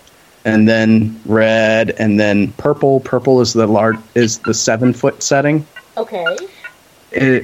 and 0.46 0.68
then 0.70 1.20
red, 1.26 1.90
and 2.00 2.18
then 2.18 2.54
purple. 2.54 3.02
Purple 3.02 3.42
is 3.42 3.52
the 3.52 3.68
large 3.68 3.98
is 4.16 4.40
the 4.40 4.54
seven 4.54 4.94
foot 4.94 5.22
setting. 5.22 5.68
Okay. 5.98 6.38
It, 7.12 7.44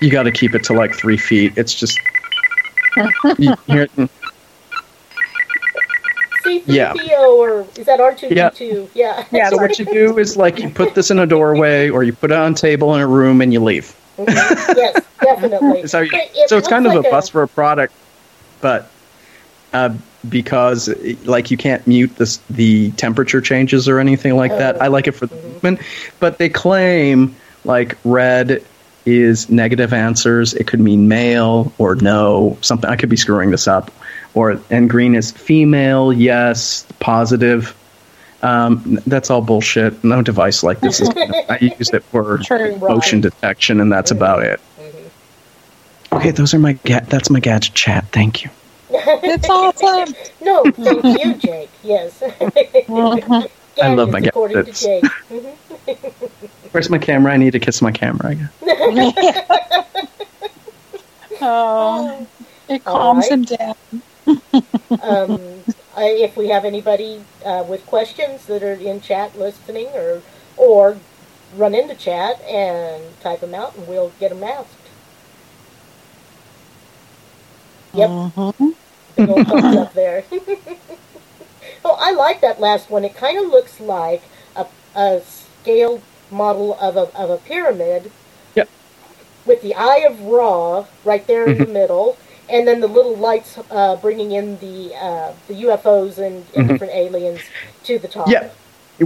you 0.00 0.10
got 0.10 0.24
to 0.24 0.32
keep 0.32 0.54
it 0.56 0.64
to 0.64 0.72
like 0.72 0.94
three 0.94 1.16
feet. 1.16 1.52
It's 1.56 1.74
just 1.74 1.96
you 3.38 3.54
hear 3.68 3.82
it- 3.96 4.10
Yeah. 6.66 6.92
C3PO 6.94 7.28
or 7.38 7.66
is 7.76 7.86
that 7.86 8.00
R2D2? 8.00 8.90
Yeah. 8.94 9.24
Yeah, 9.32 9.50
so 9.50 9.56
what 9.56 9.78
you 9.78 9.84
do 9.84 10.18
is 10.18 10.36
like 10.36 10.58
you 10.58 10.70
put 10.70 10.94
this 10.94 11.10
in 11.10 11.18
a 11.18 11.26
doorway 11.26 11.88
or 11.90 12.02
you 12.02 12.12
put 12.12 12.30
it 12.30 12.36
on 12.36 12.52
a 12.52 12.54
table 12.54 12.94
in 12.94 13.00
a 13.00 13.06
room 13.06 13.40
and 13.40 13.52
you 13.52 13.60
leave. 13.62 13.94
Mhm. 14.18 14.26
yes, 14.76 15.04
definitely. 15.20 15.86
So, 15.88 16.02
It- 16.02 16.10
it 16.12 16.48
so 16.48 16.56
it's 16.58 16.68
kind 16.68 16.86
of 16.86 16.92
looks 16.94 17.06
a 17.06 17.08
like 17.08 17.12
bust 17.12 17.32
for 17.32 17.42
a 17.42 17.48
product, 17.48 17.92
but 18.60 18.90
uh, 19.72 19.94
because 20.28 20.88
like 21.24 21.50
you 21.50 21.56
can't 21.56 21.84
mute 21.86 22.14
this 22.16 22.38
the 22.48 22.92
temperature 22.92 23.40
changes 23.40 23.88
or 23.88 23.98
anything 23.98 24.36
like 24.36 24.52
that. 24.52 24.80
I 24.80 24.86
like 24.86 25.06
it 25.08 25.12
for 25.12 25.26
the 25.26 25.34
movement, 25.34 25.80
but 26.20 26.38
they 26.38 26.48
claim 26.48 27.34
like 27.64 27.98
red 28.04 28.62
is 29.04 29.50
negative 29.50 29.92
answers. 29.92 30.54
It 30.54 30.66
could 30.66 30.80
mean 30.80 31.08
male 31.08 31.72
or 31.78 31.94
no, 31.96 32.56
something. 32.60 32.88
I 32.88 32.96
could 32.96 33.08
be 33.10 33.16
screwing 33.16 33.50
this 33.50 33.66
up. 33.68 33.90
Or 34.34 34.60
and 34.70 34.90
green 34.90 35.14
is 35.14 35.30
female, 35.30 36.12
yes, 36.12 36.84
positive. 36.98 37.74
Um, 38.42 38.98
that's 39.06 39.30
all 39.30 39.40
bullshit. 39.40 40.02
No 40.04 40.20
device 40.22 40.62
like 40.62 40.80
this 40.80 41.00
is. 41.00 41.08
I 41.48 41.58
use 41.60 41.90
it 41.90 42.02
for 42.04 42.38
True. 42.44 42.76
motion 42.78 43.20
detection, 43.20 43.80
and 43.80 43.90
that's 43.92 44.10
about 44.10 44.42
it. 44.42 44.60
Mhm. 44.78 46.16
Okay, 46.18 46.30
those 46.32 46.52
are 46.52 46.58
my 46.58 46.72
ga- 46.84 47.04
that's 47.08 47.30
my 47.30 47.40
gadget 47.40 47.74
chat. 47.74 48.04
Thank 48.12 48.44
you. 48.44 48.50
It's 48.90 49.48
awesome. 49.48 50.14
no, 50.42 50.62
thank 50.72 51.24
you, 51.24 51.34
Jake. 51.34 51.70
Yes. 51.82 52.22
I 53.82 53.92
love 53.94 54.10
my 54.10 54.20
Gadgets, 54.20 54.28
according 54.28 54.64
to. 54.66 54.72
Jake. 54.72 55.04
Mhm. 55.30 55.56
Where's 56.72 56.90
my 56.90 56.98
camera? 56.98 57.32
I 57.32 57.36
need 57.36 57.52
to 57.52 57.60
kiss 57.60 57.80
my 57.80 57.92
camera. 57.92 58.30
I 58.30 58.34
guess. 58.34 58.50
Oh, 61.40 62.26
it 62.68 62.84
calms 62.84 63.24
right. 63.24 63.32
him 63.32 63.42
down. 63.44 63.74
Um, 65.00 65.64
I, 65.96 66.06
if 66.10 66.36
we 66.36 66.48
have 66.48 66.64
anybody 66.64 67.24
uh, 67.44 67.64
with 67.68 67.86
questions 67.86 68.46
that 68.46 68.62
are 68.62 68.74
in 68.74 69.00
chat 69.00 69.38
listening, 69.38 69.88
or 69.94 70.22
or 70.56 70.98
run 71.54 71.74
into 71.74 71.94
chat 71.94 72.40
and 72.42 73.18
type 73.20 73.40
them 73.40 73.54
out, 73.54 73.76
and 73.76 73.86
we'll 73.88 74.10
get 74.20 74.30
them 74.30 74.44
asked. 74.44 74.90
Yep, 77.94 78.18
Mhm. 78.36 78.74
big 79.16 79.28
old 79.28 79.46
thumbs 79.48 79.76
up 79.76 79.94
there. 79.94 80.24
oh, 81.84 81.96
I 82.00 82.12
like 82.12 82.40
that 82.42 82.60
last 82.60 82.90
one. 82.90 83.04
It 83.04 83.16
kind 83.16 83.38
of 83.38 83.50
looks 83.50 83.80
like 83.80 84.22
a, 84.56 84.66
a 84.94 85.22
scaled 85.22 86.02
model 86.30 86.78
of 86.80 86.96
a 86.96 87.12
of 87.16 87.30
a 87.30 87.38
pyramid. 87.38 88.12
Yep. 88.56 88.70
With 89.46 89.62
the 89.62 89.74
Eye 89.74 90.04
of 90.08 90.20
Ra 90.20 90.86
right 91.04 91.26
there 91.26 91.48
in 91.50 91.58
the 91.60 91.66
middle, 91.66 92.18
and 92.48 92.66
then 92.66 92.80
the 92.80 92.86
little 92.86 93.16
lights 93.16 93.58
uh, 93.70 93.96
bringing 93.96 94.32
in 94.32 94.58
the 94.58 94.94
uh, 94.94 95.32
the 95.48 95.54
UFOs 95.64 96.18
and, 96.18 96.36
and 96.54 96.64
Mhm. 96.64 96.68
different 96.68 96.92
aliens 96.94 97.40
to 97.84 97.98
the 97.98 98.08
top. 98.08 98.28
Yeah. 98.28 98.48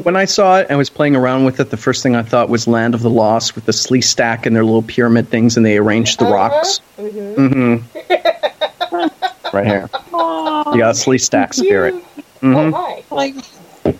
When 0.02 0.16
I 0.16 0.26
saw 0.26 0.58
it, 0.58 0.66
I 0.70 0.76
was 0.76 0.90
playing 0.90 1.16
around 1.16 1.44
with 1.46 1.60
it. 1.60 1.70
The 1.70 1.76
first 1.78 2.02
thing 2.02 2.14
I 2.14 2.22
thought 2.22 2.50
was 2.50 2.66
Land 2.68 2.94
of 2.94 3.00
the 3.00 3.08
Lost 3.08 3.54
with 3.54 3.64
the 3.64 3.72
Sleestak 3.72 4.44
and 4.44 4.54
their 4.54 4.64
little 4.64 4.82
pyramid 4.82 5.30
things, 5.30 5.56
and 5.56 5.64
they 5.64 5.78
arranged 5.78 6.18
the 6.18 6.26
rocks. 6.26 6.80
hmm 6.96 7.08
Mm-hmm. 7.34 9.06
right 9.56 9.66
here. 9.66 9.88
Aw, 10.12 10.72
You 10.74 10.78
got 10.80 10.90
a 10.90 10.98
Sleestak 10.98 11.54
spirit. 11.54 11.94
Oh 12.42 12.70
hmm 12.70 12.70
hi. 12.70 13.02
like 13.10 13.34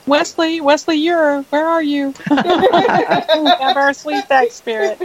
Wesley, 0.07 0.61
Wesley, 0.61 0.97
you're 0.97 1.43
where 1.51 1.67
are 1.67 1.83
you? 1.83 2.13
have 2.31 3.77
our 3.77 3.95
sweet 3.95 4.29
back 4.29 4.51
spirit. 4.51 4.99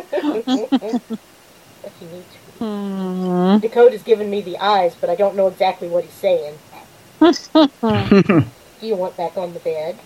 If 2.64 2.70
you 2.70 2.76
need 2.76 3.52
to. 3.52 3.54
Hmm. 3.54 3.60
Dakota's 3.60 4.04
giving 4.04 4.30
me 4.30 4.42
the 4.42 4.58
eyes, 4.58 4.96
but 5.00 5.10
I 5.10 5.16
don't 5.16 5.36
know 5.36 5.48
exactly 5.48 5.88
what 5.88 6.04
he's 6.04 6.14
saying. 6.14 6.58
Do 7.20 8.88
you 8.88 8.96
want 8.96 9.16
back 9.16 9.38
on 9.38 9.54
the 9.54 9.60
bed? 9.60 9.98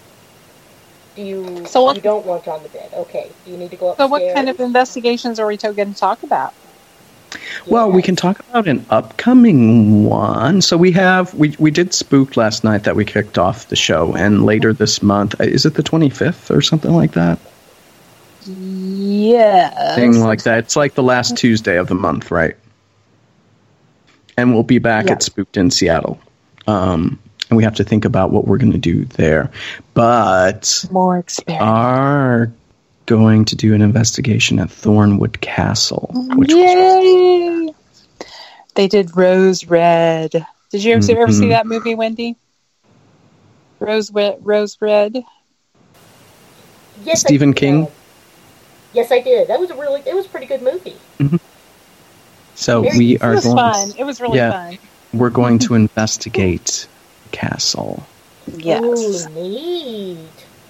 Do 1.15 1.21
you? 1.23 1.65
So 1.65 1.83
what- 1.83 1.95
you 1.95 2.01
don't 2.01 2.25
want 2.25 2.47
on 2.47 2.61
the 2.63 2.69
bed? 2.69 2.91
Okay. 2.93 3.29
Do 3.45 3.51
you 3.51 3.57
need 3.57 3.71
to 3.71 3.77
go 3.77 3.89
upstairs? 3.89 4.07
So, 4.07 4.11
what 4.11 4.35
kind 4.35 4.49
of 4.49 4.59
investigations 4.59 5.39
are 5.39 5.47
we 5.47 5.57
to- 5.57 5.73
going 5.73 5.93
to 5.93 5.99
talk 5.99 6.21
about? 6.23 6.53
Well, 7.65 7.91
we 7.91 8.01
can 8.01 8.15
talk 8.15 8.39
about 8.39 8.67
an 8.67 8.85
upcoming 8.89 10.05
one. 10.05 10.61
So 10.61 10.77
we 10.77 10.91
have 10.93 11.33
we 11.33 11.55
we 11.59 11.71
did 11.71 11.93
Spook 11.93 12.37
last 12.37 12.63
night 12.63 12.83
that 12.83 12.95
we 12.95 13.03
kicked 13.03 13.37
off 13.37 13.67
the 13.67 13.75
show, 13.75 14.15
and 14.15 14.45
later 14.45 14.71
this 14.73 15.01
month 15.03 15.39
uh, 15.41 15.43
is 15.43 15.65
it 15.65 15.73
the 15.73 15.83
twenty 15.83 16.09
fifth 16.09 16.49
or 16.49 16.61
something 16.61 16.93
like 16.93 17.11
that? 17.13 17.39
Yeah. 18.47 19.95
Thing 19.95 20.19
like 20.19 20.43
that. 20.43 20.59
It's 20.59 20.75
like 20.75 20.93
the 20.95 21.03
last 21.03 21.37
Tuesday 21.37 21.77
of 21.77 21.87
the 21.87 21.95
month, 21.95 22.31
right? 22.31 22.55
And 24.37 24.53
we'll 24.53 24.63
be 24.63 24.79
back 24.79 25.05
Yeah. 25.07 25.13
at 25.13 25.23
Spooked 25.23 25.57
in 25.57 25.71
Seattle. 25.71 26.19
Um, 26.67 27.19
and 27.49 27.57
we 27.57 27.63
have 27.63 27.75
to 27.75 27.83
think 27.83 28.05
about 28.05 28.31
what 28.31 28.45
we're 28.47 28.57
going 28.57 28.73
to 28.73 28.77
do 28.77 29.05
there. 29.05 29.49
But 29.93 30.85
More 30.91 31.17
experience. 31.17 31.63
are 31.63 32.51
going 33.05 33.45
to 33.45 33.55
do 33.55 33.73
an 33.73 33.81
investigation 33.81 34.59
at 34.59 34.67
Thornewood 34.67 35.39
Castle, 35.39 36.09
which 36.13 36.53
was 36.53 36.57
Yay! 36.61 37.73
They 38.75 38.87
did 38.87 39.15
Rose 39.15 39.65
Red. 39.65 40.45
Did 40.71 40.83
you 40.83 40.93
ever, 40.93 41.01
see- 41.01 41.13
ever 41.13 41.31
see 41.31 41.47
that 41.49 41.65
movie, 41.65 41.95
Wendy? 41.95 42.35
Rose 43.79 44.11
Red. 44.11 44.39
Rose 44.41 44.77
Red. 44.81 45.23
Yes, 47.03 47.21
Stephen 47.21 47.51
did. 47.53 47.57
King? 48.97 49.03
Yes, 49.03 49.11
I 49.11 49.21
did. 49.21 49.47
That 49.47 49.59
was 49.59 49.69
a 49.69 49.75
really. 49.75 50.01
It 50.05 50.15
was 50.15 50.25
a 50.25 50.29
pretty 50.29 50.45
good 50.47 50.61
movie. 50.61 50.97
Mm-hmm. 51.19 51.37
so 52.55 52.81
Very- 52.83 52.97
we 52.97 53.15
It 53.15 53.23
are 53.23 53.31
was 53.35 53.43
going. 53.43 53.55
fun. 53.57 53.91
It 53.97 54.03
was 54.03 54.19
really 54.21 54.37
Yeah. 54.37 54.51
fun. 54.51 54.77
We're 55.13 55.29
going 55.29 55.59
to 55.59 55.73
investigate 55.73 56.87
the 57.23 57.29
castle. 57.37 58.03
Yes. 58.57 58.83
Ooh, 58.83 59.29
neat. 59.33 60.17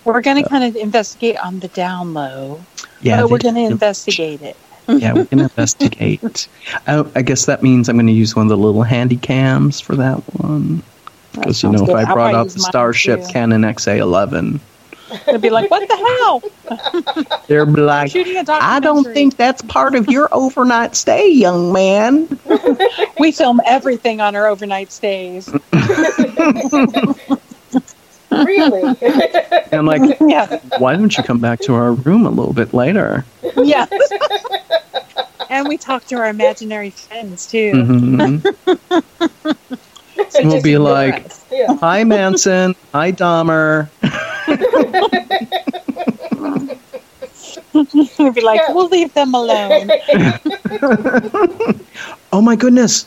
We're 0.05 0.21
going 0.21 0.41
to 0.41 0.47
kind 0.49 0.63
of 0.63 0.75
investigate 0.75 1.37
on 1.37 1.59
the 1.59 1.67
down 1.69 2.13
low. 2.13 2.61
Yeah, 3.01 3.21
but 3.21 3.29
we're 3.29 3.37
going 3.39 3.55
to 3.55 3.61
investigate 3.61 4.41
it. 4.41 4.55
Yeah, 4.89 5.11
we 5.13 5.25
can 5.25 5.39
investigate. 5.39 6.47
I, 6.87 6.93
oh, 6.95 7.11
I 7.13 7.21
guess 7.21 7.45
that 7.47 7.61
means 7.61 7.89
I'm 7.89 7.97
going 7.97 8.07
to 8.07 8.13
use 8.13 8.37
one 8.37 8.45
of 8.45 8.49
the 8.49 8.55
little 8.57 8.83
handy 8.83 9.17
cams 9.17 9.81
for 9.81 9.97
that 9.97 10.15
one. 10.39 10.81
Because 11.33 11.61
you 11.61 11.69
know, 11.69 11.81
if 11.81 11.87
good. 11.87 11.95
I 11.97 12.03
I'll 12.03 12.13
brought 12.15 12.33
out 12.33 12.47
the 12.51 12.59
Starship 12.61 13.19
too. 13.25 13.27
Canon 13.33 13.63
XA11, 13.63 14.61
They'll 15.25 15.37
be 15.39 15.49
like, 15.49 15.69
what 15.71 15.87
the 15.87 15.95
hell? 15.95 17.37
They're 17.47 17.65
like, 17.65 18.11
Shooting 18.11 18.35
a 18.35 18.39
I 18.39 18.43
documentary. 18.43 18.81
don't 18.81 19.13
think 19.13 19.37
that's 19.37 19.61
part 19.63 19.95
of 19.95 20.07
your 20.09 20.27
overnight 20.31 20.95
stay, 20.95 21.29
young 21.29 21.71
man. 21.73 22.27
we 23.19 23.31
film 23.31 23.61
everything 23.65 24.19
on 24.21 24.35
our 24.35 24.47
overnight 24.47 24.91
stays. 24.91 25.49
Really? 28.29 28.83
and 29.01 29.73
I'm 29.73 29.85
like, 29.85 30.19
yeah. 30.19 30.59
why 30.79 30.95
don't 30.97 31.15
you 31.17 31.23
come 31.23 31.39
back 31.39 31.59
to 31.61 31.73
our 31.73 31.93
room 31.93 32.25
a 32.25 32.29
little 32.29 32.53
bit 32.53 32.73
later? 32.73 33.25
Yeah. 33.55 33.85
and 35.49 35.67
we 35.67 35.77
talk 35.77 36.05
to 36.07 36.15
our 36.15 36.27
imaginary 36.27 36.91
friends 36.91 37.47
too. 37.47 37.71
hmm 37.71 38.37
So 40.29 40.43
We'll 40.43 40.61
be 40.61 40.77
like- 40.77 41.31
yeah. 41.51 41.73
Hi, 41.79 42.03
Manson. 42.03 42.75
Hi, 42.93 43.11
Dahmer. 43.13 43.89
we'll 48.19 48.31
be 48.33 48.41
like, 48.41 48.59
Yeah. 48.67 48.73
we'll 48.73 48.89
leave 48.89 49.13
them 49.13 49.33
alone. 49.33 49.89
Oh 52.33 52.41
my 52.41 52.55
goodness, 52.55 53.05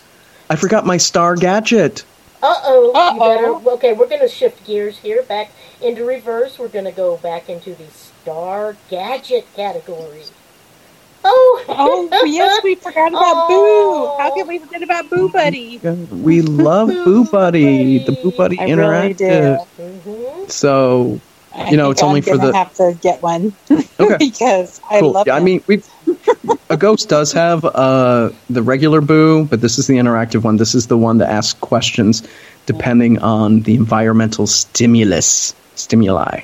I 0.49 0.57
forgot 0.57 0.87
my 0.87 0.97
star 0.97 1.37
gadget. 1.37 2.05
Uh 2.43 2.55
oh. 2.65 2.85
You 2.87 2.93
Uh-oh. 3.23 3.59
better. 3.59 3.71
Okay, 3.75 3.93
we're 3.93 4.09
going 4.09 4.23
to 4.23 4.29
shift 4.29 4.65
gears 4.67 4.99
here 4.99 5.23
back 5.23 5.51
into 5.83 6.05
reverse. 6.05 6.59
We're 6.59 6.69
going 6.69 6.87
to 6.87 6.93
go 6.93 7.19
back 7.19 7.49
into 7.51 7.75
the 7.75 7.87
star 7.91 8.77
gadget 8.89 9.47
category. 9.55 10.23
Oh. 11.23 11.65
oh 11.69 12.25
yes, 12.25 12.63
we 12.65 12.77
forgot 12.77 13.09
about 13.09 13.47
Oh. 13.51 14.17
Boo. 14.17 14.23
How 14.23 14.35
can 14.35 14.47
we 14.49 14.59
forget 14.59 14.83
about 14.83 15.11
Boo 15.11 15.29
Buddy? 15.29 15.79
We 15.79 16.41
love 16.41 16.89
Boo 16.89 17.25
Buddy, 17.27 17.99
the 17.99 18.13
Boo 18.13 18.33
Buddy 18.33 18.59
I 18.59 18.65
really 18.65 19.15
Interactive. 19.15 19.67
do. 19.77 19.83
hmm 19.83 20.49
So 20.49 21.21
I 21.55 21.71
You 21.71 21.77
know, 21.77 21.85
think 21.87 21.93
it's 21.93 22.03
only 22.03 22.19
I'm 22.19 22.23
for 22.25 22.37
gonna 22.39 22.53
the- 22.53 22.57
have 22.59 22.75
to 22.75 22.97
get 23.03 23.23
one 23.23 23.53
Okay. 24.01 24.17
because 24.19 24.81
I 24.91 25.01
cool. 25.01 25.13
love. 25.13 25.27
Yeah, 25.27 25.37
I 25.37 25.41
mean, 25.41 25.63
we 25.67 25.83
AGHOST 26.71 27.09
does 27.09 27.33
have 27.33 27.65
uh, 27.65 28.31
the 28.49 28.63
regular 28.63 29.01
Boo, 29.01 29.45
but 29.47 29.61
this 29.61 29.79
is 29.79 29.87
the 29.87 29.97
interactive 29.97 30.45
one. 30.45 30.57
This 30.57 30.75
is 30.75 30.87
the 30.87 30.97
one 30.99 31.19
that 31.19 31.29
asks 31.31 31.59
questions 31.61 32.23
depending 32.67 33.19
on 33.19 33.63
the 33.63 33.75
environmental 33.75 34.47
stimulus, 34.47 35.55
stimuli, 35.75 36.43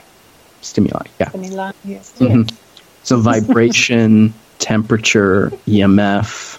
stimuli. 0.62 1.04
Yeah. 1.20 1.28
Vanilla, 1.30 1.72
yes. 1.84 2.12
Mhm. 2.18 2.50
So 3.04 3.18
vibration, 3.20 4.34
temperature, 4.58 5.50
EMF, 5.68 6.58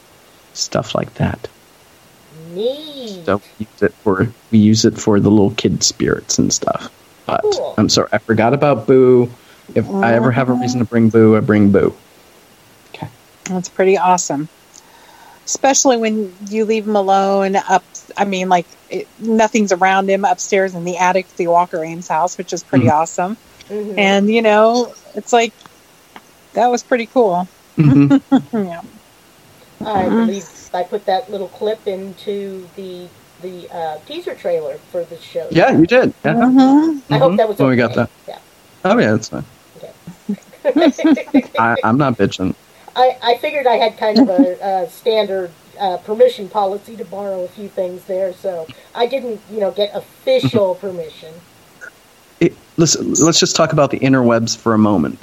stuff 0.54 0.96
like 0.96 1.14
that. 1.16 1.48
Neat. 2.54 3.26
So 3.26 3.42
we 3.60 3.68
use 3.68 3.82
it 3.82 3.94
for 4.04 4.28
we 4.52 4.58
use 4.58 4.86
it 4.86 4.98
for 4.98 5.20
the 5.20 5.30
little 5.30 5.52
kid 5.52 5.84
spirits 5.84 6.38
and 6.40 6.54
stuff. 6.54 6.90
But 7.28 7.42
Cool. 7.42 7.76
I'm 7.78 7.90
sorry, 7.90 8.08
I 8.12 8.18
forgot 8.20 8.54
about 8.54 8.88
Boo. 8.88 9.30
If 9.76 9.88
I 9.90 10.14
ever 10.14 10.32
have 10.32 10.50
a 10.50 10.54
reason 10.54 10.80
to 10.80 10.86
bring 10.86 11.10
Boo, 11.10 11.36
I 11.36 11.42
bring 11.42 11.72
Boo. 11.72 11.94
Okay. 12.96 13.08
That's 13.44 13.68
pretty 13.70 13.98
awesome. 13.98 14.48
Especially 15.46 15.98
when 15.98 16.34
you 16.50 16.66
leave 16.66 16.88
him 16.88 16.96
alone 16.96 17.58
up. 17.58 17.84
I 18.18 18.26
mean, 18.26 18.48
like 18.50 18.66
it, 18.90 19.08
nothing's 19.20 19.72
around 19.74 20.10
him 20.10 20.24
upstairs 20.26 20.74
in 20.74 20.86
the 20.86 20.98
attic 20.98 21.26
of 21.26 21.36
the 21.38 21.48
Walker 21.48 21.84
Ames 21.84 22.08
house, 22.08 22.38
which 22.38 22.54
is 22.54 22.64
pretty 22.64 22.86
Mhm. 22.86 22.94
awesome. 22.94 23.38
Mhm. 23.70 23.98
And 23.98 24.30
you 24.30 24.42
know, 24.42 24.94
it's 25.16 25.34
like 25.34 25.54
that 26.54 26.68
was 26.68 26.82
pretty 26.84 27.06
cool. 27.08 27.48
Mhm. 27.78 28.22
yeah. 28.54 28.82
I 29.86 30.06
Mhm. 30.06 30.26
believe 30.26 30.50
I 30.74 30.84
put 30.84 31.06
that 31.06 31.30
little 31.30 31.48
clip 31.50 31.88
into 31.88 32.68
the 32.76 33.08
the 33.42 33.70
uh, 33.74 33.98
teaser 34.06 34.36
trailer 34.36 34.78
for 34.92 35.04
the 35.04 35.18
show. 35.18 35.48
Yeah, 35.52 35.72
you 35.78 35.86
did. 35.86 36.14
Yeah. 36.26 36.34
Mhm. 36.36 37.02
I 37.10 37.18
hope 37.18 37.38
that 37.38 37.48
was. 37.48 37.60
Oh, 37.60 37.66
okay. 37.66 37.70
we 37.72 37.76
got 37.76 37.94
that. 37.96 38.10
Yeah. 38.28 38.40
Oh 38.86 38.98
yeah, 38.98 39.12
that's 39.12 39.30
fine. 39.30 39.46
I, 41.60 41.76
I'm 41.84 41.98
not 41.98 42.18
bitching. 42.18 42.56
I, 42.96 43.18
I 43.22 43.38
figured 43.38 43.68
I 43.68 43.76
had 43.76 43.98
kind 43.98 44.20
of 44.20 44.30
a, 44.30 44.58
a 44.86 44.90
standard 44.90 45.52
uh, 45.80 45.98
permission 45.98 46.50
policy 46.50 46.96
to 46.98 47.06
borrow 47.06 47.44
a 47.44 47.48
few 47.48 47.70
things 47.70 48.04
there, 48.06 48.34
so 48.34 48.68
I 48.96 49.06
didn't, 49.06 49.40
you 49.52 49.60
know, 49.60 49.72
get 49.72 49.96
official 49.96 50.76
permission. 50.76 51.34
It, 52.40 52.54
listen, 52.78 53.14
let's 53.24 53.40
just 53.40 53.56
talk 53.56 53.72
about 53.72 53.92
the 53.92 54.00
interwebs 54.00 54.58
for 54.58 54.74
a 54.74 54.78
moment. 54.80 55.20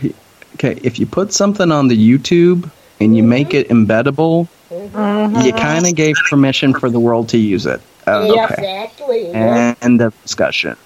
Okay, 0.54 0.78
if 0.82 0.98
you 0.98 1.06
put 1.06 1.32
something 1.32 1.72
on 1.72 1.88
the 1.88 1.96
YouTube 1.96 2.70
and 3.00 3.16
you 3.16 3.22
make 3.22 3.54
it 3.54 3.68
embeddable, 3.68 4.48
Mhm. 4.70 5.44
you 5.44 5.52
kind 5.52 5.86
of 5.86 5.94
gave 5.94 6.16
permission 6.30 6.74
for 6.74 6.88
the 6.88 7.00
world 7.00 7.28
to 7.30 7.38
use 7.38 7.66
it. 7.66 7.80
Okay. 8.06 8.42
Exactly. 8.42 9.30
yeah. 9.30 9.74
End 9.82 10.00
of 10.00 10.20
discussion. 10.22 10.76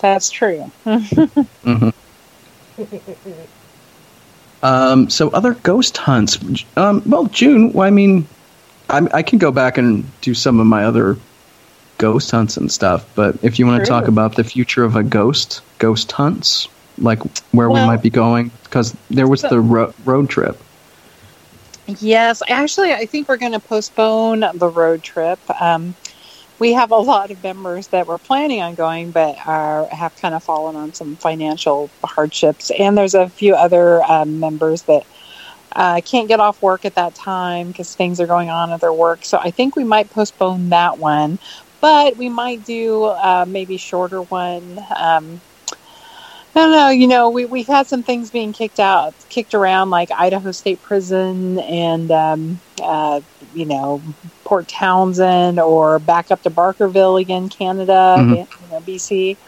That's 0.00 0.30
true. 0.30 0.62
hmm 0.84 1.90
Um, 4.62 5.10
so 5.10 5.30
other 5.30 5.54
ghost 5.54 5.96
hunts. 5.96 6.38
Um, 6.76 7.02
well, 7.06 7.26
June. 7.26 7.72
Well, 7.72 7.86
I 7.86 7.90
mean, 7.90 8.26
I, 8.88 9.08
I 9.14 9.22
can 9.22 9.38
go 9.38 9.50
back 9.50 9.78
and 9.78 10.04
do 10.20 10.34
some 10.34 10.60
of 10.60 10.66
my 10.66 10.84
other 10.84 11.16
ghost 11.98 12.30
hunts 12.30 12.56
and 12.56 12.70
stuff. 12.70 13.04
But 13.14 13.42
if 13.42 13.58
you 13.58 13.66
want 13.66 13.84
to 13.84 13.88
talk 13.88 14.08
about 14.08 14.36
the 14.36 14.44
future 14.44 14.84
of 14.84 14.96
a 14.96 15.02
ghost, 15.02 15.62
ghost 15.78 16.10
hunts, 16.12 16.68
like 16.98 17.20
where 17.52 17.68
we 17.70 17.80
might 17.86 18.02
be 18.02 18.10
going, 18.10 18.50
because 18.64 18.94
there 19.10 19.26
was 19.28 19.42
the 19.42 19.60
ro- 19.60 19.94
road 20.04 20.28
trip. 20.30 20.60
Yes, 21.86 22.42
actually, 22.48 22.92
I 22.92 23.06
think 23.06 23.28
we're 23.28 23.36
going 23.38 23.52
to 23.52 23.60
postpone 23.60 24.44
the 24.54 24.68
road 24.70 25.02
trip. 25.02 25.40
Um, 25.60 25.96
we 26.58 26.74
have 26.74 26.92
a 26.92 26.96
lot 26.96 27.30
of 27.30 27.42
members 27.42 27.88
that 27.88 28.06
were 28.06 28.18
planning 28.18 28.62
on 28.62 28.74
going, 28.76 29.12
but 29.12 29.36
are 29.46 29.88
have 29.92 30.16
kind 30.16 30.34
of 30.34 30.44
fallen 30.44 30.76
on 30.76 30.94
some 30.94 31.16
financial 31.16 31.92
hardships, 32.04 32.70
and 32.70 32.96
there's 32.96 33.14
a 33.14 33.28
few 33.30 33.54
other 33.54 34.02
um, 34.04 34.40
members 34.40 34.84
that 34.84 35.04
uh, 35.76 36.00
can't 36.02 36.28
get 36.28 36.40
off 36.40 36.62
work 36.62 36.84
at 36.84 36.94
that 36.96 37.14
time 37.14 37.68
because 37.68 37.94
things 37.94 38.20
are 38.20 38.26
going 38.26 38.50
on 38.50 38.72
at 38.72 38.80
their 38.80 38.94
work. 38.94 39.24
So 39.24 39.38
I 39.38 39.50
think 39.50 39.76
we 39.76 39.84
might 39.84 40.10
postpone 40.10 40.70
that 40.70 40.98
one, 40.98 41.38
but 41.80 42.16
we 42.16 42.28
might 42.28 42.62
do 42.64 43.04
uh, 43.04 43.46
maybe 43.48 43.76
shorter 43.78 44.22
one. 44.22 44.78
Um, 44.96 45.42
I 46.54 46.60
don't 46.60 46.72
know. 46.72 46.88
You 46.90 47.08
know, 47.08 47.30
we 47.30 47.46
we've 47.46 47.66
had 47.66 47.86
some 47.88 48.02
things 48.02 48.30
being 48.30 48.52
kicked 48.52 48.78
out, 48.78 49.14
kicked 49.30 49.54
around, 49.54 49.90
like 49.90 50.10
Idaho 50.10 50.52
State 50.52 50.82
Prison 50.82 51.58
and 51.60 52.10
um, 52.10 52.60
uh, 52.82 53.22
you 53.54 53.64
know 53.64 54.02
Port 54.44 54.68
Townsend, 54.68 55.58
or 55.58 55.98
back 55.98 56.30
up 56.30 56.42
to 56.42 56.50
Barkerville 56.50 57.20
again, 57.20 57.48
Canada, 57.48 58.16
Mhm. 58.18 58.46
you 58.60 58.68
know, 58.68 58.80
BC. 58.80 59.38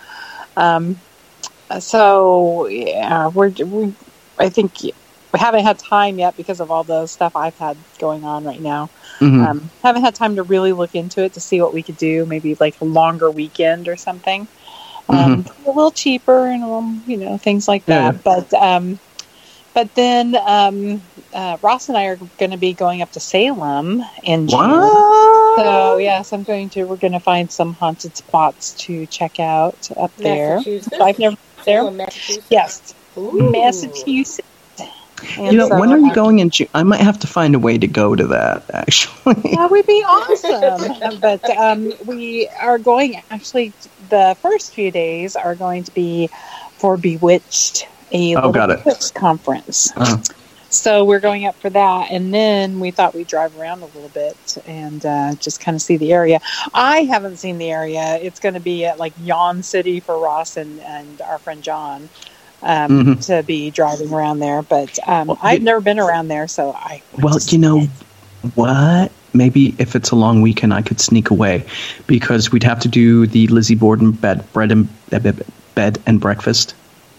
Um, 0.57 1.03
so 1.79 2.67
yeah, 2.69 3.29
we're 3.29 3.51
we. 3.67 3.95
I 4.39 4.49
think 4.49 4.73
we 4.83 4.93
haven't 5.39 5.65
had 5.65 5.79
time 5.79 6.19
yet 6.19 6.37
because 6.37 6.61
of 6.61 6.71
all 6.71 6.85
the 6.85 7.07
stuff 7.07 7.33
I've 7.37 7.59
had 7.59 7.77
going 7.99 8.25
on 8.25 8.45
right 8.45 8.61
now. 8.63 8.91
Mhm. 9.21 9.47
Um, 9.47 9.71
haven't 9.83 10.05
had 10.05 10.15
time 10.15 10.37
to 10.37 10.43
really 10.43 10.73
look 10.73 10.95
into 10.95 11.23
it 11.23 11.35
to 11.35 11.41
see 11.41 11.61
what 11.61 11.75
we 11.75 11.83
could 11.83 11.97
do. 11.97 12.25
Maybe 12.25 12.57
like 12.59 12.77
a 12.81 12.85
longer 12.85 13.31
weekend 13.31 13.89
or 13.89 13.97
something. 13.97 14.49
Um, 15.09 15.45
A 15.67 15.71
little 15.71 15.91
cheaper 15.93 16.47
and 16.47 16.63
a 16.63 16.67
little, 16.67 16.99
you 17.07 17.17
know, 17.19 17.39
things 17.39 17.69
like 17.69 17.85
Yeah. 17.87 18.13
that. 18.13 18.25
But 18.25 18.53
um, 18.55 18.99
but 19.75 19.95
then 19.95 20.37
um, 20.37 21.03
uh, 21.33 21.59
Ross 21.61 21.89
and 21.89 21.99
I 21.99 22.05
are 22.07 22.17
going 22.17 22.53
to 22.53 22.57
be 22.57 22.75
going 22.75 23.03
up 23.03 23.11
to 23.13 23.21
Salem 23.21 24.03
in 24.23 24.47
June. 24.49 24.59
what? 24.61 25.57
So 25.65 25.99
yes, 25.99 26.33
I'm 26.33 26.45
going 26.45 26.71
to. 26.71 26.85
We're 26.85 26.97
going 26.97 27.13
to 27.13 27.21
find 27.21 27.51
some 27.51 27.75
haunted 27.75 28.17
spots 28.17 28.75
to 28.87 29.07
check 29.07 29.39
out 29.41 29.89
up 29.97 30.13
there. 30.17 30.57
Massachusetts. 30.57 30.97
I've 31.01 31.19
never 31.19 31.37
been 31.37 31.65
there. 31.67 31.79
Salem, 31.81 31.97
Massachusetts. 31.97 32.47
Yes, 32.51 32.95
Ooh. 33.17 33.51
Massachusetts. 33.53 34.49
And 35.39 35.53
You 35.53 35.59
know, 35.59 35.69
so, 35.69 35.79
when 35.79 35.93
are 35.93 35.99
you 35.99 36.13
going 36.13 36.39
in 36.41 36.51
June? 36.51 36.69
I 36.75 36.83
might 36.83 37.01
have 37.01 37.19
to 37.21 37.27
find 37.27 37.55
a 37.55 37.59
way 37.59 37.79
to 37.79 37.87
go 37.87 38.15
to 38.15 38.27
that. 38.29 38.65
Actually, 38.73 39.35
That 39.55 39.71
would 39.71 39.87
be 39.87 40.05
awesome. 40.09 41.21
but 41.21 41.49
um, 41.51 41.93
we 42.05 42.51
are 42.61 42.79
going, 42.79 43.21
actually, 43.31 43.75
the 44.11 44.37
first 44.41 44.75
few 44.75 44.91
days 44.91 45.37
are 45.37 45.55
going 45.55 45.85
to 45.85 45.93
be 45.93 46.29
for 46.79 46.97
Bewitched, 46.97 47.87
a 48.13 48.37
Oh, 48.37 48.53
got 48.53 48.71
it. 48.71 49.13
Conference. 49.15 49.93
Uh. 49.97 50.19
So 50.71 51.05
we're 51.05 51.21
going 51.21 51.47
up 51.47 51.55
for 51.61 51.71
that. 51.71 52.11
And 52.11 52.35
then 52.35 52.81
we 52.81 52.91
thought 52.91 53.15
we'd 53.15 53.29
drive 53.29 53.57
around 53.57 53.83
a 53.83 53.87
little 53.87 54.09
bit 54.09 54.59
and 54.67 55.07
uh, 55.07 55.35
just 55.37 55.61
kind 55.61 55.77
of 55.77 55.81
see 55.81 55.97
the 55.97 56.13
area. 56.13 56.41
I 56.75 57.05
haven't 57.05 57.37
seen 57.37 57.59
the 57.59 57.71
area. 57.71 58.17
It's 58.21 58.41
going 58.41 58.55
to 58.55 58.61
be 58.61 58.85
at 58.85 58.99
like 58.99 59.13
Yawn 59.23 59.63
City 59.63 60.01
for 60.01 60.19
Ross 60.19 60.57
and, 60.57 60.81
and 60.81 61.21
our 61.23 61.39
friend 61.39 61.63
John. 61.63 62.09
Um, 62.63 63.05
Mhm. 63.05 63.27
To 63.27 63.43
be 63.43 63.71
driving 63.71 64.11
around 64.11 64.39
there, 64.39 64.63
but 64.63 64.99
um, 65.07 65.27
Well, 65.27 65.39
I've 65.43 65.61
never 65.61 65.83
been 65.83 65.99
around 65.99 66.29
there, 66.29 66.49
so 66.49 66.73
I. 66.73 67.03
Well, 67.21 67.39
you 67.49 67.59
know 67.59 67.81
what? 68.55 69.13
Maybe 69.35 69.75
if 69.79 69.97
it's 69.97 70.11
a 70.11 70.17
long 70.17 70.43
weekend, 70.43 70.73
I 70.73 70.83
could 70.83 71.01
sneak 71.01 71.31
away 71.31 71.67
because 72.07 72.53
we'd 72.53 72.63
have 72.63 72.81
to 72.81 72.89
do 72.89 73.27
the 73.27 73.49
Lizzie 73.49 73.75
Borden 73.75 74.13
bed, 74.13 74.51
bread 74.53 74.71
and 74.71 74.89
eh, 75.13 75.19
bed, 75.19 75.45
bed 75.75 76.01
and 76.07 76.21
breakfast 76.21 76.75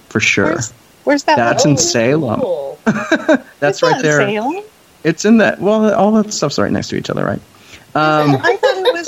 for 0.09 0.19
sure. 0.19 0.45
Where's, 0.45 0.71
where's 1.03 1.23
that? 1.25 1.35
That's 1.35 1.65
in 1.65 1.77
Salem. 1.77 2.39
cool. 2.39 2.79
That's 2.85 3.43
It's 3.61 3.83
right 3.83 4.01
there. 4.01 4.19
Salem? 4.19 4.63
It's 5.03 5.25
in 5.25 5.37
that. 5.37 5.59
Well, 5.59 5.93
all 5.93 6.11
that 6.13 6.33
stuff's 6.33 6.57
right 6.57 6.71
next 6.71 6.87
to 6.89 6.95
each 6.95 7.09
other, 7.09 7.25
right? 7.25 7.41
Um, 7.95 8.35
I 8.41 8.57
thought 8.57 8.75
it 8.75 8.93
was 8.93 9.07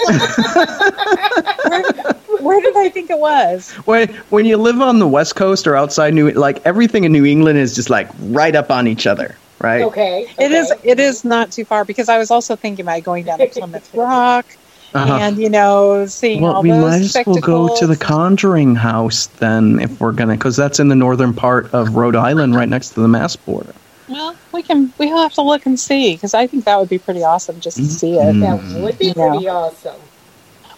like. 1.66 2.26
where, 2.28 2.42
where 2.42 2.62
did 2.62 2.78
I 2.78 2.90
think 2.90 3.10
it 3.10 3.20
was? 3.20 3.72
when 3.86 4.14
when 4.30 4.46
you 4.46 4.58
live 4.58 4.80
on 4.80 5.00
the 5.00 5.08
West 5.08 5.36
Coast 5.36 5.68
or 5.68 5.76
outside 5.76 6.14
New, 6.14 6.32
like 6.32 6.66
everything 6.66 7.04
in 7.04 7.12
New 7.12 7.26
England 7.26 7.58
is 7.60 7.76
just 7.76 7.90
like 7.90 8.10
right 8.20 8.56
up 8.56 8.72
on 8.72 8.88
each 8.88 9.06
other, 9.06 9.36
right? 9.60 9.82
Okay. 9.84 10.28
It 10.40 10.52
is. 10.52 10.72
okay. 10.72 10.90
It 10.90 11.00
is 11.00 11.24
not 11.26 11.52
too 11.52 11.66
far 11.66 11.86
because 11.86 12.10
I 12.10 12.18
was 12.18 12.32
also 12.32 12.56
thinking 12.56 12.84
about 12.86 13.04
going 13.04 13.26
down 13.26 13.40
to 13.40 13.48
Plymouth 13.48 13.90
Rock 13.96 14.46
Uh-huh. 14.94 15.14
and 15.22 15.38
you 15.38 15.50
know 15.50 16.06
seeing 16.08 16.42
Well, 16.42 16.54
all 16.56 16.62
we 16.64 16.70
those 16.72 16.82
might 17.16 17.20
as 17.22 17.28
well 17.28 17.36
go 17.42 17.76
to 17.78 17.88
the. 17.88 17.98
Conjuring 17.98 18.76
House 18.76 19.28
then, 19.40 19.80
if 19.80 20.00
we're 20.00 20.14
gonna, 20.14 20.36
because 20.36 20.56
that's 20.56 20.80
in 20.80 20.88
the 20.88 20.96
northern 20.96 21.34
part 21.34 21.74
of 21.74 21.96
Rhode 21.96 22.16
Island, 22.16 22.56
right 22.56 22.70
next 22.70 22.90
to 22.92 23.02
the 23.02 23.08
Mass 23.08 23.36
border. 23.36 23.74
Well, 24.08 24.36
we 24.54 24.64
can. 24.64 24.94
We 24.98 25.08
will 25.12 25.22
have 25.22 25.34
to 25.34 25.42
look 25.42 25.66
and 25.66 25.78
see 25.78 26.14
because 26.16 26.34
I 26.34 26.48
think 26.48 26.64
that 26.66 26.80
would 26.80 26.88
be 26.90 26.98
pretty 27.00 27.24
awesome 27.24 27.60
just 27.60 27.76
to 27.78 27.84
see 27.86 28.18
it. 28.18 28.36
Mhm. 28.36 28.40
That 28.74 28.82
would 28.82 28.98
be 28.98 29.08
Yeah. 29.08 29.14
pretty 29.32 29.50
awesome. 29.50 29.96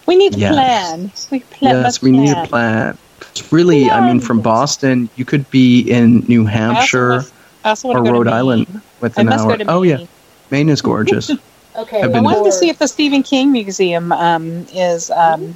We 0.07 0.15
need 0.15 0.33
to 0.33 0.39
Yes. 0.39 0.53
plan. 0.53 1.11
We 1.29 1.39
plan. 1.41 1.75
yes, 1.75 1.83
must 1.83 2.01
we 2.01 2.11
need 2.11 2.31
a 2.31 2.33
plan. 2.33 2.47
plan. 2.47 2.97
It's 3.29 3.53
really, 3.53 3.91
I 3.91 4.07
mean, 4.07 4.19
from 4.19 4.39
Boston, 4.41 5.07
you 5.15 5.25
could 5.25 5.47
be 5.51 5.81
in 5.81 6.25
New 6.27 6.45
Hampshire 6.45 7.17
must- 7.17 7.33
I 7.63 7.69
also 7.69 7.89
or 7.89 8.01
wanna 8.01 8.03
go 8.03 8.11
Rhode 8.11 8.27
Maine. 8.27 8.33
Island 8.33 8.81
with 9.01 9.17
an 9.17 9.29
hour. 9.29 9.57
go 9.57 9.57
to 9.57 9.65
Oh 9.67 9.81
yeah, 9.83 9.97
Maine. 9.97 10.09
Maine 10.51 10.69
is 10.69 10.81
gorgeous. 10.81 11.31
Okay. 11.75 12.01
I've 12.01 12.13
I 12.13 12.19
wanted 12.19 12.43
to 12.45 12.51
see 12.51 12.69
if 12.69 12.79
the 12.79 12.87
Stephen 12.87 13.23
King 13.23 13.51
Museum 13.51 14.11
um, 14.11 14.65
is 14.73 15.09
um, 15.11 15.55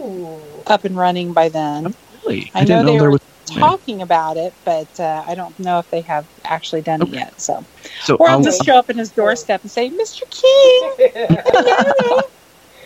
up 0.67 0.85
and 0.85 0.95
running 0.95 1.33
by 1.33 1.49
then. 1.49 1.95
really, 2.23 2.51
I 2.53 2.61
I, 2.61 2.65
didn't 2.65 2.85
know 2.85 2.85
know, 2.85 2.91
they 2.93 2.99
there 2.99 3.11
were 3.11 3.11
was. 3.11 3.21
Talking 3.47 4.01
about 4.01 4.37
it, 4.37 4.53
but 4.63 4.99
uh, 4.99 5.23
I 5.27 5.35
don't 5.35 5.57
know 5.59 5.79
if 5.79 5.89
they 5.91 6.01
have 6.01 6.25
actually 6.45 6.81
done 6.81 7.01
it 7.01 7.09
yet. 7.09 7.39
So, 7.41 7.65
So 8.01 8.15
or 8.15 8.29
I'll 8.29 8.37
I'll, 8.37 8.43
just 8.43 8.63
show 8.63 8.77
up 8.77 8.89
in 8.89 8.97
his 8.97 9.11
doorstep 9.11 9.61
and 9.63 9.69
say, 9.69 9.89
"Mr. 9.89 10.23
King." 10.29 12.21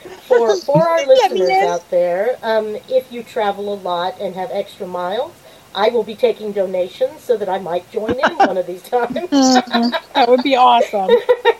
for 0.28 0.56
for 0.58 0.88
our 0.88 1.06
listeners 1.06 1.50
out 1.50 1.90
there, 1.90 2.38
um, 2.42 2.76
if 2.90 3.12
you 3.12 3.24
travel 3.24 3.74
a 3.74 3.76
lot 3.76 4.20
and 4.20 4.36
have 4.36 4.50
extra 4.52 4.88
miles, 4.88 5.34
I 5.76 5.90
will 5.90 6.04
be 6.04 6.16
taking 6.16 6.52
donations 6.52 7.22
so 7.22 7.38
that 7.38 7.50
I 7.50 7.60
might 7.60 7.90
join 7.92 8.12
in 8.20 8.38
one 8.48 8.58
of 8.58 8.66
these 8.68 8.82
times. 8.84 9.14
Mhm. 9.30 9.94
that 10.14 10.30
would 10.30 10.44
be 10.44 10.56
awesome. 10.56 11.10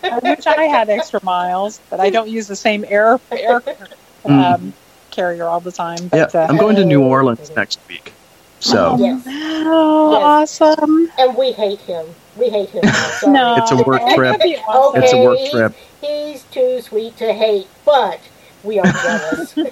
I 0.04 0.20
wish 0.24 0.46
I 0.48 0.64
had 0.64 0.90
extra 0.90 1.20
miles, 1.24 1.80
but 1.90 2.00
I 2.00 2.10
don't 2.10 2.30
use 2.30 2.48
the 2.48 2.56
same 2.56 2.86
air 2.88 3.20
air 3.32 3.62
um, 4.26 4.74
carrier 5.12 5.48
all 5.48 5.60
the 5.60 5.72
time. 5.72 6.10
yeah, 6.14 6.30
uh, 6.34 6.48
I'm 6.50 6.58
going 6.58 6.76
to 6.78 6.86
New 6.86 7.04
Orleans 7.04 7.52
next 7.56 7.80
week. 7.90 8.14
So 8.60 8.94
oh, 8.94 8.98
Yes. 8.98 9.26
wow, 9.26 10.42
awesome. 10.42 11.12
and 11.20 11.36
we 11.38 11.52
hate 11.52 11.80
him. 11.82 12.06
We 12.38 12.50
hate 12.50 12.70
him. 12.70 12.84
No, 13.28 13.56
It's 13.58 13.72
a 13.72 13.78
work 13.78 14.02
trip. 14.14 14.38
That'd 14.40 15.04
it's 15.04 15.14
a 15.14 15.18
work 15.18 15.38
Okay. 15.38 15.50
trip. 15.52 15.74
He's 16.02 16.44
too 16.46 16.82
sweet 16.82 17.18
to 17.18 17.34
hate, 17.34 17.68
but 17.86 18.20
we 18.68 18.80
are 18.80 18.92
jealous. 18.92 19.56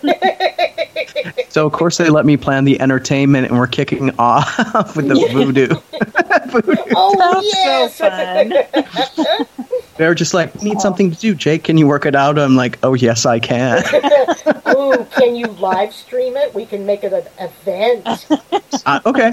So 1.50 1.66
of 1.66 1.72
course 1.72 1.98
they 1.98 2.10
let 2.10 2.26
me 2.26 2.36
plan 2.36 2.66
the 2.66 2.82
entertainment, 2.82 3.48
and 3.48 3.58
we're 3.58 3.68
kicking 3.68 4.12
off 4.20 4.58
with 4.98 5.08
the 5.08 5.16
voodoo. 5.32 5.68
voodoo. 6.52 6.76
oh 6.94 7.16
That's 7.18 7.96
so 7.96 8.08
yes. 8.08 9.48
They're 9.96 10.14
just 10.16 10.34
like, 10.34 10.62
need 10.62 10.82
something 10.82 11.12
to 11.12 11.18
do. 11.18 11.34
Jake, 11.34 11.64
can 11.64 11.78
you 11.78 11.88
work 11.88 12.06
it 12.06 12.14
out? 12.14 12.38
I'm 12.38 12.58
like, 12.58 12.78
oh 12.84 12.94
yes, 12.94 13.26
I 13.26 13.40
can. 13.40 13.82
Ooh, 14.76 15.06
can 15.16 15.38
you 15.38 15.48
live 15.48 15.94
stream 15.94 16.36
it? 16.36 16.54
We 16.54 16.66
can 16.66 16.86
make 16.86 17.06
it 17.06 17.14
an 17.14 17.24
event. 17.40 18.26
uh, 18.86 19.00
okay, 19.06 19.32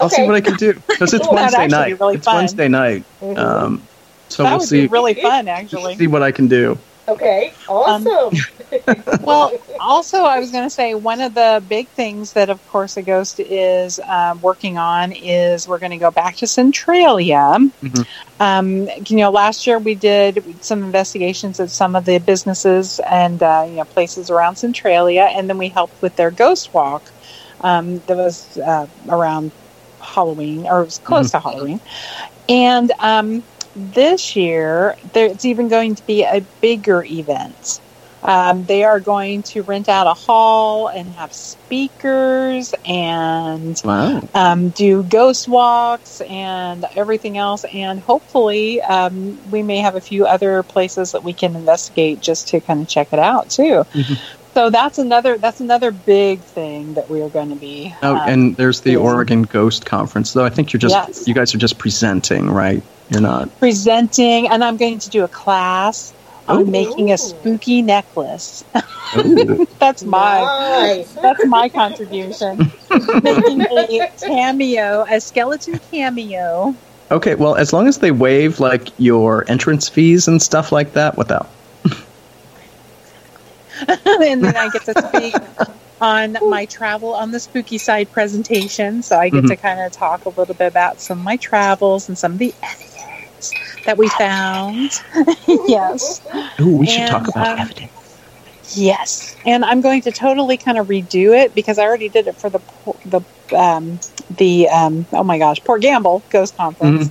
I'll 0.00 0.08
see 0.08 0.22
what 0.24 0.36
I 0.36 0.40
can 0.40 0.54
do 0.54 0.72
because 0.88 1.12
it's 1.12 1.26
Cool. 1.26 1.34
Wednesday 1.36 1.66
night. 1.66 1.86
be 1.88 1.94
really 1.94 2.14
it's 2.14 2.24
fun. 2.24 2.36
Wednesday 2.36 2.68
night. 2.68 3.04
Mhm. 3.20 3.36
Um, 3.36 3.82
so 4.30 4.42
that 4.42 4.50
we'll 4.52 4.58
would 4.60 4.68
see 4.68 4.80
be 4.82 4.86
really 4.86 5.14
fun, 5.14 5.48
actually. 5.48 5.96
see 5.96 6.06
what 6.06 6.22
I 6.22 6.32
can 6.32 6.48
do. 6.48 6.78
Okay, 7.08 7.52
awesome. 7.68 8.38
Well, 9.22 9.52
also, 9.80 10.18
I 10.24 10.38
was 10.38 10.50
going 10.50 10.64
to 10.64 10.70
say 10.70 10.94
one 10.94 11.20
of 11.20 11.34
the 11.34 11.62
big 11.66 11.88
things 11.88 12.34
that, 12.34 12.50
of 12.50 12.66
course, 12.68 12.96
AGHOST 12.96 13.40
is 13.40 13.98
um, 14.00 14.40
working 14.42 14.76
on 14.78 15.12
is 15.12 15.66
we're 15.66 15.78
going 15.78 15.92
to 15.92 15.98
go 15.98 16.10
back 16.10 16.36
to 16.36 16.46
Centralia. 16.46 17.56
Mhm. 17.82 18.06
Um, 18.40 18.88
you 19.06 19.16
know, 19.16 19.30
last 19.30 19.66
year 19.66 19.78
we 19.78 19.94
did 19.94 20.62
some 20.62 20.82
investigations 20.82 21.60
of 21.60 21.70
some 21.70 21.96
of 21.96 22.04
the 22.04 22.18
businesses 22.18 23.00
and 23.00 23.42
uh, 23.42 23.64
you 23.68 23.76
know 23.76 23.84
places 23.84 24.30
around 24.30 24.56
Centralia, 24.56 25.24
and 25.24 25.48
then 25.48 25.58
we 25.58 25.68
helped 25.68 26.00
with 26.02 26.16
their 26.16 26.30
ghost 26.30 26.72
walk. 26.74 27.02
Um, 27.62 27.98
that 28.06 28.16
was 28.16 28.56
uh, 28.58 28.86
around 29.08 29.50
Halloween, 30.00 30.66
or 30.66 30.82
it 30.82 30.84
was 30.84 30.98
close 30.98 31.30
to 31.32 31.40
Halloween, 31.40 31.80
and 32.48 32.92
um, 33.00 33.42
this 33.74 34.34
year 34.36 34.96
there, 35.12 35.26
it's 35.26 35.44
even 35.44 35.68
going 35.68 35.94
to 35.96 36.02
be 36.04 36.24
a 36.24 36.46
bigger 36.60 37.04
event. 37.04 37.80
Um, 38.20 38.64
they 38.64 38.82
are 38.82 38.98
going 38.98 39.44
to 39.44 39.62
rent 39.62 39.88
out 39.88 40.08
a 40.08 40.14
hall 40.14 40.88
and 40.88 41.08
have 41.14 41.32
speakers 41.32 42.74
and 42.84 43.80
Wow. 43.84 44.22
um, 44.34 44.70
do 44.70 45.04
ghost 45.04 45.46
walks 45.46 46.20
and 46.22 46.84
everything 46.96 47.38
else. 47.38 47.64
And 47.72 48.00
hopefully, 48.00 48.82
um, 48.82 49.38
we 49.48 49.62
may 49.62 49.78
have 49.78 49.94
a 49.94 50.00
few 50.00 50.26
other 50.26 50.64
places 50.64 51.12
that 51.12 51.22
we 51.22 51.32
can 51.32 51.54
investigate 51.54 52.18
just 52.18 52.48
to 52.48 52.60
kind 52.60 52.82
of 52.82 52.88
check 52.88 53.08
it 53.12 53.20
out 53.20 53.50
too. 53.50 53.84
Mhm. 53.94 54.18
So 54.54 54.70
that's 54.70 54.98
another 54.98 55.38
that's 55.38 55.60
another 55.60 55.92
big 55.92 56.44
thing 56.44 56.94
that 56.94 57.08
we 57.08 57.22
are 57.22 57.28
going 57.30 57.50
to 57.50 57.56
be. 57.56 57.94
Oh, 58.02 58.16
um, 58.16 58.28
and 58.28 58.56
there's 58.56 58.80
the. 58.80 58.96
Oregon 58.96 59.42
Ghost 59.42 59.86
Conference, 59.86 60.32
though. 60.32 60.44
I 60.44 60.50
think 60.50 60.72
you're 60.72 60.80
just 60.80 60.96
Yes. 60.96 61.28
you 61.28 61.34
guys 61.34 61.54
are 61.54 61.58
just 61.58 61.78
presenting, 61.78 62.50
right? 62.50 62.82
You're 63.10 63.20
not. 63.22 63.58
presenting, 63.58 64.48
and 64.48 64.62
I'm 64.62 64.76
going 64.76 64.98
to 65.00 65.08
do 65.10 65.24
a 65.24 65.28
class 65.28 66.12
on 66.46 66.62
Ooh. 66.62 66.66
making 66.66 67.10
a 67.12 67.18
spooky 67.18 67.82
necklace. 67.82 68.64
That's 69.78 70.04
my 70.04 70.40
Nice. 70.40 71.12
that's 71.14 71.46
my 71.46 71.68
contribution. 71.70 72.58
making 73.22 73.62
a 73.62 74.10
cameo, 74.20 75.06
a 75.08 75.18
skeleton 75.20 75.80
cameo. 75.90 76.74
okay, 77.10 77.34
well, 77.34 77.54
as 77.54 77.72
long 77.72 77.88
as 77.88 77.98
they 77.98 78.10
waive 78.10 78.60
like 78.60 78.88
your 78.98 79.44
entrance 79.48 79.88
fees 79.88 80.28
and 80.28 80.42
stuff 80.42 80.72
like 80.72 80.92
that, 80.92 81.16
without. 81.16 81.48
and 83.88 84.44
then 84.44 84.56
I 84.56 84.68
get 84.68 84.84
to 84.86 85.08
speak 85.08 85.34
on 86.00 86.36
my 86.48 86.64
travel 86.66 87.14
on 87.14 87.30
the 87.30 87.40
spooky 87.40 87.78
side 87.78 88.10
presentation. 88.12 89.02
So 89.02 89.18
I 89.18 89.28
get 89.30 89.44
Mhm. 89.44 89.48
to 89.48 89.56
kind 89.56 89.80
of 89.80 89.92
talk 89.92 90.24
a 90.26 90.30
little 90.30 90.54
bit 90.54 90.66
about 90.66 91.00
some 91.00 91.18
of 91.18 91.24
my 91.24 91.36
travels 91.36 92.08
and 92.08 92.18
some 92.18 92.32
of 92.32 92.38
the 92.38 92.54
evidence 92.62 92.87
that 93.84 93.96
we 93.98 94.08
found. 94.08 94.90
yes. 95.46 96.20
Ooh, 96.60 96.76
we 96.78 96.86
should 96.86 97.00
And, 97.00 97.10
talk 97.10 97.28
about 97.28 97.48
um, 97.48 97.58
evidence. 97.58 97.92
Yes, 98.74 99.34
and 99.46 99.64
I'm 99.64 99.80
going 99.80 100.02
to 100.02 100.12
totally 100.12 100.58
kind 100.58 100.76
of 100.76 100.88
redo 100.88 101.36
it 101.36 101.54
because 101.54 101.78
I 101.78 101.84
already 101.84 102.08
did 102.10 102.26
it 102.26 102.36
for 102.36 102.50
the 102.50 102.60
the 103.06 103.22
um, 103.56 103.98
the 104.36 104.68
um, 104.68 105.06
oh 105.12 105.24
my 105.24 105.38
gosh, 105.38 105.62
Port 105.64 105.80
Gamble 105.80 106.22
Ghost 106.30 106.56
Conference. 106.56 107.10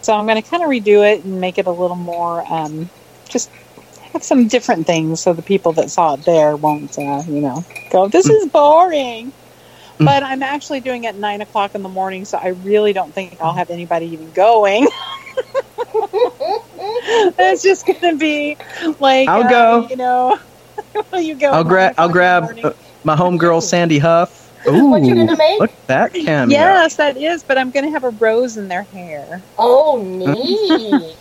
So 0.00 0.14
I'm 0.14 0.26
going 0.26 0.40
to 0.40 0.48
kind 0.48 0.62
of 0.62 0.70
redo 0.70 1.06
it 1.06 1.24
and 1.24 1.40
make 1.40 1.58
it 1.58 1.66
a 1.66 1.70
little 1.70 1.96
more 1.96 2.44
um, 2.50 2.88
just 3.28 3.50
have 4.12 4.22
some 4.22 4.48
different 4.48 4.86
things 4.86 5.20
so 5.20 5.32
the 5.32 5.42
people 5.42 5.72
that 5.72 5.90
saw 5.90 6.14
it 6.14 6.24
there 6.24 6.56
won't 6.56 6.96
uh, 6.98 7.22
you 7.26 7.40
know 7.40 7.64
go 7.90 8.08
this 8.08 8.28
is 8.28 8.48
boring. 8.48 9.32
Mm. 9.98 10.04
But 10.04 10.22
I'm 10.22 10.42
actually 10.42 10.80
doing 10.80 11.04
it 11.04 11.08
at 11.08 11.16
nine 11.16 11.40
o'clock 11.40 11.74
in 11.74 11.82
the 11.82 11.88
morning, 11.88 12.24
so 12.24 12.38
I 12.38 12.48
really 12.48 12.92
don't 12.92 13.12
think 13.12 13.38
I'll 13.40 13.54
have 13.54 13.70
anybody 13.70 14.06
even 14.06 14.30
going. 14.32 14.86
it's 17.38 17.62
just 17.62 17.86
going 17.86 18.00
to 18.00 18.16
be 18.16 18.56
like 19.00 19.28
I'll 19.28 19.44
uh, 19.44 19.50
go. 19.50 19.88
You 19.88 19.96
know, 19.96 20.38
you 21.14 21.34
go. 21.34 21.50
I'll 21.50 21.60
at 21.60 21.66
grab. 21.66 21.94
I'll 21.98 22.10
o'clock 22.10 22.50
in 22.50 22.56
the 22.56 22.62
grab 22.62 22.64
uh, 22.64 22.72
my 23.04 23.16
homegirl 23.16 23.62
Sandy 23.62 23.98
Huff. 23.98 24.44
Ooh, 24.68 24.86
What 24.90 25.02
you 25.02 25.14
gonna 25.14 25.36
make? 25.36 25.60
look 25.60 25.70
at 25.70 25.86
that 25.86 26.14
cameo. 26.14 26.56
Yes, 26.56 26.96
that 26.96 27.16
is. 27.16 27.44
But 27.44 27.58
I'm 27.58 27.70
going 27.70 27.86
to 27.86 27.92
have 27.92 28.04
a 28.04 28.10
rose 28.10 28.56
in 28.56 28.68
their 28.68 28.82
hair, 28.82 29.42
Oh, 29.58 30.02
neat. 30.02 31.16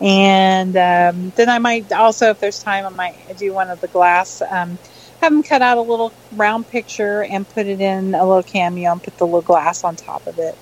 and 0.00 0.76
um, 0.76 1.32
then 1.36 1.48
I 1.48 1.58
might 1.58 1.90
also, 1.92 2.30
if 2.30 2.40
there's 2.40 2.62
time, 2.62 2.84
I 2.84 2.88
might 2.90 3.38
do 3.38 3.52
one 3.52 3.70
of 3.70 3.80
the 3.80 3.88
glass. 3.88 4.42
Um, 4.42 4.78
have 5.22 5.32
them 5.32 5.42
cut 5.42 5.62
out 5.62 5.78
a 5.78 5.82
little 5.82 6.12
round 6.32 6.68
picture 6.68 7.22
and 7.22 7.48
put 7.48 7.66
it 7.66 7.80
in 7.80 8.14
a 8.14 8.26
little 8.26 8.42
cameo 8.42 8.92
and 8.92 9.02
put 9.02 9.16
the 9.18 9.24
little 9.24 9.40
glass 9.40 9.84
on 9.84 9.94
top 9.96 10.26
of 10.26 10.38
it. 10.38 10.56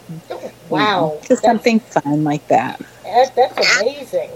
Wow. 0.69 1.17
just 1.21 1.29
That's, 1.29 1.43
something 1.43 1.81
fun 1.81 2.25
like 2.25 2.47
that. 2.49 2.79
that, 3.05 3.35
that's 3.35 3.81
amazing. 3.81 4.31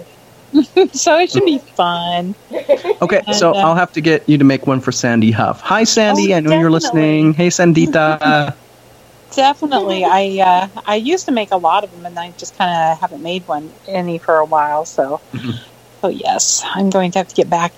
so 0.93 1.19
it 1.19 1.31
should 1.31 1.45
be 1.45 1.59
fun. 1.59 2.35
Okay, 3.03 3.21
so 3.33 3.51
uh, 3.51 3.57
I'll 3.57 3.75
have 3.75 3.93
to 3.93 4.01
get 4.01 4.27
you 4.29 4.39
to 4.39 4.45
make 4.45 4.67
one 4.67 4.81
for 4.81 4.91
Sandy 4.91 5.31
Huff. 5.31 5.61
Hi, 5.61 5.85
Sandy. 5.85 6.33
Oh, 6.33 6.37
I 6.37 6.41
know 6.41 6.59
you're 6.59 6.71
listening. 6.71 7.35
Hey, 7.35 7.49
Sandita. 7.49 8.57
Definitely, 9.35 10.05
I 10.05 10.39
uh, 10.41 10.81
I 10.87 10.95
used 10.95 11.27
to 11.27 11.33
make 11.33 11.51
a 11.51 11.59
lot 11.59 11.85
of 11.85 11.91
them, 11.91 12.07
and 12.07 12.19
I 12.19 12.31
just 12.39 12.57
kind 12.57 12.71
of 12.71 12.99
haven't 12.99 13.23
made 13.23 13.47
one 13.47 13.71
any 13.87 14.19
for 14.19 14.39
a 14.39 14.47
while. 14.47 14.87
So, 14.87 15.21
Mhm. 15.35 15.59
so 16.01 16.09
yes, 16.09 16.63
I'm 16.65 16.89
going 16.89 17.11
to 17.11 17.19
have 17.19 17.29
to 17.29 17.35
get 17.35 17.51
back 17.51 17.73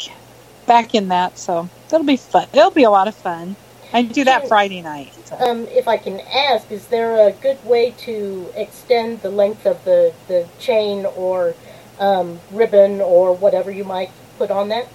back 0.66 0.94
in 0.94 1.08
that. 1.08 1.38
So 1.38 1.68
that'll 1.88 2.06
be 2.06 2.16
fun. 2.16 2.48
It'll 2.52 2.70
be 2.70 2.84
a 2.84 2.90
lot 2.90 3.08
of 3.08 3.14
fun. 3.14 3.56
I 3.92 4.02
do 4.02 4.24
that 4.24 4.42
Yeah. 4.42 4.48
Friday 4.48 4.82
night. 4.82 5.12
So. 5.26 5.36
Um, 5.38 5.66
if 5.68 5.86
I 5.88 5.96
can 5.96 6.20
ask, 6.20 6.70
is 6.70 6.86
there 6.88 7.28
a 7.28 7.32
good 7.32 7.64
way 7.64 7.92
to 7.98 8.48
extend 8.54 9.22
the 9.22 9.30
length 9.30 9.64
of 9.66 9.84
the, 9.84 10.12
the 10.28 10.48
chain 10.58 11.06
or 11.06 11.54
um, 11.98 12.40
ribbon 12.50 13.00
or 13.00 13.34
whatever 13.34 13.70
you 13.70 13.84
might 13.84 14.10
put 14.38 14.50
on 14.50 14.68
that? 14.68 14.88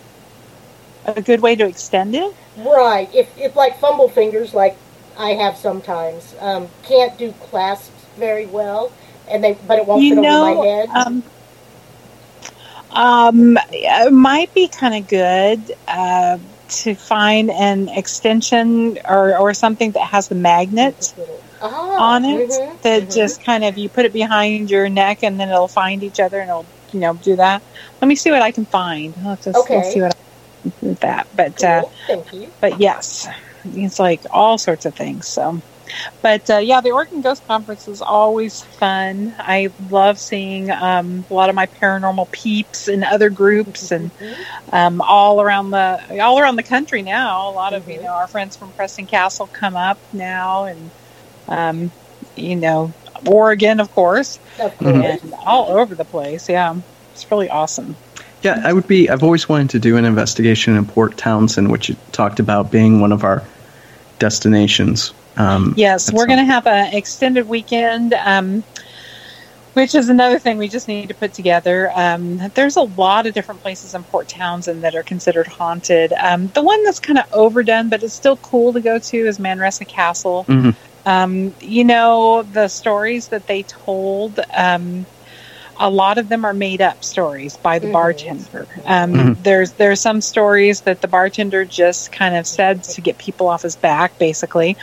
A 1.05 1.21
good 1.21 1.41
way 1.41 1.55
to 1.55 1.65
extend 1.65 2.15
it. 2.15 2.35
Right. 2.57 3.09
If, 3.13 3.35
if 3.37 3.55
like 3.55 3.79
fumble 3.79 4.09
fingers, 4.09 4.53
like 4.53 4.77
I 5.17 5.31
have 5.31 5.57
sometimes, 5.57 6.35
um, 6.39 6.67
can't 6.83 7.17
do 7.17 7.31
clasps 7.49 8.05
very 8.17 8.45
well, 8.45 8.91
and 9.27 9.43
they 9.43 9.53
but 9.67 9.79
it 9.79 9.87
won't 9.87 10.03
you 10.03 10.15
fit 10.15 10.21
know, 10.21 10.45
over 10.45 10.61
my 10.61 10.67
head. 10.67 10.89
um, 10.89 11.23
um, 12.91 13.57
it 13.71 14.11
might 14.13 14.53
be 14.53 14.67
kind 14.67 14.95
of 14.95 15.07
good 15.07 15.75
uh, 15.87 16.37
to 16.71 16.95
find 16.95 17.51
an 17.51 17.89
extension 17.89 18.97
or, 19.05 19.37
or 19.37 19.53
something 19.53 19.91
that 19.93 20.07
has 20.07 20.27
the 20.27 20.35
magnet 20.35 21.13
ah, 21.61 21.99
on 22.01 22.25
it 22.25 22.49
mhm, 22.49 22.81
that 22.83 23.03
mhm. 23.03 23.13
just 23.13 23.43
kind 23.43 23.63
of 23.63 23.77
you 23.77 23.89
put 23.89 24.05
it 24.05 24.13
behind 24.13 24.69
your 24.69 24.89
neck 24.89 25.23
and 25.23 25.39
then 25.39 25.49
it'll 25.49 25.67
find 25.67 26.03
each 26.03 26.19
other 26.19 26.39
and 26.39 26.49
it'll 26.49 26.67
you 26.91 26.99
know 26.99 27.13
do 27.15 27.35
that. 27.35 27.63
Let 28.01 28.07
me 28.07 28.15
see 28.15 28.31
what 28.31 28.41
I 28.41 28.51
can 28.51 28.65
find. 28.65 29.15
I'll 29.25 29.37
just 29.37 29.59
Okay. 29.59 29.91
see 29.91 30.01
what 30.01 30.11
I 30.11 30.61
can 30.63 30.73
do 30.81 30.87
with 30.89 30.99
that. 31.01 31.27
But 31.33 31.63
uh, 31.63 31.81
Cool, 31.81 31.93
Thank 32.07 32.33
you. 32.33 32.53
but 32.61 32.79
yes, 32.79 33.27
it's 33.65 33.99
like 33.99 34.23
all 34.31 34.57
sorts 34.57 34.85
of 34.85 34.95
things. 34.95 35.27
So, 35.27 35.61
but 36.21 36.49
uh, 36.49 36.57
yeah, 36.57 36.81
the 36.81 36.91
Oregon 36.91 37.21
Ghost 37.21 37.45
Conference 37.47 37.87
is 37.87 38.01
always 38.01 38.61
fun. 38.61 39.33
I 39.39 39.69
love 39.89 40.17
seeing 40.19 40.69
um, 40.71 41.25
a 41.29 41.33
lot 41.33 41.49
of 41.49 41.55
my 41.55 41.65
paranormal 41.67 42.31
peeps 42.31 42.87
and 42.87 43.03
other 43.03 43.29
groups 43.29 43.91
and 43.91 44.11
um, 44.71 45.01
all 45.01 45.41
around 45.41 45.71
the 45.71 46.21
all 46.21 46.39
around 46.39 46.55
the 46.55 46.63
country 46.63 47.01
now. 47.01 47.49
A 47.49 47.51
lot 47.51 47.73
of 47.73 47.87
you 47.87 47.99
Mhm. 47.99 48.03
know 48.03 48.09
our 48.13 48.27
friends 48.27 48.55
from 48.55 48.71
Preston 48.71 49.05
Castle 49.07 49.47
come 49.51 49.75
up 49.75 49.97
now, 50.13 50.65
and 50.65 50.91
um, 51.47 51.91
you 52.35 52.55
know 52.55 52.91
Oregon, 53.25 53.79
of 53.79 53.93
course, 53.93 54.39
Of 54.59 54.77
course. 54.77 54.91
Mhm. 54.95 55.23
and 55.23 55.33
all 55.45 55.69
over 55.77 55.93
the 55.95 56.05
place. 56.05 56.49
Yeah, 56.49 56.75
it's 57.13 57.29
really 57.31 57.49
awesome. 57.49 57.95
Yeah, 58.41 58.59
I 58.63 58.73
would 58.73 58.87
be. 58.87 59.07
I've 59.07 59.21
always 59.23 59.47
wanted 59.47 59.69
to 59.71 59.79
do 59.79 59.97
an 59.97 60.05
investigation 60.05 60.75
in 60.75 60.85
Port 60.85 61.15
Townsend, 61.17 61.69
which 61.71 61.89
you 61.89 61.95
talked 62.11 62.39
about 62.39 62.71
being 62.71 62.99
one 62.99 63.11
of 63.11 63.23
our 63.23 63.43
destinations. 64.17 65.13
Um, 65.37 65.73
Yes, 65.77 66.11
we're 66.11 66.25
going 66.27 66.39
to 66.39 66.45
have 66.45 66.67
an 66.67 66.93
extended 66.93 67.47
weekend, 67.47 68.13
um, 68.13 68.63
which 69.73 69.95
is 69.95 70.09
another 70.09 70.37
thing 70.37 70.57
we 70.57 70.67
just 70.67 70.87
need 70.87 71.07
to 71.07 71.15
put 71.15 71.33
together. 71.33 71.91
Um, 71.95 72.39
there's 72.55 72.75
a 72.75 72.81
lot 72.81 73.25
of 73.25 73.33
different 73.33 73.61
places 73.61 73.93
in 73.93 74.03
Port 74.03 74.27
Townsend 74.27 74.83
that 74.83 74.95
are 74.95 75.03
considered 75.03 75.47
haunted. 75.47 76.13
Um, 76.13 76.47
the 76.49 76.61
one 76.61 76.83
that's 76.83 76.99
kind 76.99 77.17
of 77.17 77.25
overdone, 77.31 77.89
but 77.89 78.03
it's 78.03 78.13
still 78.13 78.37
cool 78.37 78.73
to 78.73 78.81
go 78.81 78.99
to, 78.99 79.17
is 79.17 79.39
Manresa 79.39 79.85
Castle. 79.85 80.45
Mhm. 80.47 80.75
Um, 81.05 81.55
you 81.61 81.83
know, 81.83 82.43
the 82.43 82.67
stories 82.67 83.29
that 83.29 83.47
they 83.47 83.63
told. 83.63 84.39
A 85.83 85.89
lot 85.89 86.19
of 86.19 86.29
them 86.29 86.45
are 86.45 86.53
made 86.53 86.79
up 86.79 87.03
stories 87.03 87.57
by 87.57 87.79
the 87.79 87.87
Mhm. 87.87 87.91
bartender. 87.91 88.67
Um, 88.85 89.13
Mhm. 89.13 89.43
There's 89.43 89.71
there's 89.73 89.99
some 89.99 90.21
stories 90.21 90.81
that 90.81 91.01
the 91.01 91.07
bartender 91.07 91.65
just 91.65 92.11
kind 92.11 92.35
of 92.37 92.45
said 92.45 92.83
to 92.83 93.01
get 93.01 93.17
people 93.17 93.47
off 93.47 93.63
his 93.63 93.75
back, 93.75 94.17
basically. 94.19 94.77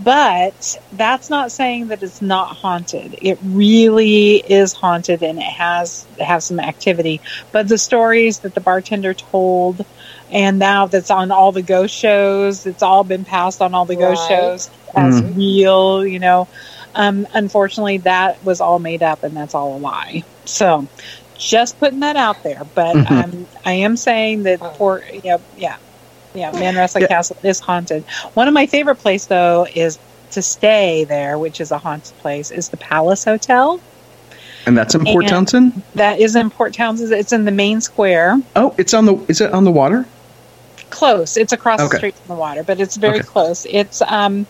But 0.00 0.76
that's 0.92 1.28
not 1.28 1.50
saying 1.50 1.88
that 1.88 2.02
it's 2.02 2.22
not 2.22 2.48
haunted. 2.56 3.16
It 3.20 3.38
really 3.42 4.36
is 4.36 4.72
haunted, 4.72 5.22
and 5.22 5.38
it 5.38 5.42
has 5.44 6.06
has 6.20 6.44
some 6.46 6.60
activity. 6.60 7.20
But 7.52 7.68
the 7.68 7.78
stories 7.78 8.38
that 8.40 8.54
the 8.54 8.60
bartender 8.60 9.12
told, 9.14 9.84
and 10.30 10.58
now 10.58 10.86
that's 10.86 11.10
on 11.10 11.32
all 11.32 11.50
the 11.52 11.62
ghost 11.62 11.94
shows, 11.94 12.64
it's 12.66 12.82
all 12.82 13.02
been 13.04 13.24
passed 13.24 13.60
on 13.60 13.74
all 13.74 13.86
the 13.86 13.96
ghost 13.96 14.26
shows 14.28 14.70
as 14.94 15.20
Mhm. 15.20 15.36
real. 15.36 16.06
You 16.06 16.20
know, 16.20 16.48
um, 16.94 17.26
unfortunately, 17.34 17.98
that 17.98 18.42
was 18.44 18.60
all 18.60 18.78
made 18.78 19.02
up, 19.02 19.22
and 19.24 19.36
that's 19.36 19.54
all 19.54 19.76
a 19.76 19.78
lie. 19.78 20.22
So, 20.44 20.86
just 21.36 21.78
putting 21.80 22.00
that 22.00 22.16
out 22.16 22.42
there. 22.42 22.62
But 22.74 22.94
Mhm. 22.96 23.10
um, 23.10 23.46
I 23.64 23.72
am 23.72 23.96
saying 23.96 24.44
that 24.44 24.76
for 24.76 25.02
yeah, 25.22 25.38
yeah, 25.56 25.76
yeah, 26.34 26.52
Manresa 26.52 27.00
Yeah. 27.00 27.06
Castle 27.08 27.36
is 27.42 27.60
haunted. 27.60 28.04
One 28.34 28.48
of 28.48 28.54
my 28.54 28.66
favorite 28.66 28.96
place 28.96 29.26
though 29.26 29.66
is 29.74 29.98
to 30.32 30.42
stay 30.42 31.04
there, 31.04 31.38
which 31.38 31.60
is 31.60 31.70
a 31.70 31.78
haunted 31.78 32.16
place, 32.18 32.50
is 32.50 32.68
the 32.68 32.76
Palace 32.76 33.24
Hotel. 33.24 33.80
and 34.66 34.78
that's 34.78 34.94
in 34.94 35.04
Port 35.04 35.24
and- 35.24 35.28
Townsend. 35.28 35.82
That 35.94 36.18
is 36.20 36.34
in 36.36 36.48
Port 36.48 36.72
Townsend. 36.72 37.12
It's 37.12 37.32
in 37.34 37.44
the 37.44 37.50
main 37.50 37.82
square. 37.82 38.40
Oh, 38.56 38.74
it's 38.78 38.94
on 38.94 39.04
the. 39.04 39.14
Is 39.28 39.42
it 39.42 39.52
on 39.52 39.64
the 39.64 39.70
water? 39.70 40.06
Close. 40.90 41.36
It's 41.36 41.52
across 41.52 41.80
Okay. 41.80 41.88
the 41.90 41.96
street 41.98 42.14
from 42.16 42.36
the 42.36 42.40
water, 42.40 42.62
but 42.62 42.80
it's 42.80 42.96
very 42.96 43.18
Okay. 43.18 43.26
close. 43.28 43.66
It's 43.68 44.00
um, 44.02 44.46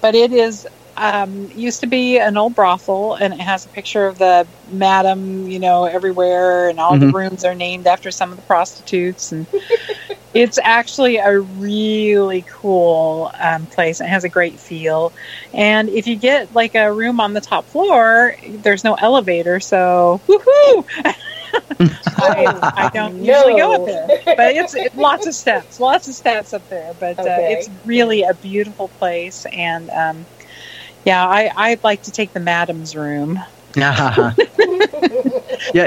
but 0.00 0.14
it 0.14 0.32
is 0.32 0.66
um, 0.98 1.48
used 1.52 1.80
to 1.80 1.86
be 1.86 2.18
an 2.18 2.36
old 2.36 2.54
brothel, 2.54 3.14
and 3.14 3.32
it 3.34 3.40
has 3.40 3.64
a 3.66 3.70
picture 3.70 4.06
of 4.06 4.18
the 4.18 4.48
madam, 4.66 5.46
you 5.48 5.60
know, 5.60 5.84
everywhere, 5.84 6.68
and 6.68 6.80
all 6.80 6.96
Mhm. 6.96 7.00
the 7.00 7.08
rooms 7.08 7.44
are 7.44 7.54
named 7.54 7.86
after 7.86 8.10
some 8.10 8.30
of 8.30 8.36
the 8.36 8.42
prostitutes, 8.42 9.32
and 9.32 9.48
it's 10.34 10.58
actually 10.62 11.16
a 11.18 11.38
really 11.40 12.44
cool 12.60 13.30
um, 13.38 13.66
place. 13.66 14.00
It 14.00 14.08
has 14.08 14.24
a 14.24 14.28
great 14.28 14.60
feel, 14.60 15.14
and 15.52 15.88
if 15.90 16.06
you 16.06 16.16
get 16.16 16.52
like 16.52 16.74
a 16.74 16.92
room 16.92 17.20
on 17.20 17.32
the 17.34 17.40
top 17.40 17.68
floor, 17.68 18.36
there's 18.60 18.84
no 18.84 18.94
elevator, 18.94 19.60
so 19.60 20.22
woohoo! 20.28 20.84
I, 22.20 22.52
I 22.76 22.88
don't 22.88 23.16
usually 23.20 23.54
go 23.54 23.74
up 23.74 23.84
there, 23.84 24.12
but 24.36 24.54
it's 24.54 24.74
it, 24.74 24.94
lots 24.94 25.26
of 25.26 25.34
steps, 25.34 25.78
lots 25.80 26.08
of 26.08 26.14
steps 26.14 26.52
up 26.52 26.68
there. 26.68 26.94
But 26.94 27.18
Okay. 27.18 27.26
uh, 27.26 27.40
it's 27.44 27.68
really 27.84 28.22
a 28.22 28.34
beautiful 28.34 28.88
place, 28.88 29.46
and 29.52 29.90
um, 29.90 30.26
yeah, 31.04 31.26
I 31.26 31.50
I'd 31.56 31.82
like 31.84 32.02
to 32.04 32.12
take 32.12 32.32
the 32.32 32.40
madam's 32.40 32.96
room 32.96 33.38
yeah, 33.76 34.34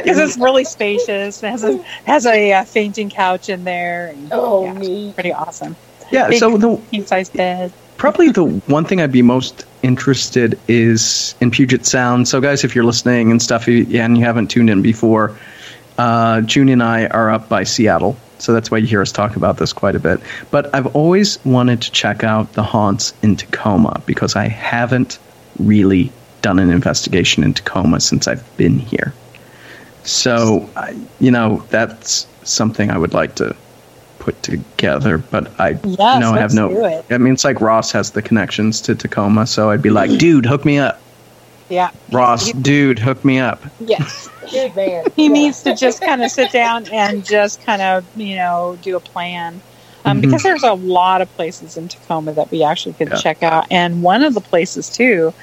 because 0.01 0.19
it's 0.19 0.37
really 0.37 0.63
spacious. 0.63 1.41
It 1.43 1.49
has 1.49 1.63
a 1.63 1.77
has 2.05 2.25
a 2.25 2.53
uh, 2.53 2.63
fainting 2.65 3.09
couch 3.09 3.49
in 3.49 3.63
there. 3.63 4.07
And, 4.07 4.29
Oh, 4.31 4.63
yeah, 4.65 4.71
it's 4.71 4.79
neat. 4.87 5.13
pretty 5.15 5.33
awesome. 5.33 5.75
yeah. 6.11 6.29
Big 6.29 6.39
So 6.39 6.57
the 6.57 6.77
king 6.91 7.05
size 7.05 7.29
bed. 7.29 7.71
probably 7.97 8.29
the 8.31 8.45
one 8.45 8.85
thing 8.85 9.01
I'd 9.01 9.11
be 9.11 9.21
most 9.21 9.65
interested 9.83 10.59
is 10.67 11.35
in 11.41 11.51
Puget 11.51 11.85
Sound. 11.85 12.27
So, 12.27 12.39
guys, 12.39 12.63
if 12.63 12.75
you're 12.75 12.83
listening 12.85 13.31
and 13.31 13.41
stuff, 13.41 13.67
and 13.67 14.17
you 14.17 14.23
haven't 14.23 14.47
tuned 14.47 14.69
in 14.69 14.81
before, 14.81 15.37
uh, 15.97 16.41
June 16.41 16.69
and 16.69 16.83
I 16.83 17.07
are 17.07 17.29
up 17.29 17.49
by 17.49 17.63
Seattle. 17.63 18.15
So 18.41 18.53
that's 18.53 18.71
why 18.71 18.79
you 18.79 18.87
hear 18.87 19.01
us 19.01 19.11
talk 19.11 19.35
about 19.35 19.57
this 19.57 19.71
quite 19.71 19.95
a 19.95 19.99
bit. 19.99 20.19
But 20.49 20.73
I've 20.73 20.95
always 20.95 21.43
wanted 21.45 21.81
to 21.83 21.91
check 21.91 22.23
out 22.23 22.53
the 22.53 22.63
haunts 22.63 23.13
in 23.21 23.35
Tacoma 23.35 24.01
because 24.05 24.35
I 24.35 24.47
haven't 24.47 25.19
really 25.59 26.11
done 26.41 26.57
an 26.57 26.71
investigation 26.71 27.43
in 27.43 27.53
Tacoma 27.53 27.99
since 27.99 28.27
I've 28.27 28.45
been 28.57 28.79
here. 28.79 29.13
So, 30.03 30.67
I, 30.75 30.99
you 31.19 31.29
know, 31.29 31.63
that's 31.69 32.25
something 32.43 32.89
I 32.89 32.97
would 32.97 33.13
like 33.13 33.35
to 33.35 33.55
put 34.17 34.41
together, 34.41 35.19
but 35.19 35.59
I 35.59 35.79
Yes, 35.83 36.21
no, 36.21 36.33
I 36.33 36.39
have 36.39 36.53
no. 36.53 37.03
I 37.09 37.17
mean, 37.19 37.33
it's 37.33 37.43
like 37.43 37.61
Ross 37.61 37.91
has 37.91 38.11
the 38.11 38.21
connections 38.21 38.81
to 38.81 38.95
Tacoma, 38.95 39.45
so 39.45 39.69
I'd 39.69 39.81
be 39.81 39.91
like, 39.91 40.17
dude, 40.17 40.45
hook 40.45 40.65
me 40.65 40.79
up. 40.79 40.99
Yeah, 41.71 41.91
Ross, 42.11 42.47
He- 42.47 42.53
dude, 42.53 42.99
hook 42.99 43.23
me 43.23 43.39
up. 43.39 43.63
yes. 43.79 44.27
Good 44.51 44.75
man. 44.75 45.05
he 45.15 45.27
Yeah. 45.27 45.31
needs 45.33 45.63
to 45.63 45.73
just 45.75 46.01
kind 46.01 46.21
of 46.21 46.29
sit 46.29 46.51
down 46.51 46.85
and 46.91 47.23
just 47.25 47.65
kind 47.65 47.81
of 47.81 48.05
you 48.15 48.35
know 48.35 48.77
do 48.81 48.97
a 48.97 48.99
plan 48.99 49.61
um, 50.03 50.17
Mhm. 50.17 50.21
because 50.21 50.43
there's 50.43 50.63
a 50.63 50.73
lot 50.73 51.21
of 51.21 51.33
places 51.37 51.77
in 51.77 51.87
tacoma 51.87 52.33
that 52.33 52.51
we 52.51 52.63
actually 52.63 52.93
could 52.93 53.09
Yeah. 53.09 53.15
check 53.15 53.41
out 53.43 53.67
and 53.71 54.03
one 54.03 54.23
of 54.23 54.33
the 54.33 54.41
places 54.41 54.89
too 54.89 55.33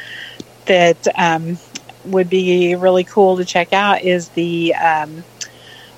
that 0.67 1.07
um, 1.17 1.59
would 2.05 2.29
be 2.29 2.75
really 2.75 3.05
cool 3.05 3.39
to 3.39 3.45
check 3.47 3.73
out 3.73 4.03
is 4.03 4.29
the 4.31 4.75
um, 4.75 5.25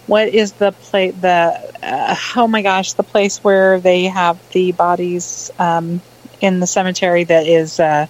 what 0.06 0.28
is 0.28 0.52
the 0.52 0.70
place 0.72 1.14
the 1.20 1.60
uh, 1.82 2.14
oh 2.36 2.46
my 2.46 2.62
gosh 2.62 2.92
the 2.92 3.02
place 3.02 3.42
where 3.42 3.80
they 3.80 4.04
have 4.04 4.38
the 4.52 4.70
bodies 4.72 5.50
um, 5.58 6.00
in 6.40 6.60
the 6.60 6.66
cemetery 6.68 7.24
that 7.24 7.46
is 7.48 7.80
uh, 7.80 8.06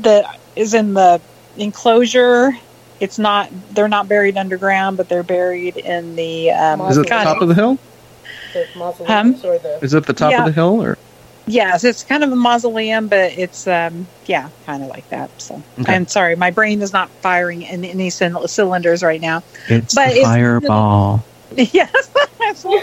that 0.00 0.40
is 0.56 0.74
in 0.74 0.94
the 0.94 1.20
enclosure 1.56 2.50
it's 3.00 3.18
not 3.18 3.48
they're 3.72 3.88
not 3.88 4.08
buried 4.08 4.36
underground 4.36 4.96
but 4.96 5.08
they're 5.08 5.22
buried 5.22 5.76
in 5.76 6.16
the 6.16 6.50
um 6.50 6.80
Is 6.82 6.96
it 6.96 7.02
the 7.02 7.08
top 7.08 7.40
of 7.42 7.48
the 7.48 7.54
hill? 7.54 7.78
The 8.52 8.66
mausoleums 8.76 9.44
or 9.44 9.58
the. 9.58 9.78
Is 9.82 9.94
it 9.94 10.06
the 10.06 10.12
top 10.12 10.30
Yeah. 10.30 10.40
of 10.40 10.46
the 10.46 10.52
hill, 10.52 10.80
or 10.82 10.96
yes 11.46 11.84
it's 11.84 12.02
kind 12.04 12.24
of 12.24 12.32
a 12.32 12.36
mausoleum 12.36 13.06
but 13.08 13.32
it's 13.36 13.66
um 13.66 14.06
yeah 14.24 14.48
kind 14.64 14.82
of 14.82 14.88
like 14.88 15.06
that 15.10 15.28
so 15.42 15.62
Okay. 15.80 15.94
i'm 15.94 16.06
sorry 16.06 16.34
my 16.36 16.50
brain 16.50 16.80
is 16.80 16.90
not 16.94 17.10
firing 17.20 17.60
in 17.60 17.84
any 17.84 18.08
cyn- 18.08 18.48
cylinders 18.48 19.02
right 19.02 19.20
now 19.20 19.42
it's 19.68 19.94
But 19.94 20.06
the 20.08 20.20
it's- 20.20 20.24
fireball? 20.26 21.22
yes 21.56 22.10
that's 22.38 22.64
what 22.64 22.82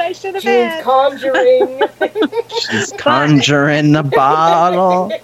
i 0.00 0.10
should 0.12 0.34
have 0.34 0.42
June's 0.42 0.72
had 0.72 0.82
conjuring. 0.84 1.80
She's 2.70 2.92
conjuring 2.98 3.92
the 3.92 4.02
bottle. 4.02 5.12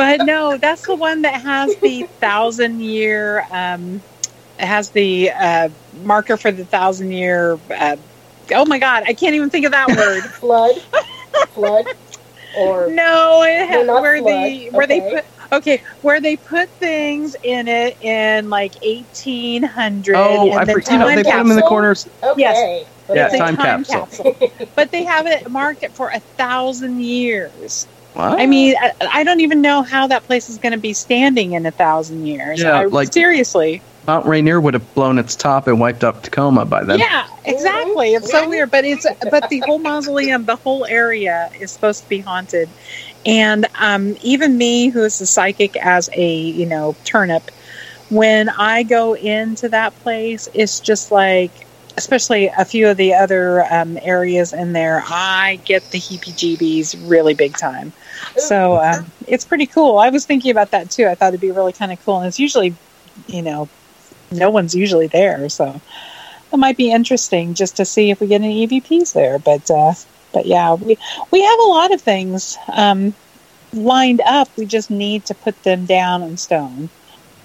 but 0.00 0.22
no, 0.22 0.56
that's 0.56 0.86
the 0.86 0.96
one 0.96 1.20
that 1.22 1.42
has 1.42 1.76
the 1.76 2.06
thousand 2.22 2.80
year. 2.80 3.44
Um, 3.50 4.02
it 4.58 4.64
has 4.66 4.92
the 4.92 5.30
uh, 5.30 5.68
marker 5.92 6.38
for 6.38 6.50
the 6.50 6.64
thousand 6.64 7.12
year. 7.12 7.60
Uh, 7.70 7.98
oh 8.54 8.64
my 8.64 8.78
god, 8.78 9.04
I 9.06 9.12
can't 9.12 9.34
even 9.34 9.50
think 9.50 9.66
of 9.66 9.72
that 9.72 9.92
word. 9.94 10.32
flood. 10.40 10.76
Flood. 11.52 11.84
Or. 12.54 12.88
no, 12.88 13.42
it 13.42 13.68
No, 13.68 13.68
has 13.68 13.86
not 13.86 14.02
where 14.02 14.16
flood. 14.16 14.52
the 14.52 14.70
where 14.70 14.86
they 14.86 15.00
Okay. 15.00 15.10
put 15.10 15.24
okay 15.52 15.82
where 16.00 16.20
they 16.20 16.36
put 16.38 16.70
things 16.80 17.36
in 17.42 17.68
it 17.68 17.98
in 18.00 18.48
like 18.48 18.72
eighteen 18.82 19.62
hundred. 19.62 20.16
Oh, 20.16 20.50
I 20.52 20.60
and 20.60 20.66
the 20.66 20.72
you 20.90 20.98
know 20.98 21.04
time 21.04 21.14
they 21.14 21.24
put 21.24 21.24
them 21.24 21.50
in 21.50 21.56
the 21.56 21.62
corners. 21.62 22.08
Okay. 22.22 22.86
But 23.06 23.16
Yeah, 23.18 23.26
It's 23.26 23.36
time 23.36 23.56
time 23.56 23.84
capsule. 23.84 24.08
capsule. 24.08 24.38
but 24.76 24.90
they 24.92 25.04
have 25.04 25.26
it 25.26 25.50
marked 25.50 25.82
it 25.82 25.94
for 25.94 26.08
a 26.08 26.20
thousand 26.38 27.00
years. 27.00 27.86
I 28.22 28.46
mean, 28.46 28.74
I, 28.80 28.92
I 29.00 29.24
don't 29.24 29.40
even 29.40 29.60
know 29.60 29.82
how 29.82 30.06
that 30.08 30.24
place 30.24 30.48
is 30.48 30.58
going 30.58 30.72
to 30.72 30.78
be 30.78 30.92
standing 30.92 31.52
in 31.52 31.66
a 31.66 31.70
thousand 31.70 32.26
years. 32.26 32.60
Yeah, 32.60 32.80
I- 32.80 32.84
like- 32.86 33.12
seriously. 33.12 33.82
Mount 34.06 34.26
Rainier 34.26 34.60
would 34.60 34.74
have 34.74 34.94
blown 34.94 35.18
its 35.18 35.36
top 35.36 35.66
and 35.68 35.78
wiped 35.78 36.02
up 36.04 36.22
Tacoma 36.22 36.64
by 36.64 36.82
then. 36.84 36.98
Yeah, 36.98 37.26
exactly. 37.44 38.14
It's 38.14 38.30
so 38.30 38.48
weird, 38.48 38.70
but 38.70 38.84
it's 38.84 39.06
but 39.30 39.48
the 39.50 39.60
whole 39.60 39.78
mausoleum, 39.78 40.46
the 40.46 40.56
whole 40.56 40.86
area 40.86 41.50
is 41.60 41.70
supposed 41.70 42.04
to 42.04 42.08
be 42.08 42.18
haunted, 42.20 42.68
and 43.26 43.68
um, 43.78 44.16
even 44.22 44.56
me, 44.56 44.88
who 44.88 45.04
is 45.04 45.20
a 45.20 45.26
psychic 45.26 45.76
as 45.76 46.08
a 46.14 46.34
you 46.34 46.64
know 46.64 46.96
turnip, 47.04 47.50
when 48.08 48.48
I 48.48 48.82
go 48.82 49.14
into 49.14 49.68
that 49.68 49.94
place, 50.00 50.48
it's 50.54 50.80
just 50.80 51.12
like, 51.12 51.52
especially 51.96 52.46
a 52.58 52.64
few 52.64 52.88
of 52.88 52.96
the 52.96 53.14
other 53.14 53.64
um, 53.72 53.98
areas 54.02 54.52
in 54.52 54.72
there, 54.72 55.02
I 55.06 55.60
get 55.64 55.82
the 55.90 55.98
heebie-jeebies 55.98 57.08
really 57.08 57.34
big 57.34 57.56
time. 57.56 57.92
So 58.36 58.76
um, 58.80 59.12
it's 59.26 59.44
pretty 59.44 59.66
cool. 59.66 59.98
I 59.98 60.10
was 60.10 60.26
thinking 60.26 60.50
about 60.50 60.70
that 60.72 60.90
too. 60.90 61.06
I 61.06 61.14
thought 61.14 61.28
it'd 61.28 61.40
be 61.40 61.50
really 61.50 61.72
kind 61.72 61.92
of 61.92 61.98
cool, 62.04 62.18
and 62.18 62.26
it's 62.28 62.38
usually, 62.38 62.76
you 63.26 63.42
know, 63.42 63.70
no 64.32 64.50
one's 64.50 64.74
usually 64.74 65.08
there, 65.08 65.48
so 65.48 65.80
it 66.52 66.56
might 66.58 66.76
be 66.76 66.90
interesting 66.90 67.54
just 67.54 67.76
to 67.76 67.84
see 67.84 68.10
if 68.10 68.20
we 68.20 68.26
get 68.28 68.42
any 68.42 68.66
EVPs 68.66 69.12
there. 69.12 69.38
But 69.38 69.70
uh, 69.70 69.94
but 70.32 70.46
yeah, 70.46 70.74
we 70.74 70.96
we 71.30 71.42
have 71.42 71.58
a 71.60 71.68
lot 71.68 71.92
of 71.94 72.00
things 72.02 72.56
um, 72.72 73.14
lined 73.72 74.20
up. 74.26 74.48
We 74.56 74.66
just 74.66 74.90
need 74.90 75.26
to 75.26 75.34
put 75.34 75.62
them 75.62 75.86
down 75.86 76.22
in 76.22 76.36
stone. 76.36 76.90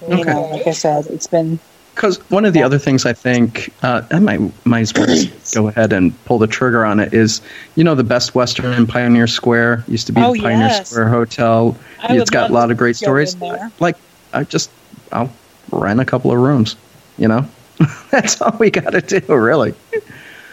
You 0.07 0.23
Okay. 0.23 0.31
know, 0.31 0.41
like 0.51 0.67
I 0.67 0.71
said, 0.71 1.05
it's 1.09 1.27
been 1.27 1.59
Because 1.95 2.19
one 2.29 2.43
of 2.43 2.53
the 2.53 2.61
other 2.61 2.77
things 2.77 3.05
I 3.05 3.13
think 3.13 3.73
uh, 3.81 4.01
I 4.11 4.19
might 4.19 4.65
might 4.65 4.81
as 4.81 4.93
well 4.93 5.07
go 5.53 5.69
ahead 5.69 5.93
and 5.93 6.13
pull 6.25 6.37
the 6.37 6.47
trigger 6.47 6.85
on 6.85 6.99
it 6.99 7.13
is 7.13 7.41
you 7.75 7.83
know 7.83 7.95
the 7.95 8.03
Best 8.03 8.35
Western 8.35 8.73
in 8.73 8.85
Pioneer 8.85 9.27
Square 9.27 9.83
used 9.87 10.05
to 10.07 10.13
be 10.13 10.21
Oh, 10.21 10.33
the 10.33 10.41
Pioneer 10.41 10.67
yes. 10.67 10.89
Square 10.89 11.09
Hotel. 11.09 11.77
I 12.01 12.17
it's 12.17 12.29
got 12.29 12.49
a 12.49 12.53
lot 12.53 12.69
of 12.69 12.77
great 12.77 12.97
stories. 12.97 13.35
Like 13.79 13.95
I 14.33 14.43
just 14.43 14.69
I'll 15.11 15.31
rent 15.71 15.99
a 16.01 16.05
couple 16.05 16.31
of 16.31 16.37
rooms. 16.37 16.75
You 17.17 17.29
know, 17.29 17.47
that's 18.11 18.41
all 18.41 18.55
we 18.59 18.69
got 18.69 18.91
to 18.91 19.01
do 19.01 19.33
really. 19.33 19.73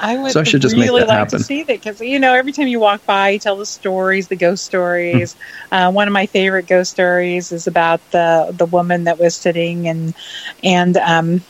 I 0.02 0.18
would 0.18 0.32
So 0.32 0.40
I 0.40 0.44
should 0.44 0.62
just 0.62 0.76
make 0.76 0.90
really 0.90 1.00
that 1.00 1.08
like 1.08 1.18
happen. 1.18 1.38
to 1.38 1.44
see 1.44 1.62
that 1.64 1.76
because 1.76 2.00
you 2.00 2.18
know 2.18 2.34
every 2.34 2.52
time 2.52 2.68
you 2.68 2.80
walk 2.80 3.06
by, 3.06 3.30
you 3.30 3.38
tell 3.38 3.56
the 3.56 3.66
stories, 3.66 4.28
the 4.28 4.36
ghost 4.36 4.64
stories. 4.64 5.36
Hmm. 5.70 5.74
uh, 5.74 5.90
one 5.92 6.08
of 6.08 6.12
my 6.12 6.26
favorite 6.26 6.66
ghost 6.66 6.90
stories 6.90 7.52
is 7.52 7.66
about 7.66 8.00
the 8.10 8.52
the 8.56 8.66
woman 8.66 9.04
that 9.04 9.18
was 9.18 9.36
sitting 9.36 9.88
and 9.88 10.14
and 10.62 10.96
um, 10.98 11.40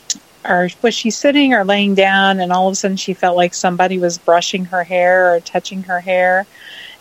or 0.45 0.69
was 0.81 0.93
she 0.93 1.09
sitting 1.11 1.53
or 1.53 1.65
laying 1.65 1.95
down, 1.95 2.39
and 2.39 2.51
all 2.51 2.67
of 2.67 2.73
a 2.73 2.75
sudden 2.75 2.97
she 2.97 3.13
felt 3.13 3.35
like 3.37 3.53
somebody 3.53 3.97
was 3.99 4.17
brushing 4.19 4.65
her 4.65 4.83
hair 4.83 5.33
or 5.35 5.39
touching 5.41 5.83
her 5.83 5.99
hair. 5.99 6.47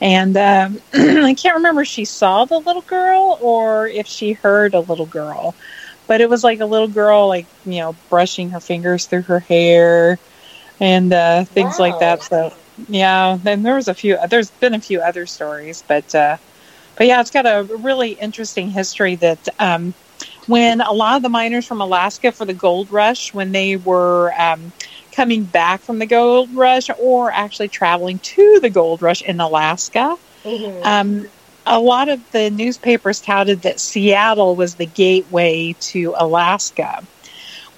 And 0.00 0.36
um, 0.36 0.78
I 0.94 1.34
can't 1.34 1.56
remember 1.56 1.82
if 1.82 1.88
she 1.88 2.04
saw 2.04 2.44
the 2.44 2.58
little 2.58 2.82
girl 2.82 3.38
or 3.40 3.88
if 3.88 4.06
she 4.06 4.32
heard 4.32 4.74
a 4.74 4.80
little 4.80 5.06
girl, 5.06 5.54
but 6.06 6.20
it 6.20 6.28
was 6.30 6.42
like 6.44 6.60
a 6.60 6.66
little 6.66 6.88
girl, 6.88 7.28
like 7.28 7.46
you 7.64 7.80
know, 7.80 7.96
brushing 8.08 8.50
her 8.50 8.60
fingers 8.60 9.06
through 9.06 9.22
her 9.22 9.40
hair 9.40 10.18
and 10.82 11.12
uh, 11.12 11.44
things 11.44 11.78
like 11.78 11.98
that. 12.00 12.22
So 12.24 12.52
yeah, 12.88 13.38
then 13.40 13.62
there 13.62 13.76
was 13.76 13.88
a 13.88 13.94
few. 13.94 14.18
There's 14.28 14.50
been 14.50 14.74
a 14.74 14.80
few 14.80 15.00
other 15.00 15.26
stories, 15.26 15.84
but 15.86 16.14
uh, 16.14 16.36
but 16.96 17.06
yeah, 17.06 17.20
it's 17.20 17.30
got 17.30 17.46
a 17.46 17.64
really 17.64 18.12
interesting 18.12 18.68
history. 18.68 19.14
That 19.16 19.48
um, 19.58 19.94
when 20.48 20.80
a 20.80 20.92
lot 20.92 21.16
of 21.16 21.22
the 21.22 21.28
miners 21.28 21.66
from 21.66 21.80
Alaska 21.80 22.32
for 22.32 22.44
the 22.44 22.54
gold 22.54 22.90
rush, 22.90 23.32
when 23.32 23.52
they 23.52 23.76
were 23.76 24.34
um, 24.38 24.72
coming 25.12 25.44
back 25.44 25.82
from 25.82 25.98
the 26.00 26.06
gold 26.06 26.50
rush, 26.54 26.88
or 26.98 27.30
actually 27.32 27.68
traveling 27.68 28.18
to 28.20 28.58
the 28.60 28.70
gold 28.70 29.02
rush 29.02 29.22
in 29.22 29.40
Alaska, 29.40 30.16
Mhm. 30.44 30.84
um, 30.86 31.26
a 31.64 31.78
lot 31.78 32.08
of 32.08 32.18
the 32.32 32.50
newspapers 32.50 33.20
touted 33.20 33.62
that 33.62 33.78
Seattle 33.78 34.56
was 34.56 34.74
the 34.74 34.86
gateway 34.86 35.76
to 35.92 36.14
Alaska, 36.18 37.06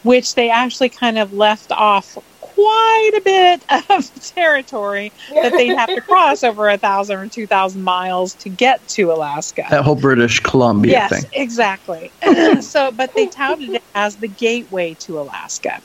which 0.03 0.35
they 0.35 0.49
actually 0.51 0.89
kind 0.89 1.19
of 1.19 1.33
left 1.33 1.71
off 1.71 2.17
quite 2.55 3.11
a 3.17 3.21
bit 3.21 3.65
of 3.91 4.15
territory 4.35 5.13
that 5.35 5.53
they'd 5.53 5.75
have 5.75 5.89
to 5.89 6.01
cross 6.09 6.43
over 6.43 6.69
a 6.69 6.79
thousand 6.79 7.17
or 7.17 7.29
two 7.29 7.47
thousand 7.47 7.83
miles 7.83 8.35
to 8.35 8.49
get 8.49 8.87
to 8.89 9.11
Alaska. 9.13 9.65
That 9.71 9.85
whole 9.85 9.97
British 9.97 10.41
Columbia 10.41 10.93
yes, 10.93 11.11
thing. 11.11 11.31
exactly. 11.33 12.13
so, 12.61 12.91
but 12.93 13.15
they 13.15 13.27
touted 13.27 13.71
it 13.71 13.83
as 13.95 14.17
the 14.17 14.29
gateway 14.29 14.95
to 15.01 15.19
Alaska. 15.19 15.83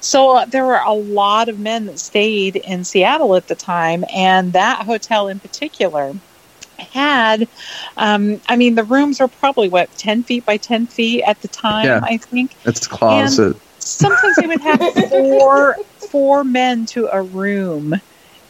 So 0.00 0.36
uh, 0.36 0.44
there 0.46 0.64
were 0.64 0.80
a 0.84 0.92
lot 0.92 1.48
of 1.48 1.58
men 1.58 1.86
that 1.86 1.98
stayed 1.98 2.56
in 2.56 2.84
Seattle 2.84 3.34
at 3.36 3.48
the 3.48 3.54
time, 3.54 4.04
and 4.14 4.52
that 4.52 4.84
hotel 4.84 5.28
in 5.28 5.40
particular 5.40 6.14
had, 6.78 7.48
um, 7.96 8.40
I 8.48 8.56
mean, 8.56 8.74
the 8.74 8.84
rooms 8.84 9.20
are 9.20 9.28
probably 9.28 9.68
what 9.68 9.90
ten 9.92 10.22
feet 10.22 10.44
by 10.44 10.56
ten 10.56 10.86
feet 10.86 11.22
at 11.24 11.40
the 11.42 11.48
time. 11.48 11.86
Yeah. 11.86 12.00
I 12.02 12.18
think 12.18 12.54
It's 12.64 12.86
closet. 12.86 13.56
sometimes 13.78 14.36
they 14.36 14.46
would 14.46 14.60
have 14.60 14.80
four 15.08 15.76
four 16.10 16.44
men 16.44 16.86
to 16.86 17.08
a 17.12 17.22
room 17.22 17.94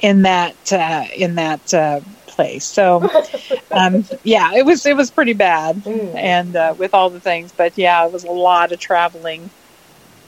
in 0.02 0.22
that 0.22 0.56
uh, 0.72 1.04
in 1.16 1.36
that 1.36 1.72
uh, 1.72 2.00
place. 2.26 2.66
So 2.66 3.08
um, 3.72 4.04
yeah, 4.24 4.52
it 4.54 4.64
was 4.66 4.84
it 4.86 4.96
was 4.96 5.10
pretty 5.10 5.34
bad, 5.34 5.82
Mm. 5.84 6.16
and 6.16 6.56
uh, 6.56 6.74
with 6.76 6.94
all 6.94 7.10
the 7.10 7.20
things, 7.20 7.52
but 7.52 7.76
yeah, 7.76 8.04
it 8.04 8.12
was 8.12 8.24
a 8.24 8.30
lot 8.30 8.72
of 8.72 8.78
traveling 8.78 9.50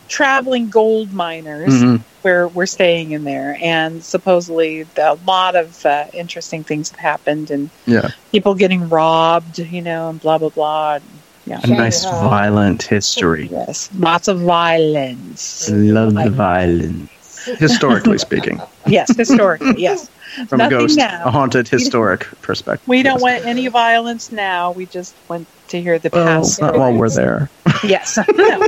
traveling 0.08 0.70
gold 0.70 1.12
miners 1.12 1.74
Mhm. 1.74 2.04
where 2.22 2.48
we're 2.48 2.66
staying 2.66 3.10
in 3.12 3.24
there, 3.24 3.56
and 3.60 4.02
supposedly 4.04 4.86
a 4.96 5.14
lot 5.26 5.54
of 5.54 5.84
uh, 5.84 6.06
interesting 6.12 6.64
things 6.64 6.90
have 6.90 6.98
happened, 7.00 7.50
and 7.50 7.70
Yeah. 7.86 8.08
people 8.32 8.54
getting 8.54 8.88
robbed, 8.88 9.58
you 9.58 9.82
know, 9.82 10.08
and 10.10 10.20
blah 10.20 10.38
blah 10.38 10.50
blah. 10.50 10.98
Yeah. 11.46 11.60
A 11.62 11.66
nice 11.66 12.04
Shanghai. 12.04 12.28
violent 12.28 12.82
history. 12.82 13.48
Yes, 13.50 13.88
lots 13.94 14.28
of 14.28 14.40
violence. 14.40 15.68
I 15.68 15.72
Love 15.72 16.14
the 16.14 16.30
violence. 16.30 17.08
Historically 17.58 18.18
speaking, 18.18 18.60
Yes, 18.86 19.14
historically, 19.16 19.80
yes. 19.80 20.08
from 20.48 20.60
a 20.60 20.68
ghost, 20.70 20.96
now. 20.98 21.22
a 21.24 21.30
haunted 21.30 21.68
historic 21.68 22.24
perspective. 22.42 22.86
We 22.86 23.02
don't 23.02 23.14
yes. 23.14 23.22
want 23.22 23.46
any 23.46 23.66
violence 23.68 24.30
now. 24.32 24.72
We 24.72 24.86
just 24.86 25.14
want 25.28 25.46
to 25.68 25.80
hear 25.80 25.98
the 25.98 26.10
Well, 26.12 26.24
past. 26.24 26.60
not 26.60 26.76
while 26.76 26.92
we're 26.92 27.08
there. 27.10 27.50
Yes. 27.84 28.18
No. 28.34 28.66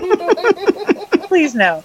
Please 1.26 1.54
no. 1.54 1.82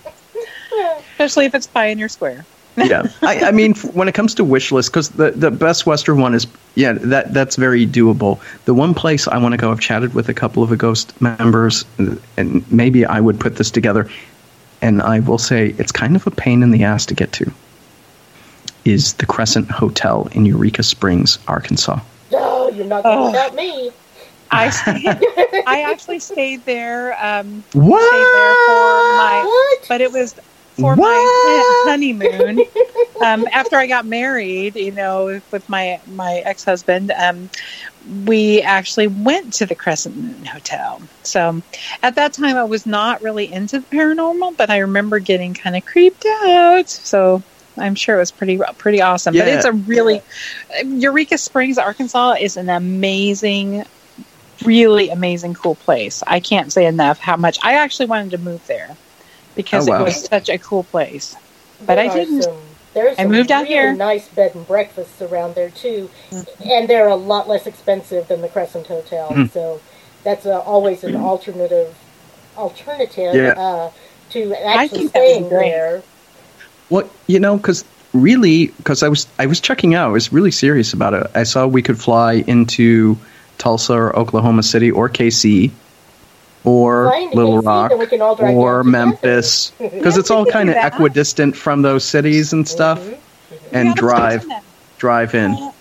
Especially 1.13 1.45
if 1.45 1.55
it's 1.55 1.65
Pioneer 1.67 2.07
Square. 2.09 2.45
yeah, 2.77 3.07
I, 3.21 3.45
I 3.45 3.51
mean, 3.51 3.73
when 3.93 4.07
it 4.09 4.13
comes 4.13 4.35
to 4.35 4.43
wish 4.43 4.71
lists, 4.71 4.89
because 4.89 5.09
the, 5.09 5.31
the 5.31 5.49
Best 5.49 5.85
Western 5.85 6.19
one 6.19 6.33
is, 6.33 6.45
yeah, 6.75 6.91
that 6.93 7.33
that's 7.33 7.55
very 7.55 7.87
doable. 7.87 8.39
The 8.65 8.73
one 8.73 8.93
place 8.93 9.27
I 9.29 9.37
want 9.37 9.53
to 9.53 9.57
go, 9.57 9.71
I've 9.71 9.79
chatted 9.79 10.13
with 10.13 10.27
a 10.27 10.33
couple 10.33 10.61
of 10.61 10.69
the 10.69 10.75
Ghost 10.75 11.19
members, 11.21 11.85
uh, 11.99 12.15
and 12.37 12.69
maybe 12.71 13.05
I 13.05 13.21
would 13.21 13.39
put 13.39 13.55
this 13.55 13.71
together, 13.71 14.09
and 14.85 15.01
I 15.01 15.19
will 15.19 15.39
say 15.39 15.73
it's 15.79 15.91
kind 15.91 16.15
of 16.15 16.27
a 16.27 16.31
pain 16.31 16.61
in 16.61 16.69
the 16.69 16.83
ass 16.83 17.07
to 17.07 17.15
get 17.15 17.31
to. 17.33 17.51
Is 18.85 19.13
the 19.15 19.25
Crescent 19.25 19.71
Hotel 19.71 20.27
in 20.33 20.45
Eureka 20.45 20.83
Springs, 20.83 21.39
Arkansas? 21.47 21.99
No, 22.31 22.69
you're 22.69 22.85
not 22.85 23.01
talking 23.01 23.19
Oh. 23.19 23.29
about 23.29 23.55
me. 23.55 23.91
I 24.51 24.69
stayed, 24.69 25.05
I 25.67 25.81
actually 25.81 26.19
stayed 26.19 26.65
there. 26.65 27.17
Um, 27.19 27.65
What? 27.73 27.99
stayed 27.99 28.19
there 28.37 28.53
for 28.67 29.17
my, 29.17 29.41
What? 29.43 29.85
but 29.89 30.01
it 30.01 30.11
was 30.11 30.35
for 30.79 30.95
my 30.95 31.83
honeymoon. 31.89 32.59
um, 33.23 33.47
after 33.51 33.77
I 33.77 33.87
got 33.87 34.05
married, 34.05 34.75
you 34.75 34.91
know, 34.91 35.41
with 35.51 35.67
my 35.67 35.99
my 36.05 36.43
ex 36.45 36.63
husband, 36.63 37.11
um, 37.17 37.49
we 38.25 38.61
actually 38.61 39.07
went 39.07 39.53
to 39.53 39.65
the 39.65 39.75
Crescent 39.75 40.15
Moon 40.15 40.45
Hotel. 40.45 41.01
So 41.23 41.61
at 42.03 42.15
that 42.15 42.33
time, 42.33 42.55
I 42.55 42.63
was 42.63 42.85
not 42.85 43.21
really 43.21 43.51
into 43.51 43.79
the 43.79 43.85
paranormal, 43.87 44.57
but 44.57 44.69
I 44.69 44.79
remember 44.79 45.19
getting 45.19 45.53
kind 45.53 45.75
of 45.75 45.85
creeped 45.85 46.25
out. 46.25 46.89
So. 46.89 47.43
I'm 47.77 47.95
sure 47.95 48.15
it 48.15 48.19
was 48.19 48.31
pretty 48.31 48.57
pretty 48.77 49.01
awesome, 49.01 49.33
but 49.33 49.49
it's 49.49 49.65
a 49.65 49.73
really 49.73 50.21
Eureka 50.85 51.37
Springs, 51.37 51.77
Arkansas, 51.77 52.35
is 52.39 52.55
an 52.55 52.69
amazing, 52.69 53.83
really 54.63 55.09
amazing, 55.09 55.55
cool 55.55 55.75
place. 55.75 56.23
I 56.25 56.39
can't 56.39 56.71
say 56.71 56.85
enough 56.85 57.19
how 57.19 57.35
much 57.35 57.59
I 57.63 57.73
actually 57.73 58.05
wanted 58.05 58.31
to 58.31 58.37
move 58.37 58.65
there 58.67 58.95
because 59.55 59.89
Oh, 59.89 59.91
wow. 59.91 59.99
it 59.99 60.03
was 60.05 60.23
such 60.23 60.47
a 60.47 60.57
cool 60.57 60.85
place. 60.85 61.35
But 61.85 61.95
There 61.95 62.09
I 62.09 62.13
didn't. 62.13 62.43
Some, 62.43 62.57
there's 62.95 63.19
I 63.19 63.25
moved 63.25 63.51
out 63.51 63.63
really 63.63 63.73
here. 63.75 63.93
nice 63.93 64.27
bed 64.29 64.55
and 64.55 64.65
breakfasts 64.65 65.21
around 65.21 65.53
there 65.53 65.69
too, 65.69 66.09
Mm-hmm. 66.31 66.63
and 66.69 66.87
they're 66.89 67.07
a 67.07 67.15
lot 67.15 67.47
less 67.47 67.67
expensive 67.67 68.27
than 68.27 68.41
the 68.41 68.47
Crescent 68.47 68.87
Hotel. 68.87 69.29
Mhm. 69.29 69.51
So 69.51 69.79
that's 70.23 70.47
uh, 70.47 70.59
always 70.61 71.03
an 71.03 71.15
alternative 71.15 71.93
alternative 72.57 73.35
Yeah. 73.35 73.49
uh, 73.57 73.91
to 74.31 74.53
actually 74.65 75.07
think 75.09 75.11
that 75.13 75.19
would 75.19 75.29
be 75.29 75.29
staying 75.35 75.49
there. 75.49 76.03
Well, 76.89 77.09
you 77.27 77.39
know, 77.39 77.57
because 77.57 77.83
really, 78.13 78.67
because 78.77 79.03
I 79.03 79.09
was 79.09 79.27
I 79.37 79.45
was 79.45 79.59
checking 79.59 79.93
out, 79.93 80.09
I 80.09 80.11
was 80.11 80.31
really 80.33 80.51
serious 80.51 80.93
about 80.93 81.13
it. 81.13 81.27
I 81.35 81.43
saw 81.43 81.67
we 81.67 81.81
could 81.81 81.99
fly 81.99 82.43
into 82.47 83.17
Tulsa 83.57 83.93
or 83.93 84.15
Oklahoma 84.15 84.63
City 84.63 84.89
or 84.91 85.09
KC 85.09 85.71
or 86.65 87.07
Fly 87.09 87.29
Little 87.33 87.61
KC, 87.61 87.65
Rock 87.65 87.89
then 87.91 87.99
we 87.99 88.05
can 88.07 88.21
all 88.21 88.35
drive 88.35 88.55
or. 88.55 88.83
Memphis 88.83 89.71
because 89.79 90.17
it's 90.17 90.29
all 90.31 90.45
kind 90.45 90.69
of 90.69 90.75
equidistant 90.75 91.55
from 91.55 91.81
those 91.81 92.03
cities 92.03 92.51
and 92.53 92.67
stuff, 92.67 92.99
Mhm. 92.99 93.17
and 93.73 93.87
Yeah, 93.89 93.93
drive 93.95 94.45
drive 94.97 95.35
in. 95.35 95.55
Plan- 95.55 95.71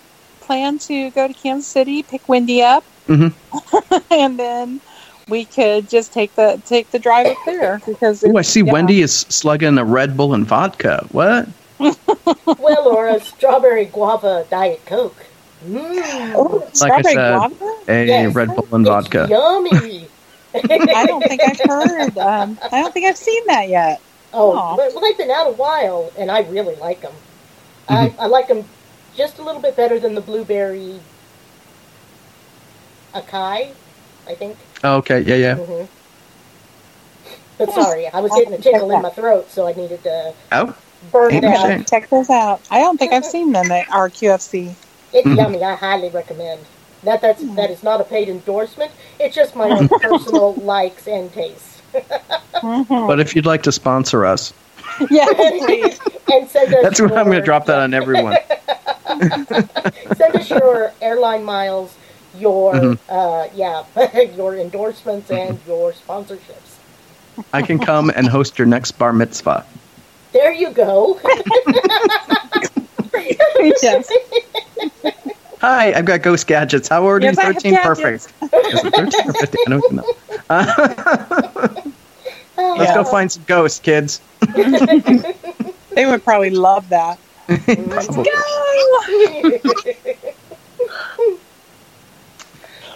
Plan 0.41 0.77
to 0.77 1.09
go 1.11 1.27
to 1.27 1.33
Kansas 1.33 1.65
City, 1.67 2.03
pick 2.03 2.29
Wendy 2.29 2.61
up, 2.61 2.83
Mhm. 3.09 3.33
and 4.11 4.37
then 4.37 4.79
we 5.27 5.43
could 5.45 5.89
just 5.89 6.13
take 6.13 6.35
the 6.35 6.61
take 6.67 6.91
the 6.91 6.99
drive 6.99 7.25
up 7.25 7.37
there 7.47 7.81
because. 7.85 8.23
Oh, 8.23 8.37
I 8.37 8.43
see. 8.43 8.61
yeah. 8.61 8.71
Wendy 8.71 9.01
is 9.01 9.11
slugging 9.29 9.77
a 9.79 9.83
Red 9.83 10.15
Bull 10.15 10.33
and 10.35 10.45
vodka. 10.45 11.05
What? 11.11 11.47
Well, 12.59 12.87
or 12.87 13.07
a 13.07 13.19
strawberry 13.19 13.85
guava 13.85 14.45
diet 14.49 14.81
coke. 14.85 15.25
Mm. 15.67 16.33
Oh, 16.35 16.63
Like 16.79 16.91
I 16.93 17.01
said, 17.01 17.15
guava? 17.15 17.73
A 17.87 18.05
Yes. 18.05 18.35
Red 18.35 18.55
Bull 18.55 18.67
and 18.71 18.85
It's 18.85 18.89
vodka. 18.89 19.27
yummy. 19.29 20.07
I 20.55 21.05
don't 21.05 21.21
think 21.23 21.41
I've 21.43 21.59
heard. 21.59 22.17
Um, 22.17 22.57
I 22.71 22.81
don't 22.81 22.93
think 22.93 23.05
I've 23.05 23.17
seen 23.17 23.45
that 23.47 23.67
yet. 23.69 24.01
Oh, 24.33 24.55
Aw. 24.57 24.75
well, 24.75 24.99
they've 25.01 25.17
been 25.17 25.31
out 25.31 25.47
a 25.47 25.51
while, 25.53 26.11
and 26.17 26.29
I 26.31 26.41
really 26.41 26.75
like 26.75 27.01
them. 27.01 27.13
I, 27.87 28.07
Mm-hmm. 28.07 28.21
I 28.21 28.25
like 28.27 28.47
them 28.47 28.65
just 29.15 29.37
a 29.39 29.43
little 29.43 29.61
bit 29.61 29.75
better 29.77 29.99
than 29.99 30.15
the 30.15 30.21
blueberry 30.21 30.99
Acai, 33.13 33.71
I 34.27 34.35
think. 34.35 34.57
Oh, 34.83 34.97
okay, 34.97 35.21
yeah, 35.21 35.35
yeah. 35.35 35.55
hmm 35.55 35.85
But 37.57 37.71
sorry, 37.71 38.07
I 38.07 38.19
was 38.19 38.31
getting 38.31 38.53
a 38.53 38.57
tickle 38.57 38.91
in 38.91 39.01
my 39.01 39.09
throat, 39.09 39.49
so 39.49 39.67
I 39.67 39.73
needed 39.73 40.03
to 40.03 40.33
Oh, 40.51 40.75
burn 41.11 41.33
it 41.33 41.43
out. 41.43 41.87
Check 41.87 42.09
those 42.09 42.29
out. 42.29 42.61
I 42.69 42.79
don't 42.79 42.97
think 42.97 43.13
I've 43.13 43.25
seen 43.25 43.51
them 43.51 43.71
at 43.71 43.89
our 43.89 44.09
QFC. 44.09 44.75
It's 45.13 45.27
Mhm. 45.27 45.37
yummy. 45.37 45.63
I 45.63 45.75
highly 45.75 46.09
recommend. 46.09 46.59
That 47.05 47.21
that's 47.21 47.41
that 47.55 47.69
is 47.69 47.83
not 47.83 48.01
a 48.01 48.03
paid 48.03 48.27
endorsement. 48.29 48.91
It's 49.19 49.35
just 49.35 49.55
my 49.55 49.69
own 49.69 49.87
personal 50.01 50.53
likes 50.55 51.07
and 51.07 51.31
tastes. 51.31 51.81
Mhm. 52.55 53.07
but 53.07 53.19
if 53.21 53.35
you'd 53.35 53.45
like 53.45 53.63
to 53.63 53.71
sponsor 53.71 54.25
us, 54.25 54.53
Yeah, 55.09 55.25
please. 55.27 55.99
and 56.33 56.49
send 56.49 56.73
us 56.73 56.83
that's 56.83 56.99
what 57.01 57.13
I'm 57.15 57.25
going 57.25 57.37
to 57.39 57.45
drop 57.45 57.65
that 57.67 57.79
on 57.79 57.93
everyone. 57.93 58.35
Send 60.17 60.35
us 60.35 60.49
your 60.49 60.91
airline 61.01 61.43
miles, 61.45 61.95
your 62.37 62.73
Mhm. 62.73 62.99
uh, 63.07 63.47
yeah, 63.55 63.83
your 64.35 64.57
endorsements 64.57 65.29
and 65.31 65.57
your 65.67 65.93
sponsorships. 65.93 66.75
I 67.53 67.61
can 67.61 67.79
come 67.79 68.09
and 68.09 68.27
host 68.27 68.57
your 68.59 68.65
next 68.67 68.91
bar 68.93 69.13
mitzvah. 69.13 69.63
There 70.33 70.51
you 70.51 70.71
go. 70.71 71.19
yes. 73.81 74.11
Hi, 75.65 75.93
I've 75.93 76.05
got 76.05 76.21
Ghost 76.21 76.45
Gadgets. 76.45 76.89
How 76.89 77.01
old 77.01 77.23
are 77.23 77.25
Yes, 77.25 77.37
you? 77.37 77.53
13? 77.53 77.75
Perfect. 77.77 78.31
Is 78.71 78.83
it 78.83 78.93
13 78.95 79.29
or 79.29 79.33
15? 79.33 79.59
I 79.65 79.69
don't 79.71 79.83
even 79.83 79.95
know. 79.95 80.05
Uh, 80.47 81.67
let's 82.77 82.91
Yeah. 82.91 82.93
go 82.93 83.03
find 83.03 83.31
some 83.31 83.43
ghosts, 83.47 83.79
kids. 83.79 84.21
They 85.95 86.05
would 86.05 86.23
probably 86.23 86.51
love 86.51 86.87
that. 86.89 87.17
Probably. 87.47 88.29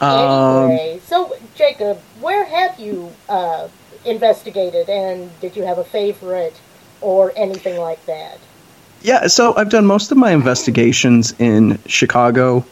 Um, 0.02 0.70
anyway, 0.72 1.02
so 1.08 1.36
Jacob, 1.56 1.98
where 2.22 2.46
have 2.46 2.80
you 2.80 3.12
uh, 3.28 3.68
investigated, 4.06 4.88
and 4.90 5.30
did 5.42 5.58
you 5.58 5.64
have 5.64 5.78
a 5.78 5.84
favorite 5.84 6.56
or 7.02 7.34
anything 7.36 7.78
like 7.78 8.06
that? 8.06 8.38
Yeah, 9.02 9.28
so 9.28 9.56
I've 9.56 9.70
done 9.70 9.86
most 9.86 10.12
of 10.12 10.18
my 10.18 10.32
investigations 10.32 11.34
in 11.40 11.80
Chicago, 11.86 12.66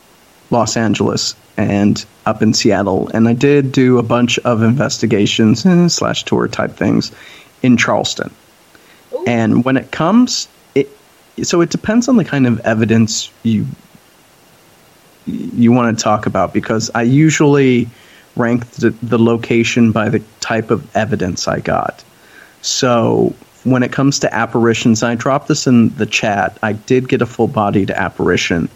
Los 0.52 0.76
Angeles, 0.76 1.36
and 1.56 2.04
up 2.26 2.42
in 2.42 2.54
Seattle. 2.54 3.10
And 3.14 3.28
I 3.28 3.34
did 3.34 3.72
do 3.72 3.98
a 3.98 4.04
bunch 4.04 4.38
of 4.40 4.62
investigations 4.62 5.66
eh, 5.66 5.88
slash 5.88 6.24
tour 6.24 6.48
type 6.48 6.72
things 6.72 7.12
in 7.64 7.78
Charleston. 7.78 8.32
Ooh. 9.14 9.24
And 9.26 9.64
when 9.66 9.78
it 9.78 9.92
comes, 9.92 10.48
it 10.76 10.90
so 11.44 11.62
it 11.62 11.70
depends 11.70 12.08
on 12.08 12.18
the 12.18 12.26
kind 12.26 12.46
of 12.46 12.60
evidence 12.62 13.32
you 13.44 13.66
you 15.26 15.72
want 15.72 15.98
to 15.98 16.04
talk 16.04 16.26
about 16.26 16.54
because 16.54 16.90
I 16.94 17.02
usually 17.04 17.90
rank 18.36 18.66
the, 18.72 18.92
the 19.02 19.18
location 19.18 19.92
by 19.92 20.10
the 20.10 20.20
type 20.40 20.72
of 20.72 20.96
evidence 20.96 21.48
I 21.48 21.60
got. 21.60 22.04
So 22.62 23.34
when 23.72 23.84
it 23.84 23.92
comes 23.92 24.20
to 24.20 24.34
apparitions, 24.34 25.04
I 25.04 25.16
dropped 25.16 25.48
this 25.48 25.68
in 25.68 25.90
the 25.96 26.06
chat. 26.06 26.58
I 26.64 26.74
did 26.74 27.08
get 27.10 27.22
a 27.22 27.26
full 27.26 27.48
bodied 27.48 27.92
apparition 27.92 28.70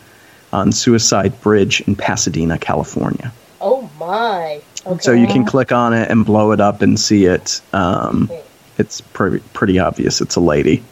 on 0.54 0.72
Suicide 0.72 1.40
Bridge 1.42 1.82
in 1.82 1.96
Pasadena, 1.96 2.58
California. 2.58 3.32
Oh 3.62 3.90
my. 4.00 4.62
Okay. 4.86 5.00
So 5.02 5.12
you 5.12 5.28
can 5.28 5.46
click 5.46 5.72
on 5.72 5.94
it 5.94 6.10
and 6.10 6.26
blow 6.26 6.52
it 6.52 6.60
up 6.60 6.82
and 6.82 7.00
see 7.00 7.26
it. 7.26 7.62
Um, 7.74 8.30
it's 8.78 9.00
pretty 9.02 9.40
pretty 9.54 9.78
obvious. 9.80 10.22
It's 10.22 10.36
a 10.36 10.40
lady, 10.40 10.84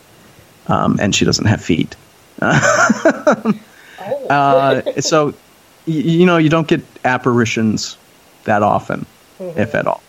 um, 0.67 0.97
and 1.01 1.13
she 1.15 1.26
doesn't 1.26 1.45
have 1.45 1.61
feet. 1.61 1.95
Oh. 4.01 4.27
Uh, 4.30 5.01
so 5.01 5.27
y- 5.85 5.93
you 5.93 6.26
know 6.26 6.38
you 6.38 6.49
don't 6.49 6.67
get 6.67 6.81
apparitions 7.03 7.97
that 8.45 8.63
often, 8.63 9.05
if 9.39 9.76
at 9.76 9.85
all. 9.88 10.01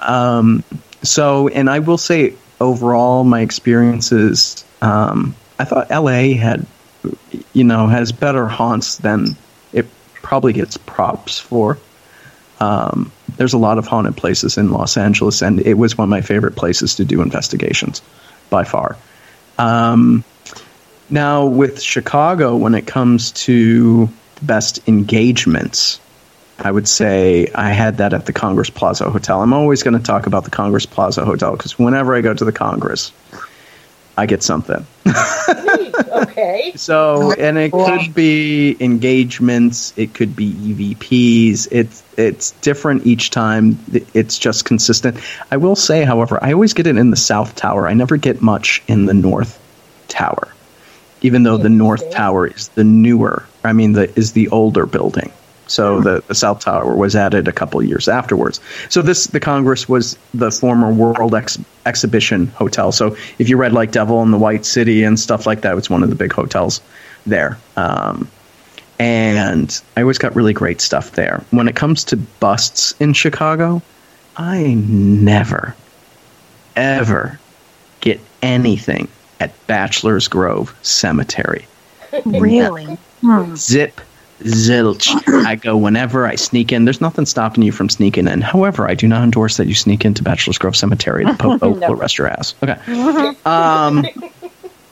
Um, 0.00 0.64
so, 1.02 1.48
and 1.48 1.70
I 1.70 1.78
will 1.78 1.96
say 1.96 2.34
overall, 2.60 3.24
my 3.24 3.40
experiences. 3.40 4.64
Um, 4.82 5.34
I 5.58 5.64
thought 5.64 5.90
LA 5.90 6.34
had, 6.34 6.66
you 7.52 7.64
know, 7.64 7.86
has 7.86 8.12
better 8.12 8.46
haunts 8.46 8.98
than 8.98 9.36
it 9.72 9.86
probably 10.14 10.52
gets 10.52 10.76
props 10.76 11.38
for. 11.38 11.78
Um, 12.60 13.12
there's 13.36 13.52
a 13.52 13.58
lot 13.58 13.78
of 13.78 13.86
haunted 13.86 14.16
places 14.16 14.58
in 14.58 14.70
Los 14.70 14.96
Angeles, 14.96 15.42
and 15.42 15.60
it 15.60 15.74
was 15.74 15.96
one 15.96 16.06
of 16.06 16.10
my 16.10 16.20
favorite 16.20 16.56
places 16.56 16.96
to 16.96 17.04
do 17.04 17.22
investigations 17.22 18.02
by 18.50 18.64
far. 18.64 18.96
Um, 19.58 20.24
now, 21.10 21.46
with 21.46 21.80
Chicago, 21.80 22.56
when 22.56 22.74
it 22.74 22.86
comes 22.86 23.32
to 23.32 24.06
the 24.36 24.44
best 24.44 24.86
engagements, 24.88 26.00
I 26.58 26.70
would 26.70 26.88
say 26.88 27.48
I 27.54 27.70
had 27.70 27.98
that 27.98 28.12
at 28.12 28.26
the 28.26 28.32
Congress 28.32 28.68
Plaza 28.68 29.10
Hotel. 29.10 29.40
I'm 29.40 29.52
always 29.52 29.82
going 29.82 29.96
to 29.96 30.02
talk 30.02 30.26
about 30.26 30.44
the 30.44 30.50
Congress 30.50 30.86
Plaza 30.86 31.24
Hotel 31.24 31.52
because 31.52 31.78
whenever 31.78 32.14
I 32.14 32.20
go 32.20 32.34
to 32.34 32.44
the 32.44 32.52
Congress, 32.52 33.12
I 34.16 34.26
get 34.26 34.42
something. 34.42 34.84
Okay. 35.06 36.72
So, 36.76 37.32
and 37.32 37.58
it 37.58 37.72
could 37.72 38.14
be 38.14 38.76
engagements, 38.78 39.92
it 39.96 40.14
could 40.14 40.36
be 40.36 40.52
EVPs. 40.52 41.68
It's 41.72 42.02
it's 42.16 42.52
different 42.60 43.06
each 43.06 43.30
time. 43.30 43.78
It's 44.14 44.38
just 44.38 44.64
consistent. 44.64 45.16
I 45.50 45.56
will 45.56 45.74
say, 45.74 46.04
however, 46.04 46.38
I 46.42 46.52
always 46.52 46.72
get 46.72 46.86
it 46.86 46.96
in 46.96 47.10
the 47.10 47.16
South 47.16 47.56
Tower. 47.56 47.88
I 47.88 47.94
never 47.94 48.16
get 48.16 48.42
much 48.42 48.82
in 48.86 49.06
the 49.06 49.14
North 49.14 49.58
Tower, 50.08 50.48
even 51.22 51.42
though 51.42 51.56
the 51.56 51.68
North 51.68 52.10
Tower 52.10 52.46
is 52.46 52.68
the 52.68 52.84
newer. 52.84 53.44
I 53.64 53.72
mean, 53.72 53.92
the 53.92 54.16
is 54.16 54.32
the 54.32 54.48
older 54.48 54.86
building. 54.86 55.32
So 55.68 56.00
the, 56.00 56.22
the 56.26 56.34
South 56.34 56.60
Tower 56.60 56.94
was 56.94 57.14
added 57.14 57.46
a 57.46 57.52
couple 57.52 57.82
years 57.82 58.08
afterwards. 58.08 58.60
So 58.88 59.02
this 59.02 59.26
the 59.28 59.40
Congress 59.40 59.88
was 59.88 60.18
the 60.34 60.50
former 60.50 60.92
World 60.92 61.34
Ex- 61.34 61.58
Exhibition 61.86 62.48
Hotel. 62.48 62.90
So 62.92 63.16
if 63.38 63.48
you 63.48 63.56
read 63.56 63.72
like 63.72 63.92
Devil 63.92 64.22
in 64.22 64.30
the 64.30 64.38
White 64.38 64.64
City 64.64 65.04
and 65.04 65.18
stuff 65.18 65.46
like 65.46 65.60
that, 65.62 65.76
it's 65.78 65.90
one 65.90 66.02
of 66.02 66.08
the 66.08 66.16
big 66.16 66.32
hotels 66.32 66.80
there. 67.26 67.58
Um, 67.76 68.28
and 68.98 69.80
I 69.96 70.02
always 70.02 70.18
got 70.18 70.34
really 70.34 70.52
great 70.52 70.80
stuff 70.80 71.12
there. 71.12 71.44
When 71.50 71.68
it 71.68 71.76
comes 71.76 72.04
to 72.04 72.16
busts 72.16 72.94
in 73.00 73.12
Chicago, 73.12 73.80
I 74.36 74.74
never, 74.74 75.74
ever 76.74 77.38
get 78.00 78.20
anything 78.42 79.08
at 79.40 79.52
Bachelor's 79.66 80.28
Grove 80.28 80.76
Cemetery. 80.82 81.66
Really? 82.24 82.96
Zip, 83.56 84.00
zilch. 84.40 85.10
I 85.44 85.56
go 85.56 85.76
whenever 85.76 86.26
I 86.26 86.34
sneak 86.36 86.72
in. 86.72 86.84
There's 86.84 87.00
nothing 87.00 87.26
stopping 87.26 87.62
you 87.62 87.72
from 87.72 87.88
sneaking 87.88 88.28
in. 88.28 88.40
However, 88.40 88.88
I 88.88 88.94
do 88.94 89.08
not 89.08 89.22
endorse 89.22 89.56
that 89.56 89.66
you 89.66 89.74
sneak 89.74 90.04
into 90.04 90.22
Bachelor's 90.22 90.58
Grove 90.58 90.76
Cemetery. 90.76 91.24
The 91.24 91.34
popo 91.34 91.68
will 91.70 91.92
arrest 91.92 92.18
your 92.18 92.28
ass. 92.28 92.54
Okay. 92.62 92.78
Um, 93.44 94.06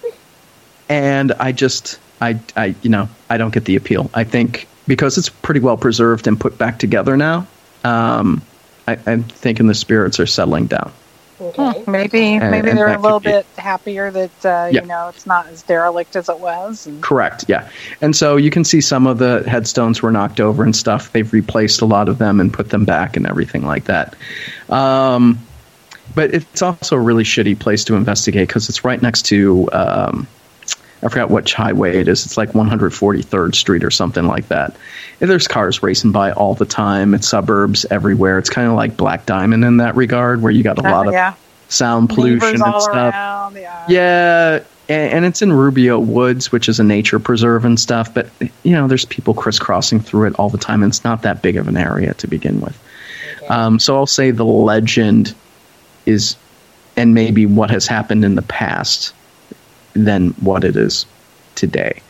and 0.89 1.33
I 1.33 1.53
just, 1.53 1.99
I, 2.21 2.39
I, 2.57 2.75
you 2.83 2.91
know, 2.91 3.09
I 3.31 3.37
don't 3.37 3.53
get 3.53 3.65
the 3.65 3.77
appeal. 3.77 4.11
I 4.15 4.25
think 4.25 4.67
because 4.87 5.19
it's 5.19 5.29
pretty 5.29 5.61
well 5.61 5.77
preserved 5.77 6.27
and 6.27 6.39
put 6.39 6.59
back 6.59 6.79
together 6.79 7.17
now. 7.17 7.47
Um, 7.85 8.43
I, 8.89 8.99
I'm 9.07 9.25
thinking 9.25 9.67
the 9.67 9.75
spirits 9.75 10.21
are 10.21 10.27
settling 10.27 10.67
down. 10.67 10.93
Okay. 11.41 11.85
Maybe 11.87 12.35
And- 12.37 12.51
maybe 12.51 12.71
and 12.71 12.79
they're 12.79 12.95
a 12.95 12.99
little 12.99 13.21
be- 13.21 13.31
bit 13.31 13.47
happier 13.59 14.11
that 14.11 14.45
uh, 14.45 14.69
Yeah. 14.73 14.81
you 14.83 14.87
know 14.87 15.09
it's 15.09 15.27
not 15.27 15.47
as 15.49 15.63
derelict 15.63 16.17
as 16.17 16.29
it 16.29 16.39
was. 16.41 16.87
And, 16.87 17.03
Correct, 17.03 17.45
yeah. 17.49 17.69
And 18.01 18.17
so 18.17 18.37
you 18.37 18.51
can 18.51 18.65
see 18.65 18.81
some 18.81 19.07
of 19.07 19.19
the 19.19 19.45
headstones 19.47 20.01
were 20.03 20.11
knocked 20.11 20.41
over 20.41 20.63
and 20.63 20.75
stuff. 20.75 21.13
They've 21.13 21.31
replaced 21.33 21.81
a 21.83 21.85
lot 21.85 22.09
of 22.09 22.19
them 22.19 22.41
and 22.41 22.53
put 22.53 22.71
them 22.71 22.85
back 22.85 23.17
and 23.17 23.27
everything 23.27 23.67
like 23.67 23.85
that. 23.85 24.17
Um, 24.71 25.39
but 26.15 26.33
it's 26.33 26.63
also 26.63 26.97
a 26.97 27.01
really 27.01 27.25
shitty 27.25 27.59
place 27.59 27.85
to 27.85 27.95
investigate 27.95 28.49
because 28.49 28.69
it's 28.69 28.85
right 28.85 29.01
next 29.03 29.23
to, 29.27 29.69
um, 29.73 30.27
I 31.07 31.09
forgot 31.09 31.31
which 31.31 31.55
highway 31.55 31.99
it 31.99 32.09
is. 32.09 32.27
It's 32.27 32.37
like 32.37 32.53
143rd 32.53 33.55
Street 33.55 33.85
or 33.85 33.91
something 33.91 34.27
like 34.27 34.49
that. 34.49 34.77
And 35.21 35.31
there's 35.31 35.47
cars 35.47 35.83
racing 35.83 36.13
by 36.13 36.33
all 36.33 36.55
the 36.55 36.67
time. 36.67 37.15
It's 37.15 37.29
suburbs 37.29 37.87
everywhere. 37.91 38.39
It's 38.39 38.51
kind 38.51 38.69
of 38.69 38.75
like 38.75 38.97
Black 38.97 39.25
Diamond 39.25 39.65
in 39.65 39.77
that 39.79 39.95
regard, 39.95 40.43
where 40.43 40.53
you 40.53 40.63
got 40.63 40.79
a 40.79 40.83
lot 40.83 41.07
of 41.07 41.13
yeah, 41.13 41.35
sound 41.69 42.11
pollution 42.11 42.39
Neighbors 42.39 42.61
and 42.61 42.83
stuff. 42.83 43.15
around. 43.15 43.57
Yeah. 43.57 43.87
Yeah, 43.89 44.61
and, 44.89 45.13
and 45.13 45.25
it's 45.25 45.43
in 45.43 45.53
Rubio 45.53 45.99
Woods, 45.99 46.53
which 46.53 46.69
is 46.69 46.81
a 46.81 46.85
nature 46.85 47.19
preserve 47.19 47.65
and 47.65 47.79
stuff. 47.79 48.13
But 48.13 48.29
you 48.63 48.73
know, 48.73 48.89
there's 48.89 49.05
people 49.05 49.33
crisscrossing 49.33 50.01
through 50.01 50.27
it 50.27 50.35
all 50.39 50.51
the 50.51 50.59
time, 50.59 50.83
and 50.83 50.91
it's 50.91 51.05
not 51.05 51.23
that 51.23 51.41
big 51.43 51.57
of 51.57 51.69
an 51.69 51.77
area 51.77 52.15
to 52.15 52.27
begin 52.27 52.61
with. 52.61 52.79
Um, 53.49 53.79
so 53.79 53.97
I'll 53.97 54.07
say 54.07 54.33
the 54.33 54.45
legend 54.45 55.35
is, 56.05 56.37
and 56.97 57.15
maybe 57.15 57.47
what 57.47 57.71
has 57.71 57.87
happened 57.87 58.25
in 58.25 58.35
the 58.35 58.43
past, 58.43 59.15
than 60.05 60.31
what 60.41 60.65
it 60.65 60.77
is 60.77 61.07
today. 61.55 62.01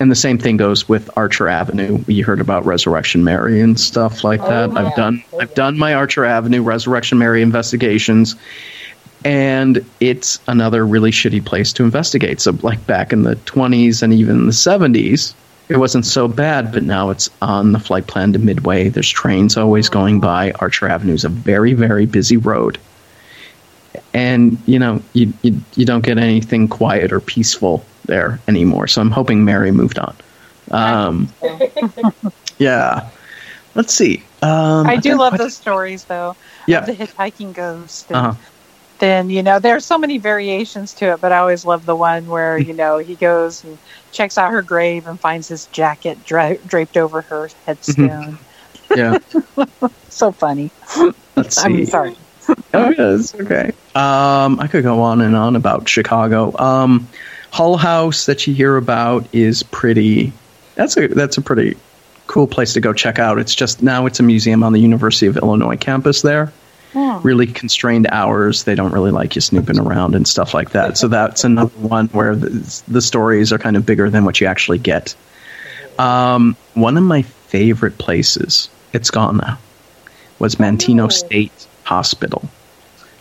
And 0.00 0.10
the 0.10 0.16
same 0.16 0.38
thing 0.38 0.56
goes 0.56 0.88
with 0.88 1.10
Archer 1.16 1.48
Avenue. 1.48 1.98
You 2.06 2.24
heard 2.24 2.40
about 2.40 2.64
Resurrection 2.64 3.24
Mary 3.24 3.60
and 3.60 3.78
stuff 3.80 4.22
like 4.22 4.40
Oh, 4.40 4.48
that. 4.48 4.72
yeah. 4.72 4.78
I've 4.86 4.96
done 4.96 5.24
Oh, 5.32 5.40
I've 5.40 5.54
done 5.54 5.76
my 5.76 5.94
Archer 5.94 6.24
Avenue 6.24 6.62
Resurrection 6.62 7.18
Mary 7.18 7.42
investigations 7.42 8.36
and 9.24 9.84
it's 10.00 10.38
another 10.46 10.86
really 10.86 11.10
shitty 11.10 11.44
place 11.44 11.72
to 11.74 11.84
investigate. 11.84 12.40
So, 12.40 12.56
like 12.62 12.86
back 12.86 13.12
in 13.12 13.22
the 13.22 13.36
20s 13.36 14.02
and 14.02 14.12
even 14.12 14.46
the 14.46 14.52
70s, 14.52 15.34
it 15.68 15.76
wasn't 15.78 16.06
so 16.06 16.28
bad, 16.28 16.72
but 16.72 16.82
now 16.82 17.10
it's 17.10 17.28
on 17.42 17.72
the 17.72 17.80
flight 17.80 18.06
plan 18.06 18.32
to 18.32 18.38
Midway. 18.38 18.88
There's 18.88 19.10
trains 19.10 19.56
always 19.56 19.88
oh. 19.88 19.92
going 19.92 20.20
by. 20.20 20.52
Archer 20.52 20.88
Avenue 20.88 21.14
is 21.14 21.24
a 21.24 21.28
very, 21.28 21.74
very 21.74 22.06
busy 22.06 22.36
road. 22.36 22.78
And, 24.14 24.58
you 24.66 24.78
know, 24.78 25.02
you, 25.12 25.32
you, 25.42 25.60
you 25.76 25.84
don't 25.84 26.04
get 26.04 26.18
anything 26.18 26.68
quiet 26.68 27.12
or 27.12 27.20
peaceful 27.20 27.84
there 28.06 28.40
anymore. 28.48 28.86
So, 28.86 29.00
I'm 29.00 29.10
hoping 29.10 29.44
Mary 29.44 29.70
moved 29.70 29.98
on. 29.98 30.16
Um, 30.70 31.28
yeah. 32.58 33.08
Let's 33.74 33.94
see. 33.94 34.22
Um, 34.42 34.86
I 34.86 34.96
do 34.96 35.10
think- 35.10 35.18
love 35.20 35.38
those 35.38 35.54
stories 35.56 36.04
though. 36.04 36.36
Yeah. 36.66 36.80
Of 36.80 36.86
the 36.86 36.94
hitchhiking 36.94 37.54
ghost. 37.54 38.08
And 38.08 38.16
Uh-huh. 38.16 38.34
Then 38.98 39.30
you 39.30 39.44
know 39.44 39.60
there's 39.60 39.84
so 39.84 39.96
many 39.96 40.18
variations 40.18 40.92
to 40.94 41.12
it, 41.12 41.20
but 41.20 41.30
I 41.30 41.38
always 41.38 41.64
love 41.64 41.86
the 41.86 41.94
one 41.94 42.26
where 42.26 42.58
you 42.58 42.72
know 42.74 42.98
he 42.98 43.14
goes 43.14 43.62
and 43.62 43.78
checks 44.10 44.36
out 44.36 44.50
her 44.50 44.60
grave 44.60 45.06
and 45.06 45.20
finds 45.20 45.46
his 45.46 45.66
jacket 45.66 46.24
dra- 46.24 46.58
draped 46.66 46.96
over 46.96 47.20
her 47.22 47.48
headstone. 47.64 48.38
Yeah. 48.96 49.18
so 50.08 50.32
funny. 50.32 50.72
Let's 51.36 51.54
see. 51.62 51.62
I'm 51.62 51.86
sorry. 51.86 52.16
Oh, 52.74 52.90
yes. 52.90 53.34
Okay. 53.34 53.72
Um, 53.94 54.60
I 54.60 54.68
could 54.70 54.82
go 54.82 55.00
on 55.00 55.20
and 55.20 55.34
on 55.34 55.56
about 55.56 55.88
Chicago. 55.88 56.56
Um, 56.58 57.08
Hull 57.50 57.76
House 57.76 58.26
that 58.26 58.46
you 58.46 58.54
hear 58.54 58.76
about 58.76 59.26
is 59.32 59.62
pretty. 59.62 60.32
That's 60.74 60.96
a 60.96 61.08
that's 61.08 61.38
a 61.38 61.42
pretty 61.42 61.76
cool 62.26 62.46
place 62.46 62.74
to 62.74 62.80
go 62.80 62.92
check 62.92 63.18
out. 63.18 63.38
It's 63.38 63.54
just 63.54 63.82
now 63.82 64.06
it's 64.06 64.20
a 64.20 64.22
museum 64.22 64.62
on 64.62 64.72
the 64.72 64.80
University 64.80 65.26
of 65.26 65.36
Illinois 65.36 65.76
campus 65.76 66.22
there. 66.22 66.52
Hmm. 66.92 67.18
Really 67.22 67.46
constrained 67.46 68.06
hours. 68.10 68.64
They 68.64 68.74
don't 68.74 68.92
really 68.92 69.10
like 69.10 69.34
you 69.34 69.40
snooping 69.40 69.78
around 69.78 70.14
and 70.14 70.26
stuff 70.26 70.54
like 70.54 70.70
that. 70.70 70.96
So 70.96 71.08
that's 71.08 71.44
another 71.44 71.76
one 71.78 72.08
where 72.08 72.34
the, 72.34 72.82
the 72.88 73.02
stories 73.02 73.52
are 73.52 73.58
kind 73.58 73.76
of 73.76 73.84
bigger 73.84 74.08
than 74.08 74.24
what 74.24 74.40
you 74.40 74.46
actually 74.46 74.78
get. 74.78 75.14
Um, 75.98 76.56
one 76.74 76.96
of 76.96 77.02
my 77.02 77.22
favorite 77.22 77.98
places, 77.98 78.70
it's 78.92 79.10
gone 79.10 79.38
now, 79.38 79.58
was 80.38 80.56
Manteno. 80.56 81.10
State 81.12 81.67
Hospital. 81.88 82.42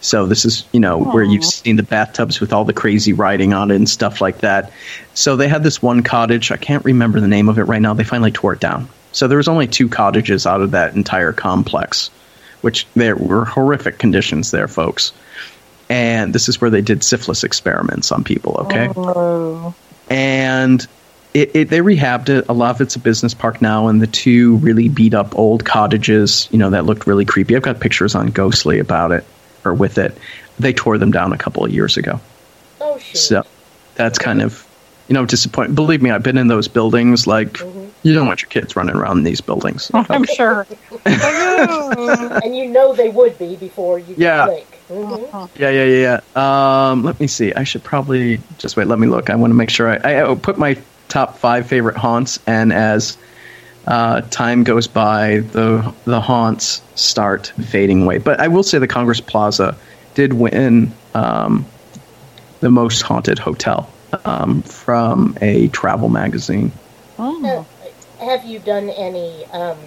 So 0.01 0.25
this 0.27 0.45
is, 0.45 0.65
you 0.73 0.79
know, 0.79 0.99
where 0.99 1.23
you've 1.23 1.43
seen 1.43 1.75
the 1.77 1.83
bathtubs 1.83 2.39
with 2.39 2.53
all 2.53 2.65
the 2.65 2.73
crazy 2.73 3.13
writing 3.13 3.53
on 3.53 3.71
it 3.71 3.75
and 3.77 3.89
stuff 3.89 4.21
like 4.21 4.39
that. 4.39 4.71
So 5.13 5.35
they 5.35 5.47
had 5.47 5.63
this 5.63 5.81
one 5.81 6.03
cottage. 6.03 6.51
I 6.51 6.57
can't 6.57 6.85
remember 6.85 7.19
the 7.19 7.27
name 7.27 7.49
of 7.49 7.57
it 7.57 7.63
right 7.63 7.81
now. 7.81 7.93
They 7.95 8.03
finally 8.03 8.31
tore 8.31 8.53
it 8.53 8.59
down. 8.59 8.89
So 9.11 9.27
there 9.27 9.37
was 9.37 9.47
only 9.47 9.67
two 9.67 9.89
cottages 9.89 10.45
out 10.45 10.61
of 10.61 10.71
that 10.71 10.95
entire 10.95 11.33
complex, 11.33 12.11
which 12.61 12.85
there 12.95 13.15
were 13.15 13.45
horrific 13.45 13.97
conditions 13.97 14.51
there, 14.51 14.67
folks. 14.67 15.13
And 15.89 16.33
this 16.33 16.47
is 16.49 16.61
where 16.61 16.69
they 16.69 16.81
did 16.81 17.03
syphilis 17.03 17.43
experiments 17.43 18.11
on 18.11 18.23
people. 18.23 18.57
Okay 18.65 18.89
Oh. 18.95 19.73
and 20.09 20.85
it, 21.37 21.55
it, 21.55 21.69
they 21.69 21.79
rehabbed 21.79 22.29
it. 22.29 22.45
A 22.49 22.53
lot 22.53 22.73
of 22.75 22.81
it's 22.81 22.95
a 22.95 22.99
business 22.99 23.33
park 23.33 23.61
now, 23.61 23.87
and 23.87 24.01
the 24.01 24.07
two 24.07 24.55
really 24.57 24.89
beat 24.89 25.13
up 25.13 25.37
old 25.37 25.65
cottages, 25.65 26.47
you 26.51 26.57
know, 26.57 26.69
that 26.71 26.85
looked 26.85 27.05
really 27.05 27.25
creepy. 27.25 27.55
I've 27.55 27.61
got 27.61 27.79
pictures 27.79 28.15
on 28.15 28.27
Ghostly 28.27 28.79
about 28.79 29.11
it 29.11 29.23
or 29.63 29.73
with 29.73 29.97
it. 29.97 30.17
they 30.59 30.73
tore 30.73 30.97
them 30.97 31.11
down 31.11 31.33
a 31.33 31.37
couple 31.37 31.63
of 31.63 31.71
years 31.71 31.97
ago. 31.97 32.19
Oh 32.81 32.97
shoot. 32.97 33.17
So 33.17 33.43
that's 33.95 34.17
kind 34.17 34.41
of, 34.41 34.65
you 35.07 35.13
know, 35.13 35.25
disappointing. 35.25 35.75
Believe 35.75 36.01
me, 36.01 36.09
I've 36.09 36.23
been 36.23 36.37
in 36.37 36.47
those 36.47 36.67
buildings. 36.67 37.27
Like, 37.27 37.53
Mm-hmm. 37.53 37.89
you 38.07 38.13
don't 38.13 38.27
want 38.27 38.41
your 38.41 38.49
kids 38.49 38.75
running 38.75 38.95
around 38.95 39.19
in 39.19 39.23
these 39.23 39.41
buildings. 39.41 39.91
I'm 39.93 40.23
sure. 40.25 40.65
and 41.05 42.55
you 42.55 42.67
know 42.67 42.93
they 42.95 43.09
would 43.09 43.37
be 43.37 43.55
before 43.57 43.99
you 43.99 44.15
Yeah. 44.17 44.45
click. 44.45 44.81
hmm 44.87 45.25
Yeah, 45.59 45.69
yeah, 45.69 45.83
yeah. 45.83 46.19
yeah. 46.35 46.89
Um, 46.91 47.03
let 47.03 47.19
me 47.19 47.27
see. 47.27 47.53
I 47.53 47.63
should 47.63 47.83
probably 47.83 48.39
just 48.57 48.77
wait. 48.77 48.87
Let 48.87 48.99
me 48.99 49.07
look. 49.07 49.29
I 49.29 49.35
want 49.35 49.51
to 49.51 49.55
make 49.55 49.69
sure 49.69 49.89
I, 49.89 50.13
I, 50.13 50.31
I 50.31 50.35
put 50.35 50.57
my 50.57 50.77
top 51.09 51.37
five 51.37 51.67
favorite 51.67 51.97
haunts, 51.97 52.39
and 52.47 52.73
as 52.73 53.17
uh, 53.87 54.21
time 54.29 54.63
goes 54.63 54.87
by, 54.87 55.39
the 55.51 55.93
the 56.05 56.21
haunts 56.21 56.81
start 56.95 57.47
fading 57.69 58.03
away. 58.03 58.17
But 58.17 58.39
I 58.39 58.47
will 58.47 58.63
say 58.63 58.79
the 58.79 58.87
Congress 58.87 59.21
Plaza 59.21 59.75
did 60.15 60.33
win 60.33 60.91
um, 61.13 61.65
the 62.59 62.69
most 62.69 63.01
haunted 63.01 63.39
hotel 63.39 63.89
um, 64.25 64.61
from 64.63 65.37
a 65.41 65.67
travel 65.69 66.09
magazine. 66.09 66.71
Uh, 67.17 67.63
have 68.19 68.43
you 68.45 68.59
done 68.59 68.89
any 68.89 69.45
um, 69.45 69.77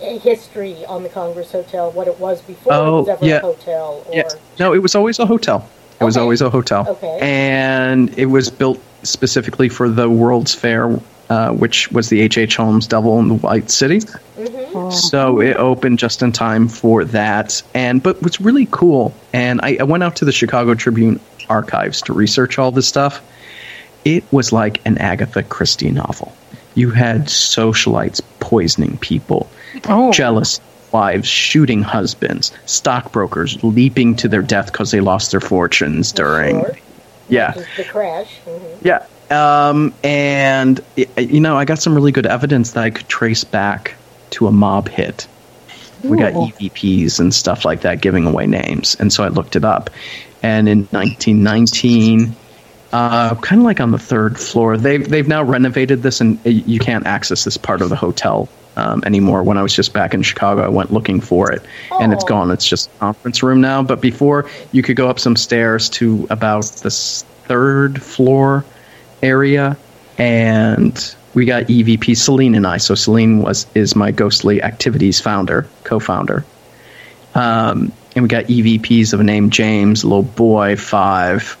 history 0.00 0.84
on 0.86 1.02
the 1.02 1.08
Congress 1.08 1.52
Hotel? 1.52 1.90
What 1.92 2.06
it 2.08 2.18
was 2.18 2.42
before 2.42 2.72
Oh, 2.72 2.98
it 2.98 3.00
was 3.00 3.08
ever 3.08 3.24
yeah. 3.26 3.36
a 3.36 3.40
hotel? 3.40 4.04
Or 4.08 4.14
Yeah. 4.14 4.28
No, 4.58 4.74
it 4.74 4.78
was 4.82 4.94
always 4.94 5.18
a 5.18 5.26
hotel. 5.26 5.68
It 6.00 6.04
was 6.04 6.16
always 6.16 6.40
a 6.40 6.50
hotel. 6.50 6.86
Okay. 6.88 7.18
And 7.20 8.16
it 8.18 8.26
was 8.26 8.50
built 8.50 8.82
specifically 9.02 9.68
for 9.68 9.88
the 9.88 10.08
World's 10.10 10.54
Fair, 10.54 10.98
uh, 11.30 11.50
which 11.50 11.90
was 11.92 12.08
the 12.08 12.20
H.H. 12.20 12.56
Holmes 12.56 12.86
Devil 12.86 13.18
in 13.18 13.28
the 13.28 13.34
White 13.34 13.70
City. 13.70 14.00
Mhm. 14.00 14.92
So 14.92 15.40
it 15.40 15.56
opened 15.56 15.98
just 15.98 16.22
in 16.22 16.32
time 16.32 16.68
for 16.68 17.04
that. 17.06 17.62
And 17.74 18.02
but 18.02 18.20
what's 18.22 18.40
really 18.40 18.66
cool, 18.70 19.14
and 19.32 19.60
I, 19.62 19.76
I 19.80 19.82
went 19.84 20.02
out 20.02 20.16
to 20.16 20.24
the 20.24 20.32
Chicago 20.32 20.74
Tribune 20.74 21.20
archives 21.48 22.00
to 22.02 22.12
research 22.12 22.58
all 22.58 22.70
this 22.70 22.86
stuff. 22.88 23.20
It 24.04 24.24
was 24.32 24.52
like 24.52 24.80
an 24.84 24.98
Agatha 24.98 25.42
Christie 25.42 25.90
novel. 25.90 26.34
You 26.74 26.90
had 26.90 27.26
socialites 27.26 28.20
poisoning 28.40 28.96
people, 28.98 29.48
Oh. 29.88 30.10
jealous 30.12 30.60
wives 30.90 31.28
shooting 31.28 31.82
husbands, 31.82 32.52
stockbrokers 32.66 33.62
leaping 33.62 34.14
to 34.16 34.28
their 34.28 34.42
death 34.42 34.72
because 34.72 34.90
they 34.90 35.00
lost 35.00 35.30
their 35.30 35.40
fortunes 35.40 36.12
during. 36.12 36.60
Sure. 36.60 36.76
Yeah, 37.28 37.52
the 37.76 37.84
crash. 37.84 38.38
hmm 38.44 38.86
yeah. 38.86 39.06
Um, 39.30 39.94
and 40.04 40.80
you 41.16 41.40
know, 41.40 41.56
I 41.56 41.64
got 41.64 41.78
some 41.78 41.94
really 41.94 42.12
good 42.12 42.26
evidence 42.26 42.72
that 42.72 42.84
I 42.84 42.90
could 42.90 43.08
trace 43.08 43.44
back 43.44 43.94
to 44.30 44.46
a 44.46 44.52
mob 44.52 44.88
hit. 44.88 45.26
We 46.04 46.18
got 46.18 46.32
EVPs 46.32 47.20
and 47.20 47.32
stuff 47.32 47.64
like 47.64 47.82
that 47.82 48.00
giving 48.00 48.26
away 48.26 48.46
names, 48.46 48.96
and 48.98 49.12
so 49.12 49.24
I 49.24 49.28
looked 49.28 49.56
it 49.56 49.64
up. 49.64 49.88
And 50.42 50.68
in 50.68 50.80
1919, 50.90 52.34
uh, 52.92 53.36
kind 53.36 53.60
of 53.60 53.64
like 53.64 53.80
on 53.80 53.92
the 53.92 53.98
third 53.98 54.38
floor, 54.38 54.76
they've 54.76 55.08
they've 55.08 55.28
now 55.28 55.42
renovated 55.42 56.02
this, 56.02 56.20
and 56.20 56.44
uh, 56.44 56.50
you 56.50 56.80
can't 56.80 57.06
access 57.06 57.44
this 57.44 57.56
part 57.56 57.80
of 57.82 57.88
the 57.88 57.96
hotel 57.96 58.48
um, 58.76 59.02
anymore. 59.04 59.42
When 59.42 59.58
I 59.58 59.62
was 59.62 59.74
just 59.74 59.92
back 59.92 60.14
in 60.14 60.22
Chicago, 60.22 60.62
I 60.62 60.68
went 60.68 60.92
looking 60.92 61.20
for 61.20 61.50
it, 61.52 61.62
and 62.00 62.12
it's 62.12 62.24
gone. 62.24 62.50
It's 62.50 62.66
just 62.66 62.90
a 62.94 62.98
conference 62.98 63.42
room 63.42 63.60
now. 63.60 63.82
But 63.82 64.00
before, 64.00 64.48
you 64.72 64.82
could 64.82 64.96
go 64.96 65.08
up 65.08 65.18
some 65.18 65.36
stairs 65.36 65.88
to 65.90 66.26
about 66.30 66.64
the 66.64 66.90
third 66.90 68.02
floor 68.02 68.64
area, 69.22 69.76
and 70.18 71.14
we 71.34 71.44
got 71.44 71.64
EVP 71.64 72.16
Celine 72.16 72.54
and 72.54 72.66
I. 72.66 72.76
So 72.76 72.94
Celine 72.94 73.42
was 73.42 73.66
is 73.74 73.96
my 73.96 74.10
Ghostly 74.10 74.62
Activities 74.62 75.20
founder, 75.20 75.66
co-founder. 75.84 76.44
Um, 77.34 77.92
and 78.14 78.22
we 78.22 78.28
got 78.28 78.44
EVPs 78.44 79.12
of 79.14 79.20
a 79.20 79.24
name 79.24 79.50
James, 79.50 80.04
little 80.04 80.22
boy, 80.22 80.76
five. 80.76 81.56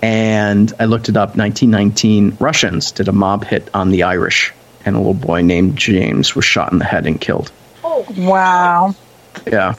And 0.00 0.72
I 0.78 0.86
looked 0.86 1.08
it 1.08 1.16
up. 1.16 1.36
1919 1.36 2.36
Russians 2.40 2.92
did 2.92 3.08
a 3.08 3.12
mob 3.12 3.44
hit 3.44 3.68
on 3.74 3.90
the 3.90 4.02
Irish, 4.02 4.52
and 4.84 4.94
a 4.96 4.98
little 4.98 5.14
boy 5.14 5.42
named 5.42 5.76
James 5.76 6.34
was 6.34 6.44
shot 6.44 6.72
in 6.72 6.78
the 6.78 6.84
head 6.84 7.06
and 7.06 7.20
killed. 7.20 7.50
Oh, 7.82 8.04
Wow. 8.18 8.94
Yeah, 9.46 9.74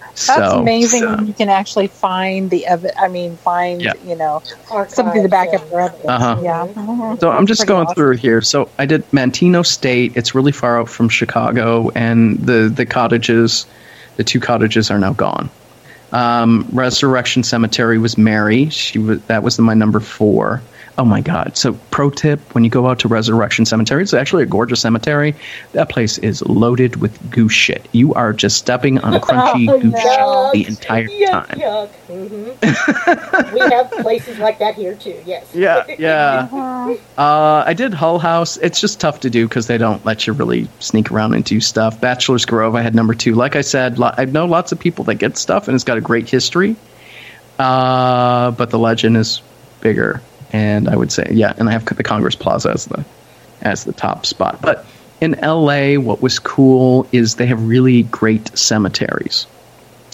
That's 0.00 0.20
so, 0.26 0.58
amazing 0.60 1.00
so- 1.02 1.20
you 1.20 1.32
can 1.32 1.48
actually 1.48 1.86
find 1.86 2.50
the 2.50 2.66
ev- 2.66 2.90
I 2.98 3.06
mean, 3.08 3.36
find, 3.36 3.80
Yeah. 3.80 3.92
you 4.04 4.16
know, 4.16 4.42
archives 4.70 4.94
something 4.94 5.14
to 5.16 5.22
the 5.22 5.28
back 5.28 5.48
up 5.54 5.62
and- 5.62 5.70
your 5.70 5.80
evidence. 5.80 6.04
Uh-huh. 6.08 6.36
Yeah. 6.42 7.16
So 7.18 7.30
I'm 7.30 7.46
just 7.46 7.66
going 7.66 7.84
awesome. 7.86 7.94
through 7.94 8.16
here. 8.16 8.40
So 8.42 8.68
I 8.78 8.86
did 8.86 9.08
Manteno 9.12 9.64
State. 9.64 10.12
It's 10.16 10.34
really 10.34 10.52
far 10.52 10.78
out 10.80 10.88
from 10.88 11.08
Chicago, 11.08 11.90
and 11.94 12.38
the 12.40 12.68
the 12.74 12.84
cottages, 12.84 13.64
the 14.16 14.24
two 14.24 14.40
cottages 14.40 14.90
are 14.90 14.98
now 14.98 15.12
gone. 15.12 15.48
Um, 16.12 16.66
Resurrection 16.72 17.42
Cemetery 17.42 17.98
was 17.98 18.16
Mary. 18.18 18.68
She 18.70 18.98
was 18.98 19.20
that 19.28 19.42
was 19.42 19.58
my 19.58 19.74
number 19.74 20.00
four. 20.00 20.62
Oh 20.98 21.04
my 21.04 21.20
God! 21.20 21.58
So 21.58 21.74
pro 21.90 22.08
tip: 22.08 22.40
when 22.54 22.64
you 22.64 22.70
go 22.70 22.86
out 22.86 23.00
to 23.00 23.08
Resurrection 23.08 23.66
Cemetery, 23.66 24.02
it's 24.02 24.14
actually 24.14 24.44
a 24.44 24.46
gorgeous 24.46 24.80
cemetery. 24.80 25.34
That 25.72 25.90
place 25.90 26.16
is 26.18 26.40
loaded 26.46 26.96
with 26.96 27.30
goose 27.30 27.52
shit. 27.52 27.86
You 27.92 28.14
are 28.14 28.32
just 28.32 28.56
stepping 28.56 28.98
on 29.00 29.12
crunchy 29.20 29.68
Oh, 29.70 29.78
goose 29.78 29.92
no. 29.92 30.50
shit 30.54 30.64
the 30.64 30.68
entire 30.70 31.08
yuck, 31.08 31.30
time. 31.30 31.58
Yuck. 31.58 31.90
hmm 32.06 33.54
we 33.54 33.60
have 33.60 33.90
places 33.90 34.38
like 34.38 34.58
that 34.58 34.74
here 34.74 34.94
too. 34.94 35.20
Yes. 35.26 35.54
Yeah, 35.54 35.84
yeah. 35.98 36.48
Uh, 37.18 37.64
I 37.66 37.72
did 37.72 37.92
Hull 37.94 38.18
House. 38.18 38.56
It's 38.58 38.80
just 38.80 39.00
tough 39.00 39.20
to 39.20 39.30
do 39.30 39.48
because 39.48 39.66
they 39.66 39.78
don't 39.78 40.04
let 40.04 40.26
you 40.26 40.32
really 40.34 40.68
sneak 40.78 41.10
around 41.10 41.34
and 41.34 41.42
do 41.44 41.60
stuff. 41.60 42.00
Bachelor's 42.00 42.44
Grove, 42.44 42.74
I 42.74 42.82
had 42.82 42.94
number 42.94 43.14
two. 43.14 43.34
Like 43.34 43.56
I 43.56 43.62
said, 43.62 43.98
lo- 43.98 44.12
I 44.16 44.26
know 44.26 44.44
lots 44.46 44.70
of 44.70 44.78
people 44.78 45.04
that 45.06 45.16
get 45.16 45.36
stuff, 45.36 45.66
and 45.66 45.74
it's 45.74 45.82
got 45.84 45.98
a 45.98 46.00
great 46.02 46.28
history. 46.28 46.76
Uh, 47.58 48.50
but 48.52 48.70
the 48.70 48.78
legend 48.78 49.16
is 49.16 49.40
bigger, 49.80 50.20
and 50.52 50.88
I 50.88 50.96
would 50.96 51.12
say, 51.12 51.26
yeah. 51.30 51.54
And 51.58 51.68
I 51.68 51.72
have 51.72 51.84
the 51.84 52.02
Congress 52.02 52.34
Plaza 52.34 52.70
as 52.70 52.86
the 52.86 53.04
as 53.62 53.84
the 53.84 53.92
top 53.92 54.26
spot. 54.26 54.60
But 54.62 54.84
in 55.20 55.32
LA, 55.42 55.94
what 55.94 56.20
was 56.22 56.38
cool 56.38 57.06
is 57.12 57.36
they 57.36 57.46
have 57.46 57.66
really 57.66 58.02
great 58.04 58.56
cemeteries, 58.56 59.46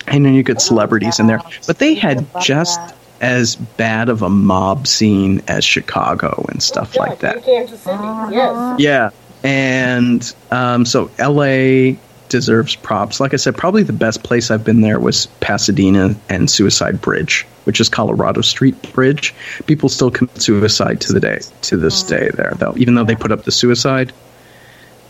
and 0.07 0.25
then 0.25 0.35
you 0.35 0.43
get 0.43 0.61
celebrities 0.61 1.19
in 1.19 1.27
there. 1.27 1.41
But 1.67 1.79
they 1.79 1.95
had 1.95 2.27
just 2.41 2.81
as 3.21 3.57
bad 3.57 4.09
of 4.09 4.23
a 4.23 4.29
mob 4.29 4.87
scene 4.87 5.43
as 5.49 5.65
Chicago 5.65 6.45
and 6.49 6.61
stuff 6.63 6.97
Oh, 6.99 7.03
like 7.03 7.21
that. 7.21 7.45
Kansas 7.45 7.81
City. 7.81 7.97
Yes. 8.31 8.81
Yeah, 8.81 9.11
and 9.45 10.35
um, 10.51 10.85
so 10.85 11.11
LA 11.19 11.97
deserves 12.33 12.75
props. 12.75 13.21
Like 13.21 13.33
I 13.33 13.37
said, 13.37 13.57
probably 13.57 13.85
the 13.85 13.93
best 13.93 14.25
place 14.25 14.51
I've 14.51 14.65
been 14.65 14.81
there 14.81 14.99
was 14.99 15.27
Pasadena 15.41 16.17
and 16.29 16.51
Suicide 16.51 17.01
Bridge, 17.01 17.47
which 17.65 17.81
is 17.81 17.89
Colorado 17.89 18.41
Street 18.41 18.93
Bridge. 18.93 19.33
People 19.67 19.89
still 19.89 20.11
commit 20.11 20.43
suicide 20.43 21.01
to 21.03 21.13
the 21.13 21.21
day 21.21 21.41
to 21.63 21.77
this 21.77 22.03
day 22.03 22.29
there, 22.35 22.55
though, 22.57 22.75
even 22.77 22.95
though 22.97 23.05
they 23.05 23.15
put 23.15 23.31
up 23.31 23.45
the 23.45 23.53
suicide 23.53 24.13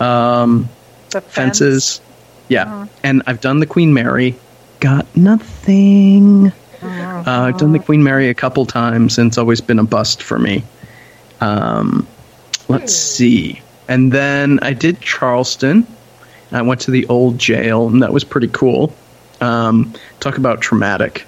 um, 0.00 0.68
The 1.10 1.20
fence. 1.22 1.58
fences. 1.58 2.00
Yeah, 2.48 2.86
and 3.02 3.22
I've 3.26 3.40
done 3.40 3.60
the 3.60 3.66
Queen 3.66 3.94
Mary. 3.94 4.36
Got 4.80 5.06
nothing. 5.16 6.52
Uh, 6.82 7.22
I've 7.26 7.56
done 7.58 7.72
the 7.72 7.78
Queen 7.78 8.02
Mary 8.02 8.28
a 8.28 8.34
couple 8.34 8.66
times, 8.66 9.16
and 9.16 9.28
it's 9.28 9.38
always 9.38 9.60
been 9.60 9.78
a 9.78 9.84
bust 9.84 10.22
for 10.22 10.38
me. 10.38 10.64
Um, 11.40 12.06
let's 12.68 12.94
see. 12.94 13.62
And 13.88 14.10
then 14.12 14.58
I 14.62 14.72
did 14.72 15.00
Charleston. 15.00 15.86
I 16.52 16.62
went 16.62 16.80
to 16.82 16.90
the 16.90 17.06
old 17.06 17.38
jail, 17.38 17.88
and 17.88 18.02
that 18.02 18.12
was 18.12 18.24
pretty 18.24 18.48
cool. 18.48 18.94
Um, 19.40 19.92
talk 20.20 20.38
about 20.38 20.60
traumatic 20.60 21.26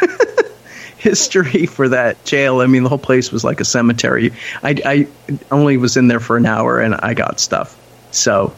history 0.98 1.66
for 1.66 1.88
that 1.88 2.22
jail. 2.24 2.60
I 2.60 2.66
mean, 2.66 2.82
the 2.82 2.88
whole 2.88 2.98
place 2.98 3.32
was 3.32 3.44
like 3.44 3.60
a 3.60 3.64
cemetery. 3.64 4.32
I, 4.62 4.76
I 4.84 5.34
only 5.50 5.76
was 5.76 5.96
in 5.96 6.08
there 6.08 6.20
for 6.20 6.36
an 6.36 6.46
hour, 6.46 6.80
and 6.80 6.94
I 6.96 7.14
got 7.14 7.40
stuff. 7.40 7.78
So 8.10 8.52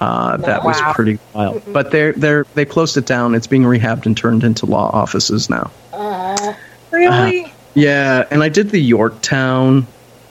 uh, 0.00 0.36
that 0.38 0.64
was 0.64 0.80
pretty 0.94 1.18
wild. 1.34 1.62
But 1.72 1.90
they're 1.90 2.12
they're 2.12 2.44
they 2.54 2.64
closed 2.64 2.96
it 2.96 3.06
down. 3.06 3.34
It's 3.34 3.46
being 3.46 3.64
rehabbed 3.64 4.06
and 4.06 4.16
turned 4.16 4.44
into 4.44 4.66
law 4.66 4.90
offices 4.92 5.50
now. 5.50 5.70
Uh, 5.92 6.54
Really? 6.92 7.52
Yeah, 7.74 8.26
and 8.30 8.42
I 8.42 8.48
did 8.48 8.70
the 8.70 8.80
Yorktown, 8.80 9.86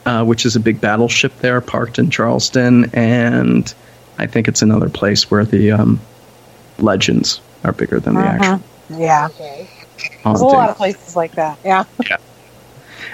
uh, 0.06 0.24
which 0.24 0.46
is 0.46 0.56
a 0.56 0.60
big 0.60 0.82
battleship 0.82 1.38
there, 1.40 1.62
parked 1.62 2.00
in 2.00 2.10
Charleston, 2.10 2.90
and 2.94 3.72
I 4.18 4.28
think 4.28 4.48
it's 4.48 4.62
another 4.62 4.90
place 4.90 5.30
where 5.30 5.46
the 5.46 5.72
um, 5.72 6.00
legends 6.80 7.42
are 7.64 7.72
bigger 7.72 8.00
than 8.00 8.16
the 8.16 8.22
actual 8.22 8.62
yeah. 8.90 9.28
okay. 9.28 9.68
There's 10.24 10.42
a 10.42 10.46
lot 10.46 10.70
of 10.70 10.78
places 10.78 11.16
like 11.16 11.34
that. 11.34 11.58
Yeah. 11.64 11.86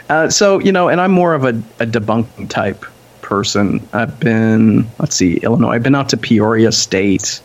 Uh, 0.10 0.30
so 0.30 0.60
you 0.60 0.72
know, 0.72 0.90
and 0.90 0.99
I'm 0.99 1.11
more 1.11 1.34
of 1.34 1.44
a, 1.44 1.49
a 1.80 1.86
debunking 1.86 2.49
type 2.49 2.86
person. 3.22 3.88
I've 3.94 4.19
been, 4.19 4.90
let's 4.99 5.15
see, 5.15 5.38
Illinois. 5.38 5.69
I've 5.69 5.84
been 5.84 5.95
out 5.95 6.10
to 6.10 6.18
Peoria 6.18 6.72
State. 6.72 7.41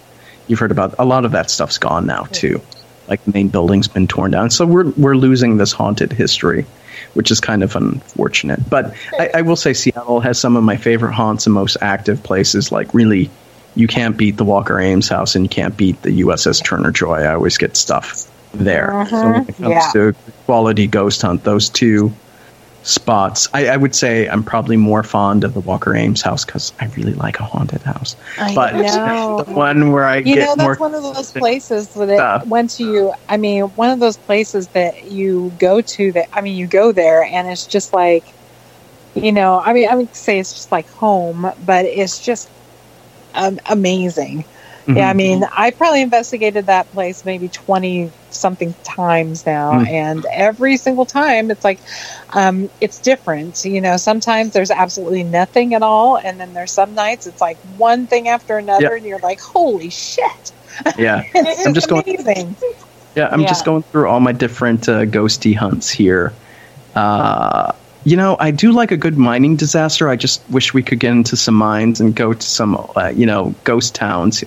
You've 0.49 0.59
heard 0.59 0.73
about 0.73 0.95
a 0.99 1.05
lot 1.05 1.24
of 1.24 1.33
that 1.33 1.51
stuff's 1.51 1.78
gone 1.78 2.07
now 2.07 2.24
too. 2.33 2.61
Like 3.09 3.23
the 3.24 3.33
main 3.33 3.49
building's 3.49 3.87
been 3.87 4.09
torn 4.09 4.33
down, 4.33 4.51
so 4.51 4.66
we're 4.66 4.91
we're 4.91 5.15
losing 5.15 5.59
this 5.59 5.70
haunted 5.70 6.12
history, 6.12 6.66
which 7.15 7.31
is 7.31 7.41
kind 7.41 7.62
of 7.62 7.77
unfortunate. 7.77 8.69
But 8.69 8.95
I, 9.20 9.31
I 9.35 9.43
will 9.43 9.55
say 9.55 9.73
Seattle 9.73 10.19
has 10.20 10.41
some 10.41 10.57
of 10.57 10.65
my 10.65 10.77
favorite 10.77 11.12
haunts 11.12 11.47
and 11.47 11.55
most 11.55 11.77
active 11.81 12.20
places. 12.24 12.73
Like 12.73 12.93
really, 12.93 13.31
you 13.77 13.86
can't 13.86 14.16
beat 14.16 14.36
the 14.36 14.44
Walker 14.44 14.81
Ames 14.81 15.09
house, 15.09 15.36
and 15.36 15.44
you 15.44 15.48
can't 15.48 15.77
beat 15.77 16.01
the 16.03 16.20
USS 16.23 16.65
Turner 16.65 16.90
Joy. 16.90 17.20
I 17.20 17.35
always 17.35 17.59
get 17.59 17.77
stuff 17.77 18.31
there. 18.55 19.07
So 19.11 19.23
when 19.23 19.35
mm-hmm. 19.44 19.51
it 19.51 19.57
comes 19.57 19.69
Yeah. 19.70 19.90
to 19.93 20.15
quality 20.47 20.86
ghost 20.86 21.23
hunt, 21.23 21.44
those 21.44 21.69
two 21.69 22.12
spots, 22.82 23.48
I, 23.53 23.69
I 23.69 23.77
would 23.77 23.94
say 23.94 24.28
I'm 24.28 24.43
probably 24.44 24.77
more 24.77 25.03
fond 25.03 25.44
of 25.44 25.55
the 25.55 25.61
Walker 25.61 25.94
Ames 25.94 26.23
house 26.23 26.44
because 26.44 26.73
I 26.81 26.86
really 26.97 27.15
like 27.15 27.40
a 27.40 27.43
haunted 27.44 27.82
house. 27.82 28.16
I 28.39 28.55
But 28.55 28.74
know. 28.77 29.43
the 29.47 29.53
one 29.53 29.93
where 29.93 30.05
I 30.05 30.19
you 30.19 30.36
get 30.36 30.47
know 30.47 30.55
that's 30.57 30.81
one 30.81 30.94
of 30.94 31.03
those 31.03 31.32
places 31.32 31.89
that 31.94 32.09
stuff. 32.09 32.47
once 32.47 32.78
you 32.81 33.12
i 33.28 33.36
mean 33.36 33.65
one 33.74 33.90
of 33.90 33.98
those 33.98 34.16
places 34.16 34.69
that 34.69 35.11
you 35.11 35.53
go 35.59 35.81
to 35.81 36.12
that 36.12 36.28
i 36.32 36.40
mean 36.40 36.57
you 36.57 36.66
go 36.66 36.93
there 36.93 37.24
and 37.24 37.48
it's 37.48 37.66
just 37.66 37.93
like 37.93 38.24
you 39.15 39.32
know 39.32 39.61
i 39.65 39.73
mean 39.73 39.89
i 39.89 39.94
would 39.94 40.15
say 40.15 40.39
it's 40.39 40.53
just 40.53 40.70
like 40.70 40.89
home 40.90 41.51
but 41.65 41.85
it's 41.85 42.24
just 42.24 42.48
um, 43.37 43.59
amazing 43.71 44.45
yeah 44.89 45.11
i 45.11 45.13
Mhm. 45.13 45.17
mean 45.17 45.45
i 45.57 45.71
probably 45.73 46.01
investigated 46.03 46.67
that 46.67 46.91
place 46.93 47.25
maybe 47.25 47.49
20 47.49 48.13
something 48.31 48.75
times 48.85 49.45
now 49.47 49.73
Mm. 49.73 49.89
and 49.89 50.27
every 50.33 50.77
single 50.77 51.07
time 51.07 51.51
it's 51.51 51.65
like 51.65 51.81
um, 52.35 52.71
it's 52.81 53.01
different 53.01 53.65
you 53.65 53.81
know 53.81 53.97
sometimes 53.97 54.53
there's 54.53 54.71
absolutely 54.71 55.25
nothing 55.25 55.75
at 55.75 55.83
all 55.83 56.19
and 56.19 56.39
then 56.41 56.53
there's 56.53 56.73
some 56.73 56.95
nights 56.95 57.27
it's 57.27 57.41
like 57.41 57.59
one 57.77 58.07
thing 58.07 58.29
after 58.29 58.59
another 58.59 58.91
Yeah. 58.91 58.97
and 58.97 59.07
you're 59.07 59.19
like 59.21 59.41
holy 59.41 59.91
shit 59.91 60.53
yeah. 60.99 61.23
I'm 61.65 61.73
just 61.75 61.89
going- 61.89 62.05
Yeah, 63.15 63.29
I'm 63.33 63.47
just 63.47 63.65
going 63.65 63.83
through 63.91 64.09
all 64.09 64.21
my 64.21 64.33
different 64.33 64.89
uh, 64.91 65.07
ghosty 65.07 65.57
hunts 65.57 65.89
here. 65.89 66.33
Uh, 66.95 67.73
you 68.07 68.16
know, 68.16 68.37
I 68.39 68.53
do 68.53 68.70
like 68.70 68.93
a 68.93 68.97
good 68.97 69.19
mining 69.19 69.57
disaster. 69.57 70.09
I 70.09 70.15
just 70.15 70.41
wish 70.49 70.73
we 70.73 70.83
could 70.83 71.01
get 71.01 71.11
into 71.11 71.37
some 71.37 71.57
mines 71.57 72.01
and 72.01 72.15
go 72.15 72.33
to 72.33 72.47
some, 72.47 72.77
uh, 72.97 73.09
you 73.09 73.27
know, 73.27 73.53
ghost 73.65 73.97
towns 73.97 74.45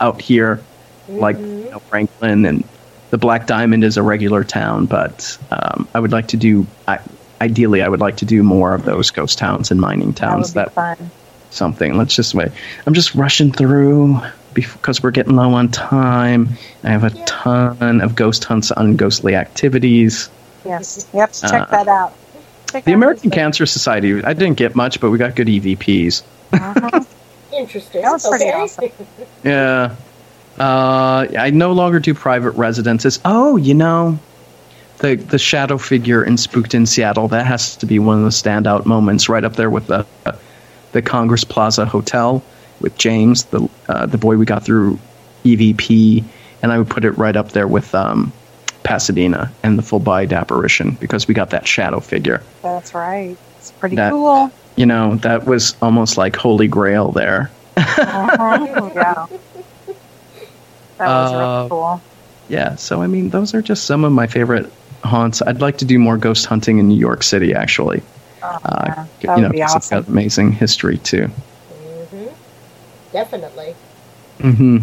out 0.00 0.20
here, 0.20 0.60
like 1.08 1.38
you 1.38 1.68
know, 1.70 1.78
Franklin 1.78 2.44
and 2.44 2.64
the 3.10 3.18
Black 3.18 3.46
Diamond 3.46 3.84
is 3.84 3.96
a 3.96 4.02
regular 4.02 4.42
town. 4.42 4.86
But 4.86 5.38
um, 5.52 5.86
I 5.94 6.00
would 6.00 6.10
like 6.10 6.26
to 6.28 6.36
do, 6.36 6.66
I, 6.88 6.98
ideally, 7.40 7.80
I 7.82 7.88
would 7.88 8.00
like 8.00 8.16
to 8.16 8.24
do 8.24 8.42
more 8.42 8.74
of 8.74 8.84
those 8.84 9.12
ghost 9.12 9.38
towns 9.38 9.70
and 9.70 9.80
mining 9.80 10.12
towns. 10.12 10.52
that 10.54 10.66
would 10.66 10.70
be 10.70 10.74
That 10.74 10.96
fun. 10.98 11.10
something. 11.50 11.96
Let's 11.96 12.16
just 12.16 12.34
wait. 12.34 12.50
I'm 12.86 12.94
just 12.94 13.14
rushing 13.14 13.52
through 13.52 14.20
because 14.52 15.00
we're 15.00 15.12
getting 15.12 15.36
low 15.36 15.54
on 15.54 15.68
time. 15.70 16.48
I 16.82 16.90
have 16.90 17.04
a 17.04 17.10
ton 17.24 18.00
of 18.00 18.16
ghost 18.16 18.42
hunts 18.42 18.72
on 18.72 18.96
ghostly 18.96 19.36
activities. 19.36 20.28
Yes, 20.64 21.06
you 21.14 21.20
have 21.20 21.30
to 21.30 21.40
check 21.42 21.62
Uh, 21.62 21.66
that 21.66 21.86
out. 21.88 22.12
Check 22.70 22.84
The 22.84 22.92
American 22.92 23.30
Cancer 23.30 23.66
Society, 23.66 24.22
I 24.22 24.32
didn't 24.32 24.56
get 24.56 24.74
much, 24.74 25.00
but 25.00 25.10
we 25.10 25.18
got 25.18 25.34
good 25.34 25.46
EVPs. 25.48 26.22
Uh-huh. 26.52 27.04
Interesting. 27.56 28.02
That 28.02 28.12
was 28.12 28.28
pretty 28.28 28.46
awesome. 28.46 28.90
Yeah. 29.44 29.94
Uh, 30.58 31.26
I 31.38 31.50
no 31.50 31.72
longer 31.72 32.00
do 32.00 32.14
private 32.14 32.52
residences. 32.52 33.20
Oh, 33.24 33.56
you 33.56 33.74
know, 33.74 34.18
the 34.98 35.16
the 35.16 35.38
shadow 35.38 35.76
figure 35.76 36.24
in 36.24 36.38
Spooked 36.38 36.74
in 36.74 36.86
Seattle. 36.86 37.28
That 37.28 37.46
has 37.46 37.76
to 37.76 37.86
be 37.86 37.98
one 37.98 38.18
of 38.18 38.24
the 38.24 38.30
standout 38.30 38.86
moments, 38.86 39.28
right 39.28 39.44
up 39.44 39.54
there 39.54 39.68
with 39.68 39.86
the 39.86 40.06
the 40.92 41.02
Congress 41.02 41.44
Plaza 41.44 41.84
Hotel 41.84 42.42
with 42.80 42.96
James, 42.96 43.44
the 43.44 43.68
uh, 43.88 44.06
the 44.06 44.18
boy 44.18 44.36
we 44.36 44.46
got 44.46 44.64
through 44.64 44.98
EVP, 45.44 46.24
and 46.62 46.72
I 46.72 46.78
would 46.78 46.88
put 46.88 47.04
it 47.04 47.12
right 47.12 47.36
up 47.36 47.52
there 47.52 47.68
with 47.68 47.94
um, 47.94 48.32
Pasadena 48.86 49.50
and 49.64 49.76
the 49.76 49.82
full 49.82 49.98
bodied 49.98 50.32
apparition 50.32 50.92
because 51.00 51.26
we 51.26 51.34
got 51.34 51.50
that 51.50 51.66
shadow 51.66 51.98
figure. 52.00 52.40
That's 52.62 52.94
right. 52.94 53.36
It's 53.58 53.72
pretty 53.72 53.96
That- 53.96 54.12
cool. 54.12 54.50
You 54.76 54.86
know, 54.86 55.16
that 55.16 55.44
was 55.46 55.74
almost 55.82 56.16
like 56.18 56.36
holy 56.36 56.68
grail 56.68 57.10
there. 57.10 57.50
Uh-huh. 57.78 58.90
yeah. 58.94 59.26
That 60.98 61.06
was 61.08 61.32
Uh, 61.32 61.38
really 61.58 61.68
cool. 61.70 62.00
Yeah, 62.48 62.74
so 62.76 63.02
I 63.02 63.06
mean, 63.06 63.30
those 63.30 63.54
are 63.54 63.62
just 63.62 63.86
some 63.86 64.04
of 64.04 64.12
my 64.12 64.26
favorite 64.26 64.70
haunts. 65.02 65.42
I'd 65.42 65.60
like 65.60 65.78
to 65.78 65.84
do 65.84 65.98
more 65.98 66.16
ghost 66.16 66.46
hunting 66.46 66.78
in 66.78 66.88
New 66.88 66.98
York 66.98 67.22
City, 67.22 67.54
actually. 67.54 68.02
Oh, 68.42 68.58
Uh, 68.64 68.82
yeah. 68.86 69.04
you 69.20 69.26
That 69.28 69.36
know, 69.38 69.42
would 69.48 69.52
be 69.52 69.60
'cause 69.60 69.76
it's 69.76 69.86
awesome. 69.86 70.02
got 70.02 70.08
amazing 70.08 70.52
history 70.52 70.98
too. 70.98 71.26
hmm 71.26 72.26
Definitely. 73.12 73.74
Mm-hmm. 74.40 74.78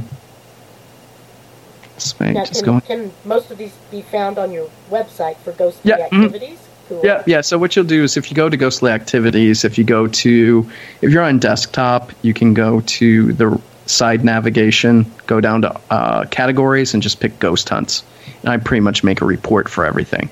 Sweet, 1.98 2.34
Now, 2.34 2.46
can, 2.46 2.64
going. 2.64 2.82
can 2.82 3.12
most 3.24 3.52
of 3.52 3.58
these 3.58 3.74
be 3.92 4.02
found 4.02 4.38
on 4.38 4.52
your 4.52 4.70
website 4.90 5.38
for 5.38 5.52
ghostly 5.52 5.90
Yeah, 5.90 6.10
mhm. 6.10 6.26
activities? 6.26 6.60
Cool. 6.90 7.02
Yeah, 7.04 7.24
yeah. 7.26 7.42
So 7.42 7.58
what 7.58 7.76
you'll 7.76 7.86
do 7.86 8.04
is 8.04 8.18
if 8.18 8.30
you 8.30 8.36
go 8.36 8.50
to 8.50 8.58
Ghostly 8.58 8.92
Activities, 8.92 9.64
if 9.64 9.78
you 9.78 9.84
go 9.86 10.08
to, 10.08 10.70
if 11.02 11.12
you're 11.12 11.24
on 11.24 11.40
desktop, 11.40 12.12
you 12.24 12.34
can 12.34 12.54
go 12.54 12.82
to 12.82 13.32
the 13.34 13.62
side 13.86 14.26
navigation, 14.26 15.10
go 15.26 15.40
down 15.40 15.62
to 15.62 15.80
uh, 15.90 16.26
categories, 16.26 16.94
and 16.94 17.02
just 17.02 17.20
pick 17.22 17.40
Ghost 17.40 17.70
Hunts. 17.70 18.04
And 18.42 18.50
I 18.50 18.58
pretty 18.58 18.82
much 18.82 19.04
make 19.04 19.22
a 19.22 19.26
report 19.26 19.70
for 19.70 19.86
everything. 19.86 20.30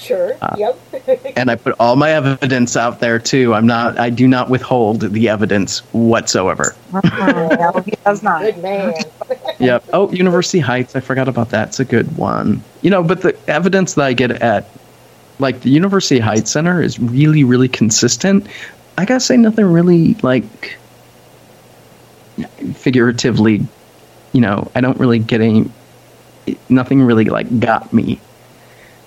Sure. 0.00 0.34
Uh, 0.40 0.56
yep. 0.58 0.78
and 1.36 1.50
I 1.50 1.56
put 1.56 1.74
all 1.78 1.94
my 1.96 2.10
evidence 2.10 2.76
out 2.76 3.00
there 3.00 3.18
too. 3.18 3.52
I'm 3.54 3.66
not. 3.66 3.98
I 3.98 4.08
do 4.10 4.26
not 4.26 4.48
withhold 4.48 5.02
the 5.02 5.28
evidence 5.28 5.80
whatsoever. 5.92 6.74
No, 6.92 7.82
he 7.84 7.92
does 8.04 8.22
not. 8.22 8.40
Good 8.42 8.58
man. 8.62 8.94
yep. 9.58 9.84
Oh, 9.92 10.10
University 10.10 10.58
Heights. 10.58 10.96
I 10.96 11.00
forgot 11.00 11.28
about 11.28 11.50
that. 11.50 11.68
It's 11.68 11.80
a 11.80 11.84
good 11.84 12.16
one. 12.16 12.62
You 12.82 12.90
know, 12.90 13.02
but 13.02 13.20
the 13.20 13.36
evidence 13.48 13.94
that 13.94 14.04
I 14.06 14.12
get 14.14 14.30
at, 14.30 14.66
like 15.38 15.60
the 15.60 15.70
University 15.70 16.18
Heights 16.18 16.50
Center, 16.50 16.82
is 16.82 16.98
really, 16.98 17.44
really 17.44 17.68
consistent. 17.68 18.46
I 18.96 19.04
gotta 19.04 19.20
say, 19.20 19.36
nothing 19.36 19.66
really 19.66 20.14
like 20.22 20.78
figuratively. 22.74 23.66
You 24.32 24.40
know, 24.40 24.70
I 24.74 24.80
don't 24.80 24.98
really 24.98 25.18
get 25.18 25.40
any. 25.40 25.70
Nothing 26.68 27.02
really 27.02 27.26
like 27.26 27.60
got 27.60 27.92
me 27.92 28.18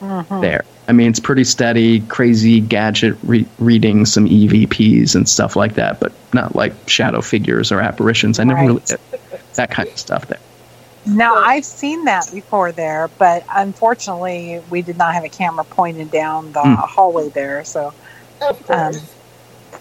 Mhm. 0.01 0.41
there. 0.41 0.63
I 0.87 0.91
mean, 0.91 1.09
it's 1.09 1.19
pretty 1.19 1.43
steady, 1.45 2.01
crazy 2.01 2.59
gadget 2.59 3.15
re- 3.23 3.45
reading, 3.57 4.05
some 4.05 4.25
EVPs 4.25 5.15
and 5.15 5.27
stuff 5.27 5.55
like 5.55 5.75
that, 5.75 5.99
but 5.99 6.11
not 6.33 6.55
like 6.55 6.73
shadow 6.89 7.21
figures 7.21 7.71
or 7.71 7.79
apparitions. 7.79 8.39
I 8.39 8.43
never 8.43 8.59
Right. 8.61 8.67
really 8.67 8.81
that 9.55 9.71
kind 9.71 9.87
of 9.87 9.97
stuff 9.97 10.27
there. 10.27 10.39
Now 11.05 11.35
I've 11.35 11.65
seen 11.65 12.05
that 12.05 12.25
before 12.33 12.71
there, 12.71 13.09
but 13.17 13.43
unfortunately, 13.53 14.61
we 14.69 14.81
did 14.81 14.97
not 14.97 15.13
have 15.13 15.23
a 15.23 15.29
camera 15.29 15.63
pointed 15.65 16.11
down 16.11 16.51
the 16.51 16.61
Hmm. 16.61 16.73
hallway 16.75 17.29
there. 17.29 17.63
So 17.63 17.93
Of 18.41 18.61
course. 18.63 18.97
Um, 18.97 19.07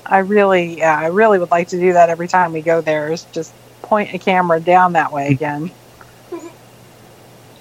I 0.07 0.19
really, 0.19 0.79
yeah, 0.79 0.97
I 0.99 1.07
really 1.07 1.39
would 1.39 1.51
like 1.51 1.69
to 1.69 1.79
do 1.79 1.93
that 1.93 2.11
every 2.11 2.29
time 2.29 2.53
we 2.53 2.63
go 2.63 2.81
there. 2.81 3.13
Is 3.13 3.25
just 3.33 3.53
point 3.83 4.15
a 4.15 4.19
camera 4.19 4.61
down 4.61 4.93
that 4.95 5.13
way 5.13 5.29
again. 5.31 5.71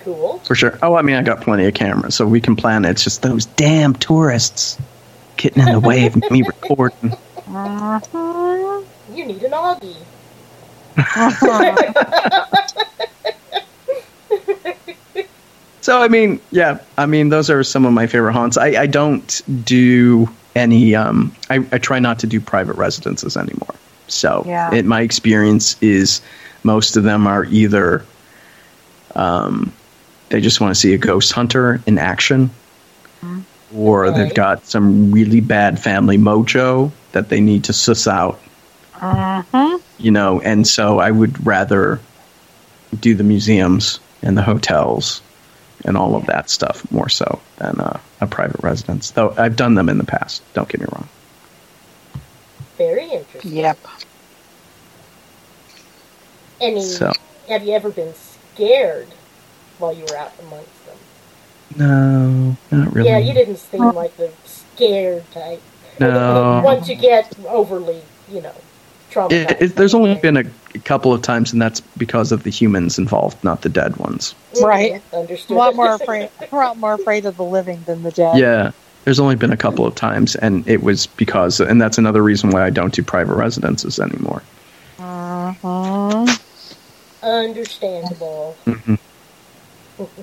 Cool. 0.03 0.40
For 0.40 0.56
sure. 0.56 0.78
Oh, 0.82 0.95
I 0.95 1.02
mean, 1.02 1.15
I 1.15 1.23
got 1.23 1.41
plenty 1.41 1.65
of 1.65 1.73
cameras, 1.73 2.15
so 2.15 2.26
we 2.28 2.41
can 2.41 2.56
plan 2.56 2.86
it. 2.86 2.91
It's 2.91 3.03
just 3.03 3.22
those 3.22 3.45
damn 3.45 3.94
tourists 3.94 4.78
getting 5.38 5.64
in 5.64 5.72
the 5.72 5.80
way 5.80 6.06
of 6.06 6.15
me 6.30 6.41
recording. 6.41 7.14
You 9.14 9.26
need 9.26 9.44
an 9.44 9.52
Augie. 9.52 9.98
So, 15.82 15.99
I 15.99 16.07
mean, 16.10 16.40
yeah, 16.52 16.78
I 16.99 17.07
mean, 17.07 17.30
those 17.30 17.49
are 17.49 17.64
some 17.64 17.86
of 17.86 17.94
my 17.94 18.06
favorite 18.06 18.34
haunts. 18.34 18.56
I, 18.56 18.68
I 18.82 18.86
don't 18.86 19.41
do 19.65 20.30
any, 20.56 20.94
um, 20.94 21.36
I, 21.49 21.65
I 21.72 21.80
try 21.80 21.98
not 21.98 22.19
to 22.19 22.28
do 22.28 22.40
private 22.40 22.76
residences 22.76 23.36
anymore. 23.36 23.73
So, 24.07 24.44
Yeah. 24.45 24.72
it, 24.76 24.86
my 24.86 25.02
experience 25.02 25.82
is 25.82 26.22
most 26.64 26.98
of 26.98 27.03
them 27.03 27.26
are 27.26 27.45
either 27.45 28.06
um, 29.15 29.73
they 30.32 30.41
just 30.41 30.60
want 30.62 30.74
to 30.74 30.80
see 30.80 30.94
a 30.94 30.98
ghost 30.98 31.32
hunter 31.32 31.82
in 31.86 31.98
action, 31.98 32.49
or 33.76 34.08
Okay. 34.08 34.24
they've 34.24 34.34
got 34.34 34.66
some 34.66 35.12
really 35.12 35.41
bad 35.41 35.80
family 35.80 36.18
mojo 36.18 36.91
that 37.12 37.30
they 37.30 37.40
need 37.40 37.64
to 37.66 37.74
suss 37.74 38.08
out, 38.08 38.40
Mhm. 38.99 39.82
you 39.99 40.12
know, 40.12 40.41
and 40.41 40.66
so 40.68 40.99
I 40.99 41.12
would 41.12 41.45
rather 41.45 41.99
do 42.99 43.14
the 43.16 43.24
museums 43.24 43.99
and 44.24 44.38
the 44.38 44.41
hotels 44.41 45.22
and 45.86 45.98
all 45.98 46.16
of 46.16 46.26
that 46.28 46.49
stuff 46.49 46.90
more 46.91 47.10
so 47.10 47.40
than 47.58 47.80
uh, 47.80 47.99
a 48.20 48.28
private 48.28 48.62
residence. 48.64 49.12
Though 49.12 49.34
I've 49.38 49.56
done 49.56 49.76
them 49.76 49.90
in 49.90 49.98
the 49.98 50.03
past. 50.03 50.41
Don't 50.53 50.68
get 50.70 50.80
me 50.82 50.88
wrong. 50.94 51.08
Very 52.78 53.10
interesting. 53.10 53.53
Yep. 53.56 53.78
Any? 56.60 56.84
So 56.84 57.12
Have 57.49 57.64
you 57.64 57.74
ever 57.74 57.90
been 57.90 58.14
scared 58.53 59.08
while 59.82 59.94
you 59.94 60.06
were 60.10 60.16
out 60.16 60.32
amongst 60.40 60.86
them? 60.86 60.98
no, 61.78 62.58
not 62.72 62.94
really. 62.94 63.10
Yeah, 63.10 63.18
you 63.18 63.34
didn't 63.34 63.58
seem 63.58 63.82
like 63.91 64.16
the 64.18 64.32
scared 64.45 65.30
type. 65.32 65.62
No. 65.99 66.62
Once 66.64 66.88
you 66.88 66.95
get 66.95 67.34
overly, 67.48 68.02
you 68.32 68.41
know, 68.41 68.53
traumatized. 69.12 69.52
It, 69.52 69.62
it, 69.62 69.76
there's 69.76 69.94
only 69.94 70.16
been 70.16 70.38
a, 70.38 70.44
a 70.74 70.80
couple 70.80 71.14
of 71.14 71.22
times, 71.22 71.52
and 71.53 71.62
that's 71.62 71.82
because 71.98 72.32
of 72.32 72.44
the 72.44 72.49
humans 72.49 72.98
involved, 72.98 73.44
not 73.44 73.62
the 73.62 73.70
dead 73.70 73.98
ones. 73.98 74.34
Right. 74.62 75.02
Understood. 75.14 75.56
A 75.56 75.60
lot 75.60 75.76
more 75.76 75.94
afraid. 75.94 76.30
A 76.52 76.56
lot 76.56 76.78
more 76.78 76.94
afraid 76.94 77.26
of 77.26 77.38
the 77.38 77.44
living 77.44 77.84
than 77.86 78.03
the 78.03 78.12
dead. 78.12 78.38
Yeah, 78.38 78.72
there's 79.06 79.20
only 79.20 79.36
been 79.36 79.52
a 79.52 79.58
couple 79.58 79.86
of 79.86 79.95
times, 79.95 80.36
and 80.36 80.68
it 80.68 80.84
was 80.84 81.08
because, 81.08 81.60
and 81.60 81.82
that's 81.82 81.98
another 81.98 82.24
reason 82.24 82.49
why 82.49 82.66
I 82.66 82.70
don't 82.70 82.94
do 82.94 83.03
private 83.03 83.36
residences 83.36 83.99
anymore. 83.99 84.41
Mhm. 84.99 86.41
Understandable. 87.24 88.56
hmm 88.66 88.95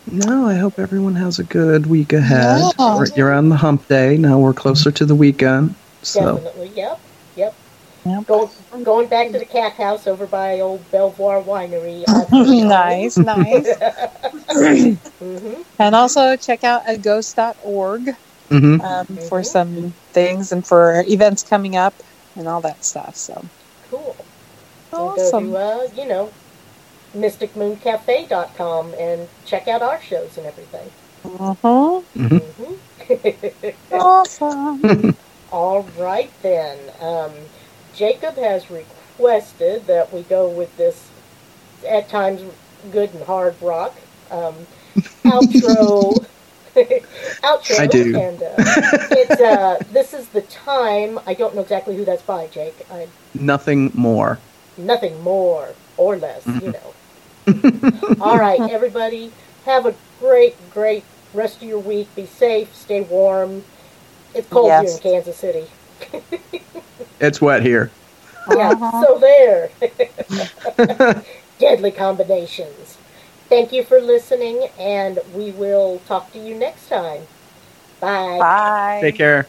No, 0.08 0.48
I 0.48 0.56
hope 0.56 0.80
everyone 0.80 1.16
has 1.16 1.40
a 1.40 1.44
good 1.44 1.86
week 1.88 2.14
ahead. 2.14 2.62
Yeah. 2.78 3.06
You're 3.16 3.34
on 3.34 3.50
the 3.50 3.56
hump 3.56 3.88
day. 3.88 4.18
Now 4.18 4.40
we're 4.40 4.54
closer 4.54 4.92
to 4.92 5.06
the 5.06 5.16
weekend. 5.16 5.76
So, 6.04 6.36
Definitely. 6.36 6.72
Yep. 6.76 7.02
Yep. 7.36 7.56
Yep. 8.06 8.26
Going 8.26 8.50
going 8.84 9.08
back 9.10 9.32
to 9.32 9.40
the 9.40 9.46
cat 9.46 9.74
house 9.74 10.08
over 10.08 10.28
by 10.28 10.60
old 10.60 10.90
Belvoir 10.92 11.44
Winery. 11.44 12.04
nice, 12.68 13.18
nice. 13.18 13.68
hmm 15.20 15.62
And 15.80 15.96
also 15.96 16.36
check 16.38 16.64
out 16.64 16.86
aghost.org 16.88 18.10
hmm 18.50 18.78
um, 18.84 19.06
for 19.30 19.44
some 19.44 19.96
things 20.14 20.52
and 20.52 20.66
for 20.66 21.04
events 21.08 21.44
coming 21.44 21.76
up 21.76 22.02
and 22.36 22.48
all 22.48 22.62
that 22.62 22.84
stuff. 22.84 23.16
So 23.16 23.50
Cool. 23.90 24.26
awesome. 24.94 25.52
Go 25.52 25.58
to, 25.58 25.58
uh, 25.58 25.88
you 25.94 26.08
know, 26.08 26.34
mysticmooncafe.com 27.16 28.94
and 29.00 29.30
check 29.46 29.68
out 29.68 29.82
our 29.82 30.02
shows 30.02 30.38
and 30.38 30.46
everything. 30.46 30.92
Uh-huh. 31.24 32.02
hmm 32.16 32.74
Awesome. 33.92 35.16
All 35.52 35.84
right, 35.98 36.32
then. 36.42 36.78
Um, 37.00 37.34
Jacob 37.94 38.36
has 38.38 38.70
requested 38.72 39.86
that 39.88 40.14
we 40.14 40.24
go 40.24 40.50
with 40.50 40.76
this, 40.78 41.12
at 41.88 42.10
times, 42.10 42.42
good 42.92 43.14
and 43.14 43.24
hard 43.24 43.56
rock 43.62 43.96
um, 44.32 44.68
outro. 45.26 46.26
outro. 47.44 47.80
I 47.80 47.88
do. 47.88 48.16
And 48.18 48.42
uh, 48.42 48.56
it's, 49.12 49.42
uh, 49.42 49.78
this 49.92 50.14
is 50.14 50.30
the 50.30 50.42
time. 50.44 51.20
I 51.28 51.34
don't 51.34 51.54
know 51.56 51.62
exactly 51.62 51.98
who 51.98 52.06
that's 52.06 52.22
by, 52.24 52.48
Jake. 52.48 52.86
I, 52.92 53.08
nothing 53.34 53.92
more. 53.94 54.40
nothing 54.78 55.22
more 55.22 55.76
or 55.98 56.16
less, 56.18 56.46
you 56.62 56.72
know. 56.72 56.94
All 58.20 58.38
right, 58.40 58.64
everybody, 58.68 59.32
have 59.66 59.86
a 59.86 59.96
great, 60.20 60.70
great 60.70 61.04
rest 61.34 61.58
of 61.58 61.64
your 61.68 61.80
week. 61.80 62.14
Be 62.16 62.26
safe, 62.26 62.76
stay 62.76 63.02
warm. 63.02 63.66
It's 64.34 64.48
cold 64.48 64.68
Yes. 64.68 64.78
here 64.78 64.94
in 64.94 65.00
Kansas 65.00 65.38
City. 65.38 65.68
It's 67.20 67.42
wet 67.42 67.64
here. 67.64 67.92
Yeah, 68.46 68.74
Uh-huh. 68.74 69.06
so 69.06 69.20
there. 69.20 69.72
Deadly 71.60 71.92
combinations. 71.92 72.98
Thank 73.50 73.72
you 73.72 73.84
for 73.84 74.00
listening, 74.02 74.70
and 74.80 75.20
we 75.34 75.52
will 75.52 76.00
talk 76.00 76.32
to 76.34 76.40
you 76.40 76.56
next 76.56 76.88
time. 76.88 77.28
Bye. 78.00 78.40
Bye. 78.40 79.02
Take 79.02 79.16
care. 79.18 79.48